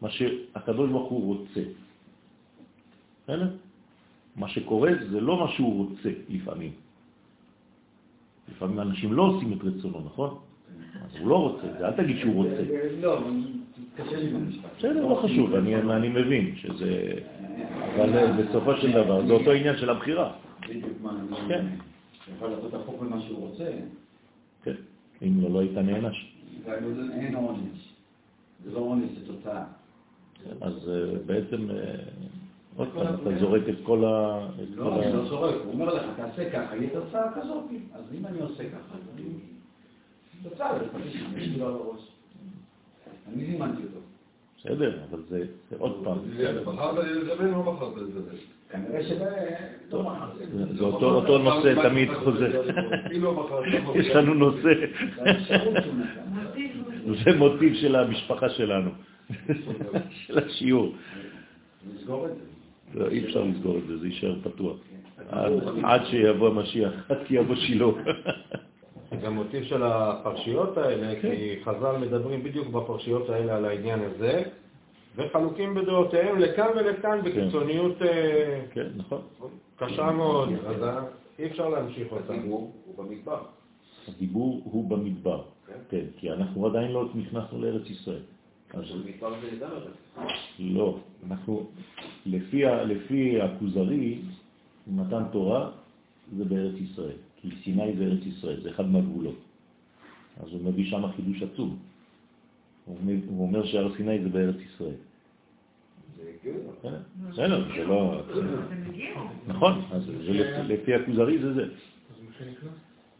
מה 0.01 0.09
שהקדוש 0.09 0.89
ברוך 0.89 1.09
הוא 1.11 1.35
רוצה. 1.35 1.63
בסדר? 3.23 3.49
מה 4.35 4.47
שקורה 4.47 4.91
זה 5.11 5.21
לא 5.21 5.39
מה 5.39 5.47
שהוא 5.51 5.87
רוצה 5.87 6.09
לפעמים. 6.29 6.71
לפעמים 8.51 8.79
אנשים 8.79 9.13
לא 9.13 9.23
עושים 9.23 9.53
את 9.53 9.63
רצונו, 9.63 9.99
נכון? 10.05 10.39
הוא 11.19 11.29
לא 11.29 11.35
רוצה, 11.35 11.67
אל 11.87 11.91
תגיד 11.91 12.17
שהוא 12.17 12.35
רוצה. 12.35 12.63
לא, 13.01 13.19
קשה 13.95 14.17
לי 14.17 14.27
במשפט. 14.27 14.69
בסדר, 14.77 15.05
לא 15.05 15.21
חשוב, 15.23 15.55
אני, 15.55 15.75
אני 15.75 16.09
מבין 16.09 16.55
שזה... 16.55 17.13
אבל 17.95 18.43
בסופו 18.43 18.75
של 18.75 18.91
דבר 18.91 19.25
זה 19.27 19.33
אותו 19.33 19.51
עניין 19.51 19.77
של 19.77 19.89
הבחירה. 19.89 20.31
בדיוק 20.69 20.93
מה, 21.01 21.11
אני 21.11 21.47
כן. 21.47 21.65
יכול 22.37 22.49
לעשות 22.49 22.73
הפוך 22.73 23.01
ממה 23.01 23.21
שהוא 23.21 23.39
רוצה. 23.39 23.71
כן, 24.63 24.73
אם 25.21 25.41
לא, 25.41 25.49
לא 25.49 25.59
היית 25.59 25.77
נענש. 25.77 26.33
אין 27.13 27.35
עונש. 27.35 27.93
זה 28.65 28.71
לא 28.71 28.79
עונש, 28.79 29.09
זה 29.19 29.27
תוצאה. 29.27 29.63
אז 30.61 30.89
אה, 30.89 31.19
בעצם, 31.25 31.69
אה, 31.71 31.75
עוד 32.75 32.87
פעם, 32.93 33.15
אתה 33.21 33.39
זורק 33.39 33.61
את 33.69 33.75
כל 33.83 34.05
ה... 34.05 34.47
לא, 34.75 35.03
אני 35.03 35.13
לא 35.13 35.25
זורק, 35.25 35.55
הוא 35.63 35.73
אומר 35.73 35.93
לך, 35.93 36.03
תעשה 36.15 36.49
ככה, 36.49 36.75
יהיה 36.75 36.89
תוצאה 36.89 37.33
כזאת. 37.33 37.63
אז 37.93 38.03
אם 38.19 38.25
אני 38.25 38.39
עושה 38.39 38.63
ככה, 38.69 38.95
אני... 43.33 43.43
יש 43.43 43.49
זימנתי 43.49 43.81
אותו. 43.83 43.99
בסדר, 44.57 44.99
אבל 45.09 45.19
זה 45.29 45.45
זה 45.69 45.75
עוד 45.79 46.01
פעם. 46.03 46.17
בחרת 46.37 46.67
או 46.67 47.73
בחרת? 47.73 48.39
כנראה. 48.69 49.01
לא. 49.91 50.13
זה 50.41 50.77
זה 50.77 50.83
אותו 50.83 51.37
נושא 51.37 51.89
תמיד 51.89 52.13
חוזר. 52.13 52.61
לא 53.11 53.33
לא 53.33 53.93
יש 53.95 54.07
לנו 54.07 54.33
נושא. 54.33 54.73
זה. 57.23 57.33
מוטיב, 57.37 57.73
של 57.73 57.95
המשפחה 57.95 58.49
שלנו, 58.49 58.89
של 60.09 60.39
השיעור. 60.39 60.95
נסגור 61.93 62.25
את 62.25 62.31
זה. 62.31 62.99
לא, 62.99 63.07
אי 63.07 63.25
אפשר 63.25 63.43
לסגור 63.43 63.77
את 63.77 63.87
זה, 63.87 63.97
זה 63.97 64.07
יישאר 64.07 64.35
פתוח. 64.43 64.77
עד, 65.29 65.51
עד 65.83 66.01
שיבוא 66.05 66.47
המשיח, 66.47 66.93
עד 67.09 67.17
כי 67.27 67.35
יבוא 67.35 67.55
שילה. 67.55 67.85
זה 69.21 69.29
מוטיב 69.29 69.63
של 69.63 69.83
הפרשיות 69.83 70.77
האלה, 70.77 71.21
כי 71.21 71.59
חז"ל 71.63 71.97
מדברים 71.97 72.43
בדיוק 72.43 72.67
בפרשיות 72.67 73.29
האלה 73.29 73.55
על 73.55 73.65
העניין 73.65 73.99
הזה, 73.99 74.43
וחלוקים 75.15 75.73
בדעותיהם 75.73 76.39
לכאן 76.39 76.67
ולכאן 76.75 77.19
בקיצוניות 77.23 78.01
אה, 78.01 78.61
כן, 78.73 78.87
נכון. 78.95 79.21
קשה 79.75 80.11
מאוד, 80.11 80.49
אז 80.67 80.83
אה, 80.83 80.99
אי 81.39 81.45
אפשר 81.45 81.69
להמשיך 81.69 82.11
אותה. 82.11 82.33
הדיבור 82.33 82.71
הוא 82.85 83.05
במדבר. 83.05 83.41
הדיבור 84.07 84.61
הוא 84.63 84.89
במדבר. 84.89 85.41
כן, 85.89 86.05
כי 86.17 86.31
אנחנו 86.31 86.65
עדיין 86.65 86.91
לא 86.91 87.05
נכנסנו 87.15 87.61
לארץ 87.61 87.89
ישראל. 87.89 88.21
אז. 88.73 88.83
לא, 90.59 90.97
אנחנו, 91.27 91.67
לפי 92.25 93.41
הכוזרי, 93.41 94.19
מתן 94.87 95.23
תורה 95.31 95.69
זה 96.37 96.45
בארץ 96.45 96.75
ישראל, 96.79 97.17
כי 97.41 97.49
סיני 97.63 97.93
זה 97.97 98.03
ארץ 98.03 98.25
ישראל, 98.25 98.61
זה 98.61 98.69
אחד 98.69 98.89
מהגבולות. 98.89 99.35
אז 100.43 100.51
הוא 100.51 100.61
מביא 100.63 100.85
שם 100.89 101.11
חידוש 101.15 101.43
עצום. 101.43 101.77
הוא 102.85 102.97
אומר- 103.47 103.65
שהר 103.65 103.95
סיני 103.97 104.19
זה 104.23 104.29
בארץ 104.29 104.55
ישראל. 104.73 104.91
זה. 106.83 106.89
בסדר? 107.29 107.63
זה 107.75 107.83
לא... 107.85 108.21
נכון, 109.47 109.81
אז 109.91 110.09
לפי- 110.67 110.93
הכוזרי 110.95 111.39
זה 111.39 111.53
זה. 111.53 111.65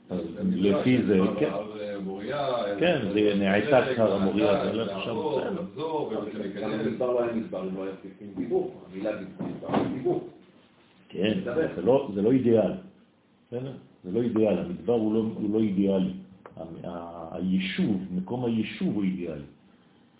אז 0.09 0.19
לפי 0.51 1.03
זה, 1.03 1.19
כן. 1.39 1.49
הר 1.51 1.99
מוריה, 2.03 2.47
כן, 2.79 2.99
זה 3.13 3.33
נעתק 3.39 3.99
הר 3.99 4.13
המוריה, 4.13 4.63
זה 4.63 4.69
הולך 4.71 4.89
שם, 4.89 4.97
בסדר. 4.97 5.13
לא 5.13 5.51
לא. 5.55 5.61
כן, 11.09 11.39
זה 11.75 11.81
לא, 11.81 12.09
זה 12.13 12.21
לא 12.21 12.31
אידיאל. 12.31 12.71
בסדר? 13.47 13.71
זה 14.07 14.13
לא 14.13 14.21
אידיאל, 14.21 14.57
המדבר 14.57 14.93
הוא 14.93 15.13
לא, 15.13 15.19
הוא 15.19 15.53
לא 15.53 15.59
אידיאלי. 15.59 16.13
היישוב, 17.31 18.01
מקום 18.15 18.45
היישוב 18.45 18.95
הוא 18.95 19.03
אידיאלי. 19.03 19.41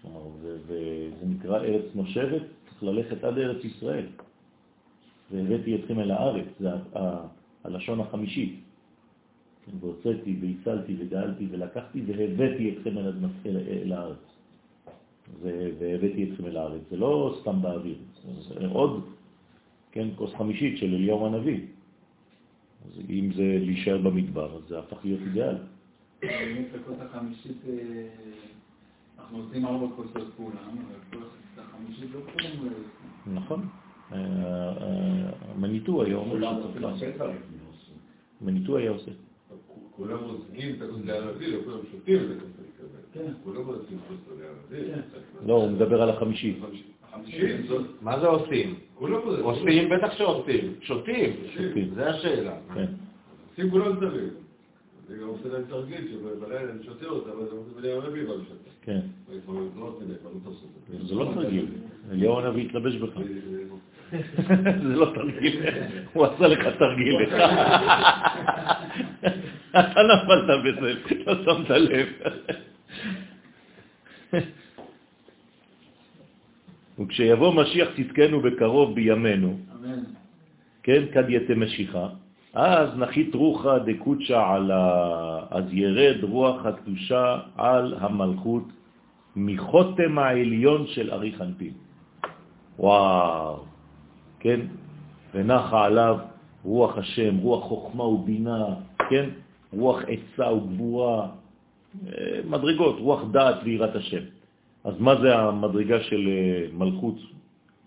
כלומר, 0.02 0.28
ו- 0.42 0.58
וזה 0.68 1.26
נקרא 1.26 1.60
ארץ 1.60 1.86
נושבת, 1.96 2.42
צריך 2.70 2.84
ללכת 2.84 3.24
עד 3.24 3.38
ארץ 3.38 3.66
ישראל. 3.66 4.06
והבאתי 5.32 5.76
אתכם 5.76 6.00
אל 6.00 6.12
הארץ, 6.12 6.46
זה 6.60 6.70
הלשון 7.64 8.00
החמישית. 8.00 8.60
כן, 9.66 9.72
והוצאתי 9.80 10.36
והצלתי 10.42 10.96
וגאלתי 11.00 11.48
ולקחתי 11.52 12.02
והבאתי 12.08 12.76
אתכם 12.76 12.98
אל, 12.98 13.08
אל, 13.46 13.58
אל 13.58 13.94
הארץ. 13.94 14.24
והבאתי 15.80 16.30
אתכם 16.30 16.46
אל 16.46 16.58
הארץ. 16.58 16.82
זה 16.90 16.98
לא 16.98 17.36
סתם 17.42 17.62
באוויר, 17.62 17.98
זה 18.48 18.68
עוד 18.68 19.04
כן, 19.92 20.08
כוס 20.16 20.34
חמישית 20.34 20.78
של 20.78 20.96
אליהו 20.96 21.26
הנביא. 21.26 21.60
אז 22.88 23.02
אם 23.10 23.30
זה 23.36 23.58
להישאר 23.60 23.98
במדבר, 23.98 24.56
אז 24.56 24.62
זה 24.68 24.80
הפך 24.80 24.98
להיות 25.04 25.20
אידיאל. 25.22 25.56
באמת 26.22 26.66
בכוס 26.74 26.96
החמישית, 27.00 27.58
אה, 27.70 27.74
אנחנו 29.20 29.38
עושים 29.38 29.66
ארבע 29.66 29.88
כוסות 29.96 30.28
כולם, 30.38 30.78
אבל 31.12 31.20
החמישית 31.58 32.10
לא 32.14 32.20
כולם 32.20 32.66
לא 32.66 32.72
עושים. 32.72 33.36
נכון. 33.36 33.68
אה, 34.12 34.18
אה, 34.18 35.56
מניטו 35.60 36.04
היה 36.04 36.16
אומר 36.16 36.32
כולם 36.74 36.98
שצריך 36.98 37.22
לעשות. 37.22 37.36
מניטו 38.42 38.78
היה 38.78 38.92
עושה. 38.92 39.12
כולם 39.92 40.18
מוזגים 40.24 40.76
את 40.76 40.82
הכוס 40.82 41.02
לערבי, 41.06 41.52
לא 41.52 41.60
כולם 41.66 41.78
שותים 41.92 42.16
את 42.16 42.38
הכוס 42.38 42.52
כן. 43.14 43.20
לערבי. 43.20 43.34
כולם 43.44 43.66
עושים 43.66 43.98
כוס 44.08 44.40
לערבי. 44.40 44.92
לא, 45.46 45.54
הוא 45.54 45.72
מדבר 45.72 46.02
על 46.02 46.10
החמישית. 46.10 46.58
מה 48.02 48.20
זה 48.20 48.28
עושים? 48.28 48.76
כולם 48.96 49.20
עושים. 49.42 49.90
בטח 49.90 50.18
שעושים. 50.18 50.74
שותים. 50.82 51.34
שותים. 51.56 51.90
זה 51.96 52.10
השאלה. 52.10 52.54
כן. 52.74 52.86
עושים 53.50 53.72
כולם 53.72 53.96
צדדים. 53.96 54.30
אני 55.10 55.18
גם 55.22 55.28
עושה 55.28 55.50
להם 55.50 55.64
תרגיל 55.70 56.08
שבלילה 56.12 56.62
אני 56.62 56.84
שותה 56.84 57.06
אותה, 57.06 57.30
אבל 57.32 57.90
רביעי 57.90 58.26
אבל 58.26 58.38
שותה. 58.38 58.70
כן. 58.82 59.00
אני 59.32 59.42
כבר 59.46 59.54
לא 59.54 59.62
לא 59.76 59.94
תעשו 60.44 60.66
את 60.94 61.00
זה. 61.00 61.08
זה 61.08 61.16
לא 61.16 61.32
תרגיל. 61.34 61.66
אליהו 62.12 62.40
הנביא 62.40 62.66
התלבש 62.66 62.96
בך. 62.96 63.18
זה 64.88 64.96
לא 64.96 65.12
תרגיל. 65.16 65.64
הוא 66.14 66.26
עשה 66.26 66.48
לך 66.48 66.68
תרגיל. 66.80 67.16
אתה 69.72 70.02
נפלת 70.04 70.50
בזה, 70.66 70.94
לא 71.26 71.34
שמת 71.44 71.70
לב. 71.70 72.08
וכשיבוא 77.00 77.54
משיח 77.54 77.90
תתקנו 77.96 78.42
בקרוב 78.42 78.96
בימינו, 78.96 79.58
אמן. 79.76 80.04
כן, 80.84 81.04
כד 81.14 81.30
יתה 81.30 81.56
משיחה, 81.56 82.08
אז 82.54 82.90
נחית 82.98 83.36
רוחה 83.36 83.80
דקוצ'ה 83.80 84.54
על 84.54 84.72
ה... 84.72 84.84
אז 85.52 85.64
ירד 85.72 86.24
רוח 86.24 86.66
הקדושה 86.66 87.40
על 87.58 87.96
המלכות 88.00 88.64
מחותם 89.36 90.20
העליון 90.20 90.88
של 90.88 91.12
ארי 91.12 91.32
חנפין. 91.38 91.74
וואו, 92.80 93.64
כן? 94.40 94.60
ונחה 95.34 95.86
עליו 95.86 96.18
רוח 96.64 96.98
השם, 96.98 97.38
רוח 97.38 97.64
חוכמה 97.64 98.04
ובינה, 98.04 98.66
כן? 99.10 99.30
רוח 99.74 100.02
עצה 100.08 100.54
וגבורה, 100.54 101.28
אה, 102.08 102.40
מדרגות, 102.50 103.00
רוח 103.00 103.22
דעת 103.32 103.56
ויראת 103.64 103.96
השם. 103.96 104.24
אז 104.88 104.96
מה 105.00 105.14
זה 105.22 105.36
המדרגה 105.36 106.00
של 106.04 106.22
אה, 106.28 106.72
מלכות, 106.72 107.16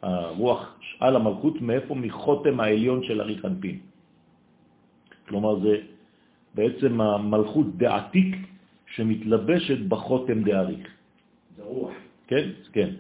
הרוח 0.03 0.61
על 1.01 1.17
המלכות, 1.17 1.61
מאיפה? 1.61 1.95
מחותם 1.95 2.61
העליון 2.61 3.01
של 3.09 3.21
ארי 3.21 3.39
חנפין. 3.39 3.79
כלומר, 5.29 5.61
זה 5.65 5.75
בעצם 6.55 7.01
המלכות 7.01 7.67
דעתיק 7.77 8.37
שמתלבשת 8.95 9.81
בחותם 9.89 10.43
דאריך. 10.45 10.87
זה 11.57 11.63
רוח. 11.63 11.93
כן? 12.29 12.49
כן. 12.73 12.91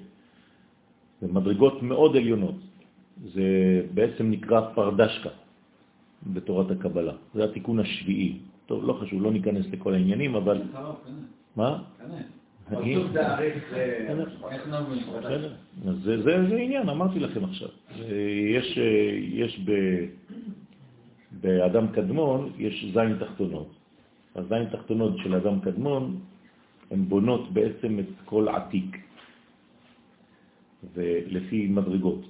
זה 1.20 1.26
מדרגות 1.28 1.82
מאוד 1.82 2.16
עליונות. 2.16 2.58
זה 3.36 3.48
בעצם 3.94 4.30
נקרא 4.30 4.60
פרדשקה 4.74 5.30
בתורת 6.26 6.70
הקבלה. 6.70 7.12
זה 7.34 7.44
התיקון 7.44 7.80
השביעי. 7.80 8.38
טוב, 8.66 8.84
לא 8.84 8.92
חשוב, 8.92 9.22
לא 9.22 9.30
ניכנס 9.32 9.66
לכל 9.72 9.92
העניינים, 9.92 10.34
אבל... 10.34 10.62
מה? 11.56 11.84
דאריך 13.12 13.64
זה... 13.70 15.48
זה, 15.84 16.22
זה, 16.22 16.48
זה 16.48 16.56
עניין, 16.56 16.88
אמרתי 16.88 17.18
לכם 17.18 17.44
עכשיו. 17.44 17.68
יש, 18.56 18.78
יש 19.20 19.60
ב, 19.64 19.70
באדם 21.40 21.88
קדמון, 21.88 22.52
יש 22.58 22.84
זין 22.94 23.16
תחתונות. 23.18 23.70
הזין 24.34 24.64
תחתונות 24.72 25.18
של 25.18 25.34
אדם 25.34 25.60
קדמון, 25.60 26.20
הן 26.90 27.04
בונות 27.04 27.52
בעצם 27.52 27.98
את 27.98 28.10
כל 28.24 28.48
עתיק, 28.48 28.96
ולפי 30.94 31.66
מדרגות. 31.66 32.24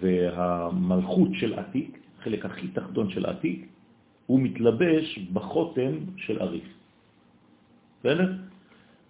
והמלכות 0.00 1.28
של 1.32 1.58
עתיק, 1.58 1.98
החלק 2.18 2.44
הכי 2.44 2.68
תחתון 2.68 3.10
של 3.10 3.26
עתיק, 3.26 3.66
הוא 4.26 4.40
מתלבש 4.40 5.18
בחותם 5.32 5.92
של 6.16 6.42
אריך. 6.42 6.68
בסדר? 8.00 8.32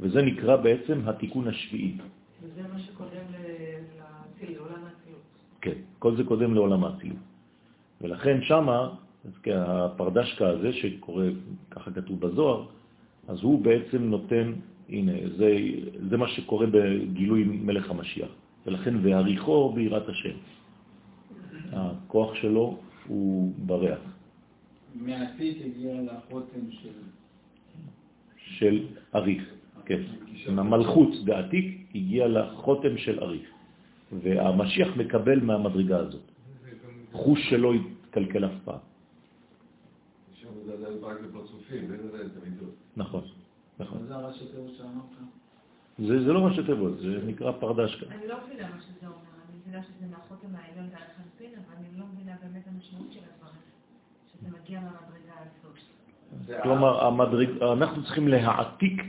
וזה 0.00 0.22
נקרא 0.22 0.56
בעצם 0.56 1.08
התיקון 1.08 1.48
השביעי. 1.48 1.94
וזה 2.42 2.62
מה 2.72 2.78
שקודם 2.78 3.26
לאציל, 3.32 4.56
לעולם 4.56 4.84
האצילות. 4.84 5.22
כן, 5.60 5.78
כל 5.98 6.16
זה 6.16 6.24
קודם 6.24 6.54
לעולם 6.54 6.84
האצילות. 6.84 7.18
ולכן 8.00 8.42
שמה, 8.42 8.94
אז 9.24 9.32
כן, 9.42 9.56
הפרדשקה 9.56 10.48
הזה 10.48 10.72
שקורה, 10.72 11.26
ככה 11.70 11.90
כתוב 11.90 12.20
בזוהר, 12.20 12.66
אז 13.28 13.38
הוא 13.42 13.62
בעצם 13.62 14.02
נותן, 14.02 14.52
הנה, 14.88 15.12
זה, 15.36 15.56
זה 16.10 16.16
מה 16.16 16.28
שקורה 16.28 16.66
בגילוי 16.66 17.44
מלך 17.44 17.90
המשיח. 17.90 18.30
ולכן 18.66 18.94
והריחו 19.02 19.72
ביראת 19.72 20.08
השם. 20.08 20.36
הכוח 21.72 22.34
שלו 22.34 22.78
הוא 23.06 23.52
בריח, 23.66 23.98
מהעתיד 24.94 25.56
הגיע 25.64 25.94
לחותם 26.02 26.70
של... 26.70 26.92
של 28.36 28.86
אריך. 29.14 29.57
כן, 29.88 30.02
המלכות 30.46 31.10
בעתיק 31.24 31.88
הגיע 31.94 32.28
לחותם 32.28 32.98
של 32.98 33.20
אריך. 33.20 33.48
והמשיח 34.12 34.88
מקבל 34.96 35.40
מהמדרגה 35.40 35.98
הזאת. 35.98 36.22
חוש 37.12 37.50
שלא 37.50 37.74
יתקלקל 37.74 38.44
אף 38.44 38.52
פעם. 38.64 38.78
נכון, 42.96 43.24
נכון. 43.78 43.98
זה 45.98 46.32
לא 46.32 46.38
ראשי 46.38 46.62
תיבות, 46.62 46.98
זה 46.98 47.20
נקרא 47.26 47.52
פרדשקה. 47.52 48.06
אני 48.06 48.26
לא 48.26 48.36
מבינה 48.46 48.68
מה 48.68 48.80
שזה 48.80 49.06
אומר, 49.06 49.16
אני 49.48 49.58
מבינה 49.60 49.82
שזה 49.82 50.06
מהחותם 50.10 50.48
העליון 50.54 50.88
דרך 50.90 51.08
חנפין, 51.16 51.50
אבל 51.54 51.76
אני 51.78 52.00
לא 52.00 52.04
מבינה 52.12 52.32
באמת 52.42 52.62
המשמעות 52.66 53.12
של 53.12 53.20
הדברים, 53.20 53.62
שזה 54.32 54.58
מגיע 54.60 54.80
מהמדרגה 54.80 55.32
הזאת. 55.40 56.62
כלומר, 56.62 57.06
המדרג, 57.06 57.62
אנחנו 57.62 58.04
צריכים 58.04 58.28
להעתיק 58.28 59.02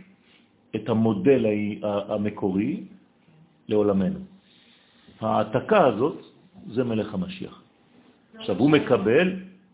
את 0.76 0.90
המודל 0.90 1.46
המקורי 1.82 2.84
לעולמנו. 3.68 4.20
ההעתקה 5.20 5.86
הזאת 5.86 6.18
זה 6.68 6.84
מלך 6.84 7.14
המשיח. 7.14 7.62
עכשיו, 8.36 8.58
הוא 8.58 8.70
מקבל 8.72 9.28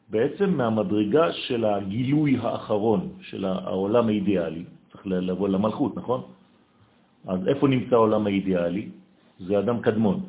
בעצם 0.09 0.49
מהמדרגה 0.57 1.33
של 1.33 1.65
הגילוי 1.65 2.37
האחרון 2.37 3.01
של 3.21 3.45
העולם 3.45 4.07
האידיאלי, 4.07 4.63
צריך 4.91 5.07
לבוא 5.07 5.49
למלכות, 5.49 5.97
נכון? 5.97 6.21
אז 7.27 7.47
איפה 7.47 7.67
נמצא 7.67 7.95
העולם 7.95 8.27
האידיאלי? 8.27 8.89
זה 9.39 9.59
אדם 9.59 9.81
קדמון. 9.81 10.19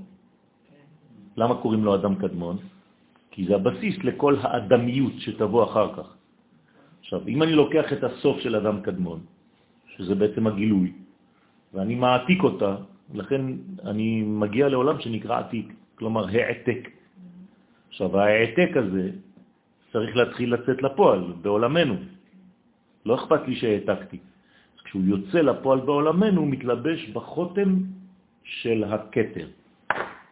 למה 1.37 1.55
קוראים 1.55 1.85
לו 1.85 1.95
אדם 1.95 2.15
קדמון? 2.15 2.57
כי 3.31 3.47
זה 3.47 3.55
הבסיס 3.55 3.97
לכל 4.05 4.37
האדמיות 4.41 5.13
שתבוא 5.19 5.65
אחר 5.65 5.89
כך. 5.97 6.09
עכשיו, 7.01 7.21
אם 7.29 7.43
אני 7.43 7.53
לוקח 7.53 7.93
את 7.93 8.03
הסוף 8.05 8.41
של 8.41 8.57
אדם 8.57 8.81
קדמון, 8.81 9.21
שזה 9.99 10.15
בעצם 10.15 10.47
הגילוי, 10.47 10.93
ואני 11.75 11.95
מעתיק 11.95 12.43
אותה, 12.43 12.77
לכן 13.15 13.43
אני 13.85 14.23
מגיע 14.23 14.69
לעולם 14.69 15.01
שנקרא 15.01 15.39
עתיק, 15.39 15.73
כלומר 15.95 16.29
העתק. 16.29 16.89
עכשיו, 17.89 18.19
ההעתק 18.21 18.71
הזה 18.77 19.11
צריך 19.93 20.17
להתחיל 20.17 20.55
לצאת 20.55 20.83
לפועל 20.83 21.33
בעולמנו. 21.43 21.95
לא 23.07 23.15
אכפת 23.15 23.49
לי 23.49 23.57
שהעתקתי. 23.57 24.19
אז 24.77 24.81
כשהוא 24.85 25.03
יוצא 25.05 25.39
לפועל 25.39 25.81
בעולמנו, 25.81 26.41
הוא 26.41 26.49
מתלבש 26.49 27.09
בחותם 27.09 27.77
של 28.45 28.85
הכתר, 28.85 29.49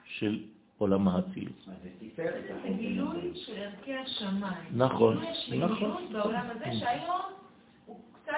של 0.05 0.39
עולם 0.79 1.09
האצילות. 1.09 1.69
זה 2.17 2.69
גילוי 2.79 3.33
של 3.35 3.53
ערכי 3.57 3.95
השמיים. 3.95 4.69
נכון, 4.75 5.17
גילוי 5.51 5.71
נכון. 5.71 6.13
בעולם 6.13 6.47
הזה 6.51 6.65
שהיום 6.65 7.44
קצת 8.25 8.33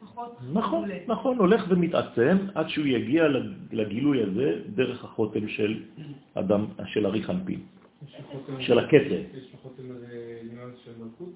פחות 0.00 0.36
נכון. 0.52 0.88
נכון, 1.06 1.38
הולך 1.38 1.64
ומתעצם 1.68 2.36
עד 2.54 2.68
שהוא 2.68 2.86
יגיע 2.86 3.24
לגילוי 3.72 4.22
הזה 4.22 4.60
דרך 4.74 5.04
החותם 5.04 5.48
של 5.48 5.82
אדם, 6.34 6.66
של 6.86 7.06
ארי 7.06 7.22
חנפין, 7.22 7.60
של 8.60 8.78
הכתר. 8.78 9.22
יש 9.36 9.54
חותם 9.62 9.82
של 10.84 10.90
מלכות? 11.04 11.32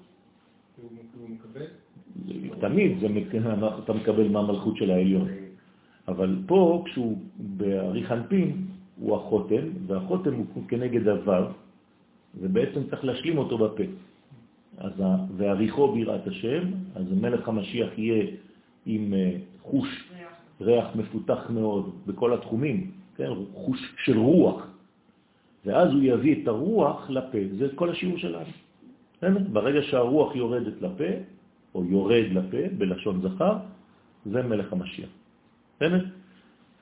הוא 0.81 1.29
מקבל? 1.29 1.65
תמיד 2.59 2.99
זה, 2.99 3.09
מק- 3.09 3.35
אתה 3.83 3.93
מקבל 3.93 4.27
מהמלכות 4.27 4.77
של 4.77 4.91
העליון. 4.91 5.27
אבל 6.07 6.35
פה, 6.47 6.83
כשהוא 6.85 7.17
בארי 7.37 8.03
חנפין, 8.03 8.65
הוא 8.99 9.15
החותם, 9.15 9.63
והחותם 9.87 10.33
הוא 10.33 10.63
כנגד 10.67 11.07
הוו, 11.07 11.45
ובעצם 12.35 12.81
צריך 12.89 13.05
להשלים 13.05 13.37
אותו 13.37 13.57
בפה. 13.57 13.83
אז 14.77 14.91
והריחו 15.37 15.91
ביראת 15.91 16.27
השם, 16.27 16.63
אז 16.95 17.03
מלך 17.21 17.47
המשיח 17.47 17.89
יהיה 17.97 18.25
עם 18.85 19.13
אה, 19.13 19.37
חוש 19.61 20.09
ריח 20.61 20.85
מפותח 20.95 21.49
מאוד 21.49 21.95
בכל 22.05 22.33
התחומים, 22.33 22.91
כן? 23.15 23.29
חוש 23.53 23.79
של 24.03 24.17
רוח. 24.17 24.67
ואז 25.65 25.91
הוא 25.91 26.01
יביא 26.03 26.43
את 26.43 26.47
הרוח 26.47 27.09
לפה, 27.09 27.37
זה 27.57 27.67
כל 27.75 27.89
השיעור 27.89 28.17
שלנו. 28.17 28.45
בסדר? 29.17 29.39
ברגע 29.51 29.81
שהרוח 29.81 30.35
יורדת 30.35 30.81
לפה, 30.81 31.11
או 31.75 31.85
יורד 31.85 32.25
לפה, 32.31 32.57
בלשון 32.77 33.21
זכר, 33.21 33.57
זה 34.25 34.43
מלך 34.43 34.73
המשיח. 34.73 35.09
בסדר? 35.75 36.05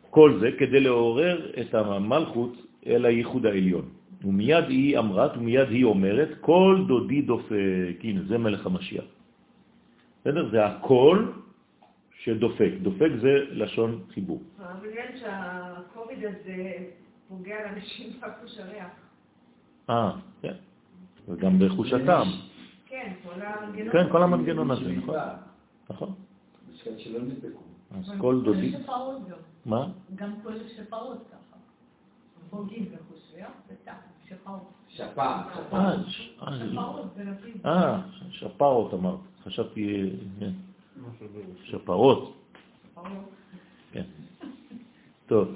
כל 0.09 0.39
זה 0.39 0.51
כדי 0.57 0.79
לעורר 0.79 1.51
את 1.61 1.75
המלכות 1.75 2.53
אל 2.87 3.05
הייחוד 3.05 3.45
העליון. 3.45 3.85
ומיד 4.23 4.65
היא 4.69 4.97
אמרת, 4.97 5.37
ומיד 5.37 5.69
היא 5.69 5.83
אומרת, 5.83 6.29
כל 6.41 6.85
דודי 6.87 7.21
דופק. 7.21 7.97
הנה, 8.03 8.21
זה 8.27 8.37
מלך 8.37 8.65
המשיח. 8.65 9.05
בסדר? 10.21 10.49
זה 10.51 10.65
הכל 10.65 11.27
שדופק. 12.23 12.71
דופק 12.81 13.09
זה 13.21 13.33
לשון 13.51 14.03
חיבור. 14.13 14.41
אבל 14.59 14.87
מעניין 14.87 15.17
שהקוביד 15.19 16.25
הזה 16.25 16.73
פוגע 17.27 17.55
לאנשים 17.65 18.13
בחוש 18.21 18.57
הריח. 18.57 18.91
אה, 19.89 20.11
כן. 20.41 20.53
וגם 21.27 21.59
בחוש 21.59 21.93
הטעם. 21.93 22.27
כן, 22.85 23.13
כל 23.23 23.41
המנגנון. 23.41 23.91
כן, 23.91 24.11
כל 24.11 24.23
המנגנון 24.23 24.71
הזה, 24.71 24.91
נכון? 24.91 25.15
נכון? 25.89 26.13
בשביל 26.73 26.97
שלא 26.97 27.19
נדבקו. 27.19 27.63
אז 27.91 28.11
כל 28.17 28.41
דודי... 28.43 28.75
מה? 29.65 29.87
גם 30.15 30.33
כולל 30.43 30.67
שפעות 30.67 31.27
ככה. 31.31 31.57
שפעת, 34.89 35.45
אה, 35.73 35.79
אה, 35.79 36.03
שפעות. 36.09 37.17
אה, 37.65 37.99
שפרות 38.31 38.93
אמרת. 38.93 39.19
חשבתי... 39.43 40.09
אה, 40.41 40.47
שפרות. 41.63 42.37
שפעות. 42.91 43.31
כן. 43.91 44.03
טוב. 45.25 45.47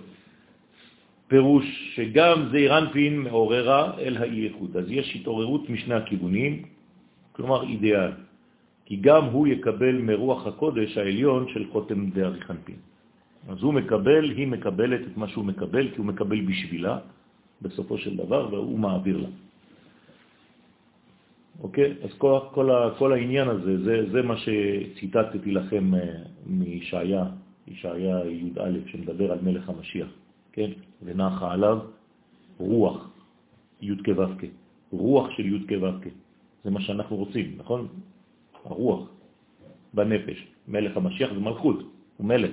פירוש 1.28 1.66
שגם 1.96 2.50
זעיר 2.52 2.78
אנפין 2.78 3.20
מעוררה 3.20 3.98
אל 4.00 4.18
האי-איחוד. 4.18 4.78
אז 4.78 4.86
יש 4.88 5.16
התעוררות 5.16 5.70
משני 5.70 5.96
הכיוונים, 5.96 6.66
כלומר 7.32 7.64
אידיאל. 7.64 8.12
כי 8.86 8.96
גם 8.96 9.26
הוא 9.26 9.48
יקבל 9.48 10.02
מרוח 10.02 10.48
הקודש 10.48 10.98
העליון 10.98 11.48
של 11.54 11.72
חותם 11.72 12.10
דאריך 12.10 12.52
אנפין. 12.52 12.76
אז 13.50 13.58
הוא 13.62 13.74
מקבל, 13.74 14.24
היא 14.32 14.48
מקבלת 14.48 15.02
את 15.12 15.18
מה 15.18 15.28
שהוא 15.28 15.46
מקבל, 15.46 15.90
כי 15.92 15.98
הוא 15.98 16.06
מקבל 16.06 16.42
בשבילה, 16.42 17.00
בסופו 17.62 17.98
של 17.98 18.18
דבר, 18.18 18.50
והוא 18.52 18.80
מעביר 18.80 19.18
לה. 19.18 19.28
אוקיי? 21.62 21.94
אז 22.04 22.10
כל, 22.18 22.40
כל, 22.52 22.70
כל 22.98 23.14
העניין 23.14 23.48
הזה, 23.48 23.84
זה, 23.84 24.12
זה 24.12 24.22
מה 24.22 24.36
שציטטתי 24.38 25.52
לכם 25.52 25.96
אה, 25.96 26.00
מישעיה, 26.46 27.26
ישעיה 27.68 28.26
י"א, 28.26 28.70
שמדבר 28.86 29.32
על 29.32 29.40
מלך 29.42 29.70
המשיח, 29.70 30.08
כן? 30.52 30.72
ונחה 31.04 31.54
עליו 31.54 31.80
רוח, 32.58 33.10
י' 33.82 33.96
כו' 34.06 34.26
כ', 34.40 34.46
רוח 34.92 35.30
של 35.30 35.46
י' 35.46 35.68
כו' 35.68 35.88
כ'. 36.02 36.08
זה 36.64 36.72
מה 36.72 36.82
שאנחנו 36.82 37.16
רוצים, 37.16 37.56
נכון? 37.58 37.88
הרוח 38.66 39.10
בנפש. 39.94 40.48
מלך 40.68 40.98
המשיח 40.98 41.34
זה 41.34 41.40
מלכות, 41.40 41.80
הוא 42.18 42.28
מלך, 42.28 42.52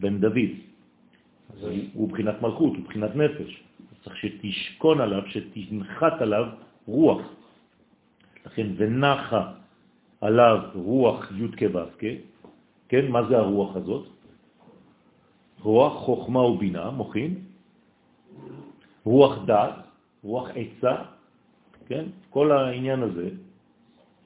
בן 0.00 0.20
דוד. 0.20 0.50
אז 1.52 1.66
הוא 1.94 2.08
בחינת 2.08 2.42
מלכות, 2.42 2.76
הוא 2.76 2.84
בחינת 2.84 3.16
נפש. 3.16 3.62
צריך 4.04 4.16
שתשכון 4.16 5.00
עליו, 5.00 5.22
שתנחת 5.28 6.20
עליו 6.20 6.46
רוח. 6.86 7.20
לכן 8.46 8.66
ונחה 8.76 9.52
עליו 10.20 10.58
רוח 10.74 11.32
י' 11.36 11.48
כו' 11.58 11.80
כן? 12.88 13.06
מה 13.08 13.24
זה 13.28 13.38
הרוח 13.38 13.76
הזאת? 13.76 14.06
רוח 15.62 15.92
חוכמה 16.04 16.40
ובינה, 16.40 16.90
מוחין, 16.90 17.34
רוח 19.04 19.38
דעת, 19.46 19.74
רוח 20.24 20.48
עצה, 20.54 20.94
כן? 21.88 22.04
כל 22.30 22.52
העניין 22.52 23.02
הזה, 23.02 23.28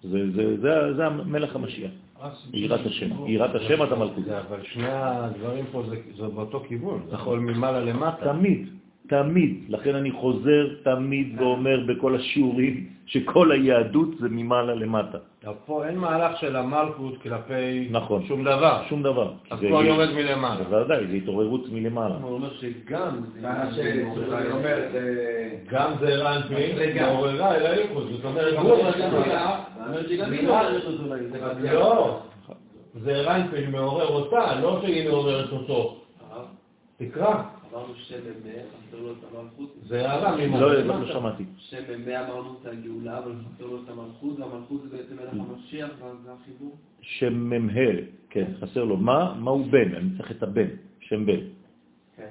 זה, 0.03 0.33
זה, 0.33 0.61
זה, 0.61 0.95
זה 0.97 1.07
המלך 1.07 1.57
המשיח, 1.57 1.91
יראת 2.53 2.87
השם. 2.87 3.27
יראת 3.27 3.55
השם 3.55 3.83
אתה 3.83 3.95
מלכות. 3.95 4.29
אבל 4.29 4.63
שני 4.63 4.89
הדברים 4.91 5.65
פה 5.73 5.83
זה- 5.83 6.29
באותו 6.29 6.65
כיוון. 6.69 7.03
זה 7.09 7.15
נכון. 7.15 7.39
ממעלה 7.45 7.81
למטה. 7.81 8.33
תמיד, 8.33 8.69
תמיד. 9.09 9.65
לכן 9.69 9.95
אני 9.95 10.11
חוזר 10.11 10.69
תמיד 10.83 11.41
ואומר 11.41 11.81
בכל 11.89 12.15
השיעורים 12.15 12.87
שכל 13.07 13.53
היהדות 13.53 14.09
זה 14.19 14.29
ממעלה 14.31 14.75
למטה. 14.75 15.19
פה 15.67 15.87
אין 15.87 15.99
מהלך 15.99 16.37
של 16.41 16.57
המלכות 16.57 17.23
כלפי 17.23 17.89
נכון. 17.91 18.25
שום 18.27 18.45
דבר. 18.45 18.83
שום 18.89 19.03
דבר. 19.03 19.33
אז 19.51 19.59
זה- 19.61 19.67
הכל 19.69 19.85
יורד 19.87 20.09
מלמעלה. 20.15 20.65
בוודאי, 20.65 21.07
זה 21.07 21.13
התעוררות 21.15 21.61
מלמעלה. 21.73 22.15
הוא 22.23 22.31
אומר 22.33 22.51
שגם 22.55 23.21
זה? 23.33 23.49
אני 23.51 23.73
זה... 24.93 25.51
גם 25.71 25.91
זה 26.01 26.15
רנפין, 26.17 26.77
רגע. 26.79 27.13
מעוררה 27.13 27.55
אל 27.55 27.67
הייחוד. 27.67 28.09
זאת 28.13 28.25
אומרת, 28.25 28.55
הוא 28.59 28.71
אומר 28.71 28.93
שגם 28.93 29.11
שגם 30.09 30.33
היא 30.33 30.43
מעוררת 30.49 30.85
אותו. 30.85 31.09
זה 31.61 31.73
לא, 31.73 32.21
זה 32.95 33.21
רנפין 33.21 33.71
מעורר 33.71 34.09
אותה, 34.09 34.61
לא 34.61 34.81
שהיא 34.83 35.09
מעוררת 35.09 35.53
אותו. 35.53 35.95
תקרא, 36.99 37.43
אמרנו 37.73 37.95
שם 37.95 38.15
מ"מ, 38.15 38.51
חסר 38.89 39.01
לו 39.01 39.13
את 39.13 39.17
המלכות. 39.33 39.75
זה 39.87 40.11
הערה 40.11 40.47
לא. 40.47 40.85
לא 40.85 41.13
שמעתי. 41.13 41.45
שם 41.59 41.83
מ"מ 41.89 42.09
אמרנו 42.09 42.57
את 42.61 42.67
הגאולה, 42.67 43.19
אבל 43.19 43.33
חסר 43.33 43.67
לו 43.67 43.83
את 43.85 43.89
המלכות, 43.89 44.39
והמלכות 44.39 44.83
זה 44.83 44.97
בעצם 44.97 45.17
מלך 45.17 45.33
המשיח, 45.33 45.91
ואז 46.01 46.17
זה 46.25 46.33
החיבור. 46.33 46.77
שם 47.01 47.51
מ"ה, 47.51 47.81
כן, 48.31 48.53
חסר 48.61 48.85
לו. 48.85 48.97
מה? 48.97 49.35
מה 49.35 49.51
הוא 49.51 49.67
בן? 49.67 49.95
אני 49.95 50.17
צריך 50.17 50.31
את 50.31 50.43
הבן, 50.43 50.69
שם 51.01 51.27
בן. 51.27 51.41
כן. 52.17 52.31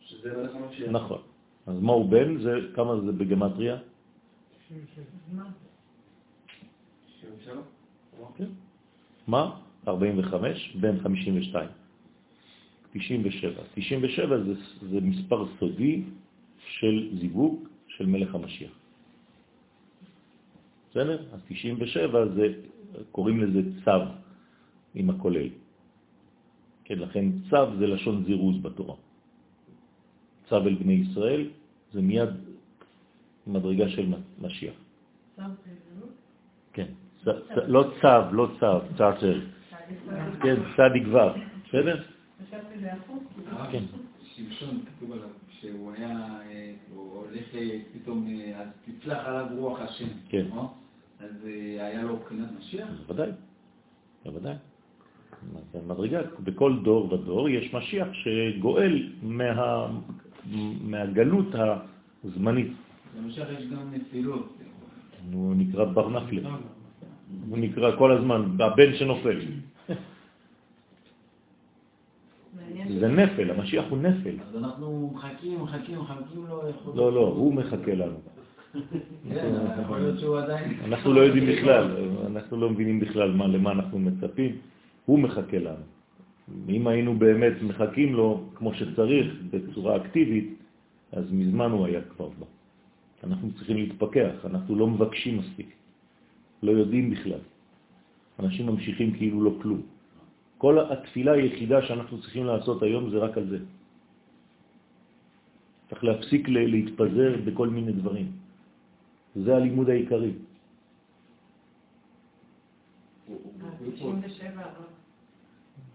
שזה 0.00 0.36
מלך 0.36 0.50
המשיח. 0.54 0.90
נכון. 0.90 1.18
אז 1.66 1.80
מה 1.80 1.92
הוא 1.92 2.10
בן? 2.10 2.38
זה, 2.42 2.54
כמה 2.74 3.00
זה 3.00 3.12
בגמטריה? 3.12 3.76
מה? 9.26 9.56
45, 9.88 10.76
בן 10.80 11.00
52. 11.00 11.68
97. 12.94 13.62
97 13.74 14.38
זה, 14.38 14.54
זה 14.90 15.00
מספר 15.00 15.46
סודי 15.58 16.02
של 16.58 17.10
זיווג 17.20 17.68
של 17.88 18.06
מלך 18.06 18.34
המשיח. 18.34 18.70
בסדר? 20.90 21.22
אז 21.32 21.40
97 21.48 22.26
זה, 22.34 22.54
קוראים 23.10 23.40
לזה 23.40 23.60
צו 23.84 23.90
עם 24.94 25.10
הכולל. 25.10 25.48
כן, 26.84 26.98
לכן 26.98 27.24
צו 27.50 27.76
זה 27.78 27.86
לשון 27.86 28.24
זירוז 28.24 28.62
בתורה. 28.62 28.94
צו 30.48 30.56
אל 30.56 30.74
בני 30.74 30.92
ישראל 30.92 31.48
זה 31.92 32.02
מיד 32.02 32.28
מדרגה 33.46 33.88
של 33.88 34.14
משיח. 34.40 34.74
פעילות. 35.36 36.14
כן, 36.72 36.86
לא 37.66 37.90
צו, 38.00 38.32
לא 38.32 38.48
צו, 38.60 38.96
צעצר. 38.96 39.40
כן, 40.42 40.56
צדיק 40.76 41.04
ו', 41.12 41.18
בסדר? 41.68 42.13
חשבתי 42.48 42.78
זה 42.80 42.92
הפוך. 42.92 43.22
כן. 43.72 43.82
שמשון, 44.34 44.80
כתוב 44.86 45.12
עליו, 45.12 45.28
שהוא 45.60 45.92
היה, 45.92 46.10
אה, 46.50 46.72
הוא 46.94 47.12
הולך 47.12 47.54
אה, 47.54 47.78
פתאום, 47.92 48.28
אז 48.56 48.68
תצלח 48.84 49.18
עליו 49.26 49.46
רוח 49.56 49.80
השם. 49.80 50.08
כן. 50.28 50.46
לא? 50.54 50.70
אז 51.20 51.44
היה 51.78 52.02
לו 52.02 52.16
בחינת 52.16 52.48
משיח? 52.58 52.88
בוודאי, 53.06 53.30
בוודאי. 54.24 54.54
זה 55.72 55.78
מדרגה, 55.86 56.20
בכל 56.40 56.78
דור 56.84 57.12
ודור 57.12 57.48
יש 57.48 57.74
משיח 57.74 58.08
שגואל 58.12 59.12
מה, 59.22 59.86
מהגלות 60.80 61.46
הזמנית. 62.24 62.72
במשיח 63.16 63.48
יש 63.58 63.66
גם 63.66 63.94
נפילות. 63.94 64.56
הוא 65.32 65.54
נקרא 65.56 65.84
בר 65.84 66.08
נפלה, 66.08 66.50
הוא 67.48 67.58
נקרא 67.58 67.96
כל 67.98 68.12
הזמן 68.12 68.56
הבן 68.60 68.94
שנופל. 68.94 69.38
זה 73.00 73.08
נפל, 73.08 73.50
המשיח 73.50 73.84
הוא 73.90 73.98
נפל. 73.98 74.34
אז 74.48 74.56
אנחנו 74.56 75.10
מחכים, 75.14 75.62
מחכים, 75.62 75.98
מחכים 76.00 76.46
לו. 76.48 76.62
הוא- 76.84 76.96
לא, 76.96 77.12
לא, 77.12 77.20
הוא 77.20 77.54
מחכה 77.54 77.94
לנו. 77.94 78.16
כן. 79.34 79.54
אנחנו 80.84 81.12
לא 81.12 81.20
יודעים 81.20 81.46
בכלל, 81.46 81.96
אנחנו 82.26 82.56
לא 82.56 82.70
מבינים 82.70 83.00
בכלל 83.00 83.32
מה, 83.32 83.46
למה 83.46 83.72
אנחנו 83.72 83.98
מצפים, 83.98 84.56
הוא 85.06 85.18
מחכה 85.18 85.58
לנו. 85.58 85.84
אם 86.68 86.86
היינו 86.86 87.18
באמת 87.18 87.52
מחכים 87.62 88.14
לו 88.14 88.44
כמו 88.54 88.74
שצריך, 88.74 89.26
בצורה 89.50 89.96
אקטיבית, 89.96 90.54
אז 91.12 91.32
מזמן 91.32 91.70
הוא 91.70 91.86
היה 91.86 92.00
כבר 92.00 92.28
בא. 92.28 92.46
אנחנו 93.24 93.52
צריכים 93.52 93.76
להתפקח, 93.76 94.30
אנחנו 94.44 94.76
לא 94.76 94.86
מבקשים 94.86 95.38
מספיק, 95.38 95.70
לא 96.62 96.70
יודעים 96.72 97.10
בכלל. 97.10 97.38
אנשים 98.40 98.66
ממשיכים 98.66 99.12
כאילו 99.12 99.42
לא 99.44 99.54
כלום. 99.62 99.80
כל 100.64 100.78
התפילה 100.92 101.32
היחידה 101.32 101.82
שאנחנו 101.82 102.20
צריכים 102.20 102.44
לעשות 102.46 102.82
היום 102.82 103.10
זה 103.10 103.18
רק 103.18 103.36
על 103.36 103.46
זה. 103.48 103.58
צריך 105.90 106.04
להפסיק 106.04 106.48
להתפזר 106.48 107.36
בכל 107.44 107.68
מיני 107.68 107.92
דברים. 107.92 108.32
זה 109.36 109.56
הלימוד 109.56 109.90
העיקרי. 109.90 110.32
97, 113.92 114.48
אבל 114.56 114.88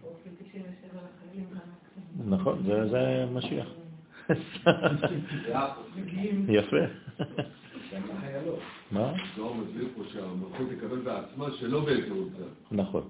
פרופיל 0.00 0.32
97 0.38 1.00
לחיילים 1.02 1.46
המקסימום. 1.50 2.34
נכון, 2.34 2.62
זה, 2.66 2.88
זה 2.88 3.26
משיח. 3.32 3.68
יפה. 6.48 6.84
מה? 8.90 9.12
זוהר 9.36 9.52
מסביר 9.52 9.88
פה 9.96 10.02
שהמלכות 10.12 10.66
תקבל 10.78 10.98
בעצמה 10.98 11.46
שלא 11.58 11.84
באמצעות 11.84 12.28
זה. 12.38 12.44
נכון. 12.70 13.08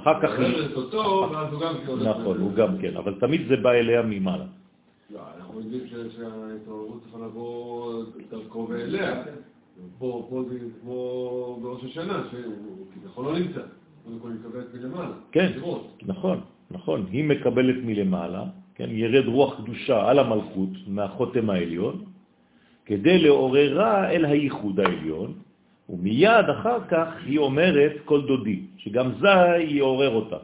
כך 0.00 0.06
אחר 0.06 0.20
כך, 0.22 0.38
מעוררת 0.38 0.76
אותו, 0.76 1.28
ואז 1.32 1.52
הוא 1.52 1.60
גם 1.60 1.74
כן 1.86 2.08
נכון. 2.08 2.40
הוא 2.40 2.52
גם 2.52 2.78
כן, 2.78 2.96
אבל 2.96 3.14
תמיד 3.20 3.48
זה 3.48 3.56
בא 3.56 3.70
אליה 3.70 4.02
ממעלה. 4.02 4.44
לא, 5.10 5.20
אנחנו 5.38 5.60
יודעים 5.60 5.82
שההתעוררות 5.88 7.02
צריכה 7.02 7.18
לבוא 7.18 8.04
דרכו 8.30 8.66
ואליה. 8.70 9.22
פה 9.98 10.44
זה 10.48 10.58
כמו 10.82 11.58
בראש 11.62 11.84
השנה, 11.84 12.22
שהוא 12.30 12.86
כביכול 12.94 13.24
לא 13.24 13.38
נמצא. 13.38 13.60
היא. 14.06 15.12
כן. 15.32 15.52
נכון, 16.06 16.40
נכון. 16.70 17.06
היא 17.10 17.24
מקבלת 17.24 17.76
מלמעלה, 17.84 18.44
כן, 18.74 18.88
ירד 18.90 19.26
רוח 19.26 19.60
קדושה 19.60 20.10
על 20.10 20.18
המלכות 20.18 20.70
מהחותם 20.86 21.50
העליון, 21.50 22.04
כדי 22.86 23.18
לעוררה 23.18 24.10
אל 24.10 24.24
הייחוד 24.24 24.80
העליון, 24.80 25.32
ומיד 25.90 26.48
אחר 26.50 26.78
כך 26.90 27.08
היא 27.26 27.38
אומרת 27.38 27.92
כל 28.04 28.26
דודי, 28.26 28.60
שגם 28.76 29.10
זה 29.20 29.28
יעורר 29.58 30.14
אותה. 30.14 30.36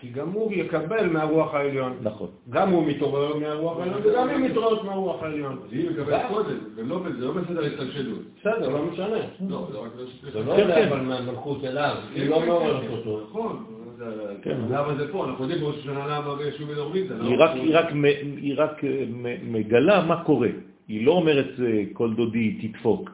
כי 0.00 0.08
גם 0.08 0.30
הוא 0.32 0.52
יקבל 0.52 1.06
מהרוח 1.06 1.54
העליון. 1.54 1.92
נכון. 2.02 2.28
גם 2.50 2.70
הוא 2.70 2.86
מתעורר 2.86 3.36
מהרוח 3.36 3.78
העליון 3.78 4.00
וגם 4.04 4.28
היא 4.28 4.36
מתעוררת 4.36 4.84
מהרוח 4.84 5.22
העליון. 5.22 5.58
היא 5.70 5.90
מקבלת 5.90 6.22
קודם, 6.28 6.56
זה 6.74 6.82
לא 6.82 6.98
בסדר 7.32 7.64
השתלשלות. 7.64 8.18
בסדר, 8.40 8.68
לא 8.68 8.84
משנה. 8.84 9.06
לא, 9.48 9.68
זה 9.72 9.78
רק 9.78 9.90
לא 9.96 10.32
זה 10.32 10.38
לא 10.38 10.56
כן, 10.56 10.62
עולה 10.62 10.74
כן. 10.74 10.88
אבל 10.88 11.00
מהמלכות 11.00 11.64
אליו, 11.64 11.96
היא 12.14 12.30
לא 12.30 12.46
מעוררת 12.46 12.90
אותו. 12.90 13.20
נכון. 13.28 13.64
כן. 14.42 14.56
למה 14.70 14.94
זה 14.94 15.12
פה? 15.12 15.24
אנחנו 15.24 15.44
יודעים 15.44 15.60
בראש 15.60 15.78
השנה 15.78 16.06
למה 16.06 16.34
בישוב 16.34 16.70
מדברים. 16.70 17.06
היא 17.20 17.36
רק, 17.38 17.50
היא 17.54 17.76
רק, 17.78 17.92
מ- 17.92 18.04
היא 18.36 18.54
רק 18.56 18.84
אה, 18.84 19.04
מגלה 19.42 20.04
מה 20.04 20.24
קורה. 20.24 20.48
היא 20.88 21.06
לא 21.06 21.12
אומרת 21.12 21.50
אה, 21.66 21.82
כל 21.92 22.14
דודי 22.14 22.52
תדפוק. 22.62 23.10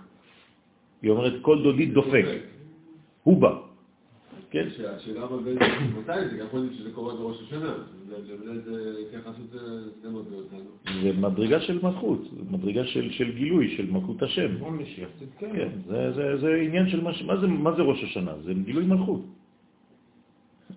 היא 1.05 1.11
אומרת 1.11 1.33
כל 1.43 1.63
דודי 1.63 1.87
דופק. 1.87 2.25
הוא 3.23 3.41
בא. 3.41 3.53
כן? 4.51 4.67
השאלה 4.97 5.25
אבל 5.25 5.39
מתי 5.99 6.29
זה, 6.31 6.43
יכול 6.43 6.61
להיות 6.61 6.73
שזה 6.75 6.91
קורה 6.93 7.15
בראש 7.15 7.37
השנה. 7.43 7.75
זה 8.09 8.17
התייחסות 9.07 9.51
זה 11.03 11.13
מדרגה 11.13 11.61
של 11.61 11.79
מלכות, 11.83 12.21
זה 12.23 12.43
מדרגה 12.51 12.85
של, 12.85 13.11
של 13.11 13.33
גילוי, 13.33 13.77
של 13.77 13.91
מלכות 13.91 14.23
השם. 14.23 14.51
כן. 15.39 15.69
זה, 15.87 16.13
זה, 16.13 16.37
זה 16.37 16.55
עניין 16.55 16.89
של 16.89 17.01
מה, 17.01 17.37
זה, 17.41 17.47
מה 17.47 17.73
זה 17.77 17.83
ראש 17.83 18.05
השנה? 18.05 18.33
זה 18.45 18.53
גילוי 18.65 18.85
מלכות. 18.85 19.23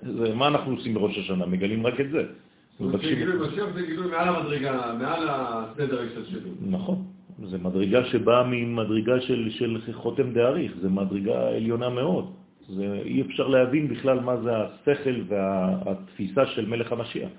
זה, 0.01 0.35
מה 0.35 0.47
אנחנו 0.47 0.71
עושים 0.71 0.93
בראש 0.93 1.17
השנה? 1.17 1.45
מגלים 1.45 1.87
רק 1.87 1.99
את 1.99 2.09
זה. 2.09 2.23
זאת 2.71 2.81
אומרת 2.81 3.01
שגילוי 3.01 3.47
משיח 3.47 3.65
זה 3.73 3.81
גילוי 3.85 4.07
מעל 4.11 4.27
המדרגה, 4.35 4.95
מעל 4.99 5.27
הסדר 5.29 5.99
ההשתלשלות. 6.01 6.53
נכון. 6.61 7.16
זה 7.43 7.57
מדרגה 7.57 8.05
שבאה 8.05 8.43
ממדרגה 8.43 9.21
של, 9.21 9.49
של 9.49 9.77
חותם 9.93 10.33
דאריך, 10.33 10.71
זה 10.81 10.89
מדרגה 10.89 11.47
עליונה 11.47 11.89
מאוד. 11.89 12.31
זה, 12.69 13.01
אי 13.05 13.21
אפשר 13.21 13.47
להבין 13.47 13.87
בכלל 13.87 14.19
מה 14.19 14.37
זה 14.41 14.51
השכל 14.57 15.15
והתפיסה 15.27 16.45
של 16.45 16.65
מלך 16.65 16.91
המשיח. 16.91 17.29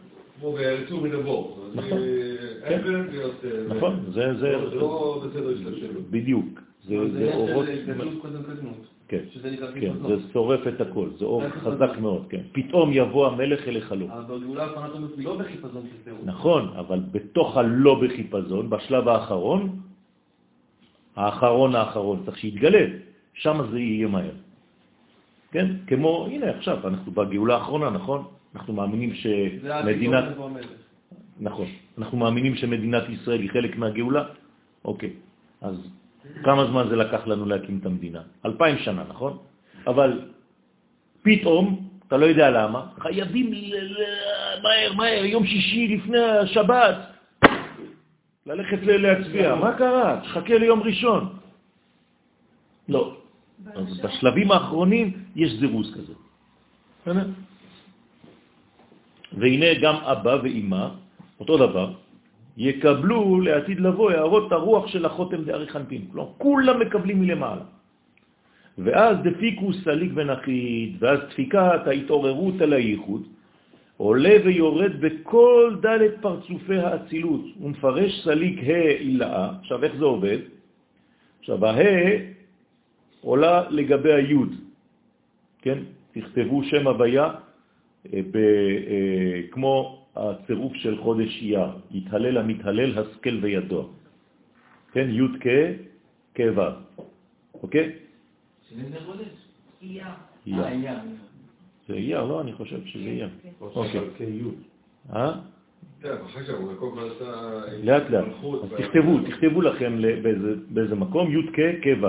כמו 0.40 0.52
ביצור 0.52 1.00
מן 1.00 1.12
הבור. 1.12 1.58
נכון. 1.74 1.98
כן. 2.68 2.80
אה, 3.44 3.76
נכון, 3.76 4.04
זה, 4.10 4.34
זה, 4.34 4.52
לא- 4.52 4.76
לא 4.76 5.22
בסדר 5.26 5.50
השתלשלות. 5.50 6.10
בדיוק. 6.10 6.60
זה, 6.84 7.30
אורות... 7.34 7.66
כן, 9.08 9.24
כן. 9.80 9.92
זה 10.08 10.14
שורף 10.32 10.60
את 10.68 10.80
הכל, 10.80 11.08
זה 11.18 11.24
אור 11.24 11.48
חזק. 11.48 11.90
מאוד, 12.00 12.26
כן. 12.28 12.40
פתאום 12.52 12.90
יבוא 12.92 13.26
המלך 13.26 13.68
אליך 13.68 13.92
לא. 13.98 14.06
אבל 14.06 14.38
בגאולה 14.38 14.62
האחרונה 14.64 14.86
אתה 14.88 14.98
לא 15.22 15.36
בחיפזון. 15.38 15.82
נכון, 16.24 16.68
אבל 16.76 17.00
בתוך 17.12 17.56
הלא 17.56 18.00
בחיפזון, 18.04 18.70
בשלב 18.70 19.08
האחרון, 19.08 19.87
האחרון 21.18 21.74
האחרון, 21.74 22.22
צריך 22.24 22.38
שיתגלה, 22.38 22.84
שם 23.34 23.56
זה 23.70 23.78
יהיה 23.80 24.08
מהר. 24.08 24.38
כן? 25.50 25.66
כמו, 25.86 26.26
הנה 26.30 26.50
עכשיו, 26.50 26.88
אנחנו 26.88 27.12
בגאולה 27.12 27.54
האחרונה, 27.54 27.90
נכון? 27.90 28.24
אנחנו 28.54 28.72
מאמינים 28.74 29.14
שמדינת... 29.14 30.24
נכון. 31.40 31.66
אנחנו 31.98 32.18
מאמינים 32.18 32.54
שמדינת 32.54 33.04
ישראל 33.08 33.40
היא 33.40 33.50
חלק 33.50 33.76
מהגאולה? 33.76 34.24
אוקיי. 34.84 35.10
אז 35.60 35.76
כמה 36.44 36.66
זמן 36.66 36.84
זה 36.90 36.96
לקח 36.96 37.26
לנו 37.26 37.46
להקים 37.46 37.78
את 37.80 37.86
המדינה? 37.86 38.22
אלפיים 38.46 38.78
שנה, 38.78 39.02
נכון? 39.08 39.38
אבל 39.86 40.30
פתאום, 41.22 41.88
אתה 42.06 42.16
לא 42.16 42.26
יודע 42.26 42.50
למה, 42.50 42.80
חייבים 42.98 43.50
מהר, 44.62 44.92
מהר, 44.94 45.24
יום 45.24 45.46
שישי 45.46 45.98
לפני 45.98 46.22
השבת, 46.22 46.96
ללכת 48.48 48.78
להצביע. 48.82 49.54
מה 49.54 49.72
קרה? 49.78 50.20
תחכה 50.24 50.58
ליום 50.58 50.80
ראשון. 50.82 51.22
לא. 52.88 53.16
אז 53.74 54.00
בשלבים 54.00 54.50
האחרונים 54.50 55.06
יש 55.36 55.52
זירוז 55.60 55.94
כזה. 55.94 56.14
והנה 59.32 59.66
גם 59.82 59.94
אבא 59.94 60.34
ואימא, 60.42 60.88
אותו 61.40 61.54
דבר, 61.56 61.92
יקבלו 62.56 63.40
לעתיד 63.40 63.80
לבוא 63.80 64.10
הערות 64.10 64.52
הרוח 64.52 64.86
של 64.86 65.04
החותם 65.04 65.44
דארי 65.44 65.68
חנפין. 65.68 66.08
כלומר, 66.12 66.28
כולם 66.38 66.80
מקבלים 66.80 67.20
מלמעלה. 67.20 67.66
ואז 68.78 69.16
דפיקו 69.24 69.72
סליק 69.84 70.12
ונחית, 70.14 70.92
ואז 70.98 71.18
דפיקת 71.30 71.86
ההתעוררות 71.86 72.60
על 72.60 72.72
הייחוד, 72.72 73.22
עולה 73.98 74.36
ויורד 74.44 75.00
בכל 75.00 75.76
דלת 75.82 76.14
פרצופי 76.20 76.76
האצילות. 76.76 77.44
הוא 77.58 77.70
מפרש 77.70 78.24
סליק 78.24 78.58
ה' 78.58 78.90
אילאה. 78.90 79.50
עכשיו, 79.58 79.84
איך 79.84 79.96
זה 79.98 80.04
עובד? 80.04 80.38
עכשיו, 81.40 81.66
ה' 81.66 81.78
עולה 83.20 83.70
לגבי 83.70 84.12
היוד, 84.12 84.54
כן? 85.62 85.78
תכתבו 86.12 86.64
שם 86.64 86.86
הוויה 86.86 87.28
אה, 88.14 88.20
ב, 88.30 88.36
אה, 88.36 89.40
כמו 89.50 90.06
הצירוף 90.16 90.74
של 90.74 90.98
חודש 91.02 91.42
אייר, 91.42 91.70
יתהלל 91.90 92.38
המתהלל, 92.38 92.98
השכל 92.98 93.38
וידוע. 93.42 93.84
כן? 94.92 95.10
י' 95.10 95.38
כ' 95.40 95.48
כ' 96.34 96.40
ו', 96.56 96.60
אוקיי? 97.62 97.92
שזה 98.70 98.98
חודש? 99.06 99.34
אייר. 99.82 100.06
אייר. 100.46 100.98
זה 101.88 101.94
אייר, 101.94 102.24
לא? 102.24 102.40
אני 102.40 102.52
חושב 102.52 102.84
שזה 102.84 103.04
אייר. 103.04 103.28
אוקיי. 103.60 104.00
אה? 105.12 105.32
לאט 107.82 108.10
לאט. 108.10 108.24
אז 108.62 108.70
תכתבו, 108.76 109.18
תכתבו 109.26 109.60
לכם 109.60 110.00
באיזה, 110.70 110.94
מקום, 110.94 111.30
י' 111.32 111.46
כ' 111.52 111.60
כ' 111.82 112.02
ו'. 112.02 112.06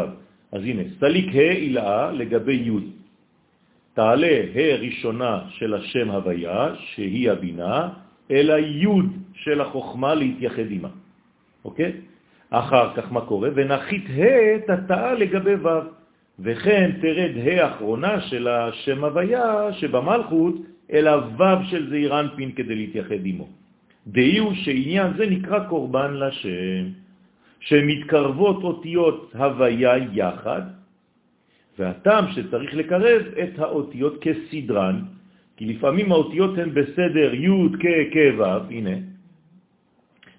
אז 0.51 0.61
הנה, 0.63 0.81
סליק 0.99 1.35
ה' 1.35 1.51
אילאה 1.51 2.11
לגבי 2.11 2.53
י'. 2.53 2.71
תעלה 3.93 4.41
ה' 4.55 4.75
ראשונה 4.75 5.41
של 5.49 5.73
השם 5.73 6.11
הוויה, 6.11 6.75
שהיא 6.75 7.31
הבינה, 7.31 7.89
אלא 8.31 8.53
י' 8.53 8.87
של 9.33 9.61
החוכמה 9.61 10.15
להתייחד 10.15 10.67
עימה. 10.69 10.89
אוקיי? 11.65 11.91
אחר 12.49 12.93
כך 12.95 13.11
מה 13.11 13.21
קורה? 13.21 13.49
ונחית 13.55 14.05
ה' 14.09 14.59
תתאה 14.67 15.13
לגבי 15.13 15.55
ו'. 15.55 15.98
וכן 16.41 16.91
תרד 17.01 17.31
ה' 17.37 17.63
האחרונה 17.63 18.21
של 18.21 18.47
השם 18.47 19.03
הוויה 19.03 19.73
שבמלכות, 19.73 20.55
אלא 20.91 21.11
ו' 21.37 21.63
של 21.69 21.89
זעיר 21.89 22.19
אנפין 22.19 22.51
כדי 22.51 22.75
להתייחד 22.75 23.25
עמו. 23.25 23.47
דהי 24.07 24.37
הוא 24.37 24.53
שעניין 24.53 25.13
זה 25.17 25.25
נקרא 25.29 25.59
קורבן 25.59 26.13
לשם, 26.13 26.83
שמתקרבות 27.59 28.63
אותיות 28.63 29.35
הוויה 29.35 29.97
יחד, 30.13 30.61
והטעם 31.79 32.25
שצריך 32.31 32.73
לקרב 32.73 33.21
את 33.43 33.59
האותיות 33.59 34.15
כסדרן, 34.21 35.01
כי 35.57 35.65
לפעמים 35.65 36.11
האותיות 36.11 36.57
הן 36.57 36.73
בסדר 36.73 37.33
י' 37.33 37.49
כ' 37.79 38.13
כ' 38.13 38.39
ו', 38.39 38.43
הנה, 38.69 38.95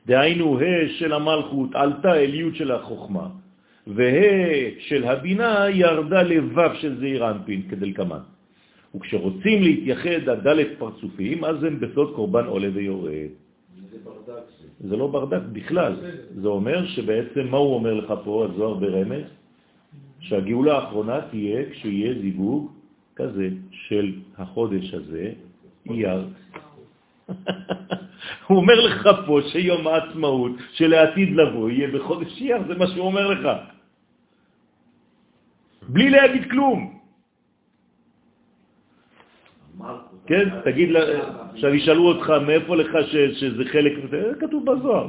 דהיינו 0.07 0.61
ה' 0.61 0.89
של 0.99 1.13
המלכות 1.13 1.75
עלתה 1.75 2.15
אל 2.15 2.35
י' 2.35 2.55
של 2.55 2.71
החוכמה, 2.71 3.29
וה' 3.95 4.71
של 4.79 5.05
הבינה 5.05 5.71
ירדה 5.71 6.23
לו' 6.23 6.75
של 6.81 6.99
זעיר 7.01 7.31
אנפין 7.31 7.63
כדלקמן. 7.71 8.19
וכשרוצים 8.95 9.63
להתייחד 9.63 10.29
הדלת 10.29 10.69
פרצופים, 10.79 11.45
אז 11.45 11.65
הם 11.65 11.81
בסוד 11.81 12.15
קורבן 12.15 12.45
עולה 12.47 12.69
ויורד. 12.75 13.31
זה 13.91 13.97
ברדק 14.05 14.45
זה. 14.61 14.89
זה 14.89 14.97
לא 14.97 15.07
ברדק 15.07 15.43
בכלל. 15.53 15.97
זה 16.35 16.49
אומר 16.49 16.87
שבעצם, 16.87 17.49
מה 17.51 17.57
הוא 17.57 17.75
אומר 17.75 17.95
לך 17.95 18.15
פה, 18.25 18.47
הזוהר 18.51 18.75
ברמז? 18.75 19.25
שהגאולה 20.21 20.75
האחרונה 20.77 21.21
תהיה 21.31 21.71
כשיהיה 21.71 22.15
זיווג 22.21 22.71
כזה 23.17 23.49
של 23.71 24.13
החודש 24.39 24.95
הזה, 24.95 25.33
אייר. 25.91 26.27
הוא 28.47 28.59
אומר 28.59 28.81
לך 28.81 29.09
פה 29.27 29.41
שיום 29.53 29.87
העצמאות 29.87 30.53
שלעתיד 30.73 31.29
לבוא 31.37 31.71
יהיה 31.71 31.89
בחודש 31.89 32.43
אייר, 32.43 32.63
זה 32.69 32.75
מה 32.75 32.87
שהוא 32.87 33.07
אומר 33.07 33.27
לך. 33.27 33.49
בלי 35.93 36.11
להגיד 36.11 36.51
כלום. 36.51 37.01
כן, 40.27 40.49
תגיד, 40.65 40.89
עכשיו 41.53 41.75
ישאלו 41.75 42.09
אותך 42.09 42.31
מאיפה 42.47 42.77
לך 42.77 42.93
שזה 43.11 43.65
חלק, 43.73 43.93
זה 44.11 44.33
כתוב 44.41 44.63
בזוהר. 44.71 45.09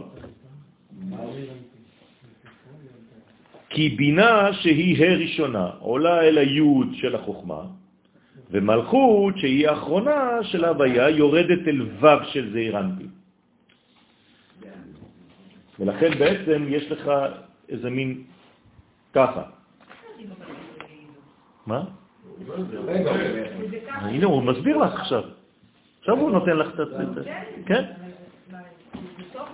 כי 3.69 3.89
בינה 3.89 4.53
שהיא 4.53 5.05
ה' 5.05 5.15
ראשונה 5.15 5.65
עולה 5.79 6.21
אל 6.21 6.37
היוד 6.37 6.87
של 6.93 7.15
החוכמה, 7.15 7.61
ומלכות 8.51 9.37
שהיא 9.37 9.69
האחרונה 9.69 10.43
של 10.43 10.65
ההוויה 10.65 11.09
יורדת 11.09 11.67
אל 11.67 11.81
ו' 11.81 12.23
של 12.33 12.51
זעיר 12.53 12.79
אנפין. 12.79 13.09
ולכן 15.79 16.11
בעצם 16.19 16.65
יש 16.69 16.91
לך 16.91 17.11
איזה 17.69 17.89
מין 17.89 18.23
ככה. 19.13 19.43
מה? 21.67 21.83
הנה, 23.87 24.25
הוא 24.25 24.43
מסביר 24.43 24.77
לך 24.77 24.93
עכשיו. 24.93 25.23
עכשיו 25.99 26.17
הוא 26.17 26.31
נותן 26.31 26.57
לך 26.57 26.79
את. 26.79 26.87
כן? 27.65 27.83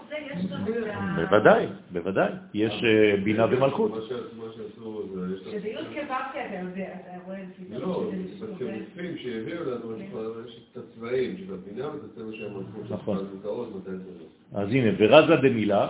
זה 0.10 0.18
את 0.46 0.52
ה... 0.52 1.16
בוודאי, 1.16 1.68
בוודאי. 1.92 2.32
יש 2.54 2.84
אה, 2.84 3.18
בינה 3.24 3.46
ומלכות. 3.46 3.92
מה 3.92 3.98
שעשו 4.56 5.04
זה... 5.14 5.52
שזה 5.52 5.68
י' 5.68 5.76
כו' 5.76 6.38
יודע, 6.64 6.88
אתה 6.94 7.12
רואה 7.26 7.40
לא. 7.70 8.12
בצירופים 8.42 9.18
שהביאו 9.18 9.64
לנו, 9.64 9.98
יש 10.48 10.62
את 10.72 10.78
הצבעים 10.78 11.38
של 11.38 11.54
הבינה 11.54 11.88
ואת 11.88 12.02
הצבע 12.12 12.32
של 12.32 12.46
המלכות, 12.46 12.92
נכון. 12.92 13.18
אז 14.54 14.70
הנה, 14.70 14.90
ורזה 14.98 15.36
דמילה, 15.36 15.88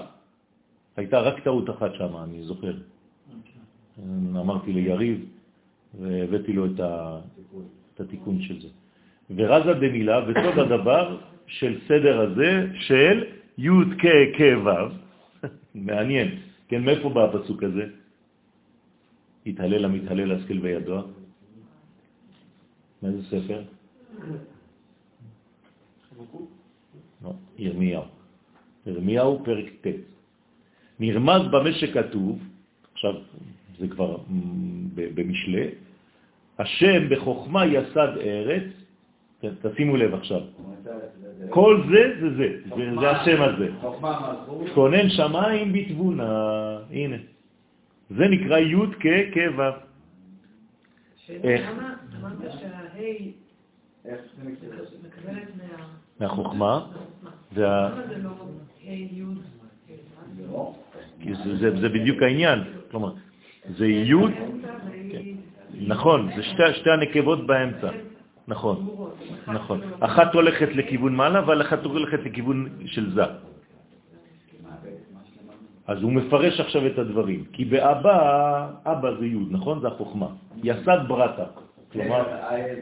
הייתה 0.98 1.19
רק 1.19 1.44
טעות 1.44 1.69
אחת 1.69 1.94
שם, 1.94 2.18
אני 2.23 2.44
זוכר. 2.44 2.73
אמרתי 4.35 4.73
ליריב, 4.73 5.26
והבאתי 5.99 6.53
לו 6.53 6.65
את, 6.65 6.80
ה, 6.80 7.19
את 7.94 7.99
התיקון 7.99 8.41
של 8.41 8.61
זה. 8.61 8.68
ורזה 9.36 9.74
דמילה, 9.74 10.19
וסוד 10.28 10.60
הדבר 10.60 11.18
של 11.48 11.80
סדר 11.88 12.22
הזה 12.22 12.68
של 12.80 13.24
י' 13.57 13.69
כ' 13.99 14.38
כ' 14.38 14.65
ו', 14.65 14.69
מעניין, 15.76 16.28
כן, 16.68 16.84
מאיפה 16.84 17.10
בא 17.10 17.24
הפסוק 17.24 17.64
הזה? 17.64 17.86
התהלל 19.45 19.86
המתהלל 19.86 20.32
השכל 20.32 20.60
וידוע. 20.61 21.02
מאיזה 23.03 23.24
ספר? 23.24 23.64
לא, 27.24 27.34
ירמיהו. 27.57 28.03
ירמיהו 28.86 29.41
פרק 29.45 29.65
ט'. 29.82 29.88
נרמז 30.99 31.41
במה 31.52 31.72
שכתוב, 31.74 32.40
עכשיו 32.94 33.14
זה 33.80 33.88
כבר 33.88 34.18
במשלה, 34.95 35.65
השם 36.60 37.10
בחוכמה 37.10 37.66
יסד 37.66 38.08
ארץ, 38.22 38.64
ת- 39.42 39.66
תשימו 39.66 39.98
לב 39.98 40.14
עכשיו, 40.14 40.42
כל 41.50 41.84
זה 41.90 42.16
זה 42.20 42.30
זה, 42.38 42.48
זה, 42.76 43.00
זה 43.00 43.10
השם 43.12 43.42
הזה. 43.42 43.68
כונן 44.74 45.10
שמיים 45.10 45.74
בתבונה, 45.74 46.30
הנה. 46.92 47.18
זה 48.10 48.28
נקרא 48.28 48.58
י' 48.58 48.76
כ' 49.00 49.08
כ' 49.34 49.58
ו'. 49.58 49.62
איך? 51.44 51.72
מהחוכמה, 56.20 56.86
זה 57.56 57.62
לא 57.62 58.30
לא. 60.52 60.74
זה, 61.82 61.90
בדיוק 61.90 62.22
העניין. 62.22 62.60
כלומר, 62.92 63.14
זה 63.78 63.88
י', 63.88 64.14
והיא... 64.14 65.36
נכון, 65.82 66.30
זה 66.36 66.44
שתי, 66.44 66.64
שתי 66.74 66.90
הנקבות 66.90 67.48
באמצע. 67.48 67.90
נכון, 68.48 68.88
נכון. 69.48 69.82
אחת 69.99 70.34
הולכת 70.34 70.70
לכיוון 70.76 71.16
מעלה, 71.16 71.41
ואחת 71.48 71.84
הולכת 71.84 72.20
לכיוון 72.26 72.70
של 72.86 73.14
זה. 73.14 73.24
אז 75.88 76.02
הוא 76.02 76.12
מפרש 76.12 76.60
עכשיו 76.60 76.88
את 76.88 76.98
הדברים. 76.99 77.45
כי 77.54 77.66
באבא, 77.66 78.18
אבא 78.86 79.10
זה 79.20 79.26
י', 79.26 79.38
נכון? 79.49 79.80
זה 79.80 79.88
החוכמה. 79.88 80.28
יסד 80.64 80.99
ברטה. 81.08 81.45
כלומר, 81.91 82.24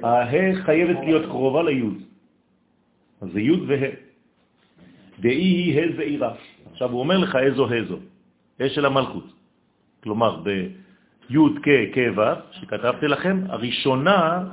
הה 0.04 0.26
חייבת 0.66 0.98
להיות 1.04 1.26
קרובה 1.26 1.64
לי'. 1.64 1.90
אז 3.22 3.30
זה 3.34 3.42
י' 3.42 3.66
וה'. 3.68 3.90
דאי 5.20 5.32
היא 5.32 5.80
ה' 5.80 5.96
זעירה. 5.96 6.34
עכשיו 6.72 6.92
הוא 6.92 7.00
אומר 7.00 7.18
לך 7.18 7.36
איזו 7.36 7.66
ה' 7.66 7.84
זו. 7.88 7.98
ה' 8.60 8.70
של 8.70 8.86
המלכות. 8.86 9.34
כלומר, 10.04 10.42
בי' 11.30 11.38
כ' 11.64 11.96
כ' 11.96 12.18
ו', 12.18 12.22
שכתבתי 12.52 13.08
לכם, 13.08 13.42
הראשונה 13.50 14.44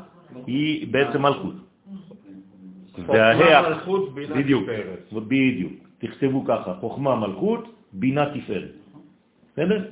היא 0.47 0.93
בעצם 0.93 1.23
מלכות. 1.23 1.55
והה, 3.07 3.37
חוכמה, 3.37 3.69
מלכות, 3.69 4.15
בינה, 4.15 4.35
בדיוק. 4.35 4.69
בדיוק. 5.13 5.73
תכתבו 5.99 6.45
ככה, 6.45 6.75
חוכמה 6.81 7.17
מלכות, 7.17 7.75
בינה 7.93 8.27
תפארת. 8.35 8.73
בסדר? 9.53 9.85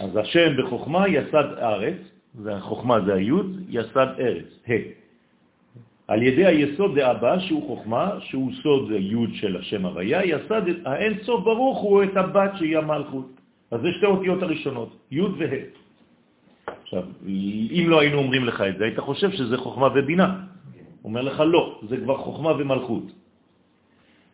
אז 0.00 0.16
השם 0.16 0.56
בחוכמה 0.58 1.08
יסד 1.08 1.44
ארץ, 1.58 1.96
והחוכמה 2.34 3.00
זה 3.00 3.14
היוד, 3.14 3.60
יסד 3.68 4.06
ארץ, 4.18 4.46
ה'. 4.68 5.00
על 6.08 6.22
ידי 6.22 6.46
היסוד 6.46 6.98
דאבא, 6.98 7.38
שהוא 7.38 7.66
חוכמה, 7.66 8.10
שהוא 8.20 8.52
סוד 8.62 8.90
יוד 8.90 9.30
של 9.32 9.56
השם 9.56 9.86
הוויה, 9.86 10.24
יסד 10.24 10.62
האין 10.84 11.18
סוף 11.22 11.44
ברוך 11.44 11.78
הוא 11.78 12.02
את 12.04 12.16
הבת 12.16 12.50
שהיא 12.56 12.78
המלכות. 12.78 13.40
אז 13.70 13.80
זה 13.80 13.88
שתי 13.92 14.06
אותיות 14.06 14.42
הראשונות, 14.42 14.96
יוד 15.10 15.34
וה'. 15.38 15.79
עכשיו, 16.90 17.04
אם 17.70 17.84
לא 17.88 18.00
היינו 18.00 18.18
אומרים 18.18 18.44
לך 18.44 18.60
את 18.60 18.78
זה, 18.78 18.84
היית 18.84 18.98
חושב 18.98 19.30
שזה 19.30 19.56
חוכמה 19.56 19.88
ובינה. 19.94 20.42
הוא 21.02 21.10
אומר 21.10 21.22
לך 21.22 21.40
לא, 21.46 21.80
זה 21.88 21.96
כבר 21.96 22.16
חוכמה 22.16 22.50
ומלכות. 22.50 23.12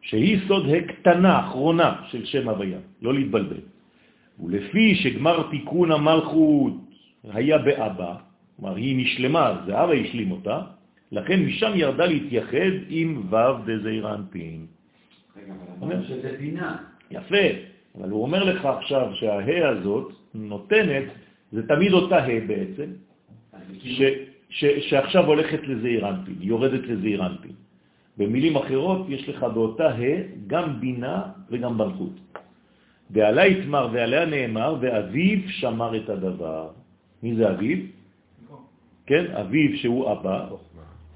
שהיא 0.01 0.39
סוד 0.49 0.65
הקטנה, 0.69 1.41
אחרונה 1.41 1.95
של 2.09 2.25
שם 2.25 2.49
הוויה, 2.49 2.79
לא 3.03 3.15
להתבלבל. 3.15 3.61
ולפי 4.41 4.95
שגמר 4.95 5.51
תיקון 5.51 5.93
המלכות 5.93 6.73
היה 7.29 7.59
באבא, 7.59 8.15
כלומר 8.57 8.77
היא 8.77 8.97
נשלמה, 8.97 9.63
זה 9.67 9.85
אבא 9.85 9.93
השלים 9.93 10.31
אותה, 10.31 10.61
לכן 11.13 11.41
משם 11.41 11.73
ירדה 11.75 12.07
להתייחד 12.07 12.73
עם 12.89 13.23
ו' 13.31 13.37
דזעיר 13.67 14.15
אנפין. 14.15 14.67
רגע, 15.37 15.53
אבל 15.53 15.87
אמרנו 15.87 16.05
שזה 16.05 16.37
בינה. 16.39 16.77
יפה, 17.11 17.47
אבל 17.99 18.11
הוא 18.11 18.23
אומר 18.23 18.45
לך 18.45 18.65
עכשיו 18.65 19.11
שהה 19.15 19.69
הזאת 19.69 20.13
נותנת, 20.35 21.05
זה 21.53 21.69
תמיד 21.69 21.93
אותה 21.93 22.19
ה' 22.19 22.41
בעצם, 22.47 22.91
ש, 23.79 24.03
ש, 24.51 24.65
שעכשיו 24.65 25.27
הולכת 25.27 25.61
לזעיר 25.63 26.07
יורדת 26.41 26.83
לזעיר. 26.87 27.23
במילים 28.17 28.57
אחרות 28.57 29.07
יש 29.09 29.29
לך 29.29 29.43
באותה 29.43 29.89
ה' 29.89 30.47
גם 30.47 30.81
בינה 30.81 31.23
וגם 31.51 31.79
מלכות. 31.79 32.17
ועלה 33.11 33.47
יתמר 33.47 33.89
ועליה 33.93 34.25
נאמר, 34.25 34.77
ואביו 34.81 35.39
שמר 35.49 35.97
את 35.97 36.09
הדבר. 36.09 36.69
מי 37.23 37.37
זה 37.37 37.51
אביו? 37.51 37.79
כן, 39.07 39.25
אביו 39.41 39.79
שהוא 39.79 40.13
אבא, 40.13 40.49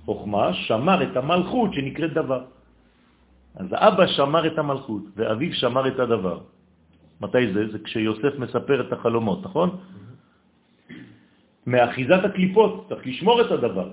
חוכמה, 0.04 0.54
שמר 0.54 1.02
את 1.02 1.16
המלכות 1.16 1.74
שנקראת 1.74 2.12
דבר. 2.12 2.42
אז 3.54 3.66
האבא 3.70 4.06
שמר 4.06 4.46
את 4.46 4.58
המלכות, 4.58 5.02
ואביו 5.16 5.52
שמר 5.54 5.88
את 5.88 5.98
הדבר. 5.98 6.38
מתי 7.20 7.52
זה? 7.52 7.72
זה 7.72 7.78
כשיוסף 7.84 8.38
מספר 8.38 8.80
את 8.80 8.92
החלומות, 8.92 9.44
נכון? 9.44 9.68
מאחיזת 11.66 12.24
הקליפות, 12.24 12.86
צריך 12.88 13.06
לשמור 13.06 13.40
את 13.40 13.50
הדבר. 13.50 13.88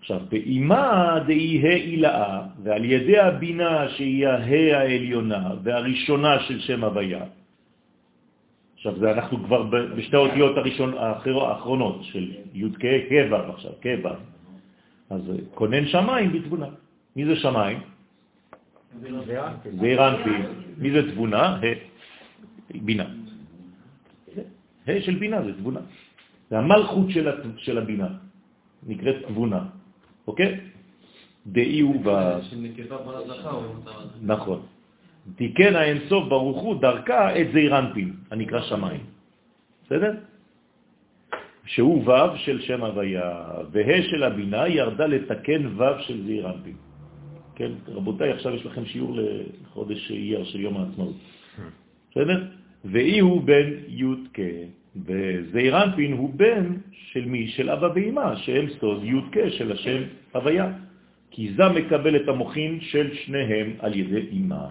עכשיו, 0.00 0.20
באימה 0.28 1.18
דאי 1.26 1.58
ה' 1.62 1.76
אילאה, 1.76 2.42
ועל 2.62 2.84
ידי 2.84 3.18
הבינה 3.18 3.88
שהיא 3.88 4.26
ה' 4.28 4.76
העליונה 4.78 5.50
והראשונה 5.62 6.40
של 6.40 6.60
שם 6.60 6.84
הוויה, 6.84 7.24
עכשיו 8.74 8.98
זה 8.98 9.12
אנחנו 9.12 9.44
כבר 9.44 9.62
בשתי 9.96 10.16
האותיות 10.16 10.56
הראשון, 10.56 10.94
האחר- 10.94 11.44
האחרונות 11.44 12.04
של 12.04 12.32
י' 12.54 12.70
כ' 12.70 12.86
כ' 13.10 13.12
ו' 13.30 13.34
עכשיו, 13.34 13.72
ו'. 14.04 14.08
אז 15.10 15.22
כונן 15.54 15.86
שמיים 15.86 16.32
בתבונה. 16.32 16.66
מי 17.16 17.24
זה 17.24 17.36
שמיים? 17.36 17.78
זה 19.80 19.86
אירנפין. 19.86 20.42
מי 20.78 20.90
זה 20.90 21.10
תבונה? 21.10 21.60
בינה. 22.74 23.06
ה' 24.86 25.00
של 25.00 25.14
בינה 25.14 25.42
זה 25.42 25.52
תבונה. 25.52 25.80
זה 26.50 26.58
המלכות 26.58 27.10
של, 27.10 27.28
הת... 27.28 27.42
של 27.56 27.78
הבינה, 27.78 28.08
נקראת 28.86 29.16
תבונה, 29.28 29.62
אוקיי? 30.26 30.60
דאי 31.46 31.80
הוא 31.80 31.96
ב... 32.04 32.08
נכון. 34.22 34.60
תיקן 35.36 35.76
האינסוף 35.76 36.28
ברוך 36.28 36.62
הוא 36.62 36.80
דרכה 36.80 37.40
את 37.40 37.46
זעירנפין, 37.52 38.08
הנקרא 38.30 38.60
שמיים. 38.60 39.00
בסדר? 39.84 40.12
שהוא 41.66 42.08
ו' 42.08 42.36
של 42.36 42.60
שם 42.60 42.84
הוויה, 42.84 43.30
וה' 43.70 44.02
של 44.02 44.22
הבינה 44.22 44.68
ירדה 44.68 45.06
לתקן 45.06 45.66
ו' 45.76 46.00
של 46.06 46.26
זעירנפין. 46.26 46.76
כן, 47.54 47.72
רבותיי, 47.88 48.30
עכשיו 48.32 48.54
יש 48.54 48.66
לכם 48.66 48.86
שיעור 48.86 49.16
לחודש 49.16 50.10
אייר 50.10 50.44
של 50.44 50.60
יום 50.60 50.76
העצמאות. 50.76 51.16
בסדר? 52.10 52.44
ואי 52.84 53.18
הוא 53.18 53.42
בן 53.42 53.68
י' 53.88 54.04
כ', 54.34 54.40
וזעירנפין 55.04 56.12
הוא 56.12 56.30
בן 56.34 56.64
של 56.92 57.24
מי? 57.24 57.48
של 57.48 57.70
אבא 57.70 57.88
ואמא, 57.94 58.36
שהם 58.36 58.66
סוד 58.80 59.04
י' 59.04 59.20
כ' 59.32 59.48
של 59.48 59.72
השם 59.72 60.02
הוויה. 60.32 60.72
כי 61.30 61.52
זה 61.56 61.68
מקבל 61.68 62.16
את 62.16 62.28
המוחין 62.28 62.80
של 62.80 63.14
שניהם 63.14 63.68
על 63.78 63.92
ידי 63.94 64.28
אמא. 64.32 64.66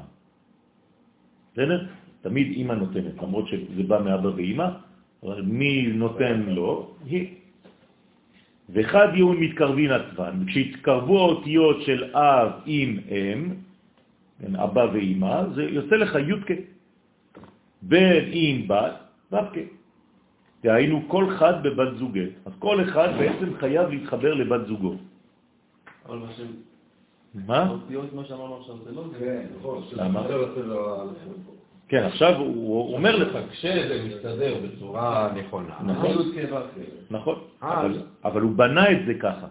בסדר? 1.53 1.85
תמיד 2.22 2.47
אמא 2.57 2.73
נותנת, 2.73 3.22
למרות 3.22 3.47
שזה 3.47 3.84
בא 3.84 3.99
מאבא 4.02 4.30
ואמא, 4.35 4.68
אבל 5.23 5.41
מי 5.41 5.88
נותן 5.93 6.41
לו? 6.47 6.95
היא. 7.06 7.27
ואחד 8.69 9.07
יהיו 9.14 9.30
מתקרבין 9.30 9.91
עצבן, 9.91 10.45
כשהתקרבו 10.47 11.19
האותיות 11.19 11.81
של 11.81 12.15
אב 12.15 12.52
עם 12.65 12.89
אם, 13.11 13.49
כן, 14.41 14.56
אבא 14.56 14.85
ואמא, 14.93 15.53
זה 15.53 15.64
יוצא 15.64 15.95
לך 15.95 16.18
יודקה. 16.27 16.53
בן 17.81 18.23
עם 18.31 18.68
בת, 18.68 18.93
בתקה. 19.31 19.65
דהיינו 20.66 21.02
כל 21.08 21.30
חד 21.38 21.64
בבת 21.64 21.98
זוגה. 21.98 22.28
אז 22.46 22.54
כל 22.60 22.84
אחד 22.84 23.10
בעצם 23.18 23.58
חייב 23.60 23.90
להתחבר 23.90 24.34
לבת 24.34 24.68
זוגו. 24.68 24.94
אבל 26.06 26.18
מה 26.18 26.28
שהם... 26.38 26.48
מה? 27.46 27.70
אותיות, 27.70 28.14
מה 28.14 28.26
שאמרנו 28.26 28.58
עכשיו, 28.58 28.76
זה 28.86 28.92
לא 28.92 29.04
זה. 29.12 29.20
כן, 29.20 29.46
נכון. 29.60 29.84
למה? 29.94 30.28
לו- 30.28 31.14
כן, 31.88 32.04
עכשיו 32.04 32.34
הוא 32.38 32.94
אומר 32.96 33.16
לך, 33.16 33.38
כשזה 33.52 34.04
מסתדר 34.08 34.54
בצורה 34.64 35.34
נכונה. 35.38 35.76
נכון. 35.86 36.18
ו' 36.18 36.34
כ'. 36.34 37.12
נכון, 37.12 37.38
אה, 37.64 37.88
אבל, 38.24 38.42
הוא 38.42 38.52
בנה 38.52 38.92
את 38.92 39.06
זה 39.06 39.14
ככה. 39.14 39.48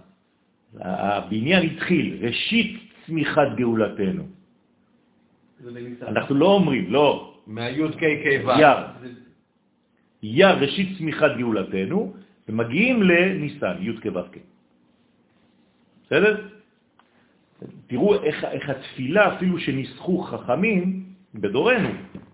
הבניין 0.81 1.62
התחיל, 1.62 2.19
ראשית 2.27 2.81
צמיחת 3.07 3.49
גאולתנו. 3.57 4.24
אנחנו 6.03 6.35
לא 6.35 6.47
אומרים, 6.47 6.93
לא, 6.93 7.35
מהי' 7.47 7.89
ק' 7.93 8.03
יר 10.24 10.48
ראשית 10.48 10.98
צמיחת 10.98 11.36
גאולתנו, 11.38 12.14
ומגיעים 12.48 13.02
לניסן, 13.02 13.76
י' 13.80 13.96
כ' 14.01 14.06
ו' 14.06 14.28
כ'. 14.32 14.38
בסדר? 16.06 16.48
תראו 17.86 18.14
איך, 18.22 18.44
איך 18.44 18.70
התפילה, 18.70 19.36
אפילו 19.36 19.59
שניסחו 19.59 20.18
חכמים 20.18 21.05
בדורנו, 21.34 21.88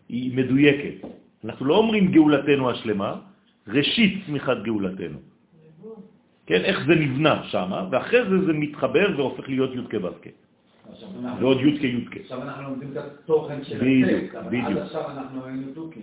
היא 0.09 0.37
מדויקת. 0.37 1.07
אנחנו 1.45 1.67
לא 1.67 1.77
אומרים 1.77 2.13
גאולתנו 2.13 2.71
השלמה, 2.71 3.11
ראשית 3.69 4.27
צמיחת 4.27 4.57
גאולתנו. 4.63 5.19
כן, 6.47 6.61
איך 6.65 6.79
זה 6.87 6.95
נבנה 6.95 7.43
שם, 7.51 7.71
ואחרי 7.91 8.23
זה 8.31 8.47
זה 8.47 8.53
מתחבר 8.53 9.07
והופך 9.17 9.49
להיות 9.49 9.71
י' 9.75 9.87
כ' 9.91 9.95
ו' 10.03 10.19
כ'. 10.23 10.29
ועוד 11.41 11.59
י' 11.61 11.79
כ' 11.79 11.85
י' 11.85 12.07
כ'. 12.11 12.17
עכשיו 12.17 12.43
אנחנו 12.43 12.63
לומדים 12.63 12.89
את 12.93 12.97
התוכן 12.97 13.65
של 13.65 13.77
הטקסט, 13.77 14.35
אבל. 14.35 14.57
עד 14.57 14.79
עכשיו 14.79 15.11
אנחנו 15.11 15.45
היינו 15.45 15.73
תוכים. 15.75 16.03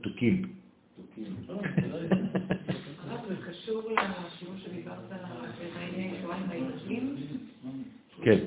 תוקים. 0.00 0.42
תוכים. 0.96 1.24
הרב, 3.08 3.20
זה 3.28 3.34
קשור 3.50 3.82
לשיעור 4.26 4.54
שדיברת 4.58 4.98
על 5.10 5.18
מעייני 5.74 6.14
שואה 6.22 6.36
עם 6.36 6.50
הילדים? 6.50 7.16
כן, 8.22 8.38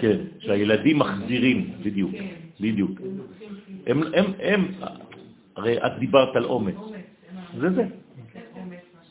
כן, 0.00 0.18
שהילדים 0.38 0.98
מחזירים, 0.98 1.70
בדיוק, 1.82 2.12
כן. 2.12 2.34
בדיוק. 2.60 2.90
הם 2.90 2.96
כאילו 2.96 4.06
הם, 4.14 4.14
הם, 4.14 4.32
הם, 4.40 4.68
הרי 5.56 5.78
את 5.78 5.92
דיברת 5.98 6.36
על 6.36 6.44
אומץ, 6.44 6.74
זה 7.58 7.70
זה. 7.70 7.84
כן, 8.32 8.40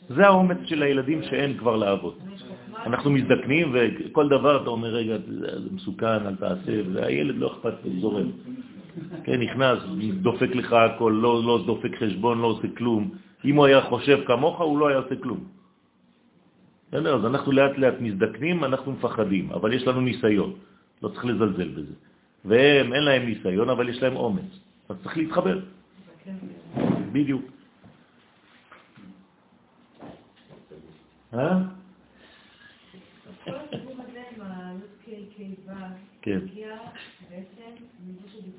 זה 0.08 0.26
האומץ 0.26 0.58
של 0.64 0.82
הילדים 0.82 1.22
שאין 1.22 1.58
כבר 1.58 1.76
לאבות. 1.76 2.18
חוכמה. 2.18 2.84
אנחנו 2.86 3.10
מזדקנים 3.10 3.74
וכל 3.74 4.28
דבר 4.28 4.62
אתה 4.62 4.70
אומר, 4.70 4.88
רגע, 4.88 5.16
זה 5.28 5.60
זה 5.60 5.70
מסוכן, 5.72 6.26
אל 6.26 6.36
תעשה, 6.36 6.82
והילד 6.92 7.36
לא 7.36 7.46
אכפת, 7.52 7.74
הוא 7.82 7.92
זורם. 8.00 8.30
כן, 9.24 9.40
נכנס, 9.40 9.78
דופק 10.22 10.54
לך 10.54 10.72
הכל, 10.72 11.18
לא, 11.22 11.42
לא 11.44 11.64
דופק 11.66 11.96
חשבון, 11.98 12.40
לא 12.40 12.46
עושה 12.46 12.68
כלום. 12.76 13.10
אם 13.44 13.56
הוא 13.56 13.66
היה 13.66 13.80
חושב 13.82 14.18
כמוך, 14.26 14.60
הוא 14.60 14.78
לא 14.78 14.88
היה 14.88 14.98
עושה 14.98 15.16
כלום. 15.16 15.44
בסדר, 16.88 17.14
אז 17.14 17.24
אנחנו 17.24 17.52
לאט 17.52 17.78
לאט 17.78 17.94
מזדקנים, 18.00 18.64
אנחנו 18.64 18.92
מפחדים, 18.92 19.50
אבל 19.52 19.72
יש 19.72 19.82
לנו 19.86 20.00
ניסיון, 20.00 20.52
לא 21.02 21.08
צריך 21.08 21.24
לזלזל 21.24 21.68
בזה. 21.68 21.94
והם, 22.44 22.92
אין 22.92 23.02
להם 23.02 23.22
ניסיון, 23.26 23.70
אבל 23.70 23.88
יש 23.88 24.02
להם 24.02 24.16
אומץ. 24.16 24.50
אז 24.88 24.96
צריך 25.02 25.16
להתחבר, 25.16 25.60
כן, 26.24 26.36
בדיוק. 27.12 27.42
אה? 31.34 31.58
כן. 36.22 36.38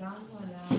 על 0.08 0.78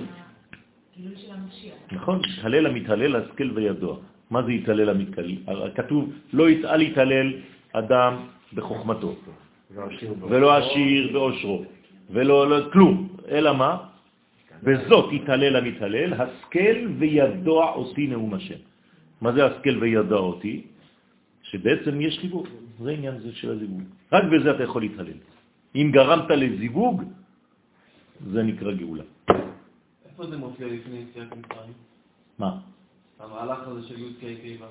הגילוי 0.97 1.17
של 1.17 1.33
המשיח. 1.33 1.75
נכון, 1.93 2.21
הלל 2.43 2.67
המתהלל, 2.67 3.17
השכל 3.17 3.51
וידוע. 3.55 3.97
מה 4.31 4.43
זה 4.43 4.53
יתהלל 4.53 4.89
המתהלל? 4.89 5.37
כתוב, 5.75 6.13
לא 6.33 6.51
יתעל 6.51 6.83
יתהלל 6.83 7.29
אדם 7.73 8.13
בחוכמתו, 8.55 9.15
ולא 10.29 10.57
עשיר 10.57 11.13
באושרו, 11.13 11.65
ולא 12.11 12.51
לא, 12.51 12.57
כלום, 12.73 13.17
אלא 13.29 13.57
מה? 13.57 13.77
בזאת 14.63 15.13
יתהלל 15.13 15.57
המתהלל, 15.57 16.13
השכל 16.13 16.77
וידוע 16.99 17.73
אותי 17.73 18.07
נאום 18.07 18.35
השם. 18.35 18.61
מה 19.21 19.33
זה 19.33 19.47
השכל 19.47 19.77
וידוע 19.81 20.21
אותי? 20.21 20.63
שבעצם 21.43 22.01
יש 22.01 22.19
חיבור, 22.19 22.47
זה 22.81 22.91
העניין 22.91 23.15
הזה 23.15 23.33
של 23.33 23.51
הזיווג. 23.51 23.83
רק 24.13 24.25
בזה 24.25 24.51
אתה 24.51 24.63
יכול 24.63 24.83
להתהלל. 24.83 25.21
אם 25.75 25.91
גרמת 25.93 26.31
לזיווג, 26.31 27.03
זה 28.33 28.43
נקרא 28.43 28.73
גאולה. 28.73 29.05
איפה 30.13 30.27
זה 30.27 30.37
מופיע 30.37 30.67
לפני 30.67 30.97
יציאת 30.99 31.27
מצרים? 31.33 31.73
מה? 32.39 32.59
המהלך 33.21 33.59
הזה 33.67 33.89
של 33.89 34.01
י' 34.01 34.15
ק' 34.15 34.25
ק' 34.25 34.63
ו'. 34.63 34.65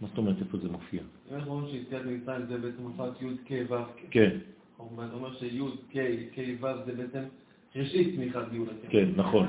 מה 0.00 0.08
זאת 0.08 0.18
אומרת 0.18 0.36
איפה 0.40 0.58
זה 0.58 0.68
מופיע? 0.68 1.00
אם 1.30 1.36
אנחנו 1.36 1.52
אומרים 1.52 1.74
שיציאת 1.74 2.02
מצרים 2.06 2.46
זה 2.46 2.58
בעצם 2.58 2.82
הופעת 2.82 3.22
י' 3.22 3.26
ק' 3.48 3.70
ו'. 3.70 3.74
כן, 4.10 4.30
אתה 4.76 4.82
אומר 5.12 5.34
שי' 5.34 5.60
ק' 5.92 5.96
ק' 6.34 6.62
ו' 6.62 6.66
זה 6.86 6.92
בעצם 6.92 7.22
ראשית 7.76 8.14
צמיחת 8.16 8.52
גאולתנו. 8.52 8.90
כן, 8.90 9.08
נכון. 9.16 9.46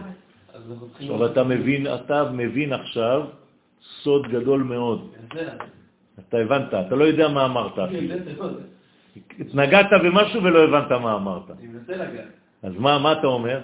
עכשיו 0.95 1.26
אתה 1.26 1.43
מבין, 1.43 1.88
אתה 1.88 2.31
מבין 2.31 2.73
עכשיו 2.73 3.27
סוד 4.03 4.27
גדול 4.31 4.64
מאוד. 4.64 5.11
אתה 6.19 6.38
הבנת, 6.38 6.73
אתה 6.73 6.95
לא 6.95 7.03
יודע 7.03 7.27
מה 7.27 7.45
אמרת 7.45 7.76
כן, 7.76 7.81
אפילו. 7.81 8.07
זה, 8.07 8.23
זה, 8.23 8.41
זה. 9.43 9.61
נגעת 9.61 9.89
במשהו 10.03 10.43
ולא 10.43 10.64
הבנת 10.64 10.91
מה 10.91 11.15
אמרת. 11.15 11.52
אני 11.52 11.68
מנסה 11.68 11.97
לגעת. 11.97 12.27
אז 12.64 12.73
מה, 12.77 12.99
מה 12.99 13.11
אתה 13.11 13.27
אומר? 13.27 13.60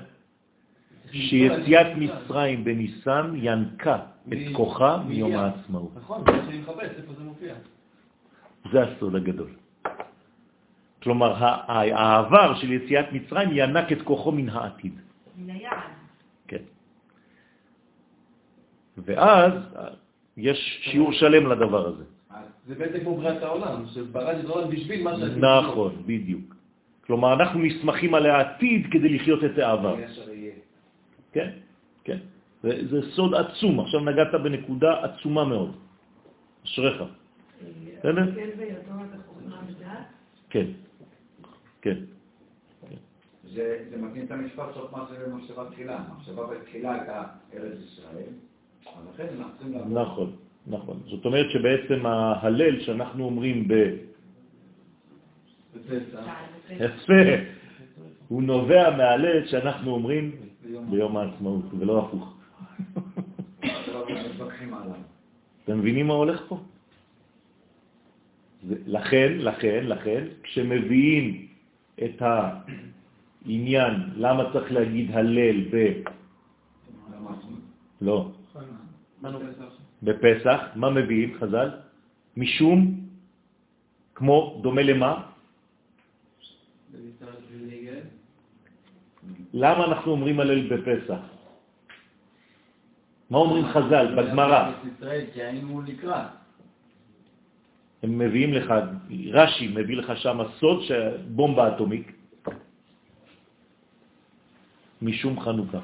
שיציאת 1.12 1.88
מצרים 1.98 2.64
בניסן 2.64 3.34
ינקה 3.36 3.98
את 4.34 4.38
כוחה 4.54 5.04
מיום 5.08 5.36
העצמאות. 5.36 5.92
נכון, 5.96 6.24
זה 6.26 6.32
מה 6.32 6.46
שאני 6.46 6.60
מחפש, 6.60 6.90
איפה 6.98 7.14
זה 7.18 7.24
מופיע. 7.24 7.54
זה 8.72 8.84
הסוד 8.84 9.16
הגדול. 9.16 9.50
כלומר, 11.04 11.34
העבר 11.68 12.56
של 12.56 12.72
יציאת 12.72 13.06
מצרים 13.12 13.50
ינק 13.52 13.92
את 13.92 14.02
כוחו 14.02 14.32
מן 14.32 14.50
העתיד. 14.50 14.94
מן 15.38 15.50
היעד. 15.50 15.92
כן. 16.48 16.64
ואז 18.98 19.54
יש 20.38 20.80
שיעור 20.92 21.12
שלם 21.14 21.52
לדבר 21.52 21.88
הזה. 21.88 22.04
זה 22.68 22.76
בעצם 22.76 23.00
כמו 23.00 23.18
בריאת 23.18 23.44
העולם, 23.44 23.86
שברד 23.94 24.36
את 24.36 24.46
העולם 24.46 24.70
בשביל 24.70 25.04
מה 25.04 25.18
שעשיתי. 25.18 25.40
נכון, 25.40 26.04
בדיוק. 26.06 26.56
כלומר, 27.06 27.34
אנחנו 27.34 27.60
נסמכים 27.60 28.14
על 28.14 28.26
העתיד 28.26 28.88
כדי 28.92 29.10
לחיות 29.10 29.44
את 29.44 29.58
העבר. 29.58 29.96
כן, 31.32 31.50
כן. 32.04 32.18
זה, 32.64 32.88
זה 32.90 33.12
סוד 33.12 33.34
עצום. 33.34 33.80
עכשיו 33.80 34.00
נגעת 34.00 34.34
בנקודה 34.44 35.04
עצומה 35.04 35.46
מאוד. 35.46 35.72
אשריך. 36.66 37.04
בסדר? 38.00 38.26
כן. 40.50 40.66
כן, 41.82 41.98
כן. 42.90 42.96
זה 43.54 43.86
זה 43.90 43.98
מתאים 43.98 44.26
את 44.26 44.32
המשפט 44.32 44.74
סוף 44.74 44.92
מעשה 44.92 45.14
במחשבה 45.26 45.66
תחילה. 45.72 45.98
המחשבה 45.98 46.48
בתחילה 46.48 46.94
הייתה 46.94 47.24
ארץ 47.54 47.78
ישראל, 47.84 48.32
אז 48.86 49.04
לכן 49.14 49.28
אנחנו 49.38 49.54
צריכים 49.58 49.74
לעבור. 49.74 50.02
נכון, 50.02 50.36
נכון. 50.68 51.00
זאת 51.06 51.26
אומרת 51.26 51.52
שבעצם 51.52 52.06
ההלל 52.06 52.80
שאנחנו 52.80 53.26
אומרים 53.26 53.68
ב... 53.68 53.74
יפה, 56.70 57.14
הוא 58.28 58.44
נובע 58.44 58.98
מההלל 58.98 59.48
שאנחנו 59.48 59.92
אומרים 59.92 60.51
ביום 60.70 61.18
העצמאות, 61.18 61.66
ולא 61.80 62.06
הפוך. 62.06 62.38
אתם 65.64 65.80
מבינים 65.80 66.08
מה 66.08 66.14
הולך 66.14 66.42
פה? 66.48 66.64
לכן, 68.70 69.32
לכן, 69.38 69.84
לכן, 69.86 70.28
כשמביאים 70.44 71.48
את 72.04 72.22
העניין, 72.22 73.94
למה 74.16 74.44
צריך 74.54 74.72
להגיד 74.72 75.12
הלל 75.12 75.62
ב... 75.72 76.02
לא? 78.02 78.32
בפסח, 80.04 80.60
מה 80.76 80.90
מביאים 80.90 81.38
חז"ל? 81.40 81.70
משום, 82.38 83.00
כמו, 84.16 84.60
דומה 84.64 84.82
למה? 84.82 85.28
בניסן 86.92 87.26
ובניגד. 87.26 88.02
למה 89.54 89.86
אנחנו 89.86 90.12
אומרים 90.12 90.40
הלל 90.40 90.68
בפסח? 90.68 91.20
מה 93.30 93.38
אומרים 93.38 93.66
חז"ל 93.66 94.16
בגמרא? 94.16 94.72
הם 98.04 98.20
מביאים 98.20 98.54
לך, 98.54 98.74
רש"י 99.32 99.68
מביא 99.68 99.98
לך 99.98 100.18
שם 100.18 100.40
סוד 100.60 100.82
שבומבה 100.82 101.76
אטומיק, 101.76 102.12
משום 105.02 105.40
חנוכה. 105.40 105.80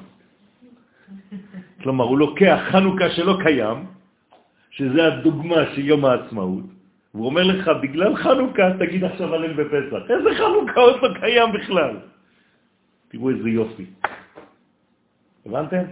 כלומר, 1.82 2.04
הוא 2.04 2.18
לוקח 2.18 2.58
חנוכה 2.70 3.10
שלא 3.10 3.38
קיים, 3.42 3.86
שזה 4.70 5.06
הדוגמה 5.06 5.60
של 5.74 5.84
יום 5.84 6.04
העצמאות, 6.04 6.64
והוא 7.14 7.26
אומר 7.26 7.42
לך, 7.42 7.70
בגלל 7.82 8.16
חנוכה 8.16 8.62
תגיד 8.78 9.04
עכשיו 9.04 9.34
הלל 9.34 9.52
בפסח. 9.52 10.10
איזה 10.10 10.30
חנוכה 10.38 10.80
עוד 10.80 10.96
לא 11.02 11.08
קיים 11.20 11.52
בכלל? 11.52 11.96
תראו 13.08 13.30
איזה 13.30 13.48
יופי. 13.48 13.86
הבנתם? 15.46 15.84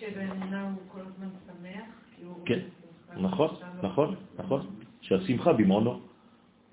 שבאמונה 0.00 0.62
הוא 0.62 0.78
כל 0.88 1.00
הזמן 1.00 1.28
שמח. 1.46 1.84
כן, 2.44 2.60
נכון, 3.16 3.50
נכון, 3.82 4.14
נכון. 4.38 4.66
שהשמחה 5.00 5.52
במעונו. 5.52 6.00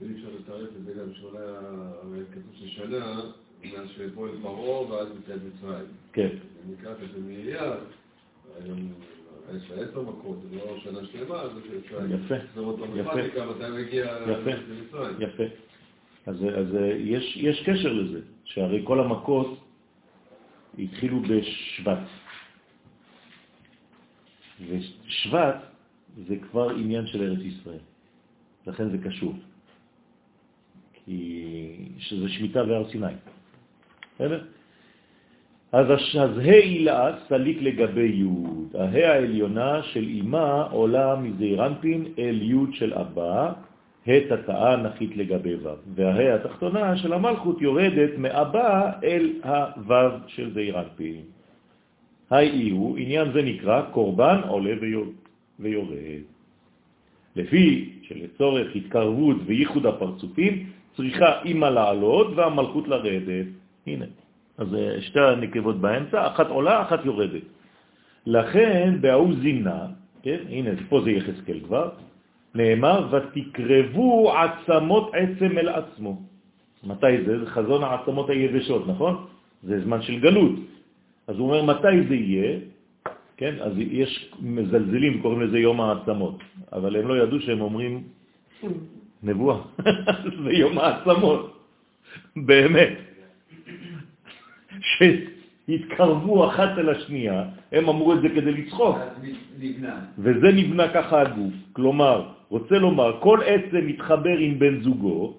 ואי 0.01 0.13
אפשר 0.13 0.27
לתרץ 0.39 0.69
את 0.79 0.85
זה 0.85 0.93
גם 0.93 1.13
שאולי, 1.13 1.39
כתוב 2.31 2.53
ששנה, 2.53 3.21
מאז 3.63 3.89
שפועל 3.89 4.31
פרעה 4.41 4.91
ועד 4.91 5.07
יציאת 5.23 5.39
מצרים. 5.43 5.85
כן. 6.13 6.29
נקראת 6.69 6.97
את 7.03 7.09
זה 7.13 7.19
יש 9.55 9.71
לה 9.71 9.83
עשר 9.83 10.01
מכות, 10.01 10.37
זה 10.49 10.55
לא 10.55 10.79
שנה 10.79 10.99
שלמה, 11.05 11.41
אז 11.41 11.51
אפשר 11.85 12.05
יפה, 12.05 12.35
יפה. 12.35 12.61
במתמטיקה 12.61 13.45
מתי 13.45 13.83
מגיע 13.83 14.05
יפה. 14.05 14.51
למצרים. 14.51 15.15
יפה. 15.19 15.43
אז, 16.25 16.35
אז 16.35 16.75
אה, 16.75 16.85
יש, 16.85 17.37
יש 17.37 17.63
קשר 17.65 17.93
לזה, 17.93 18.19
שהרי 18.45 18.81
כל 18.83 18.99
המכות 18.99 19.59
התחילו 20.79 21.19
בשבט. 21.21 21.99
ושבט 24.67 25.55
זה 26.27 26.35
כבר 26.49 26.69
עניין 26.69 27.07
של 27.07 27.21
ארץ 27.23 27.39
ישראל, 27.39 27.83
לכן 28.67 28.89
זה 28.89 28.97
קשור. 28.97 29.33
כי 30.93 31.45
שזה 31.99 32.29
שמיטה 32.29 32.63
והר 32.63 32.89
סיני. 32.91 33.13
בסדר? 34.15 34.43
אז 35.71 35.85
הש- 35.91 36.15
אז 36.15 36.31
ה' 36.37 37.27
סליק 37.27 37.57
לגבי 37.61 38.07
י', 38.23 38.77
ה' 38.77 39.11
העליונה 39.11 39.83
של 39.83 40.03
אמא 40.07 40.67
עולה 40.71 41.15
מזעירנטין 41.15 42.05
אל 42.19 42.41
י' 42.41 42.73
של 42.73 42.93
אבא, 42.93 43.53
ה' 44.07 44.19
תתאה 44.29 44.77
נחית 44.77 45.17
לגבי 45.17 45.55
ו', 45.55 45.69
והה' 45.95 46.35
התחתונה 46.35 46.97
של 46.97 47.13
המלכות 47.13 47.61
יורדת 47.61 48.17
מאבא 48.17 48.91
אל 49.03 49.29
הו' 49.43 50.17
של 50.27 50.53
זעירנטין. 50.53 51.21
היי 52.29 52.69
הוא, 52.69 52.97
עניין 52.97 53.31
זה 53.33 53.41
נקרא 53.41 53.81
קורבן 53.81 54.39
עולה 54.47 54.73
ויור- 54.81 55.13
ויורד. 55.59 56.21
לפי 57.35 57.89
שלצורך 58.01 58.75
התקרבות 58.75 59.37
וייחוד 59.45 59.85
הפרצופים 59.85 60.69
צריכה 60.95 61.41
אימא 61.45 61.65
לעלות 61.65 62.27
והמלכות 62.35 62.87
לרדת. 62.87 63.45
הנה, 63.87 64.05
אז 64.57 64.75
אה, 64.75 65.01
שתי 65.01 65.19
הנקבות 65.19 65.81
באמצע, 65.81 66.27
אחת 66.27 66.47
עולה, 66.47 66.81
אחת 66.81 67.05
יורדת. 67.05 67.43
לכן 68.25 68.97
בהוא 69.01 69.33
זימנה, 69.41 69.85
כן, 70.23 70.37
הנה, 70.49 70.69
פה 70.89 71.01
זה 71.01 71.11
יחזקאל 71.11 71.59
כבר, 71.59 71.89
נאמר, 72.55 73.07
ותקרבו 73.11 74.33
עצמות 74.33 75.11
עצם 75.13 75.57
אל 75.57 75.69
עצמו. 75.69 76.21
מתי 76.83 77.23
זה? 77.25 77.39
זה 77.39 77.45
חזון 77.45 77.83
העצמות 77.83 78.29
היבשות, 78.29 78.87
נכון? 78.87 79.25
זה 79.63 79.83
זמן 79.83 80.01
של 80.01 80.19
גלות. 80.19 80.55
אז 81.27 81.35
הוא 81.37 81.45
אומר, 81.47 81.63
מתי 81.63 82.07
זה 82.07 82.15
יהיה? 82.15 82.59
כן, 83.37 83.55
אז 83.61 83.73
יש 83.77 84.31
מזלזלים, 84.41 85.21
קוראים 85.21 85.41
לזה 85.41 85.59
יום 85.59 85.81
העצמות, 85.81 86.39
אבל 86.73 86.95
הם 86.95 87.07
לא 87.07 87.23
ידעו 87.23 87.39
שהם 87.39 87.61
אומרים 87.61 88.03
נבואה, 89.23 89.57
זה 90.43 90.51
יום 90.51 90.77
העצמות, 90.77 91.43
באמת. 92.35 92.93
שהתקרבו 95.67 96.49
אחת 96.49 96.77
אל 96.77 96.89
השנייה, 96.89 97.43
הם 97.71 97.89
אמרו 97.89 98.13
את 98.13 98.21
זה 98.21 98.29
כדי 98.29 98.51
לצחוק. 98.51 98.97
וזה 100.17 100.49
נבנה 100.53 100.87
ככה 100.93 101.21
הגוף. 101.21 101.53
כלומר, 101.73 102.29
רוצה 102.49 102.79
לומר, 102.79 103.17
כל 103.19 103.39
עצם 103.45 103.87
מתחבר 103.87 104.37
עם 104.37 104.59
בן 104.59 104.81
זוגו, 104.81 105.33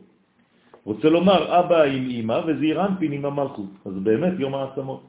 רוצה 0.85 1.09
לומר 1.11 1.59
אבא 1.61 1.83
עם 1.83 2.09
אמא 2.11 2.41
וזעיר 2.47 2.87
אנפין 2.87 3.13
עם 3.13 3.25
המלכות. 3.25 3.73
אז 3.87 3.93
באמת 4.03 4.33
יום 4.39 4.55
העצמות. 4.55 5.03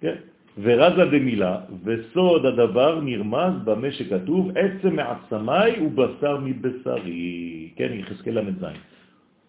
כן? 0.00 0.14
ורזה 0.62 1.04
במילה, 1.04 1.56
וסוד 1.84 2.46
הדבר 2.46 3.00
נרמז 3.00 3.54
במה 3.64 3.90
שכתוב, 3.92 4.50
עצם 4.54 4.96
מעצמי 4.96 5.86
ובשר 5.86 6.38
מבשרי. 6.44 7.68
כן, 7.76 7.90
יחזקאל 7.92 8.40
ל"ז. 8.40 8.64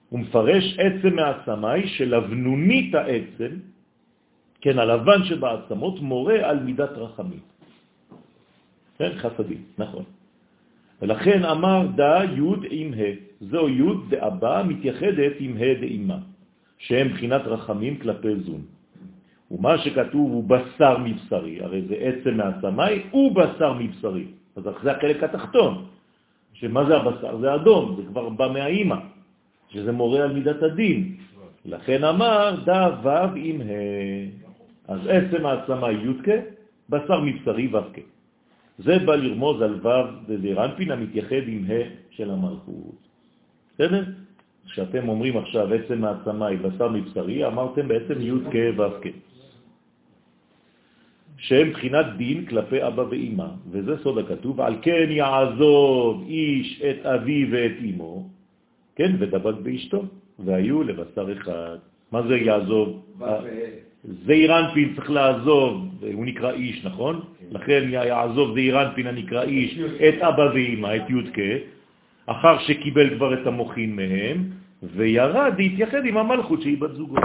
הוא 0.09 0.19
מפרש 0.19 0.79
עצם 0.79 1.15
מעצמי 1.15 1.87
שלבנונית 1.87 2.95
העצם, 2.95 3.51
כן, 4.65 4.79
הלבן 4.79 5.23
שבעצמות, 5.23 6.01
מורה 6.01 6.49
על 6.49 6.59
מידת 6.59 6.89
רחמים. 6.97 7.39
כן, 8.97 9.11
חסדים, 9.21 9.61
נכון. 9.77 10.03
ולכן 11.01 11.45
אמר 11.45 11.87
דה 11.95 12.23
י' 12.33 12.41
עם 12.69 12.93
ה', 12.93 13.13
זו 13.41 13.69
י' 13.69 14.09
דאבא 14.09 14.63
מתייחדת 14.67 15.33
עם 15.39 15.53
ה' 15.57 15.73
דאמא, 15.81 16.17
שהם 16.77 17.07
בחינת 17.13 17.41
רחמים 17.45 17.97
כלפי 17.97 18.35
זון. 18.35 18.61
ומה 19.51 19.77
שכתוב 19.77 20.31
הוא 20.31 20.43
בשר 20.49 20.97
מבשרי, 20.97 21.61
הרי 21.61 21.81
זה 21.81 21.95
עצם 22.01 22.33
מהסמי 22.37 23.13
ובשר 23.13 23.73
מבשרי. 23.73 24.25
אז 24.55 24.63
זה 24.83 24.91
החלק 24.91 25.23
התחתון, 25.23 25.85
שמה 26.53 26.85
זה 26.85 26.97
הבשר? 26.97 27.37
זה 27.37 27.55
אדום, 27.55 27.95
זה 27.97 28.01
כבר 28.09 28.29
בא 28.29 28.49
מהאימא, 28.53 28.97
שזה 29.69 29.91
מורה 29.91 30.23
על 30.23 30.33
מידת 30.33 30.63
הדין. 30.63 31.15
לכן 31.65 32.03
אמר 32.03 32.65
דה 32.65 32.89
ו' 33.03 33.35
עם 33.35 33.61
ה', 33.61 34.44
אז 34.87 34.99
עצם 35.07 35.45
העצמה 35.45 35.91
י' 35.91 36.31
בשר 36.89 37.19
מבשרי 37.21 37.67
ו' 37.67 37.77
זה 38.77 38.99
בא 38.99 39.15
לרמוז 39.15 39.61
על 39.61 39.79
ו' 39.83 39.89
דזירנפין 40.27 40.91
המתייחד 40.91 41.43
עם 41.47 41.63
ה' 41.63 41.83
של 42.09 42.31
המלכות. 42.31 42.99
בסדר? 43.73 44.03
כשאתם 44.65 45.09
אומרים 45.09 45.37
עכשיו 45.37 45.73
עצם 45.73 46.03
העצמה 46.03 46.47
היא 46.47 46.59
בשר 46.59 46.89
מבשרי, 46.89 47.47
אמרתם 47.47 47.87
בעצם 47.87 48.21
י' 48.21 48.51
כ' 48.51 48.79
ו' 48.79 49.01
כ'. 49.01 49.07
שהם 51.37 51.71
בחינת 51.71 52.05
דין 52.17 52.45
כלפי 52.45 52.87
אבא 52.87 53.01
ואמא, 53.01 53.47
וזה 53.71 53.97
סוד 54.03 54.17
הכתוב, 54.17 54.61
על 54.61 54.75
כן 54.81 55.07
יעזוב 55.09 56.23
איש 56.27 56.81
את 56.81 57.05
אבי 57.05 57.47
ואת 57.51 57.71
אמו, 57.89 58.29
כן, 58.95 59.15
ודבק 59.19 59.55
באשתו, 59.63 60.03
והיו 60.39 60.83
לבשר 60.83 61.33
אחד. 61.33 61.77
מה 62.11 62.21
זה 62.27 62.37
יעזוב? 62.37 63.05
זעירנפין 64.05 64.95
צריך 64.95 65.09
לעזוב, 65.09 66.03
הוא 66.13 66.25
נקרא 66.25 66.51
איש, 66.51 66.85
נכון? 66.85 67.21
לכן 67.51 67.83
יעזוב 67.89 68.53
זעירנפין 68.53 69.07
הנקרא 69.07 69.43
איש 69.43 69.79
את 69.79 70.21
אבא 70.21 70.41
ואמא, 70.53 70.95
את 70.95 71.09
י' 71.09 71.41
אחר 72.25 72.59
שקיבל 72.59 73.15
כבר 73.15 73.41
את 73.41 73.47
המוחין 73.47 73.95
מהם, 73.95 74.49
וירד 74.83 75.53
להתייחד 75.57 76.05
עם 76.05 76.17
המלכות 76.17 76.61
שהיא 76.61 76.81
בת 76.81 76.93
זוגו. 76.93 77.15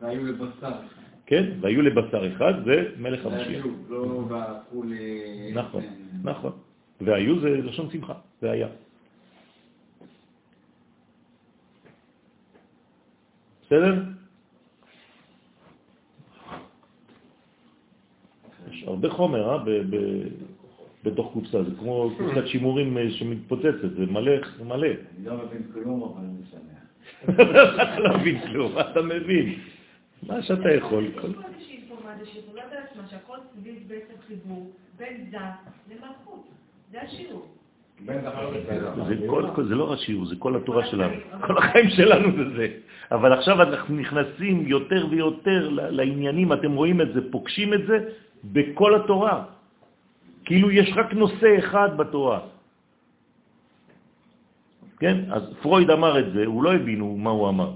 והיו 0.00 0.24
לבשר. 0.24 0.72
כן? 1.26 1.44
והיו 1.60 1.82
לבשר 1.82 2.36
אחד, 2.36 2.64
זה 2.64 2.84
מלך 2.98 3.26
המשיח. 3.26 3.64
והיו, 3.64 3.72
לא 3.88 4.24
והפכו 4.28 4.82
ל... 4.82 4.94
נכון, 5.54 5.82
נכון. 6.24 6.52
והיו 7.00 7.40
זה 7.40 7.48
לשון 7.48 7.90
שמחה, 7.90 8.14
זה 8.40 8.50
היה. 8.50 8.68
בסדר? 13.66 14.19
יש 18.80 18.88
הרבה 18.88 19.10
חומר, 19.10 19.50
אה? 19.52 19.58
ב- 19.58 19.70
ב- 19.96 20.28
בתוך 21.04 21.32
קופסה, 21.32 21.62
זה 21.62 21.70
כמו 21.78 22.10
קופסת 22.18 22.46
שימורים 22.46 22.98
אה, 22.98 23.10
שמתפוצצת, 23.10 23.90
זה 23.98 24.06
מלא, 24.06 24.32
זה 24.58 24.64
מלא. 24.64 24.86
אני 24.86 25.26
לא 25.26 25.34
מבין 25.36 25.62
כלום, 25.72 26.02
אבל 26.02 26.24
אני 26.24 26.42
שמח. 26.50 27.40
אתה 27.90 28.00
לא 28.04 28.18
מבין 28.18 28.40
כלום, 28.40 28.74
מה 28.74 28.80
אתה 28.80 29.02
מבין? 29.02 29.58
מה 30.28 30.42
שאתה 30.42 30.74
יכול. 30.74 31.04
יש 31.04 31.10
פה 31.14 31.20
איזושהי 31.20 31.76
אינפורמציה 31.76 32.26
שיכולה 32.26 32.62
בעצמה 32.70 33.02
שהכל 33.10 33.36
סביב 33.54 33.74
בעצם 33.88 34.14
חיבור 34.28 34.70
בין 34.98 35.30
דת 35.30 35.40
למלכות. 35.90 36.48
זה 36.92 37.02
השיעור. 37.02 37.46
זה, 39.68 39.74
לא 39.74 39.92
רק 39.92 39.98
שיעור, 39.98 40.26
זה 40.26 40.36
כל 40.38 40.56
התורה 40.56 40.86
שלנו. 40.86 41.14
כל 41.46 41.58
החיים 41.58 41.90
שלנו 41.90 42.32
זה 42.36 42.56
זה. 42.56 42.68
אבל 43.10 43.32
עכשיו 43.32 43.62
אנחנו 43.62 43.96
נכנסים 43.96 44.66
יותר 44.66 45.06
ויותר 45.10 45.68
לעניינים, 45.68 46.52
אתם 46.52 46.72
רואים 46.72 47.00
את 47.00 47.12
זה, 47.14 47.30
פוגשים 47.30 47.74
את 47.74 47.86
זה 47.86 48.08
בכל 48.44 48.94
התורה. 48.94 49.44
כאילו 50.44 50.70
יש 50.70 50.92
רק 50.96 51.12
נושא 51.12 51.58
אחד 51.58 51.96
בתורה. 51.96 52.40
כן? 54.98 55.16
אז 55.32 55.42
פרויד 55.62 55.90
אמר 55.90 56.18
את 56.18 56.32
זה, 56.32 56.46
הוא 56.46 56.62
לא 56.62 56.74
הבין 56.74 57.00
מה 57.00 57.30
הוא 57.30 57.48
אמר. 57.48 57.72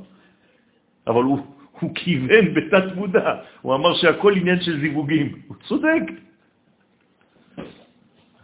אבל 1.07 1.23
הוא, 1.23 1.39
הוא 1.81 1.91
כיוון 1.95 2.55
בתת 2.55 2.97
מודע, 2.97 3.35
הוא 3.63 3.75
אמר 3.75 3.95
שהכל 3.95 4.33
עניין 4.37 4.61
של 4.61 4.81
זיווגים. 4.81 5.33
הוא 5.49 5.57
צודק. 5.69 6.05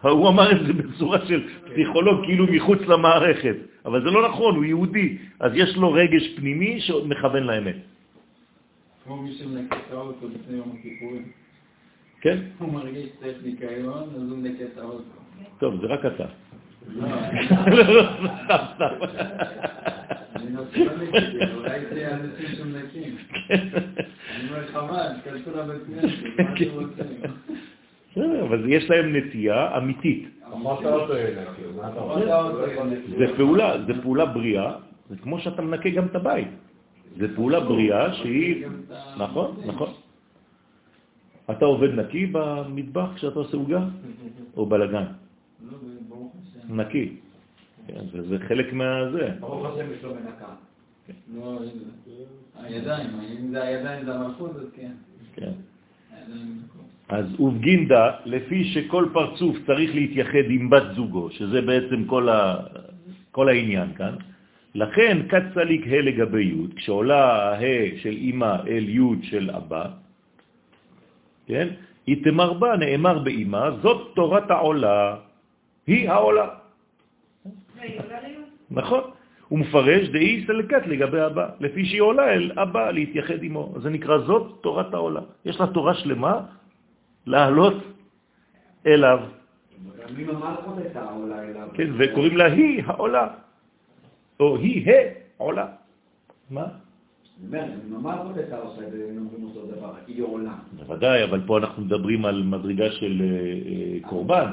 הוא 0.01 0.29
אמר 0.29 0.53
את 0.53 0.67
זה 0.67 0.73
בצורה 0.73 1.19
של 1.27 1.49
פסיכולוג, 1.65 2.25
כאילו 2.25 2.47
מחוץ 2.47 2.81
למערכת. 2.81 3.57
אבל 3.85 4.03
זה 4.05 4.11
לא 4.11 4.29
נכון, 4.29 4.57
הוא 4.57 4.65
יהודי. 4.65 5.19
אז 5.41 5.53
יש 5.55 5.77
לו 5.77 5.93
רגש 5.93 6.37
פנימי 6.37 6.81
שמכוון 6.81 7.43
לאמת. 7.43 7.77
כמו 9.05 9.23
מי 9.23 9.33
שמנקה 9.33 9.77
האוטו 9.91 10.29
לפני 10.29 10.57
יום 10.57 10.77
הכיפורים. 10.79 11.25
כן? 12.21 12.39
הוא 12.59 12.73
מרגיש 12.73 13.09
שצריך 13.09 13.37
ניקיון, 13.45 14.09
אז 14.17 14.31
הוא 14.31 14.39
מנקה 14.39 14.65
את 14.65 14.79
האוטו. 14.79 15.03
טוב, 15.59 15.81
זה 15.81 15.87
רק 15.87 16.01
אתה. 16.07 16.25
לא, 16.89 17.07
לא, 17.95 18.03
סתם, 18.45 18.57
סתם. 18.75 18.95
אני 20.37 20.51
נוצר 20.51 20.97
נקי, 21.03 21.55
אולי 21.55 21.81
זה 21.95 22.15
אנשים 22.15 22.57
שמנקים. 22.57 23.17
אני 23.51 24.49
אומר, 24.49 24.67
חבל, 24.67 25.07
תכנסו 25.25 25.59
לבית 25.59 25.83
כנסת, 25.87 26.23
מה 26.39 26.55
אתם 26.55 26.65
רוצים? 26.75 27.31
בסדר, 28.11 28.45
אבל 28.45 28.73
יש 28.73 28.91
להם 28.91 29.17
נטייה 29.17 29.77
אמיתית. 29.77 30.29
אומר? 32.01 32.27
זה 33.19 33.37
פעולה, 33.37 33.77
זה 33.87 33.93
פעולה 34.03 34.27
בריאה, 34.27 34.73
זה 35.11 35.17
כמו 35.17 35.39
שאתה 35.39 35.63
מנקה 35.63 35.91
גם 35.91 36.07
את 36.07 36.15
הבית. 36.15 36.49
זה 37.19 37.35
פעולה 37.35 37.61
בריאה 37.61 38.13
שהיא... 38.13 38.67
נכון, 39.19 39.57
נכון. 39.67 39.89
אתה 41.51 41.65
עובד 41.65 41.95
נקי 41.95 42.27
במטבח 42.33 43.09
כשאתה 43.15 43.39
עושה 43.39 43.57
עוגה? 43.57 43.85
או 44.57 44.67
בלגן? 44.67 45.05
לא. 45.71 45.79
נקי. 46.69 47.17
כן, 47.87 48.01
זה, 48.29 48.39
חלק 48.49 48.73
מהזה. 48.73 49.29
ברוך 49.41 49.67
השם 49.67 49.93
יש 49.93 50.05
לו 50.05 50.15
מנקה. 50.15 50.55
לא, 51.35 51.61
הידיים, 52.63 53.11
אם 53.39 53.51
זה 53.51 53.63
הידיים 53.63 54.05
זה 54.05 54.15
המלכות, 54.15 54.57
אז 54.57 54.67
כן. 54.77 54.93
כן. 55.35 55.53
אז 57.09 57.41
ובגינדה, 57.41 58.11
לפי 58.25 58.65
שכל 58.65 59.09
פרצוף 59.13 59.57
צריך 59.67 59.95
להתייחד 59.95 60.47
עם 60.51 60.71
בת 60.71 60.83
זוגו, 60.95 61.31
שזה 61.31 61.63
בעצם 61.63 62.05
כל, 62.05 62.29
ה... 62.29 62.57
כל 63.31 63.49
העניין 63.49 63.93
כאן, 63.95 64.15
לכן 64.75 65.19
קצליק 65.29 65.87
ה' 65.87 66.01
לגבי 66.01 66.45
י', 66.45 66.75
כשעולה 66.77 67.53
ה' 67.59 67.99
של 68.03 68.15
אמא 68.17 68.57
אל 68.67 68.89
י' 68.89 69.23
של 69.23 69.51
אבא, 69.51 69.87
כן? 71.51 71.69
איתמר 72.09 72.53
בה, 72.53 72.77
נאמר 72.77 73.19
באמא, 73.19 73.83
זאת 73.83 74.15
תורת 74.15 74.51
העולה, 74.51 75.17
היא 75.87 76.11
העולה. 76.11 76.49
נכון. 78.71 79.03
הוא 79.49 79.59
מפרש 79.59 80.09
דאי 80.09 80.45
סלקת 80.47 80.87
לגבי 80.87 81.27
אבא, 81.27 81.47
לפי 81.61 81.87
שהיא 81.87 82.01
עולה 82.01 82.27
אל 82.33 82.53
אבא 82.55 82.91
להתייחד 82.91 83.43
עמו. 83.43 83.75
זה 83.83 83.91
נקרא 83.91 84.19
זאת 84.19 84.63
תורת 84.63 84.95
העולה. 84.95 85.21
יש 85.45 85.61
לה 85.61 85.67
תורה 85.67 85.95
שלמה 85.95 86.35
לעלות 87.27 87.75
עולה 91.19 91.43
אליו. 91.51 91.69
כן, 91.75 91.91
וקוראים 91.99 92.37
לה 92.37 92.47
היא 92.47 92.83
העולה, 92.87 93.27
או 94.41 94.57
היא 94.57 94.87
העולה. 95.39 95.67
מה? 96.51 96.67
אומר, 97.47 97.65
אם 97.89 97.95
המלכות 97.95 98.37
הייתה 98.37 98.59
עושה. 98.59 98.83
בוודאי, 100.73 101.25
אבל 101.25 101.41
פה 101.47 101.59
אנחנו 101.59 101.83
מדברים 101.83 102.25
על 102.25 102.43
מדרגה 102.43 102.91
של 102.93 103.23
אה, 103.23 103.27
אה, 103.27 104.09
קורבן. 104.09 104.53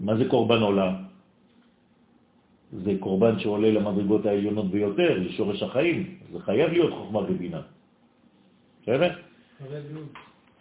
מה 0.00 0.16
זה 0.16 0.24
קורבן 0.28 0.60
עולה? 0.60 0.96
זה 2.72 2.92
קורבן 3.00 3.38
שעולה 3.38 3.70
למדרגות 3.70 4.26
העליונות 4.26 4.70
ביותר, 4.70 5.18
לשורש 5.18 5.62
החיים. 5.62 6.14
זה 6.32 6.40
חייב 6.40 6.70
להיות 6.70 6.92
חוכמה 6.92 7.18
ובינה. 7.18 7.60
בסדר? 8.82 9.12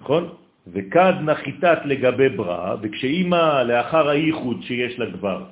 נכון? 0.02 0.30
וכד 0.68 1.14
נחיתת 1.22 1.80
לגבי 1.86 2.30
ברא, 2.30 2.76
וכשאימא 2.82 3.64
לאחר 3.64 4.10
הייחוד 4.10 4.58
שיש 4.62 5.00
לה 5.00 5.12
כבר, 5.12 5.44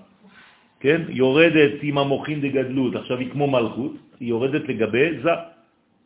כן, 0.80 1.02
יורדת 1.10 1.72
עם 1.82 1.98
המוחין 1.98 2.42
דגדלות, 2.42 2.96
עכשיו 2.96 3.18
היא 3.18 3.32
כמו 3.32 3.48
מלכות, 3.48 3.94
היא 4.20 4.30
יורדת 4.30 4.70
לגבי 4.70 5.20
זה, 5.24 5.32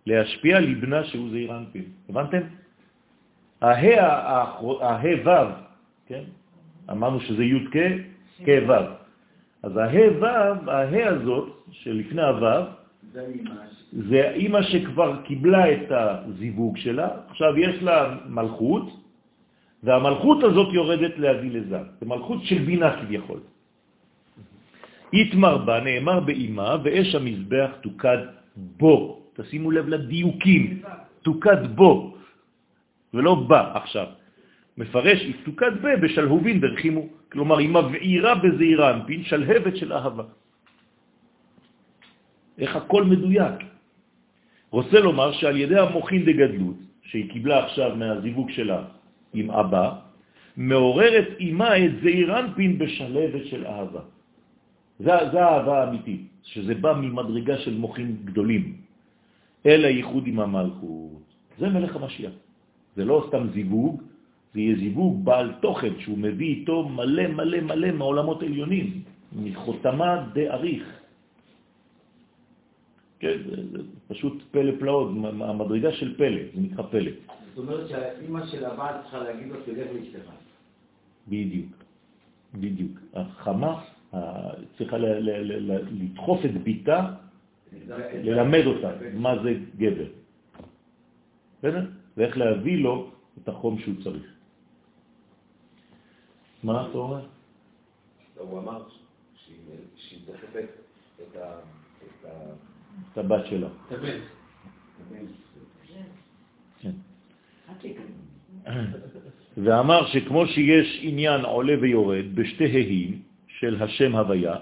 להשפיע 0.06 0.60
לבנה 0.60 1.04
שהוא 1.04 1.30
זעיר 1.30 1.58
אנפין. 1.58 1.84
הבנתם? 2.10 2.41
הה 3.62 4.06
הה 4.82 5.54
כן? 6.08 6.24
אמרנו 6.91 7.20
שזה 7.20 7.44
י' 7.44 7.66
כ', 7.72 7.78
כ' 8.45 8.50
ו'. 8.68 8.72
אז 9.64 9.78
הה 9.78 9.95
ו', 10.20 10.26
הה 10.70 11.08
הזאת, 11.08 11.48
שלפני 11.72 12.22
הו'. 12.22 12.66
זה 13.91 14.32
אימא 14.34 14.62
שכבר 14.62 15.22
קיבלה 15.24 15.72
את 15.74 15.88
הזיווג 15.91 16.78
שלה, 16.78 17.08
עכשיו 17.30 17.58
יש 17.58 17.84
לה 17.84 18.16
מלכות, 18.30 18.86
והמלכות 19.84 20.44
הזאת 20.44 20.74
יורדת 20.74 21.18
להביא 21.18 21.52
לזה. 21.52 21.80
זה 22.00 22.06
מלכות 22.06 22.44
של 22.44 22.58
בינה 22.66 23.02
כביכול. 23.02 23.40
יתמר 25.14 25.57
בה, 25.57 25.80
נאמר 25.80 26.19
באימה, 26.19 26.77
ואש 26.84 27.15
המזבח 27.15 27.69
תוקד 27.81 28.18
בו. 28.56 29.23
תשימו 29.34 29.72
לב 29.72 29.88
לדיוקים, 29.88 30.81
תוקד 31.22 31.77
בו, 31.77 32.18
ולא 33.14 33.34
בה 33.35 33.77
עכשיו. 33.77 34.07
מפרש, 34.77 35.19
תוקד 35.45 35.81
בה 35.81 35.98
בשלהובין 35.98 36.61
דרחימו. 36.61 37.03
כלומר, 37.31 37.57
היא 37.57 37.69
מבעירה 37.69 38.34
בזעירה 38.35 38.88
אנפין 38.94 39.23
שלהבת 39.23 39.76
של 39.77 39.94
אהבה. 39.94 40.23
איך 42.57 42.76
הכל 42.76 43.03
מדויק. 43.03 43.57
רוצה 44.69 44.99
לומר 44.99 45.31
שעל 45.31 45.57
ידי 45.57 45.80
המוחין 45.80 46.26
דגדלות, 46.26 46.80
שהיא 47.10 47.30
קיבלה 47.30 47.65
עכשיו 47.65 47.95
מהזיווג 47.95 48.49
שלה 48.49 48.81
עם 49.34 49.52
אבא, 49.52 49.85
מעוררת 50.57 51.27
אימה 51.40 51.77
את 51.77 51.91
זעירנפין 52.02 52.72
בשלבת 52.77 53.45
של 53.45 53.65
אהבה. 53.65 54.02
זה, 54.99 55.11
זה 55.32 55.40
האהבה 55.45 55.84
האמיתית, 55.84 56.22
שזה 56.44 56.76
בא 56.76 56.94
ממדרגה 56.94 57.57
של 57.57 57.78
מוחין 57.78 58.18
גדולים, 58.26 58.78
אל 59.65 59.86
הייחוד 59.86 60.28
עם 60.28 60.40
המלכות. 60.40 61.24
זה 61.60 61.70
מלך 61.70 61.95
המשיח. 61.95 62.32
זה 62.95 63.06
לא 63.06 63.26
סתם 63.28 63.48
זיווג, 63.53 64.02
זה 64.53 64.60
יהיה 64.60 64.76
זיווג 64.78 65.26
בעל 65.26 65.53
תוכן, 65.61 65.99
שהוא 65.99 66.18
מביא 66.18 66.48
איתו 66.48 66.90
מלא 66.90 67.28
מלא 67.28 67.60
מלא 67.61 67.91
מעולמות 67.91 68.44
עליונים, 68.44 69.02
מחותמה 69.34 70.30
דאריך. 70.34 70.84
כן, 73.20 73.38
זה, 73.49 73.56
זה 73.72 73.78
פשוט 74.07 74.44
פלא 74.52 74.72
פלאות, 74.80 75.11
המדרגה 75.24 75.91
של 75.91 76.18
פלא, 76.18 76.41
זה 76.56 76.61
נקרא 76.61 76.84
פלא. 76.84 77.11
זאת 77.56 77.57
אומרת 77.57 77.88
שהאימא 77.90 78.45
של 78.45 78.65
הבת 78.65 78.95
צריכה 79.02 79.20
להגיד 79.20 79.48
לו, 79.48 79.56
תלך 79.65 79.88
לאשתך. 79.94 80.30
בדיוק, 81.28 81.72
בדיוק. 82.53 82.91
החמה 83.14 83.82
צריכה 84.77 84.98
ל- 84.98 85.06
ל- 85.06 85.41
ל- 85.52 85.72
ל- 85.72 86.03
לדחוף 86.03 86.45
את 86.45 86.64
ביתה, 86.64 87.14
ללמד 88.23 88.65
אותה 88.65 88.90
מה 89.14 89.44
זה 89.44 89.53
גבר. 89.77 90.07
בסדר? 91.60 91.85
ואיך 92.18 92.38
להביא 92.38 92.77
לו 92.77 93.11
את 93.44 93.49
החום 93.49 93.80
שהוא 93.80 93.95
צריך. 94.03 94.23
מה 96.64 96.88
אתה 96.90 96.98
אומר? 96.98 97.26
הוא 98.38 98.60
אמר 98.60 98.84
שהיא- 99.35 100.19
דוחפת 100.26 100.69
את 103.11 103.18
הבת 103.18 103.45
שלה. 103.45 103.68
כן. 106.81 106.91
ואמר 109.57 110.07
שכמו 110.07 110.48
שיש 110.48 110.99
עניין 111.02 111.41
עולה 111.45 111.73
ויורד 111.81 112.26
בשתי 112.35 112.64
ההים 112.65 113.22
של 113.64 113.84
השם 113.84 114.15
הוויה, 114.15 114.56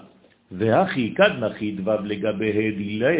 והכי 0.52 1.14
כד 1.14 1.30
נחית 1.42 1.80
וו 1.80 2.06
לגבי 2.06 2.50
הדילה, 2.54 3.14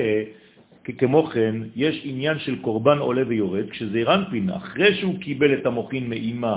כמו 0.99 1.27
כן 1.35 1.55
יש 1.75 2.03
עניין 2.05 2.39
של 2.39 2.63
קורבן 2.63 2.99
עולה 2.99 3.23
ויורד, 3.27 3.67
כשזה 3.71 4.03
רנפין, 4.07 4.51
אחרי 4.51 4.95
שהוא 4.95 5.19
קיבל 5.19 5.51
את 5.59 5.67
המוחין 5.67 6.07
מאימה, 6.07 6.57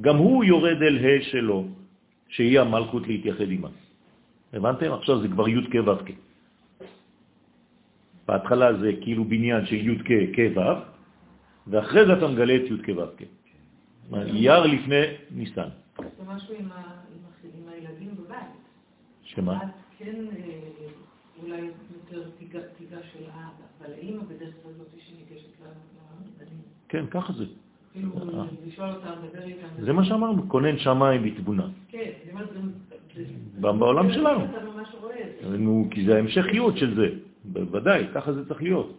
גם 0.00 0.16
הוא 0.16 0.44
יורד 0.44 0.82
אל 0.82 0.96
ה' 1.00 1.22
שלו, 1.32 1.58
שהיא 2.28 2.60
המלכות 2.60 3.08
להתייחד 3.08 3.48
עימה. 3.48 3.68
הבנתם? 4.52 4.92
עכשיו 4.92 5.20
זה 5.24 5.28
כבר 5.28 5.48
י' 5.48 5.64
כ' 5.72 5.80
ו'. 5.86 6.04
בהתחלה 8.28 8.68
זה 8.84 8.90
כאילו 9.00 9.24
בניין 9.24 9.66
של 9.66 9.80
י' 9.88 9.98
כ' 10.04 10.36
כ' 10.36 10.56
ו', 10.56 10.60
ואחרי 11.66 12.06
זה 12.06 12.12
אתה 12.12 12.26
מגלה 12.28 12.56
את 12.56 12.66
י' 12.68 12.82
כ' 12.84 12.92
ו' 12.96 13.16
כ'. 13.16 13.24
אייר 14.12 14.66
לפני 14.66 15.02
ניסן. 15.32 15.70
זה 15.96 16.24
משהו 16.28 16.54
עם. 16.60 16.68
שמה? 19.34 19.62
אז 19.62 19.68
כן, 19.98 20.14
אה, 20.36 20.88
אולי 21.42 21.60
יותר 21.94 22.30
תיגע 22.38 22.98
של 23.12 23.24
האבא, 23.32 23.64
אבל 23.78 23.92
האמא 23.92 24.22
בדרך 24.22 24.54
כלל 24.62 24.72
זאת 24.78 24.88
שניגשת 24.98 25.48
לבנים. 25.60 26.60
כן, 26.88 27.06
ככה 27.10 27.32
זה. 27.32 27.44
כאילו, 27.92 28.10
אה. 28.16 28.44
איתם. 29.44 29.66
זה 29.80 29.92
מה 29.92 30.04
שאמרנו, 30.04 30.48
כונן 30.48 30.78
שמיים 30.78 31.22
בתבונה. 31.22 31.66
כן, 31.88 32.10
בעולם 33.60 34.12
שלנו. 34.12 34.44
את. 34.44 35.44
נו, 35.58 35.88
כי 35.90 36.06
זה 36.06 36.16
ההמשכיות 36.16 36.76
של 36.76 36.94
זה. 36.94 37.08
בוודאי, 37.44 38.06
ככה 38.14 38.32
זה 38.32 38.48
צריך 38.48 38.62
להיות. 38.62 38.98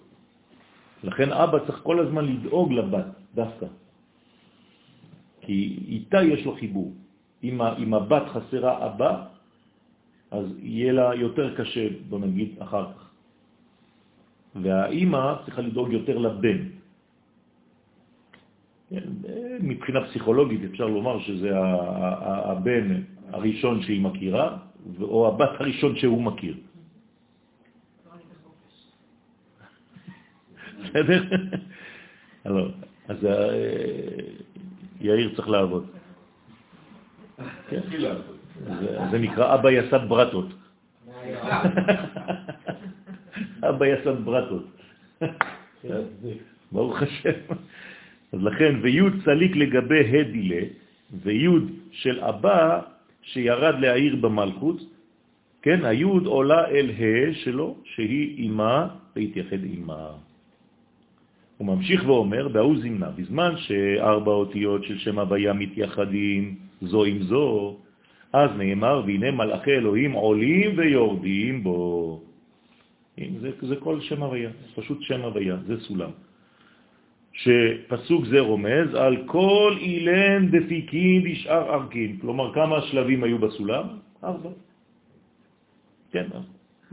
לכן 1.03 1.31
אבא 1.31 1.59
צריך 1.59 1.79
כל 1.83 1.99
הזמן 1.99 2.25
לדאוג 2.25 2.73
לבת, 2.73 3.05
דווקא. 3.35 3.65
כי 5.41 5.79
איתה 5.87 6.23
יש 6.23 6.45
לו 6.45 6.55
חיבור. 6.55 6.93
אם 7.43 7.93
הבת 7.93 8.23
חסרה 8.27 8.85
אבא, 8.85 9.30
אז 10.31 10.45
יהיה 10.59 10.93
לה 10.93 11.15
יותר 11.15 11.55
קשה, 11.55 11.87
בוא 12.09 12.19
נגיד, 12.19 12.55
אחר 12.59 12.85
כך. 12.93 13.09
והאימא 14.55 15.33
צריכה 15.45 15.61
לדאוג 15.61 15.91
יותר 15.93 16.17
לבן. 16.17 16.59
כן, 18.89 19.03
מבחינה 19.59 20.07
פסיכולוגית 20.07 20.61
אפשר 20.71 20.87
לומר 20.87 21.19
שזה 21.19 21.49
הבן 22.51 23.03
הראשון 23.31 23.81
שהיא 23.81 24.01
מכירה, 24.01 24.57
או 25.01 25.27
הבת 25.27 25.49
הראשון 25.59 25.95
שהוא 25.95 26.23
מכיר. 26.23 26.55
בסדר? 30.83 31.23
לא. 32.45 32.67
אז 33.07 33.25
אה, 33.25 34.31
יאיר 35.01 35.35
צריך 35.35 35.47
לעבוד. 35.49 35.85
כן. 37.69 37.81
זה- 39.11 39.19
נקרא 39.19 39.55
אבא 39.55 39.71
יסד 39.71 40.09
ברטות. 40.09 40.45
אבא 43.69 43.85
יסד 43.85 44.25
ברטות. 44.25 44.65
ברוך 46.71 47.01
השם. 47.01 47.31
אז 48.33 48.43
לכן, 48.43 48.75
ויוד 48.81 49.13
צליק 49.25 49.55
לגבי 49.55 50.19
הדילה, 50.19 50.61
ויוד 51.23 51.63
של 51.91 52.19
אבא 52.19 52.79
שירד 53.21 53.79
להעיר 53.79 54.15
במלכות, 54.15 54.77
כן, 55.61 55.85
היוד 55.85 56.25
עולה 56.25 56.67
אל 56.67 56.89
ה' 56.89 57.33
שלו, 57.33 57.75
שהיא 57.83 58.37
אימה, 58.37 58.87
להתייחד 59.15 59.63
אימה. 59.63 60.07
הוא 61.57 61.67
ממשיך 61.67 62.03
ואומר, 62.07 62.47
בהוא 62.47 62.75
זמנה, 62.81 63.09
בזמן 63.09 63.53
שארבע 63.57 64.31
אותיות 64.31 64.83
של 64.83 64.97
שם 64.97 65.19
הוויה 65.19 65.53
מתייחדים 65.53 66.55
זו 66.81 67.03
עם 67.05 67.23
זו, 67.23 67.77
אז 68.33 68.49
נאמר, 68.57 69.03
והנה 69.05 69.31
מלאכי 69.31 69.71
אלוהים 69.71 70.11
עולים 70.11 70.77
ויורדים 70.77 71.63
בו. 71.63 72.21
זה, 73.39 73.51
זה 73.61 73.75
כל 73.75 74.01
שם 74.01 74.23
הוויה, 74.23 74.49
פשוט 74.75 75.01
שם 75.01 75.21
הוויה, 75.21 75.57
זה 75.67 75.79
סולם. 75.79 76.09
שפסוק 77.33 78.25
זה 78.25 78.39
רומז 78.39 78.93
על 78.93 79.17
כל 79.25 79.75
אילן 79.79 80.51
דפיקין 80.51 81.27
ישאר 81.27 81.73
ארכין. 81.73 82.17
כלומר, 82.21 82.53
כמה 82.53 82.81
שלבים 82.81 83.23
היו 83.23 83.37
בסולם? 83.37 83.87
ארבע. 84.23 84.49
כן, 86.11 86.27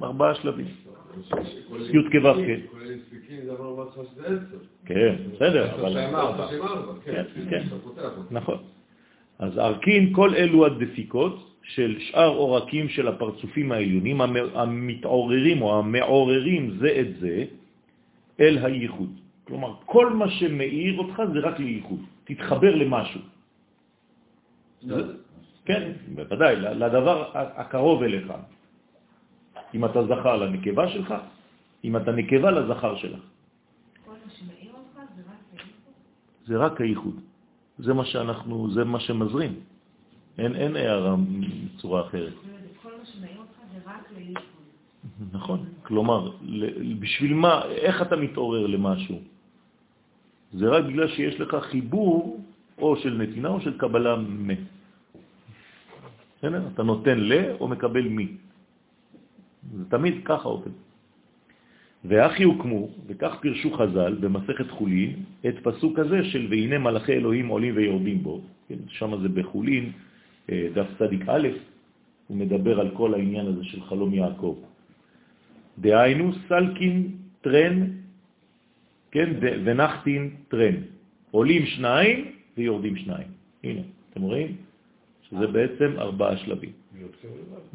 ארבעה 0.02 0.34
שלבים. 0.34 0.66
י' 0.66 2.10
כו' 2.12 2.34
כ'. 2.34 2.78
זה 4.14 4.26
עשר. 4.26 4.58
כן, 4.86 5.14
בסדר, 5.32 5.74
אבל... 5.74 5.94
כן. 7.04 7.22
כן, 7.34 7.50
כן. 7.50 7.62
נכון. 8.30 8.58
אז 9.38 9.58
ארכין 9.58 10.12
כל 10.14 10.34
אלו 10.34 10.66
הדפיקות 10.66 11.34
של 11.62 11.96
שאר 12.00 12.28
עורקים 12.34 12.88
של 12.88 13.08
הפרצופים 13.08 13.72
העליונים 13.72 14.20
המ- 14.20 14.50
המתעוררים 14.54 15.62
או 15.62 15.78
המעוררים 15.78 16.78
זה 16.78 16.90
את 17.00 17.10
זה 17.20 17.44
אל 18.40 18.58
הייחוד. 18.58 19.12
כלומר, 19.44 19.74
כל 19.84 20.12
מה 20.12 20.30
שמאיר 20.30 20.98
אותך 20.98 21.22
זה 21.32 21.38
רק 21.40 21.58
לייחוד. 21.60 22.00
תתחבר 22.24 22.74
למשהו. 22.74 23.20
זה- 24.82 25.14
כן, 25.64 25.92
בוודאי, 26.14 26.56
לדבר 26.56 27.16
הקרוב 27.34 28.02
אליך. 28.02 28.32
אם 29.74 29.84
אתה 29.84 30.00
זכר 30.04 30.36
לנקבה 30.36 30.88
שלך, 30.88 31.14
אם 31.84 31.96
אתה 31.96 32.10
נקבה 32.12 32.50
לזכר 32.50 32.96
שלך. 32.96 33.20
כל 34.04 34.12
מה 34.24 34.30
שמעיר 34.32 34.72
אותך 34.72 34.96
זה 35.16 35.22
רק 35.28 35.40
הייחוד. 35.52 35.94
זה 36.46 36.56
רק 36.56 36.80
הייחוד. 36.80 37.16
זה 37.78 37.94
מה 37.94 38.04
שאנחנו, 38.04 38.70
זה 38.70 38.84
מה 38.84 39.00
שמזרים. 39.00 39.54
אין, 40.38 40.56
אין 40.56 40.76
הערה 40.76 41.16
בצורה 41.74 42.06
אחרת. 42.06 42.32
כל 42.82 42.88
מה 42.98 43.06
שמעיר 43.06 43.38
אותך 43.38 43.58
זה 43.72 43.78
רק 43.86 44.12
לייחוד. 44.16 44.58
נכון. 45.32 45.58
כלומר, 45.82 46.32
בשביל 46.98 47.34
מה, 47.34 47.64
איך 47.64 48.02
אתה 48.02 48.16
מתעורר 48.16 48.66
למשהו? 48.66 49.18
זה 50.52 50.66
רק 50.68 50.84
בגלל 50.84 51.08
שיש 51.08 51.40
לך 51.40 51.56
חיבור 51.70 52.40
או 52.78 52.96
של 52.96 53.14
נתינה 53.14 53.48
או 53.48 53.60
של 53.60 53.78
קבלה 53.78 54.16
מ. 54.16 54.50
אתה 56.74 56.82
נותן 56.82 57.18
ל 57.18 57.32
או 57.60 57.68
מקבל 57.68 58.08
מי. 58.08 58.28
זה 59.76 59.84
תמיד 59.90 60.14
ככה 60.24 60.48
עובד. 60.48 60.70
ואחי 62.04 62.42
הוקמו, 62.42 62.88
וכך 63.06 63.38
פירשו 63.40 63.70
חז"ל 63.72 64.16
במסכת 64.20 64.70
חולין, 64.70 65.16
את 65.48 65.54
פסוק 65.62 65.98
הזה 65.98 66.24
של 66.24 66.46
והנה 66.50 66.78
מלאכי 66.78 67.12
אלוהים 67.12 67.48
עולים 67.48 67.76
ויורדים 67.76 68.22
בו, 68.22 68.40
כן, 68.68 68.78
שם 68.88 69.20
זה 69.22 69.28
בחולין, 69.28 69.92
אה, 70.50 70.68
דף 70.74 70.86
צדיק 70.98 71.22
א', 71.28 71.48
הוא 72.26 72.36
מדבר 72.36 72.80
על 72.80 72.90
כל 72.90 73.14
העניין 73.14 73.46
הזה 73.46 73.64
של 73.64 73.82
חלום 73.82 74.14
יעקב. 74.14 74.56
דהיינו 75.78 76.32
סלקין 76.48 77.10
תרין, 77.40 77.84
כן, 79.10 79.30
ונחתין 79.40 80.30
תרין. 80.48 80.74
עולים 81.30 81.66
שניים 81.66 82.32
ויורדים 82.56 82.96
שניים. 82.96 83.26
הנה, 83.64 83.80
אתם 84.10 84.22
רואים? 84.22 84.56
שזה 85.22 85.46
בעצם 85.46 85.94
ארבעה 85.98 86.36
שלבים. 86.36 86.72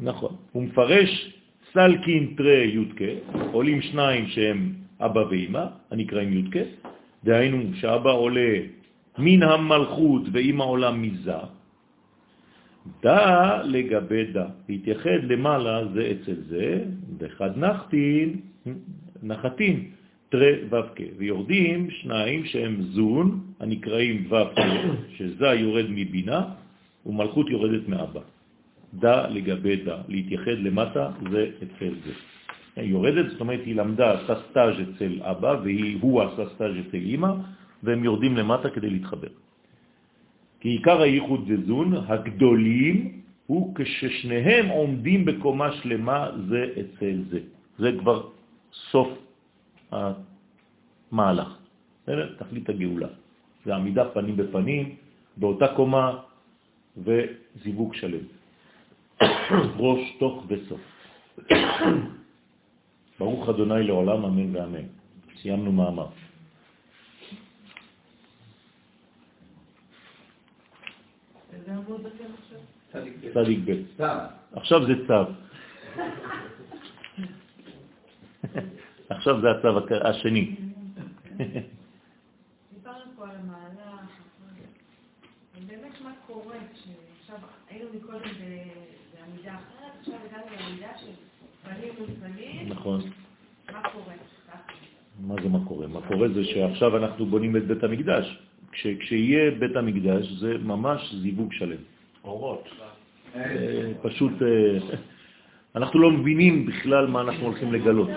נכון. 0.00 0.36
הוא 0.52 0.62
מפרש 0.62 1.38
סלקין 1.74 2.34
תרי 2.36 2.64
יוד 2.64 2.88
קה, 2.88 3.12
עולים 3.52 3.82
שניים 3.82 4.26
שהם 4.26 4.72
אבא 5.00 5.20
ואמא, 5.30 5.64
הנקראים 5.90 6.32
יודקה, 6.32 6.60
דהיינו 7.24 7.58
שאבא 7.74 8.10
עולה 8.12 8.54
מן 9.18 9.42
המלכות 9.42 10.22
ואמא 10.32 10.62
עולה 10.62 10.90
מזה, 10.90 11.42
דא 13.02 13.62
לגבי 13.64 14.24
דא, 14.24 14.46
להתייחד 14.68 15.20
למעלה 15.24 15.88
זה 15.94 16.12
אצל 16.12 16.34
זה, 16.48 16.84
וחד 17.18 17.58
נחתין, 17.58 18.40
נחתין, 19.22 19.84
תרי 20.28 20.54
ו"ק, 20.70 21.00
ויורדים 21.18 21.90
שניים 21.90 22.44
שהם 22.44 22.82
זון, 22.82 23.40
הנקראים 23.60 24.26
ו"ק, 24.30 24.54
שזה 25.16 25.46
יורד 25.46 25.86
מבינה, 25.88 26.42
ומלכות 27.06 27.50
יורדת 27.50 27.88
מאבא. 27.88 28.33
דא 28.98 29.26
לגבי 29.30 29.76
דא, 29.76 29.96
להתייחד 30.08 30.58
למטה 30.58 31.10
זה 31.30 31.50
אצל 31.62 31.94
זה. 32.04 32.12
היא 32.76 32.90
יורדת, 32.90 33.30
זאת 33.30 33.40
אומרת, 33.40 33.60
היא 33.66 33.76
למדה, 33.76 34.12
עשתה 34.20 34.34
סטאז' 34.50 34.74
אצל 34.82 35.22
אבא, 35.22 35.56
והוא 35.62 36.22
עשה 36.22 36.42
סטאז' 36.54 36.74
אצל 36.88 36.96
אמא, 36.96 37.32
והם 37.82 38.04
יורדים 38.04 38.36
למטה 38.36 38.70
כדי 38.70 38.90
להתחבר. 38.90 39.28
כי 40.60 40.68
עיקר 40.68 41.02
הייחוד 41.02 41.52
דזון, 41.52 41.94
הגדולים, 42.06 43.20
הוא 43.46 43.74
כששניהם 43.74 44.68
עומדים 44.68 45.24
בקומה 45.24 45.72
שלמה 45.72 46.30
זה 46.48 46.62
אצל 46.80 47.16
זה. 47.30 47.40
זה 47.78 47.88
כבר 48.00 48.28
סוף 48.90 49.08
המהלך. 49.92 51.50
תכלית 52.38 52.68
הגאולה. 52.68 53.08
זה 53.64 53.74
עמידה 53.74 54.04
פנים 54.04 54.36
בפנים, 54.36 54.96
באותה 55.36 55.68
קומה 55.76 56.18
וזיווג 56.96 57.94
שלם. 57.94 58.24
ראש, 59.76 60.16
תוך 60.18 60.44
וסוף. 60.48 60.80
ברוך 63.18 63.48
אדוני 63.48 63.82
לעולם, 63.82 64.24
אמן 64.24 64.56
ואמן. 64.56 64.86
סיימנו 65.42 65.72
מאמר. 65.72 66.08
צדיק 73.34 73.58
ב'. 73.64 74.02
עכשיו 74.52 74.86
זה 74.86 74.92
צו. 75.06 75.24
עכשיו 79.08 79.40
זה 79.40 79.50
הצו 79.50 79.68
השני. 80.04 80.56
דיברנו 82.74 83.04
פה 83.16 83.24
על 83.24 83.36
המהלך, 83.36 84.10
ובאמת 85.56 86.00
מה 86.04 86.12
קורה 86.26 86.56
כשעכשיו 86.74 87.38
היינו 87.70 87.88
מקודם 87.94 88.30
אחרת, 89.50 89.92
עכשיו 90.00 90.14
הגענו 90.14 90.78
של 90.98 91.08
מול 91.98 92.08
נכון. 92.68 93.00
מה 93.72 93.82
קורה? 93.92 94.14
ככה. 94.48 94.72
מה 95.20 95.34
זה 95.42 95.48
מה 95.48 95.58
קורה? 95.68 95.86
מה 95.86 96.00
קורה 96.08 96.28
זה 96.28 96.44
שעכשיו 96.44 96.96
אנחנו 96.96 97.26
בונים 97.26 97.56
את 97.56 97.66
בית 97.66 97.84
המקדש. 97.84 98.38
כש, 98.72 98.86
כשיהיה 99.00 99.50
בית 99.50 99.76
המקדש 99.76 100.26
זה 100.26 100.58
ממש 100.58 101.14
זיווג 101.14 101.52
שלם. 101.52 101.82
אורות. 102.24 102.68
אה, 103.36 103.92
פשוט, 104.02 104.42
אה, 104.42 104.96
אנחנו 105.76 106.00
לא 106.00 106.10
מבינים 106.10 106.66
בכלל 106.66 107.06
מה 107.06 107.20
אנחנו 107.20 107.46
הולכים 107.46 107.72
לגלות. 107.72 108.08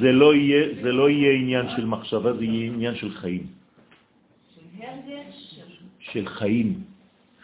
זה 0.00 0.12
לא 0.12 0.34
יהיה, 0.34 0.82
זה 0.82 0.92
לא 0.92 1.10
יהיה 1.10 1.32
עניין 1.32 1.66
של 1.76 1.86
מחשבה, 1.86 2.32
זה 2.32 2.44
יהיה 2.44 2.66
עניין 2.72 2.94
של 2.94 3.10
חיים. 3.10 3.46
של 4.54 4.60
הרגש, 4.82 5.54
של 5.56 5.62
של 6.12 6.28
חיים. 6.28 6.91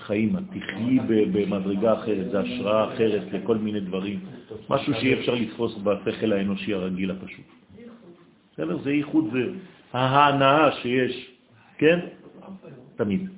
חיים, 0.08 0.36
את 0.36 0.42
תחיי 0.58 0.98
במדרגה 1.32 1.92
אחרת, 1.92 2.30
זה 2.30 2.40
השראה 2.40 2.94
אחרת 2.94 3.22
לכל 3.32 3.56
מיני 3.56 3.80
דברים. 3.80 4.20
משהו 4.70 4.94
שאי 4.94 5.14
אפשר 5.14 5.34
לתפוס 5.34 5.76
בשכל 5.84 6.32
האנושי 6.32 6.74
הרגיל 6.74 7.10
הפשוט. 7.10 7.44
בסדר? 8.52 8.78
זה 8.84 8.92
ייחוד, 8.92 9.24
זה 9.32 9.52
ההנאה 9.92 10.72
שיש, 10.72 11.30
כן? 11.78 11.98
תמיד. 12.96 13.28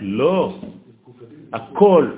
לא 0.00 0.58
הכל. 1.52 2.10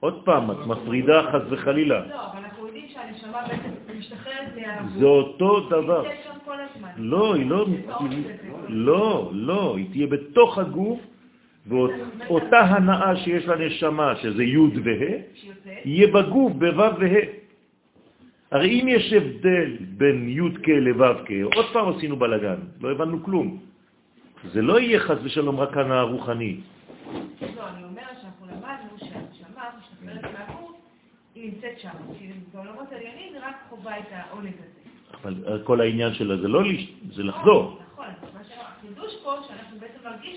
עוד 0.00 0.22
פעם, 0.24 0.50
את 0.50 0.66
מפרידה 0.66 1.22
חס 1.32 1.42
וחלילה. 1.50 2.06
לא, 2.06 2.26
אבל 2.26 2.38
אנחנו 2.44 2.66
יודעים 2.66 2.88
שהנשמה 2.88 3.42
בעצם 3.48 3.98
משתחררת 3.98 4.56
מהגוף. 4.56 4.98
זה 4.98 5.04
אותו 5.04 5.68
דבר. 5.68 6.04
כל 6.46 6.56
הזמן. 6.60 6.88
לא, 6.96 7.34
היא 7.34 7.46
לא, 7.46 7.66
לא, 8.68 9.30
לא, 9.32 9.76
היא 9.76 9.86
תהיה 9.90 10.06
בתוך 10.06 10.58
הגוף, 10.58 11.00
ואותה 11.66 12.60
הנאה 12.60 13.16
שיש 13.16 13.44
לנשמה, 13.44 14.16
שזה 14.16 14.44
י' 14.44 14.56
וה', 14.58 15.16
יהיה 15.84 16.06
בגוף 16.06 16.52
בו' 16.52 16.98
וה'. 16.98 17.26
הרי 18.50 18.80
אם 18.80 18.88
יש 18.88 19.12
הבדל 19.12 19.76
בין 19.80 20.28
י' 20.28 20.62
כ' 20.62 20.68
לו' 20.68 21.24
כ', 21.26 21.30
עוד 21.54 21.66
פעם 21.72 21.88
עשינו 21.96 22.16
בלגן, 22.16 22.60
לא 22.80 22.90
הבנו 22.90 23.22
כלום. 23.22 23.58
זה 24.52 24.62
לא 24.62 24.80
יהיה 24.80 25.00
חס 25.00 25.18
ושלום 25.22 25.60
רק 25.60 25.76
הנאה 25.76 26.02
רוחני. 26.02 26.56
לא, 27.42 27.68
אני 27.68 27.84
אומרת 27.84 28.16
שאנחנו 28.22 28.46
למדנו 28.46 28.90
שהנשמה 28.98 29.64
משתחררת 29.78 30.22
מהגוף, 30.22 30.76
היא 31.34 31.52
נמצאת 31.52 31.78
שם. 31.78 31.88
כי 32.18 32.30
בעולמות 32.54 32.92
העליונים 32.92 33.34
היא 33.34 33.42
רק 33.42 33.56
חווה 33.68 33.98
את 33.98 34.04
העונג 34.10 34.52
הזה. 34.58 34.95
אבל 35.14 35.34
כל 35.64 35.80
העניין 35.80 36.14
שלה 36.14 36.36
זה 36.36 36.48
לא. 36.48 36.62
זה 37.12 37.22
לחזור. 37.22 37.78
נכון, 37.92 38.06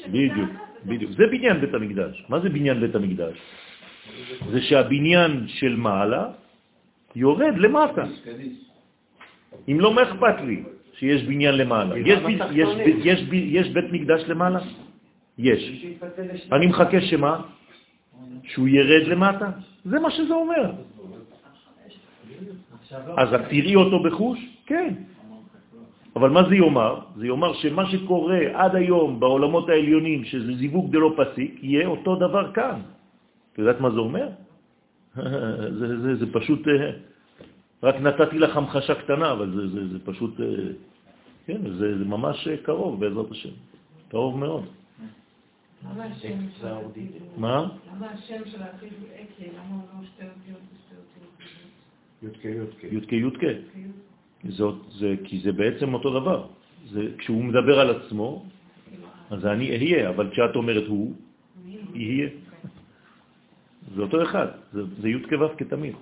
את 0.05 0.09
בדיוק, 0.09 0.49
זה. 0.49 0.89
בדיוק. 0.89 1.11
זה 1.11 1.27
בניין 1.27 1.61
בית 1.61 1.73
המקדש. 1.73 2.25
מה 2.29 2.39
זה 2.39 2.49
בניין 2.49 2.79
בית 2.79 2.95
המקדש? 2.95 3.37
זה 4.51 4.61
שהבניין 4.61 5.45
של 5.47 5.75
מעלה 5.75 6.31
יורד 7.15 7.57
למטה. 7.57 8.03
אם 9.69 9.79
לא, 9.79 9.93
מה 9.93 10.03
אכפת 10.03 10.41
לי 10.45 10.63
שיש 10.93 11.23
בניין 11.23 11.55
למעלה? 11.55 11.97
יש, 11.97 13.67
בית 13.73 13.85
מקדש 13.91 14.21
למעלה? 14.27 14.59
יש. 15.37 15.85
אני 16.51 16.67
מחכה 16.67 17.01
שמה? 17.01 17.41
שהוא 18.43 18.67
ירד 18.67 19.07
למטה? 19.07 19.49
זה 19.85 19.99
מה 19.99 20.11
שזה 20.11 20.33
אומר. 20.33 20.71
אז 23.17 23.33
את 23.33 23.41
תראי 23.49 23.75
אותו 23.75 24.03
בחוש? 24.03 24.39
כן. 24.69 24.93
אבל 26.15 26.29
מה 26.29 26.49
זה 26.49 26.55
יאמר? 26.55 26.93
זה 27.17 27.27
יאמר 27.27 27.53
שמה 27.53 27.89
שקורה 27.91 28.39
עד 28.53 28.75
היום 28.75 29.19
בעולמות 29.19 29.69
העליונים, 29.69 30.25
שזה 30.25 30.55
זיווג 30.55 30.91
דלא 30.91 31.15
פסיק, 31.17 31.59
יהיה 31.63 31.87
אותו 31.87 32.15
דבר 32.15 32.53
כאן. 32.53 32.79
את 33.53 33.57
יודעת 33.57 33.81
מה 33.81 33.89
זה 33.91 33.99
אומר? 33.99 34.27
זה, 35.79 35.87
זה, 36.01 36.15
זה 36.15 36.25
פשוט, 36.33 36.67
אה, 36.67 36.91
רק 37.83 37.95
נתתי 37.95 38.39
לך 38.39 38.57
המחשה 38.57 38.95
קטנה, 38.95 39.31
אבל 39.31 39.47
זה, 39.55 39.67
זה, 39.67 39.81
זה 39.87 39.99
פשוט, 40.05 40.39
אה, 40.39 40.45
כן, 41.45 41.61
זה, 41.77 41.97
זה 41.97 42.05
ממש 42.05 42.47
קרוב 42.63 42.99
בעזרת 42.99 43.31
השם. 43.31 43.55
קרוב 44.09 44.37
מאוד. 44.37 44.63
למה 45.83 46.03
השם 46.03 46.37
של 46.59 46.67
העתיד? 46.67 47.11
מה? 47.37 47.69
למה 47.89 48.07
השם 48.11 48.41
של 48.45 48.61
העתיד 48.61 48.93
הוא 49.01 49.07
אקי? 49.15 49.49
למה 49.49 49.75
הוא 49.75 49.83
לא 49.93 50.05
שתי 50.05 50.23
אותיות 50.23 50.61
ושתי 50.73 50.95
אותיות? 50.95 51.29
יודקה 52.23 52.49
יודקה. 52.49 52.87
יודקה 52.87 53.15
יודקה. 53.15 53.79
זאת, 54.43 54.75
זה, 54.91 55.15
כי 55.23 55.39
זה 55.39 55.51
בעצם 55.51 55.93
אותו 55.93 56.19
דבר. 56.19 56.47
זה, 56.89 57.07
כשהוא 57.17 57.43
מדבר 57.43 57.79
על 57.79 57.89
עצמו, 57.89 58.45
אז 59.29 59.45
אני 59.45 59.69
אהיה, 59.69 60.09
אבל 60.09 60.29
כשאת 60.31 60.55
אומרת 60.55 60.87
הוא, 60.87 61.13
יהיה. 61.93 62.29
זה 63.95 64.01
אותו 64.01 64.23
אחד, 64.23 64.47
זה, 64.73 64.81
זה 65.01 65.09
י' 65.09 65.23
כו' 65.29 65.57
כתמיד. 65.57 65.95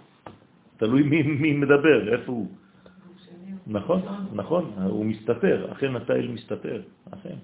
תלוי 0.78 1.04
מי, 1.04 1.24
מי 1.24 1.54
מדבר, 1.54 2.14
איפה 2.14 2.32
הוא. 2.32 2.48
נכון, 3.68 4.02
נכון, 4.34 4.74
הוא 4.84 5.06
מסתתר, 5.06 5.72
אכן 5.72 5.96
התיל 5.96 6.32
מסתתר, 6.32 6.82
אכן, 7.12 7.36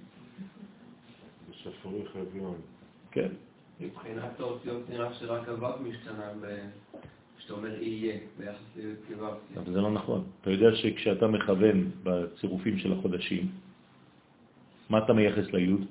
בספרי 1.50 2.02
חביון. 2.14 2.56
כן. 3.12 3.30
מבחינת 3.80 4.40
האותיות 4.40 4.90
נראה 4.90 5.14
שרק 5.14 5.50
הו"ב 5.50 5.82
משתנה 5.88 6.30
ב- 6.42 6.70
כשאתה 7.44 7.54
אומר 7.54 7.84
יהיה 7.84 8.18
ביחס 8.38 8.58
לכו"ב. 8.78 9.60
אבל 9.60 9.74
זה 9.74 9.82
לא 9.82 9.92
נכון. 9.92 10.24
אתה 10.42 10.52
יודע 10.52 10.76
שכשאתה 10.76 11.28
מכוון 11.28 11.92
בצירופים 12.04 12.78
של 12.78 12.94
החודשים, 12.94 13.52
מה 14.90 14.98
אתה 14.98 15.14
מייחס 15.14 15.52
ליוד? 15.52 15.86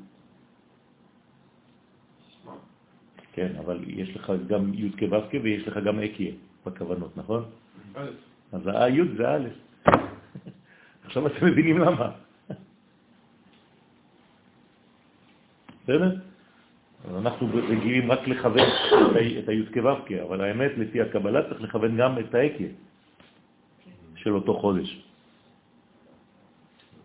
כן, 3.33 3.53
אבל 3.59 3.85
יש 3.87 4.17
לך 4.17 4.33
גם 4.49 4.75
י' 4.75 4.91
כו' 4.99 5.43
ויש 5.43 5.69
לך 5.69 5.77
גם 5.85 6.01
אקיה 6.01 6.33
בכוונות, 6.67 7.17
נכון? 7.17 7.45
אז 8.53 8.63
הי' 8.67 9.17
זה 9.17 9.29
א'. 9.29 9.49
עכשיו 11.05 11.27
אתם 11.27 11.47
מבינים 11.47 11.79
למה. 11.79 12.11
בסדר? 15.85 16.32
אז 17.09 17.17
אנחנו 17.17 17.49
רגילים 17.69 18.13
רק 18.13 18.29
לכוון 18.29 18.59
את 18.59 19.17
ה- 19.17 19.39
את 19.39 19.49
הי' 19.49 19.67
כו' 19.75 20.23
אבל 20.27 20.41
האמת, 20.41 20.71
לפי 20.79 21.01
הקבלה 21.01 21.49
צריך 21.49 21.61
לכוון 21.61 21.97
גם 21.97 22.19
את 22.19 22.35
האקיה 22.35 22.69
של 24.17 24.35
אותו 24.35 24.61
חודש. 24.61 25.03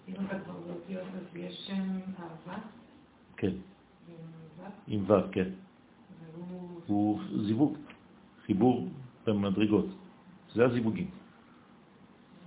אם 0.08 0.14
אתה 0.26 0.40
כבר 0.40 0.54
באותיות, 0.68 1.02
אז 1.16 1.36
יש 1.36 1.68
שם 1.68 1.84
אהבה, 2.20 2.58
כן, 3.38 3.52
עם 4.88 5.04
ו', 5.08 5.32
כן. 5.32 5.50
הוא 6.88 7.20
זיווג, 7.46 7.78
חיבור 8.46 8.88
במדרגות. 9.28 9.86
זה 10.54 10.66
הזיווגים. 10.66 11.10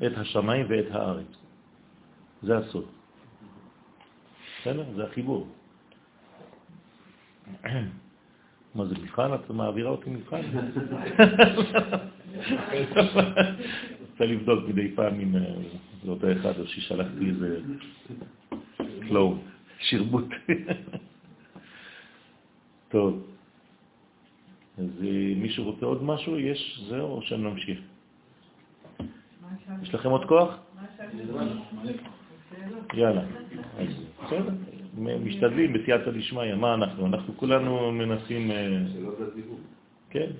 את 0.07 0.13
השמיים 0.17 0.67
ואת 0.69 0.91
הארץ. 0.91 1.27
זה 2.43 2.59
הסוד. 2.59 2.85
בסדר? 4.61 4.85
זה 4.97 5.05
החיבור. 5.05 5.47
מה 8.75 8.85
זה 8.87 8.95
מבחן? 8.95 9.35
את 9.35 9.51
מעבירה 9.51 9.91
אותי 9.91 10.11
מבחן? 10.11 10.41
רוצה 14.21 14.33
לבדוק 14.33 14.69
מדי 14.69 14.91
פעם 14.95 15.21
אם 15.21 15.37
אה, 15.37 15.41
זה 16.05 16.11
אותו 16.11 16.33
אחד 16.33 16.59
או 16.59 16.67
ששלחתי 16.67 17.27
איזה 17.29 17.61
קלואו, 19.01 19.35
שרבוט. 19.79 20.25
טוב. 22.89 23.27
אז 24.79 25.05
אה, 25.05 25.33
מישהו 25.37 25.65
רוצה 25.65 25.87
עוד 25.87 26.03
משהו? 26.03 26.39
יש 26.39 26.85
זהו 26.89 27.07
או 27.07 27.23
שנמשיך? 27.23 27.81
יש 29.83 29.95
לכם 29.95 30.11
עוד 30.11 30.25
כוח? 30.25 30.59
יאללה. 32.95 33.23
בסדר, 34.25 34.53
משתדלים 34.99 35.73
בסייעתא 35.73 36.11
דשמיא, 36.11 36.55
מה 36.55 36.75
אנחנו? 36.75 37.07
אנחנו 37.07 37.37
כולנו 37.37 37.93
מנסים... 37.93 38.51
אה, 38.51 38.83
שלא 38.93 39.11
זה 39.19 39.31
זיווג. 39.35 39.61
כן, 40.11 40.31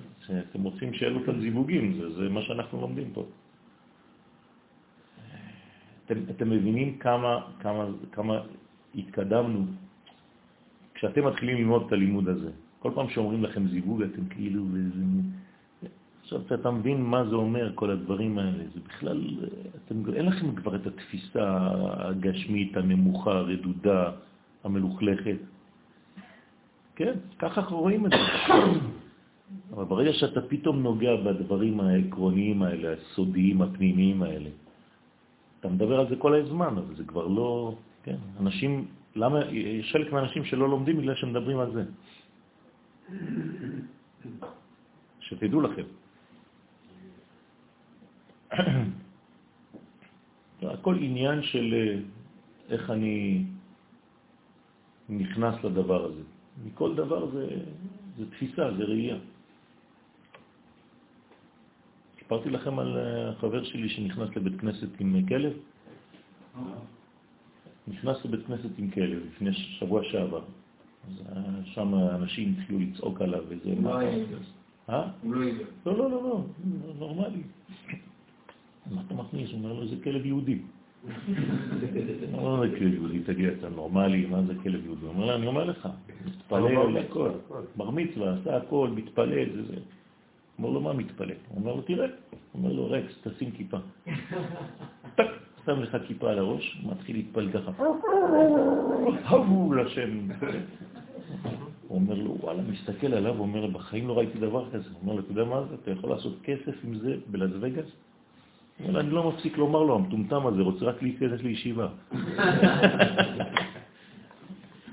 אתם 0.49 0.63
רוצים 0.63 0.93
שאלו 0.93 1.25
כאן 1.25 1.41
זיווגים, 1.41 1.93
זה, 1.93 2.13
זה 2.13 2.29
מה 2.29 2.41
שאנחנו 2.41 2.81
לומדים 2.81 3.11
פה. 3.13 3.25
אתם, 6.05 6.15
אתם 6.29 6.49
מבינים 6.49 6.97
כמה, 6.97 7.39
כמה, 7.59 7.85
כמה 8.11 8.41
התקדמנו 8.95 9.65
כשאתם 10.93 11.27
מתחילים 11.27 11.57
ללמוד 11.57 11.83
את 11.87 11.91
הלימוד 11.91 12.27
הזה. 12.27 12.49
כל 12.79 12.91
פעם 12.95 13.09
שאומרים 13.09 13.43
לכם 13.43 13.67
זיווג, 13.67 14.01
אתם 14.01 14.25
כאילו... 14.29 14.63
איזה... 14.75 15.03
עכשיו 16.21 16.41
אתה 16.53 16.71
מבין 16.71 17.01
מה 17.01 17.25
זה 17.25 17.35
אומר, 17.35 17.71
כל 17.75 17.91
הדברים 17.91 18.37
האלה. 18.37 18.63
זה 18.73 18.79
בכלל, 18.87 19.37
אתם, 19.75 19.95
אין 20.15 20.25
לכם 20.25 20.55
כבר 20.55 20.75
את 20.75 20.87
התפיסה 20.87 21.57
הגשמית, 21.83 22.77
הנמוכה, 22.77 23.31
הרדודה, 23.31 24.11
המלוכלכת. 24.63 25.37
כן, 26.95 27.13
ככה 27.39 27.61
אנחנו 27.61 27.79
רואים 27.79 28.05
את 28.05 28.11
זה. 28.11 28.17
אבל 29.73 29.83
ברגע 29.83 30.13
שאתה 30.13 30.41
פתאום 30.41 30.83
נוגע 30.83 31.15
בדברים 31.15 31.79
העקרוניים 31.79 32.63
האלה, 32.63 32.93
הסודיים, 32.93 33.61
הפנימיים 33.61 34.23
האלה, 34.23 34.49
אתה 35.59 35.69
מדבר 35.69 35.99
על 35.99 36.09
זה 36.09 36.15
כל 36.15 36.33
הזמן, 36.35 36.77
אבל 36.77 36.95
זה 36.95 37.03
כבר 37.03 37.27
לא... 37.27 37.75
כן, 38.03 38.15
אנשים, 38.39 38.85
למה, 39.15 39.45
יש 39.51 39.91
חלק 39.93 40.13
מהאנשים 40.13 40.45
שלא 40.45 40.69
לומדים 40.69 40.97
בגלל 40.97 41.15
שמדברים 41.15 41.59
על 41.59 41.71
זה. 41.73 41.83
שתדעו 45.19 45.61
לכם. 45.61 45.83
הכל 50.61 50.95
עניין 50.99 51.43
של 51.43 51.73
אה, 51.73 51.95
איך 52.69 52.89
אני 52.89 53.45
נכנס 55.11 55.55
לדבר 55.63 56.05
הזה. 56.05 56.21
מכל 56.65 56.95
דבר 56.95 57.31
זה, 57.31 57.47
זה 58.17 58.25
תפיסה, 58.31 58.73
זה 58.77 58.83
ראייה. 58.83 59.17
סיפרתי 62.19 62.49
לכם 62.49 62.79
על 62.79 62.97
אה, 62.97 63.29
החבר 63.29 63.63
שלי 63.63 63.89
שנכנס 63.89 64.29
לבית 64.35 64.61
כנסת 64.61 64.99
עם 64.99 65.25
כלב? 65.27 65.53
נכנס 67.87 68.25
לבית 68.25 68.45
כנסת 68.45 68.69
עם 68.77 68.89
כלב 68.89 69.19
לפני 69.27 69.53
שבוע 69.53 70.03
שעבר. 70.03 70.43
אז 71.07 71.21
אה, 71.29 71.41
שם 71.65 71.95
אנשים 71.95 72.55
התחילו 72.57 72.79
לצעוק 72.79 73.21
עליו 73.21 73.43
וזה... 73.47 73.69
הוא 73.69 73.83
לא 73.83 73.97
היה 73.97 74.25
אה? 74.89 75.09
הוא 75.21 75.33
לא. 75.33 75.45
לא, 75.85 75.97
לא, 75.97 76.11
לא, 76.11 76.23
לא, 76.23 76.43
נורמלי. 76.99 77.43
מה 78.91 79.01
אתה 79.05 79.13
מכניס? 79.13 79.49
הוא 79.49 79.59
אומר 79.59 79.73
לו, 79.73 79.87
זה 79.87 79.95
כלב 80.03 80.25
יהודי. 80.25 80.59
לו, 82.33 82.59
זה 82.59 82.75
כלב 82.79 82.93
יהודי, 82.93 83.19
תגיד, 83.19 83.49
אתה 83.59 83.69
נורמלי, 83.69 84.25
מה 84.25 84.41
זה 84.41 84.53
כלב 84.63 84.85
יהודי? 84.85 85.01
הוא 85.01 85.09
אומר 85.09 85.25
לו, 85.25 85.35
אני 85.35 85.47
אומר 85.47 85.63
לך, 85.63 85.89
מתפלל 86.25 86.77
על 86.77 86.97
הכל. 86.97 87.29
בר 87.77 87.89
מצווה, 87.89 88.33
עשה 88.33 88.57
הכל, 88.57 88.89
מתפלל, 88.95 89.49
זה 89.55 89.63
זה. 89.63 89.75
אומר 90.59 90.69
לו, 90.69 90.81
מה 90.81 90.93
מתפלל? 90.93 91.29
הוא 91.49 91.59
אומר 91.59 91.75
לו, 91.75 91.81
תראה. 91.81 92.07
הוא 92.07 92.37
אומר 92.53 92.73
לו, 92.73 92.91
רקס, 92.91 93.13
תשים 93.23 93.51
כיפה. 93.51 93.77
טק, 95.15 95.27
שם 95.65 95.79
לך 95.79 95.97
כיפה 96.07 96.31
על 96.31 96.39
הראש, 96.39 96.81
מתחיל 96.83 97.15
להתפלל 97.15 97.51
ככה. 97.51 97.71
הבו 99.35 99.73
לשם. 99.73 100.27
הוא 101.87 101.99
אומר 101.99 102.13
לו, 102.13 102.37
וואלה, 102.39 102.61
מסתכל 102.61 103.13
עליו, 103.13 103.33
הוא 103.33 103.41
אומר, 103.41 103.67
בחיים 103.67 104.07
לא 104.07 104.17
ראיתי 104.17 104.39
דבר 104.39 104.69
כזה. 104.69 104.89
הוא 104.93 105.01
אומר 105.01 105.13
לו, 105.13 105.19
אתה 105.19 105.31
יודע 105.31 105.43
מה 105.43 105.63
זה? 105.69 105.75
אתה 105.75 105.91
יכול 105.91 106.09
לעשות 106.09 106.33
כסף 106.43 106.75
עם 106.83 106.95
זה 106.95 107.15
בלאס 107.27 107.51
וגאס? 107.61 107.91
אבל 108.85 108.99
אני 108.99 109.11
לא 109.11 109.29
מפסיק 109.29 109.57
לומר 109.57 109.83
לו, 109.83 109.95
המטומטם 109.95 110.47
הזה 110.47 110.61
רוצה 110.61 110.85
רק 110.85 111.01
להיכנס 111.01 111.41
לישיבה. 111.41 111.87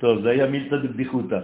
טוב, 0.01 0.23
זה 0.23 0.29
היה 0.31 0.47
מילתא 0.47 0.77
דבדיחותא. 0.77 1.41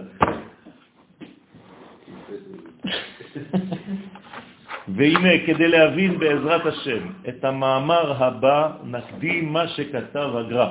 והנה, 4.87 5.29
כדי 5.45 5.67
להבין 5.67 6.19
בעזרת 6.19 6.65
השם 6.65 7.03
את 7.29 7.43
המאמר 7.43 8.23
הבא, 8.23 8.71
נקדים 8.85 9.53
מה 9.53 9.67
שכתב 9.67 10.29
הגר"א. 10.35 10.69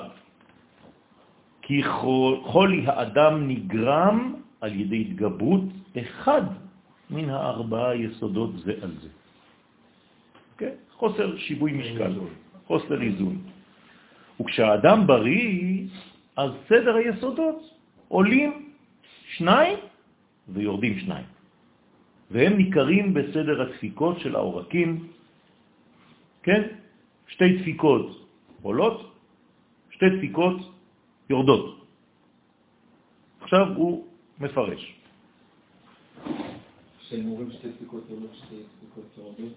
כי 1.63 1.83
חולי 2.43 2.83
האדם 2.87 3.49
נגרם 3.49 4.35
על 4.61 4.73
ידי 4.81 5.01
התגברות 5.01 5.65
אחד 5.99 6.43
מן 7.11 7.31
הארבעה 7.31 7.97
יסודות 7.97 8.51
זה 8.65 8.73
על 8.83 8.93
זה. 9.03 9.09
חוסר 10.97 11.37
שיווי 11.39 11.73
משקל, 11.73 12.13
חוסר 12.67 13.03
איזון. 13.03 13.37
וכשהאדם 14.41 15.07
בריא, 15.07 15.87
אז 16.37 16.51
סדר 16.69 16.95
היסודות 16.95 17.71
עולים 18.09 18.73
שניים 19.37 19.79
ויורדים 20.49 20.99
שניים. 20.99 21.27
והם 22.31 22.53
ניכרים 22.57 23.15
בסדר 23.15 23.63
הדפיקות 23.63 24.21
של 24.21 24.37
העורקים, 24.37 25.09
כן? 26.43 26.63
שתי 27.27 27.59
דפיקות 27.59 28.27
עולות, 28.63 29.13
שתי 29.91 30.07
דפיקות 30.19 30.57
יורדות. 31.31 31.87
עכשיו 33.41 33.67
הוא 33.77 34.07
מפרש. 34.41 34.95
כשהם 37.01 37.27
אומרים 37.27 37.51
שתי 37.51 37.69
דפיקות 37.69 38.05
עולות, 38.11 38.31
שתי 38.35 38.57
דפיקות 38.57 39.05
יורדות, 39.19 39.55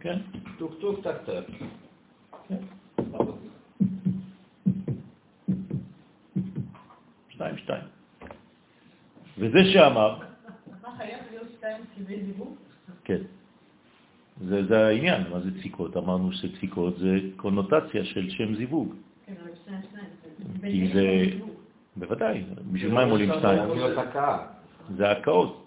כן. 0.00 0.18
טוק 0.58 0.72
טוק 0.80 1.00
טק 1.00 1.16
טק. 1.26 1.44
כן. 2.48 2.56
שתיים 7.28 7.56
שתיים. 7.56 7.84
וזה 9.38 9.58
שאמר... 9.72 10.18
מה 10.82 10.96
חייב 10.96 11.18
להיות 11.30 11.46
שתיים 11.56 11.82
כדי 11.96 12.16
דיבור? 12.22 12.56
כן. 13.04 13.20
זה, 14.40 14.66
זה 14.66 14.86
העניין, 14.86 15.22
מה 15.30 15.40
זה 15.40 15.50
דפיקות? 15.50 15.96
אמרנו 15.96 16.32
שדפיקות 16.32 16.98
זה 16.98 17.18
קונוטציה 17.36 18.04
של 18.04 18.30
שם 18.30 18.54
זיווג. 18.54 18.94
כן, 19.26 19.34
אבל 19.42 19.50
שתיים 19.62 19.80
שתיים. 19.82 20.72
כי 20.72 20.92
זה... 20.94 21.38
בוודאי, 21.96 22.44
בשביל 22.72 22.92
מה 22.92 23.02
הם 23.02 23.10
עולים 23.10 23.30
שתיים? 23.38 23.62
זה 24.96 25.10
הקאות. 25.10 25.61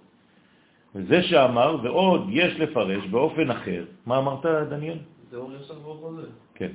וזה 0.96 1.24
שאמר, 1.24 1.78
ועוד 1.84 2.28
יש 2.32 2.60
לפרש 2.60 3.08
באופן 3.08 3.52
אחר. 3.52 3.86
מה 4.06 4.18
אמרת, 4.18 4.46
דניאל? 4.46 4.98
זה 5.32 5.38
אור 5.38 5.52
יסף 5.54 5.76
ואור 5.84 5.98
חוזר. 5.98 6.28
כן, 6.56 6.72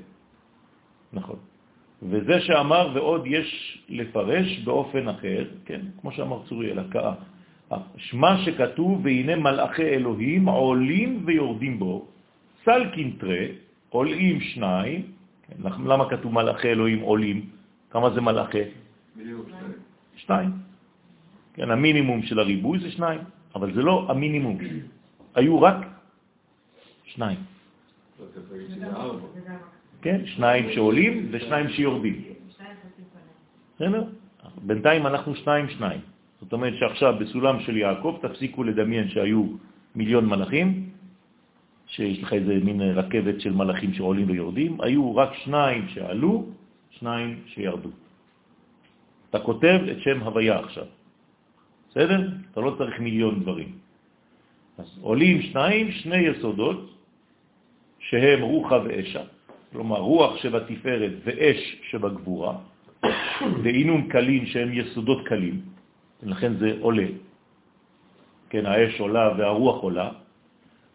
נכון. 1.12 1.36
וזה 2.02 2.40
שאמר, 2.40 2.92
ועוד 2.94 3.22
יש 3.26 3.48
לפרש 3.88 4.58
באופן 4.64 5.08
אחר, 5.08 5.44
כן, 5.64 5.80
כמו 6.00 6.12
שאמר 6.12 6.42
צוריאל, 6.48 6.78
הקאה. 6.78 7.14
שמה 7.96 8.44
שכתוב, 8.44 9.00
והנה 9.04 9.36
מלאכי 9.36 9.82
אלוהים 9.82 10.48
עולים 10.48 11.22
ויורדים 11.24 11.78
בו, 11.78 12.06
סל 12.64 12.90
קינטרה, 12.92 13.44
עולים 13.88 14.40
שניים, 14.40 15.00
כן, 15.48 15.56
למה 15.86 16.10
כתוב 16.10 16.32
מלאכי 16.32 16.68
אלוהים 16.68 17.00
עולים? 17.00 17.38
כמה 17.90 18.10
זה 18.10 18.20
מלאכי? 18.20 18.64
שתיים. 20.16 20.50
כן, 21.54 21.70
המינימום 21.70 22.22
של 22.22 22.38
הריבוי 22.38 22.78
זה 22.78 22.90
שניים. 22.90 23.39
אבל 23.54 23.74
זה 23.74 23.82
לא 23.82 24.06
המינימום. 24.08 24.58
היו 25.34 25.62
רק 25.62 25.76
שניים. 27.04 27.38
כן, 30.02 30.26
שניים 30.26 30.72
שעולים 30.72 31.28
ושניים 31.30 31.68
שיורדים. 31.68 32.22
בסדר? 33.76 34.04
בינתיים 34.62 35.06
אנחנו 35.06 35.34
שניים 35.34 35.68
שניים. 35.68 36.00
זאת 36.40 36.52
אומרת 36.52 36.74
שעכשיו 36.78 37.14
בסולם 37.20 37.60
של 37.60 37.76
יעקב 37.76 38.18
תפסיקו 38.22 38.64
לדמיין 38.64 39.08
שהיו 39.08 39.44
מיליון 39.94 40.26
מלאכים, 40.26 40.90
שיש 41.86 42.22
לך 42.22 42.32
איזה 42.32 42.54
מין 42.64 42.80
רכבת 42.80 43.40
של 43.40 43.52
מלאכים 43.52 43.94
שעולים 43.94 44.30
ויורדים, 44.30 44.80
היו 44.80 45.16
רק 45.16 45.34
שניים 45.34 45.88
שעלו, 45.88 46.46
שניים 46.90 47.42
שירדו. 47.46 47.90
אתה 49.30 49.38
כותב 49.38 49.78
את 49.90 50.00
שם 50.00 50.22
הוויה 50.22 50.58
עכשיו. 50.58 50.86
בסדר? 51.90 52.28
אתה 52.52 52.60
לא 52.60 52.74
צריך 52.78 53.00
מיליון 53.00 53.40
דברים. 53.40 53.68
אז 54.78 54.98
עולים 55.02 55.42
שניים, 55.42 55.92
שני 55.92 56.16
יסודות, 56.16 56.90
שהם 57.98 58.42
רוחה 58.42 58.78
ואשה, 58.84 59.22
כלומר 59.72 59.98
רוח 59.98 60.36
שבתפארת 60.36 61.12
ואש 61.24 61.76
שבגבורה, 61.90 62.54
ואינון 63.62 64.08
קלים 64.08 64.46
שהם 64.46 64.72
יסודות 64.72 65.26
קלים, 65.26 65.60
לכן 66.22 66.54
זה 66.54 66.76
עולה. 66.80 67.06
כן, 68.50 68.66
האש 68.66 69.00
עולה 69.00 69.34
והרוח 69.38 69.82
עולה, 69.82 70.10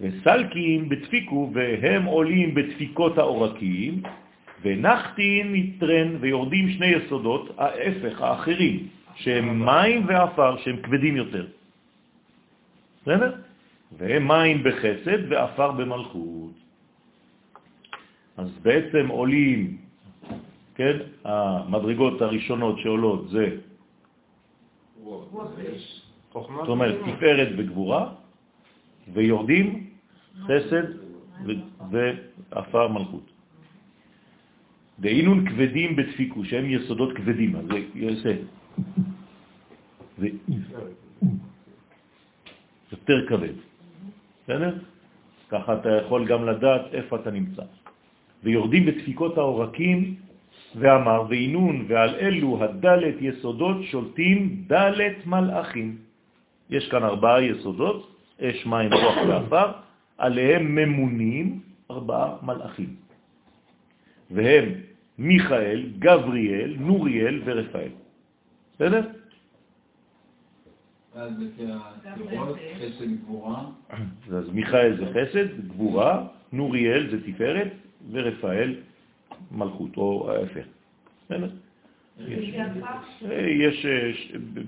וסלקים 0.01 0.89
בדפיקו 0.89 1.51
והם 1.53 2.03
עולים 2.05 2.55
בדפיקות 2.55 3.17
האורקים, 3.17 4.01
ונחתין 4.61 5.53
נטרן 5.53 6.17
ויורדים 6.19 6.69
שני 6.69 6.87
יסודות, 6.87 7.55
ההפך, 7.57 8.21
האחרים, 8.21 8.87
שהם 9.15 9.65
מים 9.65 10.07
ואפר, 10.07 10.57
שהם 10.57 10.77
כבדים 10.81 11.15
יותר. 11.17 11.45
בסדר? 13.01 13.35
והם 13.97 14.27
מים 14.27 14.63
בחסד 14.63 15.31
ואפר 15.31 15.71
במלכות. 15.71 16.53
אז 18.37 18.49
בעצם 18.61 19.07
עולים, 19.07 19.77
כן, 20.75 20.97
המדרגות 21.23 22.21
הראשונות 22.21 22.79
שעולות 22.79 23.29
זה, 23.29 23.57
זאת 26.33 26.67
אומרת, 26.67 26.95
תפארת 27.05 27.49
וגבורה, 27.57 28.09
ויורדים 29.13 29.89
חסד 30.43 30.83
ואפר 31.91 32.87
מלכות. 32.87 33.25
דהינון 34.99 35.49
כבדים 35.49 35.95
בדפיקו, 35.95 36.45
שהם 36.45 36.65
יסודות 36.69 37.15
כבדים, 37.15 37.55
אז 37.55 37.65
זה 38.23 38.35
זה 40.17 40.27
יותר 42.91 43.27
כבד. 43.27 43.53
בסדר? 44.43 44.73
ככה 45.49 45.73
אתה 45.73 45.89
יכול 45.89 46.25
גם 46.25 46.45
לדעת 46.45 46.81
איפה 46.93 47.15
אתה 47.15 47.31
נמצא. 47.31 47.63
ויורדים 48.43 48.85
בדפיקות 48.85 49.37
העורקים 49.37 50.15
ואמר, 50.75 51.23
ואינון 51.29 51.85
ועל 51.87 52.15
אלו 52.15 52.63
הדלת 52.63 53.15
יסודות 53.21 53.77
שולטים 53.83 54.63
דלת 54.67 55.25
מלאכים. 55.25 55.97
יש 56.69 56.89
כאן 56.89 57.03
ארבעה 57.03 57.41
יסודות, 57.41 58.15
אש, 58.41 58.65
מים, 58.65 58.93
רוח 58.93 59.17
ואפר, 59.27 59.71
עליהם 60.17 60.75
ממונים 60.75 61.59
ארבעה 61.91 62.35
מלאכים. 62.43 62.95
והם 64.31 64.65
מיכאל, 65.17 65.89
גבריאל, 65.99 66.75
נוריאל 66.79 67.41
ורפאל. 67.45 67.89
בסדר? 68.75 69.01
אז 71.15 71.31
אז 74.33 74.49
מיכאל 74.49 74.97
זה 74.97 75.05
חסד, 75.05 75.67
גבורה, 75.67 76.27
נוריאל 76.51 77.09
זה 77.11 77.31
תפארת, 77.31 77.71
ורפאל 78.11 78.75
מלכות, 79.51 79.97
או 79.97 80.31
ההפך. 80.31 80.65
בסדר? 81.25 81.49
יש 83.47 83.85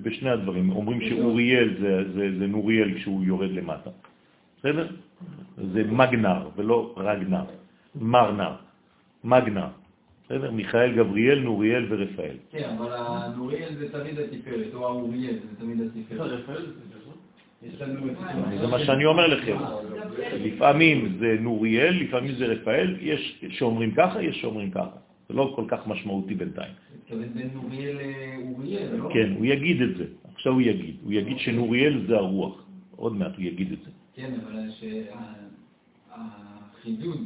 בשני 0.03 0.29
הדברים, 0.29 0.71
אומרים 0.71 1.01
שאוריאל 1.01 1.77
זה, 1.79 2.13
זה, 2.13 2.39
זה 2.39 2.47
נוריאל 2.47 2.93
כשהוא 2.95 3.23
יורד 3.23 3.51
למטה. 3.51 3.89
בסדר? 4.59 4.87
זה 5.73 5.83
מגנר 5.83 6.49
ולא 6.55 6.93
רגנר, 6.97 7.45
מרנר, 7.95 8.55
מגנר. 9.23 9.67
בסדר? 10.27 10.51
מיכאל, 10.51 10.95
גבריאל, 10.95 11.39
נוריאל 11.39 11.85
ורפאל. 11.89 12.35
כן, 12.51 12.69
אבל 12.77 12.91
הנוריאל 12.91 13.75
זה 13.75 13.91
תמיד 13.91 14.19
התפארת, 14.19 14.73
או 14.73 14.87
האוריאל 14.87 15.33
זה 15.33 15.55
תמיד 15.59 15.81
התפארת. 15.81 16.31
זה 18.59 18.67
מה 18.67 18.79
שאני 18.79 19.05
אומר 19.05 19.27
לכם. 19.27 19.57
לפעמים 20.33 21.17
זה 21.19 21.37
נוריאל, 21.39 21.93
לפעמים 21.93 22.35
זה 22.35 22.45
רפאל, 22.45 22.95
יש 23.01 23.43
שאומרים 23.49 23.91
ככה, 23.91 24.21
יש 24.21 24.41
שאומרים 24.41 24.71
ככה. 24.71 24.97
זה 25.29 25.33
לא 25.33 25.53
כל 25.55 25.65
כך 25.67 25.87
משמעותי 25.87 26.35
בינתיים. 26.35 26.73
בין 27.09 27.49
נוריאל 27.53 27.97
לאוריאל, 27.97 28.95
לא? 28.95 29.09
כן, 29.13 29.33
הוא 29.37 29.45
יגיד 29.45 29.81
את 29.81 29.97
זה. 29.97 30.05
עכשיו 30.35 30.53
הוא 30.53 30.61
יגיד. 30.61 30.95
הוא 31.03 31.13
יגיד 31.13 31.39
שנוריאל 31.39 32.05
זה 32.07 32.15
הרוח. 32.15 32.63
עוד 32.95 33.15
מעט 33.15 33.35
הוא 33.35 33.43
יגיד 33.43 33.71
את 33.71 33.79
זה. 33.85 33.91
כן, 34.15 34.33
אבל 34.43 34.59
החידוד 36.11 37.25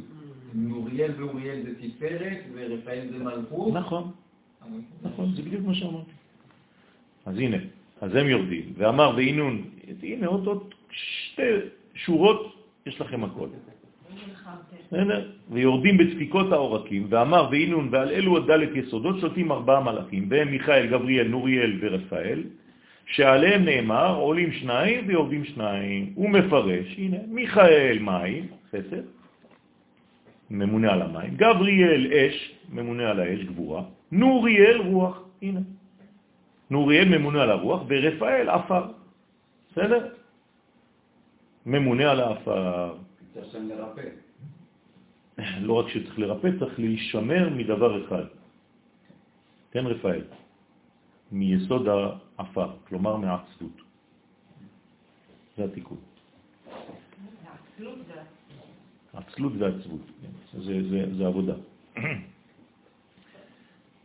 נוריאל 0.54 1.10
ואוריאל 1.16 1.62
זה 1.62 1.70
תפארת 1.80 2.38
ורפאל 2.54 3.08
זה 3.12 3.18
מלכות. 3.18 3.74
נכון, 3.74 4.10
נכון, 5.02 5.32
זה 5.34 5.42
בדיוק 5.42 5.66
מה 5.66 5.74
שאמרתי. 5.74 6.10
אז 7.26 7.38
הנה, 7.38 7.56
אז 8.00 8.14
הם 8.14 8.26
יורדים, 8.28 8.72
ואמר 8.76 9.12
ואינון, 9.16 9.62
הנה 10.02 10.26
עוד 10.26 10.46
עוד 10.46 10.74
שתי 10.90 11.42
שורות, 11.94 12.56
יש 12.86 13.00
לכם 13.00 13.24
הכל. 13.24 13.48
ויורדים 15.50 15.98
בדפיקות 15.98 16.52
העורקים, 16.52 17.06
ואמר 17.08 17.48
ואינון 17.50 17.88
ועל 17.92 18.08
אלו 18.08 18.36
הדלת 18.36 18.68
יסודות 18.74 19.20
שולטים 19.20 19.52
ארבעה 19.52 19.80
מלאכים, 19.80 20.26
והם 20.30 20.50
מיכאל, 20.50 20.86
גבריאל, 20.86 21.28
נוריאל 21.28 21.78
ורפאל, 21.80 22.42
שעליהם 23.06 23.64
נאמר 23.64 24.16
עולים 24.16 24.52
שניים 24.52 25.04
ויורדים 25.06 25.44
שניים. 25.44 26.12
הוא 26.14 26.30
מפרש, 26.30 26.94
הנה, 26.98 27.16
מיכאל 27.28 27.98
מים, 28.00 28.46
חסד, 28.70 29.02
ממונה 30.52 30.92
על 30.92 31.02
המים, 31.02 31.36
גבריאל 31.36 32.12
אש, 32.12 32.54
ממונה 32.68 33.10
על 33.10 33.20
האש, 33.20 33.40
גבורה, 33.44 33.82
נוריאל 34.12 34.76
רוח, 34.80 35.22
הנה. 35.42 35.60
נוריאל 36.70 37.08
ממונה 37.08 37.42
על 37.42 37.50
הרוח, 37.50 37.82
ורפאל 37.88 38.48
עפר. 38.48 38.84
בסדר? 39.72 40.08
ממונה 41.66 42.10
על 42.10 42.16
לרפא. 42.18 42.56
לא 45.66 45.72
רק 45.72 45.88
שצריך 45.88 46.18
לרפא, 46.18 46.48
צריך 46.58 46.78
להישמר 46.78 47.48
מדבר 47.56 48.04
אחד. 48.06 48.24
כן, 49.72 49.86
רפאל? 49.86 50.22
מיסוד 51.32 51.86
האפר, 52.38 52.70
כלומר 52.88 53.16
מעצבות. 53.16 53.76
זה 55.56 55.64
התיקון. 55.64 55.98
העצלות 57.44 57.98
זה- 58.06 58.20
עצלות 59.14 59.52
ועצבות, 59.58 60.00
כן. 60.22 60.60
זה, 60.60 60.88
זה, 60.90 61.14
זה 61.16 61.26
עבודה. 61.26 61.54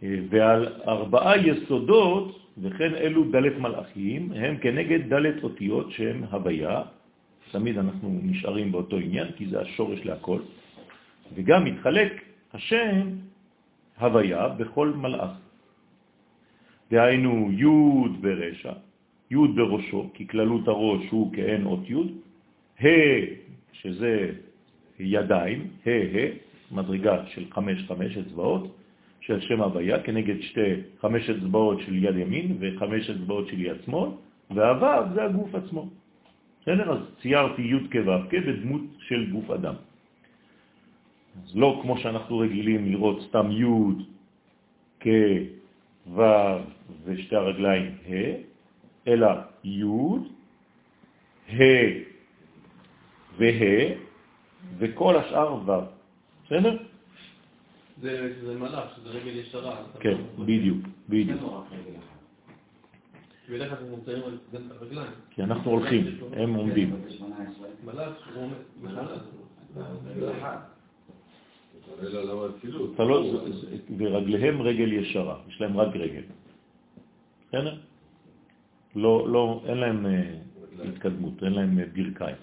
ועל 0.01 0.67
ארבעה 0.87 1.37
יסודות, 1.37 2.39
וכן 2.61 2.95
אלו 2.95 3.31
דלת 3.31 3.57
מלאכים, 3.57 4.31
הם 4.31 4.57
כנגד 4.57 5.09
דלת 5.09 5.43
אותיות 5.43 5.91
שהם 5.91 6.23
הוויה, 6.23 6.81
תמיד 7.51 7.77
אנחנו 7.77 8.19
נשארים 8.23 8.71
באותו 8.71 8.97
עניין, 8.97 9.27
כי 9.37 9.47
זה 9.47 9.61
השורש 9.61 10.05
להכל, 10.05 10.39
וגם 11.35 11.65
מתחלק 11.65 12.11
השם 12.53 13.09
הוויה 13.99 14.47
בכל 14.47 14.89
מלאך. 14.89 15.31
דהיינו 16.91 17.51
י' 17.51 18.21
ברשע, 18.21 18.73
י' 19.31 19.47
בראשו, 19.55 20.09
כי 20.13 20.27
כללות 20.27 20.67
הראש 20.67 21.09
הוא 21.09 21.33
כאין 21.33 21.65
אות 21.65 21.89
י', 21.89 21.95
ה' 22.79 22.87
שזה 23.73 24.31
ידיים, 24.99 25.67
ה' 25.85 25.89
ה', 25.89 26.27
מדרגה 26.71 27.25
של 27.27 27.45
חמש 27.51 27.83
חמש 27.87 28.17
אצבעות 28.17 28.75
של 29.21 29.41
שם 29.41 29.61
הוויה, 29.61 30.03
כנגד 30.03 30.41
שתי 30.41 30.73
חמש 31.01 31.29
אצבעות 31.29 31.81
של 31.81 32.03
יד 32.03 32.15
ימין 32.15 32.57
וחמש 32.59 33.09
אצבעות 33.09 33.47
של 33.47 33.61
יד 33.61 33.77
שמאל, 33.85 34.09
והו' 34.51 35.13
זה 35.13 35.23
הגוף 35.23 35.55
עצמו. 35.55 35.89
בסדר? 36.61 36.91
אז 36.91 36.99
ציירתי 37.21 37.61
י' 37.61 37.89
כו' 37.91 38.11
בדמות 38.31 38.81
של 38.99 39.31
גוף 39.31 39.51
אדם. 39.51 39.73
אז 41.43 41.57
לא 41.57 41.79
כמו 41.81 41.97
שאנחנו 41.97 42.37
רגילים 42.37 42.91
לראות 42.91 43.21
סתם 43.29 43.51
י' 43.51 43.65
כו' 45.03 46.19
ושתי 47.05 47.35
הרגליים 47.35 47.91
ה', 48.07 48.11
אלא 49.07 49.27
י', 49.63 49.83
ה' 51.49 52.07
וה', 53.37 54.06
וכל 54.77 55.15
השאר 55.17 55.53
ו'. 55.65 55.71
בסדר? 56.45 56.77
זה 58.01 58.33
זה 58.45 58.59
מלאך, 58.59 58.95
שזה 58.95 59.09
רגל 59.09 59.35
ישרה. 59.39 59.75
כן, 59.99 60.17
בדיוק, 60.39 60.77
בדיוק. 61.09 61.41
זה. 61.41 61.47
כי 65.29 65.43
אנחנו 65.43 65.71
הולכים, 65.71 66.05
הם 66.33 66.53
עומדים. 66.53 66.95
אתה 72.95 73.03
לא, 73.03 73.31
זה- 73.31 73.51
זה- 73.51 73.77
ורגליהם 73.97 74.61
רגל 74.61 74.93
ישרה, 74.93 75.39
יש 75.49 75.61
להם 75.61 75.77
רק 75.77 75.95
רגל. 75.95 76.21
בסדר? 77.49 77.75
לא, 78.95 79.29
לא, 79.29 79.61
אין 79.65 79.77
להם 79.77 80.05
אה, 80.05 80.33
התקדמות, 80.89 81.43
אין 81.43 81.53
להם 81.53 81.79
אה, 81.79 81.83
ברכיים. 81.95 82.35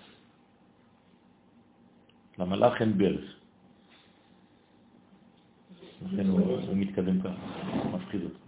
למלאך 2.38 2.80
אין 2.80 2.98
ברך. 2.98 3.36
לכן 6.06 6.26
הוא, 6.26 6.76
מתקדם 6.76 7.20
ככה, 7.20 7.34
מפחיד 7.94 8.20
אותו. 8.22 8.38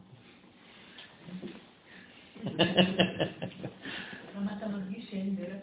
למה 4.37 4.57
אתה 4.57 4.69
מרגיש 4.69 5.11
שאין 5.11 5.37
דרך? 5.37 5.63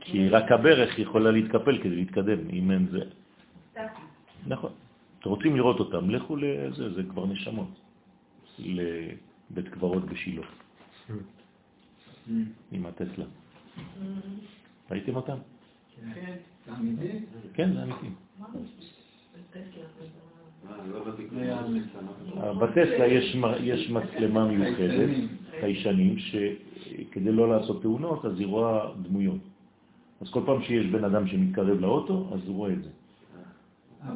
כי 0.00 0.28
רק 0.28 0.52
הברך 0.52 0.98
יכולה 0.98 1.30
להתקפל 1.30 1.78
כדי 1.78 1.96
להתקדם, 1.96 2.50
אם 2.50 2.70
אין 2.70 2.86
זה. 2.90 3.00
נכון. 4.46 4.72
אתם 5.20 5.30
רוצים 5.30 5.56
לראות 5.56 5.80
אותם, 5.80 6.10
לכו 6.10 6.36
לזה, 6.36 6.94
זה 6.94 7.02
כבר 7.10 7.26
נשמות. 7.26 7.68
לבית 8.58 9.68
קברות 9.70 10.04
בשילה, 10.04 10.46
עם 12.72 12.86
הטסלה. 12.86 13.24
ראיתם 14.90 15.16
אותם? 15.16 15.36
כן. 16.14 16.36
זה 16.68 16.74
אמיתי? 16.80 17.18
כן, 17.54 17.72
זה 17.74 17.82
אמיתי. 17.82 18.06
בטסלה 22.60 23.06
יש, 23.60 23.90
מצלמה 23.90 24.48
מיוחדת, 24.48 25.08
חיישנים, 25.60 26.18
שכדי 26.18 27.32
לא 27.32 27.48
לעשות 27.48 27.82
תאונות, 27.82 28.24
אז 28.24 28.38
היא 28.38 28.46
רואה 28.46 28.92
דמויות. 29.02 29.40
אז 30.20 30.30
כל 30.30 30.40
פעם 30.46 30.62
שיש 30.62 30.86
בן 30.86 31.04
אדם 31.04 31.26
שמתקרב 31.26 31.80
לאוטו, 31.80 32.30
אז 32.34 32.40
הוא 32.46 32.56
רואה 32.56 32.72
את 32.72 32.82
זה. 32.82 32.90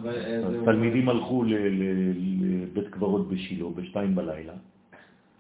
אה, 0.07 0.65
תלמידים 0.65 1.09
הלכו 1.09 1.43
ל- 1.43 1.55
ל- 1.55 2.63
לבית 2.63 2.89
קברות 2.89 3.29
בשילה 3.29 3.69
בשתיים 3.77 4.15
בלילה, 4.15 4.53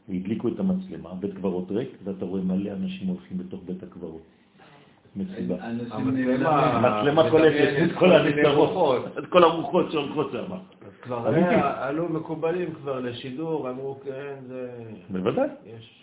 והדליקו 0.08 0.48
את 0.48 0.58
המצלמה, 0.60 1.14
בית 1.14 1.34
קברות 1.34 1.70
ריק, 1.70 1.88
ואתה 2.04 2.24
רואה 2.24 2.42
מלא 2.42 2.70
אנשים 2.72 3.08
הולכים 3.08 3.38
בתוך 3.38 3.60
בית 3.66 3.82
הקברות. 3.82 4.22
מסיבה. 5.16 5.54
המצלמה- 5.60 7.30
קולטת 7.30 7.82
את 7.84 7.98
כל 7.98 8.12
הנצרות, 8.12 8.54
רוחות. 8.70 9.18
את 9.18 9.26
כל 9.26 9.44
הרוחות 9.44 9.92
שהולכות 9.92 10.32
שם. 10.32 10.52
אז 10.52 10.92
כבר 11.02 11.26
עלו 11.78 12.08
מקובלים 12.08 12.74
כבר 12.74 13.00
לשידור, 13.00 13.70
אמרו 13.70 14.00
כן, 14.04 14.34
זה... 14.48 14.70
בוודאי, 15.10 15.48
יש... 15.78 15.98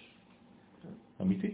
אמיתי. 1.22 1.52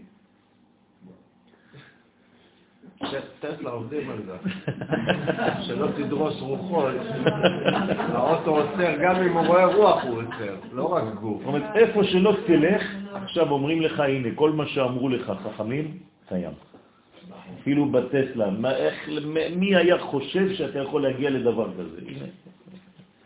טסלה 3.40 3.70
עובדים 3.70 4.10
על 4.10 4.18
זה. 4.26 4.32
שלא 5.62 5.86
תדרוס 5.96 6.40
רוחות. 6.40 6.94
האוטו 8.12 8.56
עוצר, 8.56 8.94
גם 9.02 9.16
אם 9.22 9.32
הוא 9.32 9.46
רואה 9.46 9.64
רוח 9.74 10.04
הוא 10.04 10.22
עוצר, 10.22 10.54
לא 10.72 10.92
רק 10.94 11.04
גוף. 11.14 11.38
זאת 11.38 11.46
אומרת, 11.46 11.76
איפה 11.76 12.04
שלא 12.04 12.36
תלך, 12.46 12.82
עכשיו 13.12 13.50
אומרים 13.50 13.80
לך, 13.82 14.00
הנה, 14.00 14.28
כל 14.34 14.50
מה 14.50 14.66
שאמרו 14.66 15.08
לך 15.08 15.32
חכמים, 15.44 15.98
קיים. 16.28 16.52
אפילו 17.60 17.86
בטסלה, 17.86 18.50
מה, 18.50 18.76
איך, 18.76 19.08
מי 19.56 19.76
היה 19.76 19.98
חושב 19.98 20.54
שאתה 20.54 20.78
יכול 20.78 21.02
להגיע 21.02 21.30
לדבר 21.30 21.68
כזה? 21.74 22.00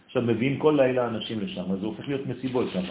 עכשיו 0.07 0.23
מביאים 0.23 0.59
כל 0.59 0.75
לילה 0.77 1.09
אנשים 1.09 1.41
לשם, 1.41 1.73
אז 1.73 1.81
זה 1.81 1.87
הופך 1.87 2.09
להיות 2.09 2.27
מסיבות 2.27 2.67
שם. 2.73 2.83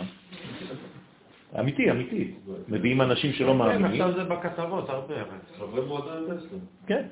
אמיתי, 1.59 1.91
אמיתי. 1.91 2.32
מביאים 2.67 3.01
אנשים 3.01 3.32
שלא 3.33 3.51
כן, 3.51 3.58
מאמינים. 3.58 4.01
עכשיו 4.01 4.14
זה 4.14 4.24
בכתבות 4.24 4.90
הרבה. 4.90 5.16
אבל. 5.22 5.38
חברי 5.58 5.85
מועדון 5.85 6.24
טסלה. 6.24 6.59
כן. 6.88 7.03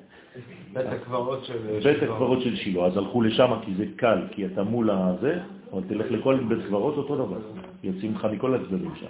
בית 0.74 0.88
הקברות 0.88 1.46
של... 1.46 1.80
בית 1.84 2.04
הקברות 2.04 2.42
של 2.42 2.56
שילה, 2.56 2.86
אז 2.86 2.98
הלכו 2.98 3.22
לשם 3.22 3.54
כי 3.66 3.74
זה 3.74 3.86
קל, 3.96 4.22
כי 4.32 4.46
אתה 4.46 4.64
מול 4.64 4.90
הזה, 4.90 5.40
אבל 5.74 5.82
תלך 5.88 6.12
לכל 6.12 6.40
בית 6.48 6.66
קברות 6.68 6.98
אותו 6.98 7.16
דבר. 7.16 7.40
יוצאים 7.84 8.16
לך 8.16 8.28
מכל 8.32 8.56
הצדדים 8.56 8.92
שם. 8.96 9.06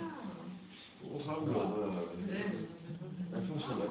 הוא 1.02 1.22
חייב 1.26 1.38
להיות, 1.50 1.68
אה, 2.32 2.38
איפה 3.36 3.54
שלא? 3.60 3.86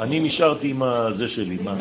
אני 0.00 0.20
נשארתי 0.20 0.70
עם 0.70 0.82
הזה 0.82 1.28
שלי, 1.28 1.58
מה? 1.62 1.76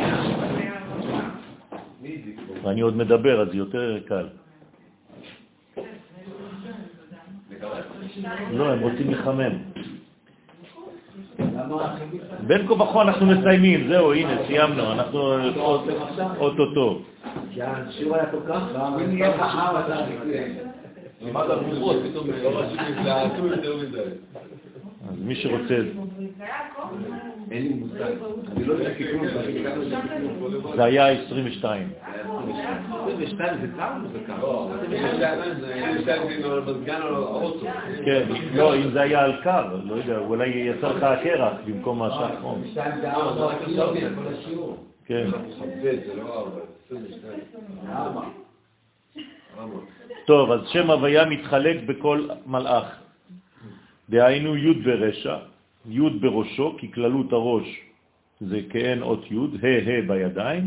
ואני 2.64 2.82
עוד 2.82 2.98
מדבר, 2.98 3.42
אז 3.42 3.48
יותר 3.54 4.00
קל. 4.08 4.28
לא, 8.52 8.72
הם 8.72 8.80
רוצים 8.80 9.12
לחמם. 9.12 9.52
בין 12.48 12.68
כה 12.68 12.74
וכה 12.74 13.02
אנחנו 13.02 13.26
מסיימים, 13.26 13.88
זהו, 13.88 14.14
הנה, 14.14 14.38
סיימנו, 14.48 14.92
אנחנו 14.92 15.20
עוד- 15.56 15.90
אוטוטו. 16.38 17.02
כי 17.54 17.62
השיעור 17.62 18.16
היה 18.16 18.32
כל 18.32 18.40
כך 18.48 18.62
פתאום 22.10 22.28
לא 22.44 22.60
רציתי 22.60 22.94
יותר 23.52 23.78
מדי. 23.78 24.00
מי 25.28 25.36
שרוצה, 25.36 25.76
אין 27.52 27.64
לי 27.64 27.74
מושג. 27.74 28.12
אני 28.52 28.66
לא 28.66 28.74
יודע 28.74 28.94
כלום, 28.98 29.26
לא. 29.26 30.76
זה 30.76 30.84
היה 30.84 31.08
22. 31.08 31.90
22 33.08 33.58
זה 33.62 33.68
או 33.82 34.02
זה? 34.12 34.28
לא, 34.42 34.70
22 34.84 35.60
זה 35.62 35.76
22 35.76 36.42
זה 36.42 36.72
מזגן 36.72 37.02
או 37.02 37.08
האוטו. 37.08 37.66
כן, 38.06 38.24
לא, 38.54 38.76
אם 38.76 38.92
זה 38.92 39.02
היה 39.02 39.24
על 39.24 39.42
קר, 39.44 39.80
לא 39.84 39.96
יודע, 39.96 40.18
אולי 40.18 40.48
יצא 40.48 40.90
לך 40.90 41.04
הקרח 41.04 41.54
במקום. 41.66 42.02
כן. 45.06 45.28
זה 45.82 46.14
לא 46.16 46.40
4, 46.40 46.60
22. 46.86 47.40
ארבע. 47.90 48.22
ארבע. 49.60 49.80
טוב, 50.26 50.52
אז 50.52 50.60
שם 50.68 50.92
הוויה 50.92 51.26
מתחלק 51.26 51.78
בכל 51.86 52.28
מלאך. 52.46 53.07
דהיינו 54.10 54.58
י' 54.58 54.74
ברשע, 54.74 55.38
י' 55.90 56.10
בראשו, 56.22 56.76
כי 56.80 56.92
כללות 56.92 57.34
הראש 57.34 57.82
זה 58.40 58.62
כאין 58.70 59.02
אות 59.02 59.32
י', 59.32 59.36
ה' 59.36 59.90
ה' 59.90 60.02
בידיים 60.08 60.64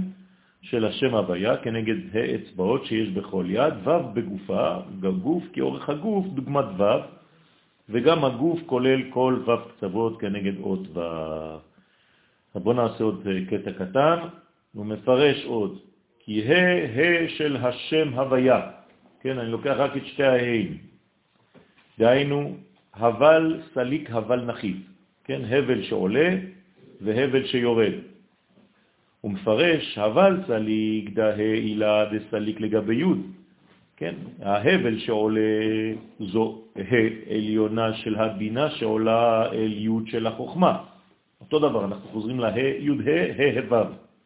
של 0.62 0.84
השם 0.84 1.14
הוויה, 1.14 1.56
כנגד 1.56 2.16
ה' 2.16 2.34
אצבעות 2.34 2.84
שיש 2.84 3.08
בכל 3.08 3.44
יד, 3.48 3.74
ו' 3.84 4.14
בגופה, 4.14 4.76
גוף, 5.22 5.44
כאורך 5.52 5.88
הגוף, 5.88 6.26
דוגמת 6.26 6.64
ו', 6.78 6.84
וגם 7.88 8.24
הגוף 8.24 8.60
כולל 8.66 9.10
כל 9.10 9.42
ו' 9.46 9.68
קצוות 9.68 10.20
כנגד 10.20 10.60
אות 10.60 10.96
ו'. 10.96 11.00
בואו 12.54 12.74
נעשה 12.74 13.04
עוד 13.04 13.26
אה, 13.26 13.46
קטע 13.50 13.72
קטן, 13.72 14.18
הוא 14.72 14.86
מפרש 14.86 15.44
עוד, 15.44 15.78
כי 16.18 16.42
ה' 16.42 16.86
ה' 16.96 17.28
של 17.28 17.56
השם 17.56 18.08
הוויה, 18.14 18.70
כן, 19.20 19.38
אני 19.38 19.50
לוקח 19.50 19.74
רק 19.78 19.96
את 19.96 20.06
שתי 20.06 20.24
ההיים, 20.24 20.78
דהיינו, 21.98 22.56
הבל 22.94 23.62
סליק 23.74 24.10
הבל 24.10 24.44
נחיף, 24.44 24.76
כן, 25.24 25.42
הבל 25.44 25.82
שעולה 25.82 26.36
והבל 27.00 27.46
שיורד. 27.46 27.92
הוא 29.20 29.32
מפרש, 29.32 29.98
הבל 29.98 30.40
סליק 30.46 31.10
דה 31.10 31.34
הילה 31.34 32.04
דסליק 32.04 32.60
לגבי 32.60 32.96
י', 32.96 33.04
כן, 33.96 34.14
ההבל 34.42 34.98
שעולה 34.98 35.40
זו 36.20 36.62
ה' 36.76 37.34
עליונה 37.34 37.94
של 37.94 38.16
הבינה 38.16 38.70
שעולה 38.70 39.52
אל 39.52 39.72
י' 39.72 40.10
של 40.10 40.26
החוכמה. 40.26 40.84
אותו 41.40 41.58
דבר, 41.58 41.84
אנחנו 41.84 42.08
חוזרים 42.08 42.40
לה 42.40 42.58
י' 42.58 42.90
ה' 42.90 43.58
ה' 43.58 43.72
ו'. 43.72 43.74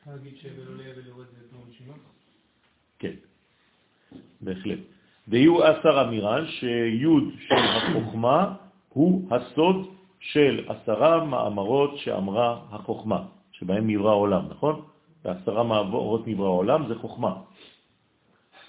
להגיד 0.07 0.37
שהבל 0.37 0.67
עולה 0.69 0.85
זה 0.95 1.03
כמו? 1.87 1.95
כן, 2.99 3.15
בהחלט. 4.41 4.94
ויהיו 5.29 5.65
עשר 5.65 6.03
אמירן 6.09 6.47
שי' 6.47 7.05
של 7.49 7.55
החוכמה 7.55 8.55
הוא 8.89 9.29
הסוד 9.31 9.89
של 10.21 10.65
עשרה 10.69 11.25
מאמרות 11.25 11.99
שאמרה 11.99 12.61
החוכמה, 12.71 13.23
שבהם 13.53 13.91
נברא 13.91 14.11
העולם, 14.11 14.45
נכון? 14.51 14.81
ועשרה 15.25 15.63
מאמרות 15.63 16.27
נברא 16.27 16.47
העולם 16.47 16.89
זה 16.89 16.95
חוכמה. 16.95 17.35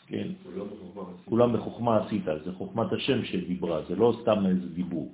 כן. 0.08 0.28
כולם 1.26 1.54
בחוכמה 1.54 1.98
עשית, 1.98 2.24
זה 2.46 2.52
חוכמת 2.58 2.94
השם 2.94 3.26
שדיברה, 3.26 3.82
זה 3.88 3.96
לא 3.96 4.14
סתם 4.22 4.46
איזה 4.46 4.70
דיבור. 4.70 5.12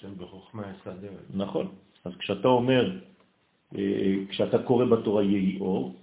שם 0.00 0.08
בחוכמה 0.18 0.62
יסדר. 0.70 1.12
נכון. 1.34 1.68
אז 2.04 2.12
כשאתה 2.18 2.48
אומר, 2.48 2.98
אה, 3.78 4.14
כשאתה 4.28 4.62
קורא 4.62 4.84
בתורה 4.84 5.22
יהי 5.22 5.60
אור, 5.60 5.94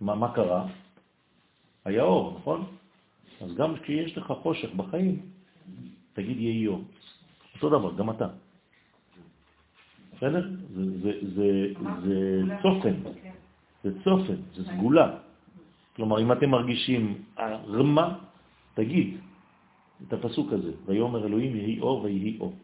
מה, 0.00 0.14
מה 0.14 0.34
קרה? 0.34 0.66
היה 1.84 2.02
אור, 2.02 2.36
נכון? 2.40 2.64
אז 3.40 3.54
גם 3.54 3.76
כשיש 3.76 4.18
לך 4.18 4.32
חושך 4.42 4.74
בחיים, 4.74 5.22
תגיד 6.12 6.40
יהי 6.40 6.66
אור. 6.66 6.84
אותו 7.54 7.68
דבר, 7.68 7.94
גם 7.96 8.10
אתה. 8.10 8.28
בסדר? 10.16 10.50
זה, 11.34 11.72
צופן, 12.62 12.94
זה 13.84 13.90
צופן, 14.04 14.36
זה 14.54 14.64
סגולה. 14.64 15.18
כלומר, 15.96 16.22
אם 16.22 16.32
אתם 16.32 16.50
מרגישים 16.50 17.24
רמה, 17.68 18.18
תגיד 18.74 19.16
את 20.06 20.12
הפסוק 20.12 20.52
הזה, 20.52 20.72
ויאמר 20.86 21.26
אלוהים 21.26 21.56
יהי 21.56 21.80
אור 21.80 22.02
ויהי 22.02 22.38
אור. 22.40 22.54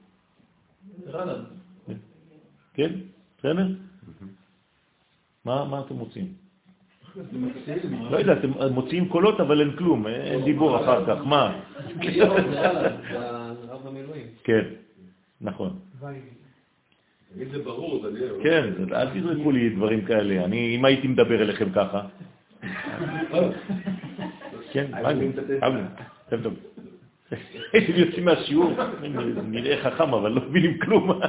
כן? 2.74 2.92
בסדר? 3.38 3.68
מה 5.44 5.80
אתם 5.86 5.94
מוצאים? 5.94 6.43
לא 8.10 8.16
יודע, 8.16 8.32
אתם 8.32 8.50
מוציאים 8.72 9.08
קולות 9.08 9.40
אבל 9.40 9.60
אין 9.60 9.76
כלום, 9.76 10.06
אין 10.06 10.44
דיבור 10.44 10.76
אחר 10.76 11.06
כך, 11.06 11.26
מה? 11.26 11.60
כן, 14.44 14.64
נכון. 15.40 15.78
תגיד 17.34 17.48
זה 17.50 17.58
ברור, 17.62 18.08
דניאל. 18.08 18.30
כן, 18.42 18.64
אל 18.92 19.20
תזרקו 19.20 19.50
לי 19.50 19.70
דברים 19.70 20.04
כאלה, 20.04 20.44
אני, 20.44 20.76
אם 20.76 20.84
הייתי 20.84 21.08
מדבר 21.08 21.42
אליכם 21.42 21.70
ככה. 21.70 22.02
כן? 24.72 24.86
טוב, 26.30 26.42
טוב. 26.42 26.54
הם 27.74 27.94
יוצאים 27.94 28.24
מהשיעור, 28.24 28.72
נראה 29.44 29.82
חכם, 29.82 30.14
אבל 30.14 30.30
לא 30.30 30.40
מבינים 30.48 30.78
כלום. 30.78 31.20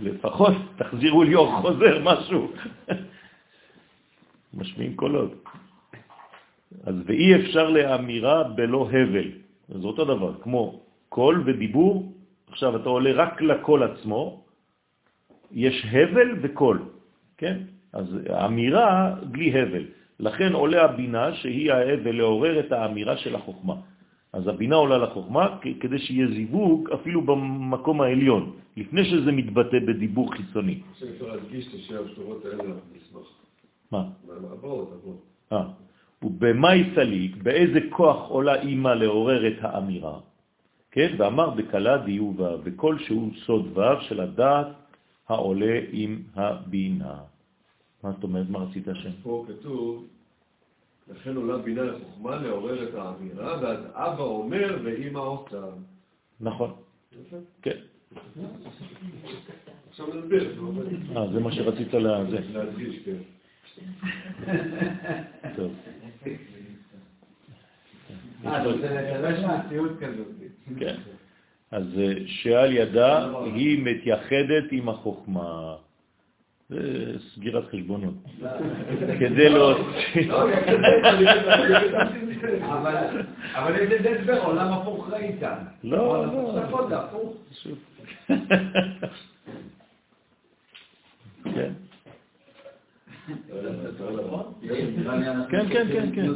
לפחות 0.00 0.54
תחזירו 0.76 1.22
לי 1.22 1.34
אור 1.34 1.60
חוזר, 1.60 2.02
משהו. 2.04 2.52
משמיעים 4.54 4.96
קולות. 4.96 5.44
אז 6.84 6.94
ואי 7.06 7.36
אפשר 7.36 7.70
לאמירה 7.70 8.44
בלא 8.44 8.88
הבל. 8.92 9.28
זה 9.68 9.86
אותו 9.86 10.04
דבר, 10.04 10.34
כמו 10.42 10.80
קול 11.08 11.42
ודיבור, 11.46 12.12
עכשיו 12.48 12.76
אתה 12.76 12.88
עולה 12.88 13.12
רק 13.12 13.42
לקול 13.42 13.82
עצמו, 13.82 14.44
יש 15.52 15.86
הבל 15.92 16.28
וקול, 16.42 16.82
כן? 17.38 17.58
אז 17.92 18.06
האמירה 18.28 19.14
בלי 19.30 19.60
הבל. 19.60 19.84
לכן 20.20 20.52
עולה 20.52 20.84
הבינה 20.84 21.34
שהיא 21.34 21.72
ההבל 21.72 22.16
לעורר 22.16 22.60
את 22.60 22.72
האמירה 22.72 23.16
של 23.16 23.34
החוכמה. 23.34 23.74
אז 24.32 24.48
הבינה 24.48 24.76
עולה 24.76 24.98
לחוכמה 24.98 25.58
כדי 25.80 25.98
שיהיה 25.98 26.26
זיווג 26.26 26.90
אפילו 26.90 27.22
במקום 27.22 28.00
העליון, 28.00 28.52
לפני 28.76 29.04
שזה 29.04 29.32
מתבטא 29.32 29.78
בדיבור 29.78 30.34
חיצוני. 30.34 30.80
עכשיו 30.90 31.08
אפשר 31.08 31.26
להדגיש 31.26 31.64
את 31.68 31.96
הבשורות 32.00 32.44
האלה, 32.44 32.74
נשמח. 32.96 33.41
מה? 33.92 34.08
אה. 35.52 35.68
ובמאי 36.22 36.90
סליק, 36.94 37.36
באיזה 37.42 37.80
כוח 37.90 38.28
עולה 38.28 38.62
אימא 38.62 38.88
לעורר 38.88 39.48
את 39.48 39.58
האמירה? 39.60 40.20
כן, 40.90 41.14
ואמר 41.18 41.50
בקלה 41.50 41.98
דיובה, 41.98 42.56
בכל 42.56 42.98
שהוא 42.98 43.30
סוד 43.46 43.78
ו' 43.78 44.00
של 44.00 44.20
הדעת 44.20 44.66
העולה 45.28 45.80
עם 45.90 46.22
הבינה. 46.34 47.16
מה 48.02 48.12
זאת 48.12 48.22
אומרת? 48.22 48.48
מה 48.48 48.58
רצית 48.58 48.88
השם? 48.88 49.10
פה 49.22 49.44
כתוב, 49.48 50.06
לכן 51.10 51.36
עולה 51.36 51.58
בינה 51.58 51.82
לחוכמה 51.82 52.36
לעורר 52.36 52.88
את 52.88 52.94
האמירה, 52.94 53.58
ואז 53.62 53.78
אבא 53.92 54.22
אומר 54.22 54.78
ואימא 54.84 55.18
עושה. 55.18 55.66
נכון. 56.40 56.70
כן. 57.62 57.78
עכשיו 59.88 60.06
נסביר. 60.14 60.62
אה, 61.16 61.32
זה 61.32 61.40
מה 61.40 61.52
שרצית. 61.52 61.94
להדגיש, 61.94 62.98
כן. 63.04 63.16
טוב. 65.56 65.72
כן. 70.78 70.94
אז 71.70 71.98
אה, 71.98 72.12
שעל 72.26 72.72
ידה 72.72 73.28
היא 73.44 73.84
מתייחדת 73.84 74.64
עם 74.70 74.88
החוכמה. 74.88 75.74
זה 76.68 77.18
סגירת 77.34 77.64
חשבונות. 77.70 78.14
כדי 79.20 79.48
להוציא... 79.48 80.32
אבל 82.60 82.96
אבל 83.54 83.74
איזה 83.74 83.98
דסבר, 83.98 84.44
עולם 84.44 84.72
הפוך 84.72 85.08
ראית. 85.10 85.42
לא, 85.84 86.26
לא. 86.26 86.62
כן. 91.54 91.72
כן, 95.50 95.66
כן, 95.70 95.86
כן, 95.92 96.08
כן. 96.14 96.26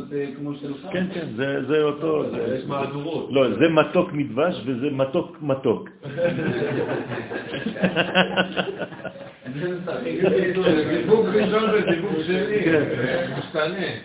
כן, 0.93 1.07
כן, 1.15 1.27
זה 1.37 1.65
זה 1.67 1.83
אותו... 1.83 2.31
זה- 2.31 2.57
יש 2.59 2.65
מהדורות. 2.67 3.29
לא, 3.33 3.55
זה 3.59 3.69
מתוק 3.69 4.13
מדבש 4.13 4.63
וזה 4.67 4.91
מתוק 4.91 5.37
מתוק. 5.43 5.89
כן. 12.65 12.83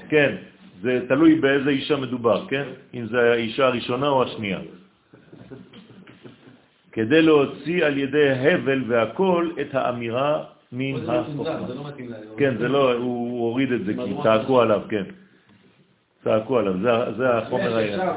כן, 0.10 0.36
זה 0.82 1.00
תלוי 1.08 1.36
באיזה 1.36 1.70
אישה 1.70 1.96
מדובר, 1.98 2.48
כן? 2.48 2.64
אם 2.94 3.06
זה 3.06 3.32
האישה 3.32 3.66
הראשונה 3.68 4.08
או 4.08 4.24
השנייה. 4.24 4.60
כדי 6.92 7.22
להוציא 7.22 7.86
על 7.86 7.98
ידי 7.98 8.30
הבל 8.30 8.84
והכל 8.88 9.50
את 9.62 9.76
האמירה 9.76 10.44
מן 10.72 11.04
לא 11.06 11.14
החוכמה. 11.14 11.68
זה 11.68 11.74
לא 11.76 11.88
מתאים 11.88 12.10
להיום. 12.10 12.36
כן, 12.38 12.58
זה 12.58 12.68
לא, 12.68 12.94
הוא 12.94 13.40
הוריד 13.50 13.72
את 13.72 13.86
זה 13.86 13.94
כי 13.94 14.14
צעקו 14.24 14.62
עליו, 14.62 14.82
כן. 14.90 15.04
צעקו 16.24 16.58
עליו, 16.58 16.74
זה- 17.18 17.38
החומר 17.38 17.78
היה. 17.78 18.14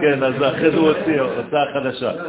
כן, 0.00 0.22
אז 0.22 0.34
אחרי 0.34 0.70
זה 0.70 0.76
הוא 0.76 0.88
הוציא 0.88 1.20
הוצאה 1.20 1.64
חדשה. 1.74 2.12
לא, 2.12 2.28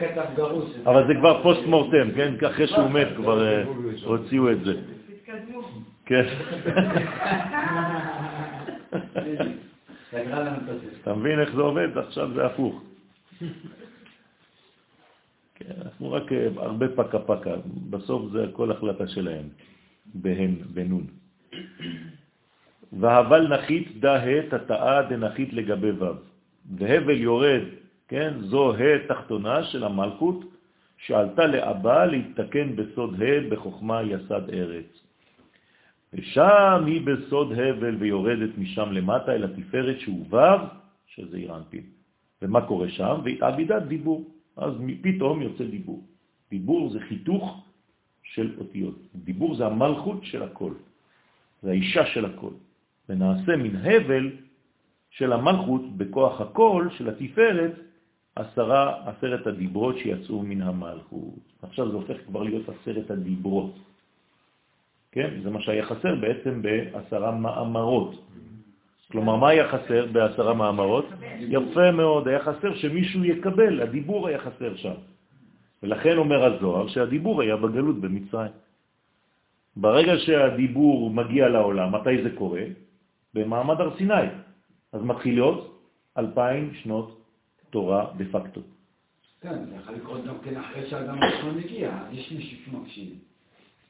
כתב 0.00 0.24
גרוש. 0.36 0.70
אבל 0.86 1.06
זה 1.06 1.14
כבר 1.14 1.42
פוסט 1.42 1.66
מורטם, 1.66 2.08
כן? 2.16 2.34
אחרי 2.46 2.66
שהוא 2.66 2.90
מת 2.90 3.08
כבר 3.16 3.46
אה, 3.46 3.64
הוציאו 4.04 4.50
את 4.50 4.60
זה. 4.64 4.72
כן. 6.06 6.24
אתה 11.02 11.14
מבין 11.14 11.40
איך 11.40 11.54
זה 11.54 11.60
עובד? 11.60 11.98
עכשיו 11.98 12.28
זה 12.34 12.46
הפוך. 12.46 12.82
כן, 15.56 15.74
אנחנו 15.84 16.12
רק 16.12 16.32
אה, 16.32 16.48
הרבה 16.56 16.88
פקה 16.88 17.18
פקה, 17.18 17.54
בסוף 17.90 18.32
זה 18.32 18.44
הכל 18.44 18.70
החלטה 18.70 19.08
שלהם, 19.08 19.48
בהן, 20.14 20.54
בנון. 20.74 21.06
והבל 22.92 23.48
נחית 23.48 24.00
דה 24.00 24.42
תתאה 24.50 25.02
דנחית 25.02 25.52
לגבי 25.52 25.90
ו'. 25.90 26.04
והבל 26.78 27.16
יורד, 27.16 27.62
כן, 28.08 28.34
זו 28.40 28.74
ה' 28.74 29.08
תחתונה 29.08 29.64
של 29.64 29.84
המלכות, 29.84 30.44
שעלתה 30.98 31.46
לאבא 31.46 32.04
להתתקן 32.04 32.76
בסוד 32.76 33.22
ה' 33.22 33.50
בחוכמה 33.50 34.02
יסד 34.02 34.50
ארץ. 34.52 35.02
ושם 36.12 36.84
היא 36.86 37.06
בסוד 37.06 37.52
הבל 37.52 37.96
ויורדת 37.98 38.58
משם 38.58 38.92
למטה 38.92 39.34
אל 39.34 39.44
התפארת 39.44 40.00
שהוא 40.00 40.26
ו', 40.30 40.36
שזה 41.06 41.36
אירנפין. 41.36 41.82
ומה 42.42 42.60
קורה 42.60 42.88
שם? 42.88 43.20
והתעבידת 43.24 43.82
דיבור. 43.82 44.35
אז 44.56 44.72
פתאום 45.02 45.42
יוצא 45.42 45.64
דיבור. 45.64 46.02
דיבור 46.50 46.90
זה 46.90 47.00
חיתוך 47.00 47.64
של 48.22 48.54
אותיות. 48.58 48.98
דיבור 49.14 49.54
זה 49.54 49.66
המלכות 49.66 50.24
של 50.24 50.42
הכל. 50.42 50.72
זה 51.62 51.70
האישה 51.70 52.06
של 52.06 52.24
הכל. 52.24 52.52
ונעשה 53.08 53.56
מן 53.56 53.76
הבל 53.76 54.30
של 55.10 55.32
המלכות 55.32 55.96
בכוח 55.96 56.40
הכל 56.40 56.88
של 56.98 57.08
התפארת 57.08 57.72
עשרה, 58.36 59.10
עשרת 59.10 59.46
הדיברות 59.46 59.98
שיצאו 59.98 60.42
מן 60.42 60.62
המלכות. 60.62 61.34
עכשיו 61.62 61.90
זה 61.90 61.96
הופך 61.96 62.16
כבר 62.26 62.42
להיות 62.42 62.68
עשרת 62.68 63.10
הדיברות. 63.10 63.74
כן? 65.12 65.40
זה 65.42 65.50
מה 65.50 65.60
שהיה 65.60 65.86
חסר 65.86 66.14
בעצם 66.14 66.62
בעשרה 66.62 67.30
מאמרות. 67.30 68.14
כלומר, 69.12 69.36
מה 69.36 69.48
היה 69.48 69.68
חסר 69.68 70.06
בעשרה 70.12 70.54
מאמרות? 70.54 71.06
יפה 71.38 71.90
מאוד, 71.90 72.28
היה 72.28 72.40
חסר 72.44 72.74
שמישהו 72.74 73.24
יקבל, 73.24 73.82
הדיבור 73.82 74.28
היה 74.28 74.38
חסר 74.38 74.76
שם. 74.76 74.94
ולכן 75.82 76.16
אומר 76.16 76.44
הזוהר 76.44 76.88
שהדיבור 76.88 77.42
היה 77.42 77.56
בגלות 77.56 78.00
במצרים. 78.00 78.52
ברגע 79.76 80.12
שהדיבור 80.18 81.10
מגיע 81.10 81.48
לעולם, 81.48 81.94
מתי 81.94 82.22
זה 82.22 82.30
קורה? 82.30 82.62
במעמד 83.34 83.80
הר 83.80 83.96
סיני. 83.96 84.26
אז 84.92 85.02
מתחיל 85.02 85.34
להיות 85.34 85.82
אלפיים 86.18 86.74
שנות 86.74 87.20
תורה 87.70 88.06
דה 88.16 88.24
פקטו. 88.32 88.60
כן, 89.40 89.64
זה 89.64 89.76
יכול 89.76 89.94
לקרות 89.94 90.24
גם 90.24 90.34
כן 90.44 90.56
אחרי 90.56 90.90
שהאדם 90.90 91.22
הראשון 91.22 91.58
הגיע, 91.58 91.98
יש 92.12 92.32
מישהו 92.32 92.58
שמקשיב. 92.64 93.14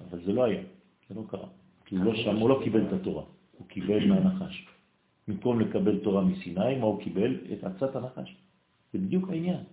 אבל 0.01 0.19
זה 0.25 0.33
לא 0.33 0.45
היה, 0.45 0.61
זה 1.09 1.15
לא 1.15 1.23
קרה. 1.31 1.49
כי 1.85 1.97
הוא 1.97 2.05
לא 2.05 2.15
שם, 2.15 2.36
הוא 2.36 2.51
לא 2.51 2.61
קיבל 2.65 2.86
את 2.86 2.93
התורה, 2.93 3.23
הוא 3.59 3.67
קיבל 3.69 4.07
מהנחש. 4.09 4.76
במקום 5.29 5.61
לקבל 5.61 5.99
תורה 5.99 6.25
מסיני, 6.25 6.79
מה 6.79 6.87
הוא 6.87 7.01
קיבל? 7.01 7.37
את 7.53 7.65
עצת 7.65 7.97
הנחש. 7.97 8.37
זה 8.93 8.99
בדיוק 8.99 9.29
העניין. 9.29 9.65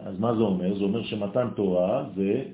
אז 0.00 0.18
מה 0.18 0.34
זה 0.34 0.40
אומר? 0.40 0.78
זה 0.78 0.84
אומר 0.84 1.02
שמתן 1.02 1.48
תורה 1.56 2.10
זה 2.14 2.44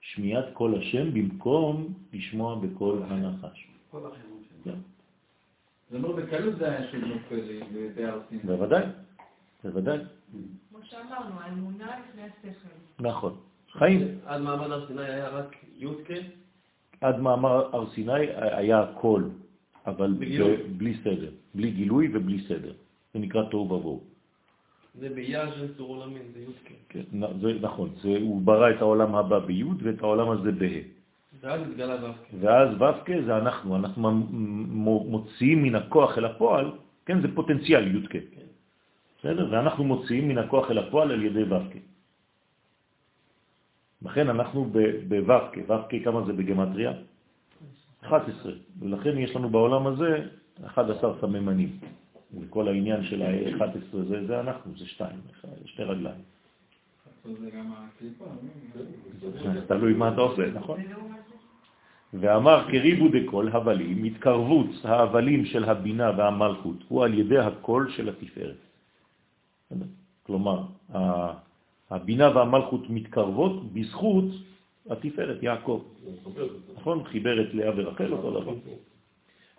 שמיעת 0.00 0.44
כל 0.52 0.74
השם 0.78 1.14
במקום 1.14 1.94
לשמוע 2.12 2.54
בכל 2.54 2.98
הנחש. 3.06 3.68
כל 3.90 4.00
שלנו. 4.00 4.32
כן, 4.64 4.78
זה 5.90 5.96
אומר 5.96 6.12
בקלות 6.12 6.56
זה 6.58 6.70
היה 6.70 6.90
שוב 6.92 7.04
נופלים 7.04 7.66
בארצים. 7.96 8.38
בוודאי, 8.44 8.84
בוודאי, 9.64 9.98
כמו 10.70 10.78
שאמרנו, 10.82 11.40
האמונה 11.40 12.00
לפני 12.00 12.22
השכל. 12.22 12.68
נכון. 13.00 13.36
חיים. 13.72 14.18
עד 14.26 14.40
מעמד 14.40 14.70
הר 14.70 14.86
סיני 14.86 15.02
היה 15.02 15.28
רק 15.28 15.56
יודקה, 15.76 16.14
עד 17.00 17.20
מאמר 17.20 17.76
הר 17.76 17.90
סיני 17.90 18.26
היה 18.36 18.80
הכל, 18.80 19.22
אבל 19.86 20.12
בלי 20.76 20.94
סדר, 21.04 21.30
בלי 21.54 21.70
גילוי 21.70 22.08
ובלי 22.12 22.38
סדר. 22.48 22.72
זה 23.14 23.18
נקרא 23.20 23.42
תוהו 23.50 23.62
ובוהו. 23.64 24.00
זה 25.00 25.08
באייה 25.08 25.52
של 25.52 25.74
צור 25.76 25.96
עולמין, 25.96 26.22
זה 26.34 26.40
יודקה. 26.40 26.74
כן, 26.88 27.02
נ- 27.12 27.40
זה 27.40 27.52
נכון, 27.60 27.88
זה, 28.02 28.08
הוא 28.20 28.40
ברא 28.42 28.70
את 28.70 28.80
העולם 28.80 29.14
הבא 29.14 29.38
ביוד 29.38 29.80
ואת 29.82 30.00
העולם 30.00 30.30
הזה 30.30 30.52
בה'. 30.52 30.80
ואז 31.40 31.60
התגלה 31.62 31.94
ואבקה. 32.04 32.36
ואז 32.40 32.68
ו"ק 32.82 33.10
זה 33.26 33.36
אנחנו, 33.36 33.76
אנחנו 33.76 34.10
מוציאים 35.08 35.62
מן 35.62 35.74
הכוח 35.74 36.18
אל 36.18 36.24
הפועל, 36.24 36.70
כן, 37.06 37.20
זה 37.20 37.28
פוטנציאל 37.34 37.96
י"ק. 37.96 38.14
בסדר? 39.20 39.48
ואנחנו 39.52 39.84
מוציאים 39.84 40.28
מן 40.28 40.38
הכוח 40.38 40.70
אל 40.70 40.78
הפועל 40.78 41.10
על 41.10 41.22
ידי 41.22 41.42
ו"ק. 41.42 41.72
לכן 44.02 44.28
אנחנו 44.28 44.64
בו"ק, 44.64 45.56
ו"ק 45.68 45.90
כמה 46.04 46.22
זה 46.26 46.32
בגמטריה? 46.32 46.92
11, 48.02 48.52
ולכן 48.80 49.18
יש 49.18 49.36
לנו 49.36 49.50
בעולם 49.50 49.86
הזה 49.86 50.26
11 50.66 51.20
סממנים. 51.20 51.78
וכל 52.40 52.68
העניין 52.68 53.04
של 53.04 53.22
ה-11 53.22 53.96
זה, 54.08 54.26
זה 54.26 54.40
אנחנו, 54.40 54.72
זה 54.78 54.86
שתיים, 54.86 55.20
שתי 55.64 55.82
רגליים. 55.82 56.20
זה 57.24 57.50
גם 57.50 57.72
הקליפה? 57.72 58.24
תלוי 59.66 59.92
מה 59.92 60.12
אתה 60.12 60.20
עושה, 60.20 60.50
נכון? 60.54 60.80
ואמר 62.14 62.64
כריבו 62.70 63.08
דקול 63.08 63.48
הבלים, 63.48 64.04
התקרבות 64.04 64.66
ההבלים 64.84 65.44
של 65.44 65.64
הבינה 65.64 66.10
והמלכות 66.16 66.76
הוא 66.88 67.04
על 67.04 67.14
ידי 67.14 67.38
הקול 67.38 67.90
של 67.90 68.08
התפארת. 68.08 68.60
כלומר, 70.22 70.62
הבינה 71.90 72.36
והמלכות 72.36 72.90
מתקרבות 72.90 73.72
בזכות 73.72 74.24
התפארת, 74.90 75.42
יעקב. 75.42 75.82
נכון? 76.76 77.04
חיבר 77.04 77.40
את 77.42 77.54
לאה 77.54 77.70
ורחל 77.76 78.12
אותו 78.12 78.40
דבר. 78.40 78.52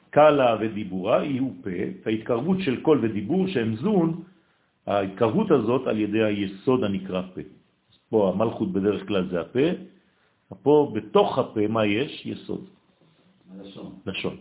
קלה 0.09 0.57
ודיבורה 0.61 1.23
יהיו 1.25 1.49
פה, 1.63 1.69
וההתקרבות 2.05 2.57
של 2.59 2.81
קול 2.81 2.99
ודיבור 3.03 3.47
שהם 3.47 3.75
זון, 3.75 4.23
ההתקרבות 4.87 5.51
הזאת 5.51 5.87
על 5.87 5.99
ידי 5.99 6.23
היסוד 6.23 6.83
הנקרא 6.83 7.21
פה. 7.33 7.41
אז 7.41 7.97
פה 8.09 8.29
המלכות 8.35 8.71
בדרך 8.71 9.07
כלל 9.07 9.29
זה 9.29 9.41
הפה, 9.41 9.59
פה 10.63 10.91
בתוך 10.95 11.37
הפה 11.39 11.67
מה 11.67 11.85
יש? 11.85 12.25
יסוד, 12.25 12.65
הלשון. 13.59 13.91
לשון. 14.05 14.35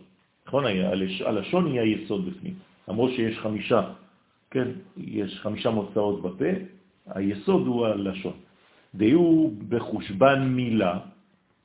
נכון? 0.47 0.65
הלש- 0.67 1.23
הלשון 1.27 1.67
היא 1.67 1.81
היסוד 1.81 2.27
בפנים. 2.27 2.55
למרות 2.89 3.11
שיש 3.11 3.39
חמישה, 3.39 3.91
כן, 4.51 4.69
יש 4.97 5.39
חמישה 5.41 5.71
מוצאות 5.71 6.23
בפה, 6.23 6.45
היסוד 7.07 7.67
הוא 7.67 7.87
הלשון. 7.87 8.33
דיו 8.95 9.51
בחושבן 9.69 10.49
מילה, 10.49 10.99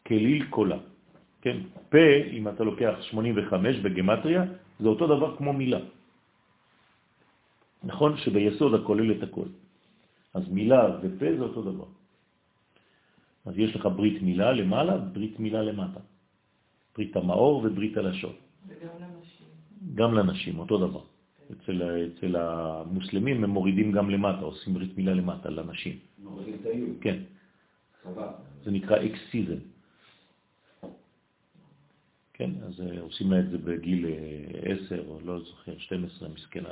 כליל 0.07 0.45
קולה. 0.49 0.77
כן, 1.41 1.57
פה, 1.89 2.07
אם 2.31 2.47
אתה 2.47 2.63
לוקח 2.63 2.93
85 3.01 3.77
בגמטריה, 3.77 4.43
זה 4.79 4.87
אותו 4.87 5.07
דבר 5.07 5.37
כמו 5.37 5.53
מילה. 5.53 5.79
נכון 7.83 8.17
שביסוד 8.17 8.73
הכולל 8.73 9.11
את 9.11 9.23
הכל. 9.23 9.47
אז 10.33 10.43
מילה 10.49 10.99
ופה 11.01 11.25
זה 11.37 11.43
אותו 11.43 11.61
דבר. 11.61 11.89
אז 13.45 13.53
יש 13.57 13.75
לך 13.75 13.87
ברית 13.95 14.21
מילה 14.21 14.51
למעלה, 14.51 14.97
ברית 14.97 15.39
מילה 15.39 15.61
למטה. 15.61 15.99
ברית 16.97 17.15
המאור 17.15 17.63
וברית 17.63 17.97
הלשון. 17.97 18.33
וגם 18.67 18.95
לנשים. 18.99 19.47
גם 19.95 20.13
לנשים, 20.13 20.59
אותו 20.59 20.77
דבר. 20.77 21.16
אצל, 21.51 21.83
אצל 21.83 22.35
המוסלמים 22.35 23.43
הם 23.43 23.49
מורידים 23.49 23.91
גם 23.91 24.09
למטה, 24.09 24.41
עושים 24.41 24.73
ברית 24.73 24.97
מילה 24.97 25.13
למטה, 25.13 25.49
לנשים. 25.49 25.99
מורידים 26.19 26.61
את. 26.63 27.01
כן, 27.01 27.17
חבל. 28.03 28.27
זה 28.63 28.71
נקרא 28.71 28.97
אקסיזם. 29.05 29.59
כן, 32.33 32.51
אז 32.67 32.81
אה, 32.81 33.01
עושים 33.01 33.33
את 33.33 33.49
זה 33.49 33.57
בגיל 33.57 34.05
אה, 34.05 34.73
10, 34.85 35.07
או 35.07 35.19
לא 35.25 35.39
זוכר, 35.39 35.77
12, 35.77 36.29
מסכנה, 36.29 36.69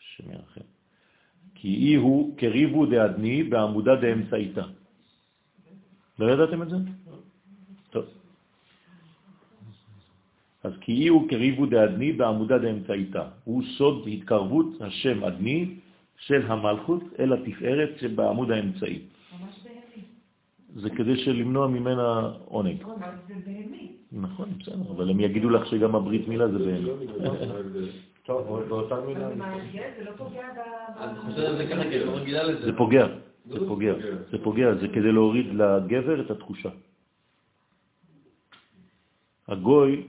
השם 0.00 0.30
ירחם. 0.30 0.60
כי 1.54 1.68
אי 1.68 1.94
הוא 1.94 2.38
קריבו 2.38 2.86
דעדני 2.86 3.42
בעמודה 3.42 3.96
דאמצעיתה. 3.96 4.64
לא 6.18 6.32
ידעתם 6.32 6.62
את 6.62 6.68
זה? 6.70 6.76
טוב. 7.90 8.04
אז 10.64 10.72
כי 10.80 10.92
אי 10.92 11.08
הוא 11.08 11.28
קריבו 11.28 11.66
דעדני 11.66 12.12
בעמודה 12.12 12.58
דאמצעיתה. 12.58 13.24
הוא 13.44 13.62
סוד 13.76 14.08
התקרבות 14.08 14.66
השם 14.80 15.24
עדני 15.24 15.74
של 16.16 16.42
המלכות 16.46 17.02
אל 17.18 17.32
התפארת 17.32 17.90
שבעמוד 18.00 18.50
האמצעי. 18.50 18.98
בהמי. 18.98 20.04
זה 20.74 20.90
כדי 20.90 21.16
שלמנוע 21.16 21.66
ממנה 21.68 22.32
עונג. 22.44 22.84
בהמי. 23.44 23.92
נכון, 24.12 24.48
בסדר, 24.58 24.90
אבל 24.96 25.10
הם 25.10 25.20
יגידו 25.20 25.50
לך 25.50 25.66
שגם 25.66 25.94
הברית 25.94 26.28
מילה 26.28 26.48
זה. 26.48 26.80
טוב, 28.24 28.64
באותה 28.68 29.00
מילה. 29.06 29.28
זה 29.28 30.04
לא 30.04 30.12
את 31.82 32.06
לא 32.06 32.16
רגילה 32.16 32.42
לזה. 32.42 32.64
זה 32.64 32.72
פוגע, 32.76 33.06
זה 33.46 33.58
פוגע, 33.68 33.94
זה 34.30 34.38
פוגע, 34.42 34.74
זה 34.74 34.88
כדי 34.88 35.12
להוריד 35.12 35.46
לגבר 35.54 36.20
את 36.20 36.30
התחושה. 36.30 36.68
הגוי, 39.48 40.02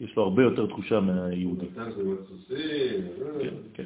יש 0.00 0.16
לו 0.16 0.22
הרבה 0.22 0.42
יותר 0.42 0.66
תחושה 0.66 1.00
מהיהודי. 1.00 1.66
מצוסים. 2.04 3.06
כן, 3.40 3.54
כן. 3.74 3.84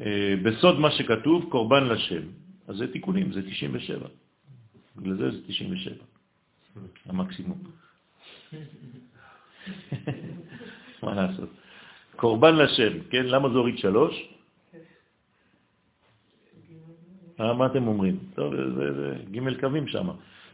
אה, 0.00 0.34
בסוד 0.42 0.78
מה 0.78 0.90
שכתוב, 0.90 1.50
קורבן 1.50 1.84
לשם. 1.84 2.22
אז 2.68 2.76
זה 2.76 2.92
תיקונים, 2.92 3.32
זה 3.32 3.42
97. 3.42 4.08
בגלל 4.96 5.16
זה 5.16 5.30
זה 5.30 5.46
97, 5.46 5.94
המקסימום. 7.06 7.58
מה 11.02 11.14
לעשות? 11.14 11.48
קורבן 12.16 12.56
לשם, 12.56 12.92
כן? 13.10 13.26
למה 13.26 13.48
זה 13.48 13.58
הוריד 13.58 13.78
שלוש? 13.78 14.28
אה, 17.40 17.54
מה 17.54 17.66
אתם 17.66 17.86
אומרים? 17.86 18.18
טוב, 18.34 18.54
זה 18.54 19.16
ג' 19.30 19.60
קווים 19.60 19.88
שם. 19.88 20.08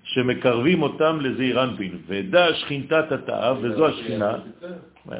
שמקרבים 0.08 0.82
אותם 0.82 1.18
לזעיר 1.20 1.64
אנפין, 1.64 1.92
ודע 2.06 2.54
שכינתת 2.54 3.12
התאב, 3.12 3.56
וזו 3.60 3.86
השכינה, 3.86 4.34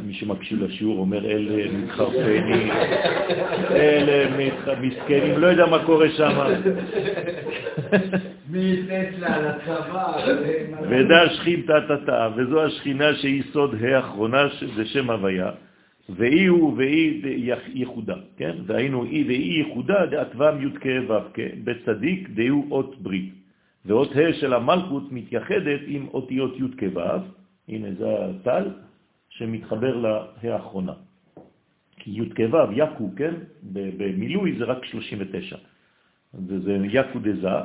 מי 0.07 0.15
שמקשיב 0.15 0.63
לשיעור 0.63 0.99
אומר, 0.99 1.31
אלה 1.31 1.73
מתחרפנים, 1.73 2.71
אלה 3.71 4.37
מסכנים, 4.81 5.39
לא 5.39 5.47
יודע 5.47 5.67
מה 5.67 5.85
קורה 5.85 6.11
שם. 6.11 6.39
ודע 10.91 11.29
שכינתת 11.29 11.91
התאב, 11.91 12.33
וזו 12.37 12.65
השכינה 12.65 13.15
שהיא 13.15 13.43
סוד 13.53 13.75
האחרונה, 13.83 14.43
זה 14.77 14.85
שם 14.85 15.11
הוויה. 15.11 15.51
ואי 16.17 16.47
הוא 16.47 16.75
ואי 16.77 17.51
ייחודה, 17.75 18.15
כן? 18.37 18.53
והיינו 18.67 19.05
אי 19.05 19.25
ואי 19.29 19.65
ייחודה 19.67 20.07
דעתבם 20.07 20.57
י' 20.61 20.71
כ' 20.81 20.87
ו' 21.09 21.13
בצדיק 21.65 22.29
דהו 22.29 22.67
אות 22.71 23.03
ברית. 23.03 23.38
ואות 23.89 24.17
ה' 24.17 24.33
של 24.33 24.55
המלכות 24.55 25.13
מתייחדת 25.13 25.81
עם 25.87 26.09
אותיות 26.09 26.57
י' 26.57 26.77
כ' 26.77 26.97
ו', 26.97 27.01
הנה 27.69 27.89
זה 27.99 28.07
הטל, 28.25 28.65
שמתחבר 29.29 29.97
לה' 29.97 30.25
האחרונה. 30.43 30.93
כי 31.97 32.11
י' 32.11 32.31
כ' 32.35 32.41
ו', 32.53 32.73
יקו, 32.73 33.11
כן? 33.17 33.35
במילוי 33.73 34.59
זה 34.59 34.65
רק 34.65 34.85
39. 34.85 35.57
וזה 36.47 36.79
יקו 36.93 37.19
דזה, 37.19 37.59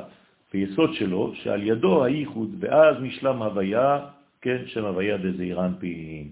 ביסוד 0.52 0.94
שלו, 0.94 1.34
שעל 1.34 1.62
ידו 1.62 2.04
הייחוד, 2.04 2.54
ואז 2.60 2.96
נשלם 3.02 3.42
הוויה, 3.42 4.06
כן, 4.40 4.62
שם 4.66 4.84
הוויה 4.84 5.16
דזעירן 5.16 5.72
פין. 5.78 6.30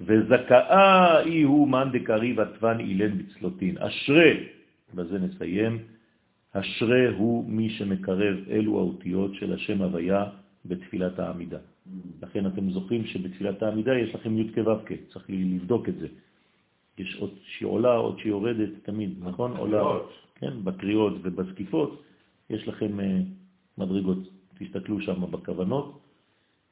וזכאה 0.00 1.20
אי 1.20 1.42
הוא 1.42 1.68
מאן 1.68 1.88
דקריב 1.92 2.40
עטבן 2.40 2.80
אילן 2.80 3.18
בצלוטין. 3.18 3.78
אשרי, 3.78 4.44
בזה 4.94 5.18
נסיים, 5.18 5.78
אשרי 6.60 7.06
הוא 7.06 7.44
מי 7.50 7.70
שמקרב 7.70 8.36
אלו 8.50 8.78
האותיות 8.78 9.34
של 9.34 9.52
השם 9.52 9.82
הוויה 9.82 10.24
בתפילת 10.64 11.18
העמידה. 11.18 11.58
לכן 12.22 12.46
אתם 12.46 12.70
זוכרים 12.70 13.06
שבתפילת 13.06 13.62
העמידה 13.62 13.98
יש 13.98 14.14
לכם 14.14 14.38
י' 14.38 14.52
כו' 14.54 14.94
צריך 15.12 15.24
לבדוק 15.28 15.88
את 15.88 15.98
זה. 15.98 16.08
יש 16.98 17.16
עוד 17.20 17.30
שעולה, 17.44 17.94
עוד 17.94 18.18
שיורדת 18.18 18.68
תמיד, 18.82 19.10
נכון? 19.22 19.56
עולה, 19.56 19.82
כן, 20.34 20.64
בקריאות 20.64 21.14
ובזקיפות, 21.22 22.02
יש 22.50 22.68
לכם 22.68 23.00
uh, 23.00 23.02
מדרגות. 23.78 24.18
תסתכלו 24.58 25.00
שם 25.00 25.20
בכוונות, 25.30 26.00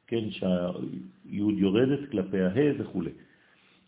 כן, 0.06 0.30
שהיוד 0.30 1.54
יורדת 1.58 2.10
כלפי 2.10 2.40
הה 2.40 2.72
וכו'. 2.78 3.02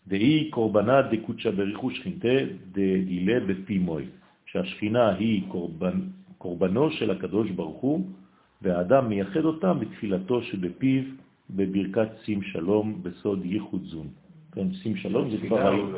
והיא 0.07 0.51
קורבנה 0.51 1.01
דקודשא 1.01 1.51
בריחו 1.51 1.91
שכינתה 1.91 2.37
דגילה 2.71 3.39
בפי 3.39 3.77
מוי. 3.77 4.05
שהשכינה 4.47 5.15
היא 5.15 5.43
קורבן, 5.51 5.99
קורבנו 6.37 6.91
של 6.91 7.11
הקדוש 7.11 7.51
ברוך 7.51 7.81
הוא, 7.81 8.07
והאדם 8.61 9.09
מייחד 9.09 9.45
אותה 9.45 9.73
בתפילתו 9.73 10.41
שבפיו 10.41 11.03
בברכת 11.49 12.09
שים 12.23 12.41
שלום 12.41 13.03
בסוד 13.03 13.45
ייחוד 13.45 13.83
זון. 13.83 14.07
כן, 14.51 14.73
שים 14.73 14.95
שלום 14.95 15.29
זה 15.29 15.37
כבר 15.47 15.67
היום. 15.67 15.93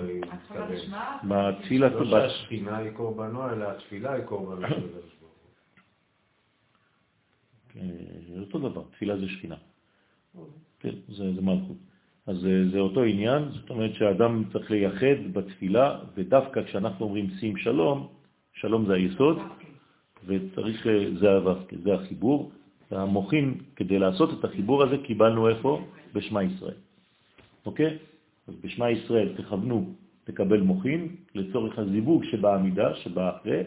בתפילתו... 1.23 2.03
לא 2.03 2.29
שהשכינה 2.29 2.77
היא 2.77 2.91
קורבנו, 2.91 3.49
אלא 3.49 3.65
התפילה 3.71 4.13
היא 4.13 4.23
קורבנו 4.23 4.67
של 4.67 4.73
הקדוש 4.73 5.13
ברוך 5.21 5.33
הוא. 5.43 5.51
כן, 7.69 8.39
אותו 8.39 8.59
דבר, 8.59 8.83
תפילה 8.91 9.17
זה 9.17 9.29
שכינה. 9.29 9.55
כן, 10.79 10.95
זה, 11.07 11.33
זה 11.33 11.41
מלכות. 11.41 11.77
אז 12.27 12.37
זה, 12.37 12.69
זה 12.71 12.79
אותו 12.79 13.03
עניין, 13.03 13.43
זאת 13.49 13.69
אומרת 13.69 13.93
שהאדם 13.93 14.43
צריך 14.51 14.71
לייחד 14.71 15.33
בתפילה, 15.33 15.99
ודווקא 16.15 16.63
כשאנחנו 16.63 17.05
אומרים 17.05 17.29
שים 17.39 17.57
שלום, 17.57 18.07
שלום 18.59 18.85
זה 18.85 18.93
היסוד, 18.93 19.37
וצריך, 20.25 20.87
זה 21.19 21.31
הווסקי, 21.31 21.75
זה 21.83 21.93
החיבור. 21.93 22.51
המוחין, 22.91 23.57
כדי 23.75 23.99
לעשות 23.99 24.39
את 24.39 24.43
החיבור 24.43 24.83
הזה, 24.83 24.97
קיבלנו 24.97 25.49
איפה? 25.49 25.81
בשמה 26.13 26.43
ישראל. 26.43 26.79
אוקיי? 27.65 27.97
אז 28.47 28.53
בשמה 28.61 28.89
ישראל 28.89 29.29
תכוונו 29.37 29.93
תקבל 30.23 30.61
מוחין 30.61 31.15
לצורך 31.35 31.79
הזיווג 31.79 32.23
שבעמידה, 32.23 32.95
שבא 32.95 33.37
אחרי, 33.37 33.63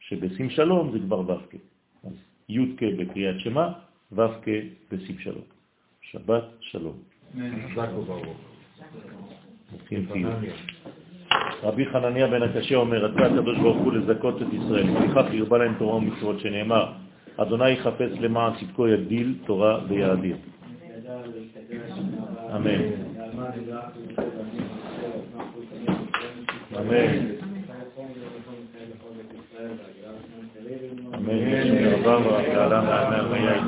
שבשים 0.00 0.50
שלום 0.50 0.92
זה 0.92 0.98
כבר 0.98 1.20
ו"ק. 1.20 1.54
י' 2.48 2.76
כ' 2.76 2.82
בקריאת 2.98 3.40
שמה, 3.40 3.72
ו"ק 4.12 4.44
בשים 4.92 5.18
שלום. 5.18 5.46
שבת 6.00 6.44
שלום. 6.60 6.96
חזק 7.32 7.88
וברוך. 7.96 8.36
נתחיל 9.74 10.06
פיוט. 10.12 10.34
רבי 11.62 11.86
חנניה 11.86 12.26
בן 12.26 12.42
הקשה 12.42 12.76
אומר, 12.76 13.04
רצה 13.04 13.26
הקדוש 13.26 13.58
ברוך 13.58 13.78
הוא 13.78 13.92
לזכות 13.92 14.42
את 14.42 14.46
ישראל, 14.52 14.90
ולפיכך 14.90 15.24
הרבה 15.38 15.58
להם 15.58 15.74
תורה 15.78 15.96
ומצוות 15.96 16.40
שנאמר, 16.40 16.86
אדוני 17.36 17.70
יחפש 17.70 18.10
למען 18.20 18.52
צדקו 18.60 18.88
יגדיל 18.88 19.34
תורה 19.46 19.78
ויאדיר. 19.88 20.36
אמן. 22.56 22.80
אמן. 26.76 27.00
אמן. 27.00 27.34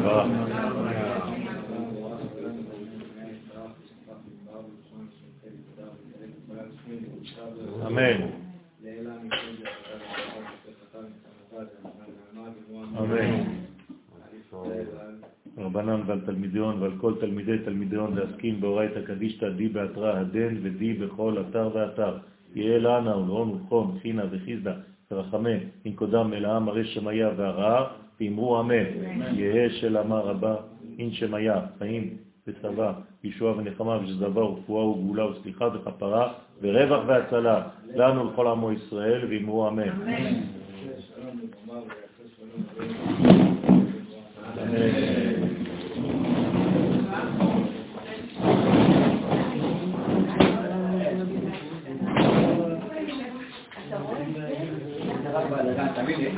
רבה 0.06 0.75
אמן. 7.96 8.28
אמן. 12.98 13.44
רבנן 15.58 16.00
ועל 16.06 16.20
תלמידיון 16.26 16.82
ועל 16.82 16.92
כל 17.00 17.14
תלמידי 17.20 17.58
תלמידיון 17.58 18.16
להסכים 18.16 18.60
באורייתא 18.60 19.00
קדישתא 19.06 19.48
די 19.48 19.68
באתרא 19.68 20.18
הדן 20.18 20.54
ודי 20.62 20.92
בכל 20.94 21.36
אתר 21.40 21.70
ואתר. 21.74 22.18
יהיה 22.54 22.78
לנה 22.78 23.16
ולרון 23.16 23.50
ולחום, 23.50 23.98
חינה 24.02 24.24
וחיזדה 24.30 24.74
ורחמה, 25.10 25.50
אם 25.86 25.92
קודם 25.92 26.32
אל 26.32 26.44
העם 26.44 26.68
הרי 26.68 26.84
שמיה 26.84 27.30
והרעה, 27.36 27.86
ואמרו 28.20 28.60
אמן. 28.60 28.84
יהיה 29.34 29.70
של 29.70 29.98
אמה 29.98 30.18
רבה, 30.18 30.56
אין 30.98 31.12
שמיה, 31.12 31.60
חיים 31.78 32.25
וצבא, 32.48 32.92
ישועה 33.24 33.56
ונחמה 33.56 33.98
ושזבה 34.02 34.44
ורפואה 34.44 34.84
וגאולה 34.84 35.26
וסליחה 35.26 35.68
וכפרה 35.74 36.32
ורווח 36.62 37.04
והצלה. 37.06 37.62
לנו 37.94 38.30
לכל 38.32 38.46
עמו 38.46 38.72
ישראל 38.72 39.26
ואמרו 39.30 39.68
אמן. 39.68 39.82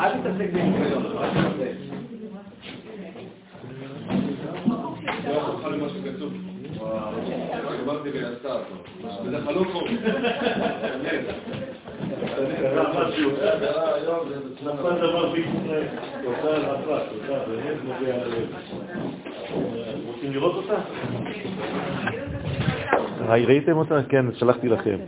אל 0.00 0.20
תתעסק 0.20 0.52
בהיגיון, 0.52 1.06
רק 1.06 1.30
תתעסק. 1.30 1.88
אמרתי 7.84 8.08
ויצא 8.10 8.58
אותו. 9.56 9.84
בדרך 12.36 12.56
כלל 12.58 12.74
לא 12.76 12.84
קורה. 12.92 13.04
נפל 14.62 14.98
דבר 14.98 15.32
בישראל, 15.32 15.84
תודה 16.22 16.56
רבה, 16.56 16.98
תודה, 17.10 17.38
באמת 17.48 17.76
נוגע 17.84 18.16
ללב. 18.16 18.48
רוצים 20.06 20.32
לראות 20.32 20.54
אותה? 20.54 20.74
ראיתם 23.28 23.76
אותה? 23.76 24.00
כן, 24.08 24.26
שלחתי 24.34 24.68
לכם. 24.68 24.98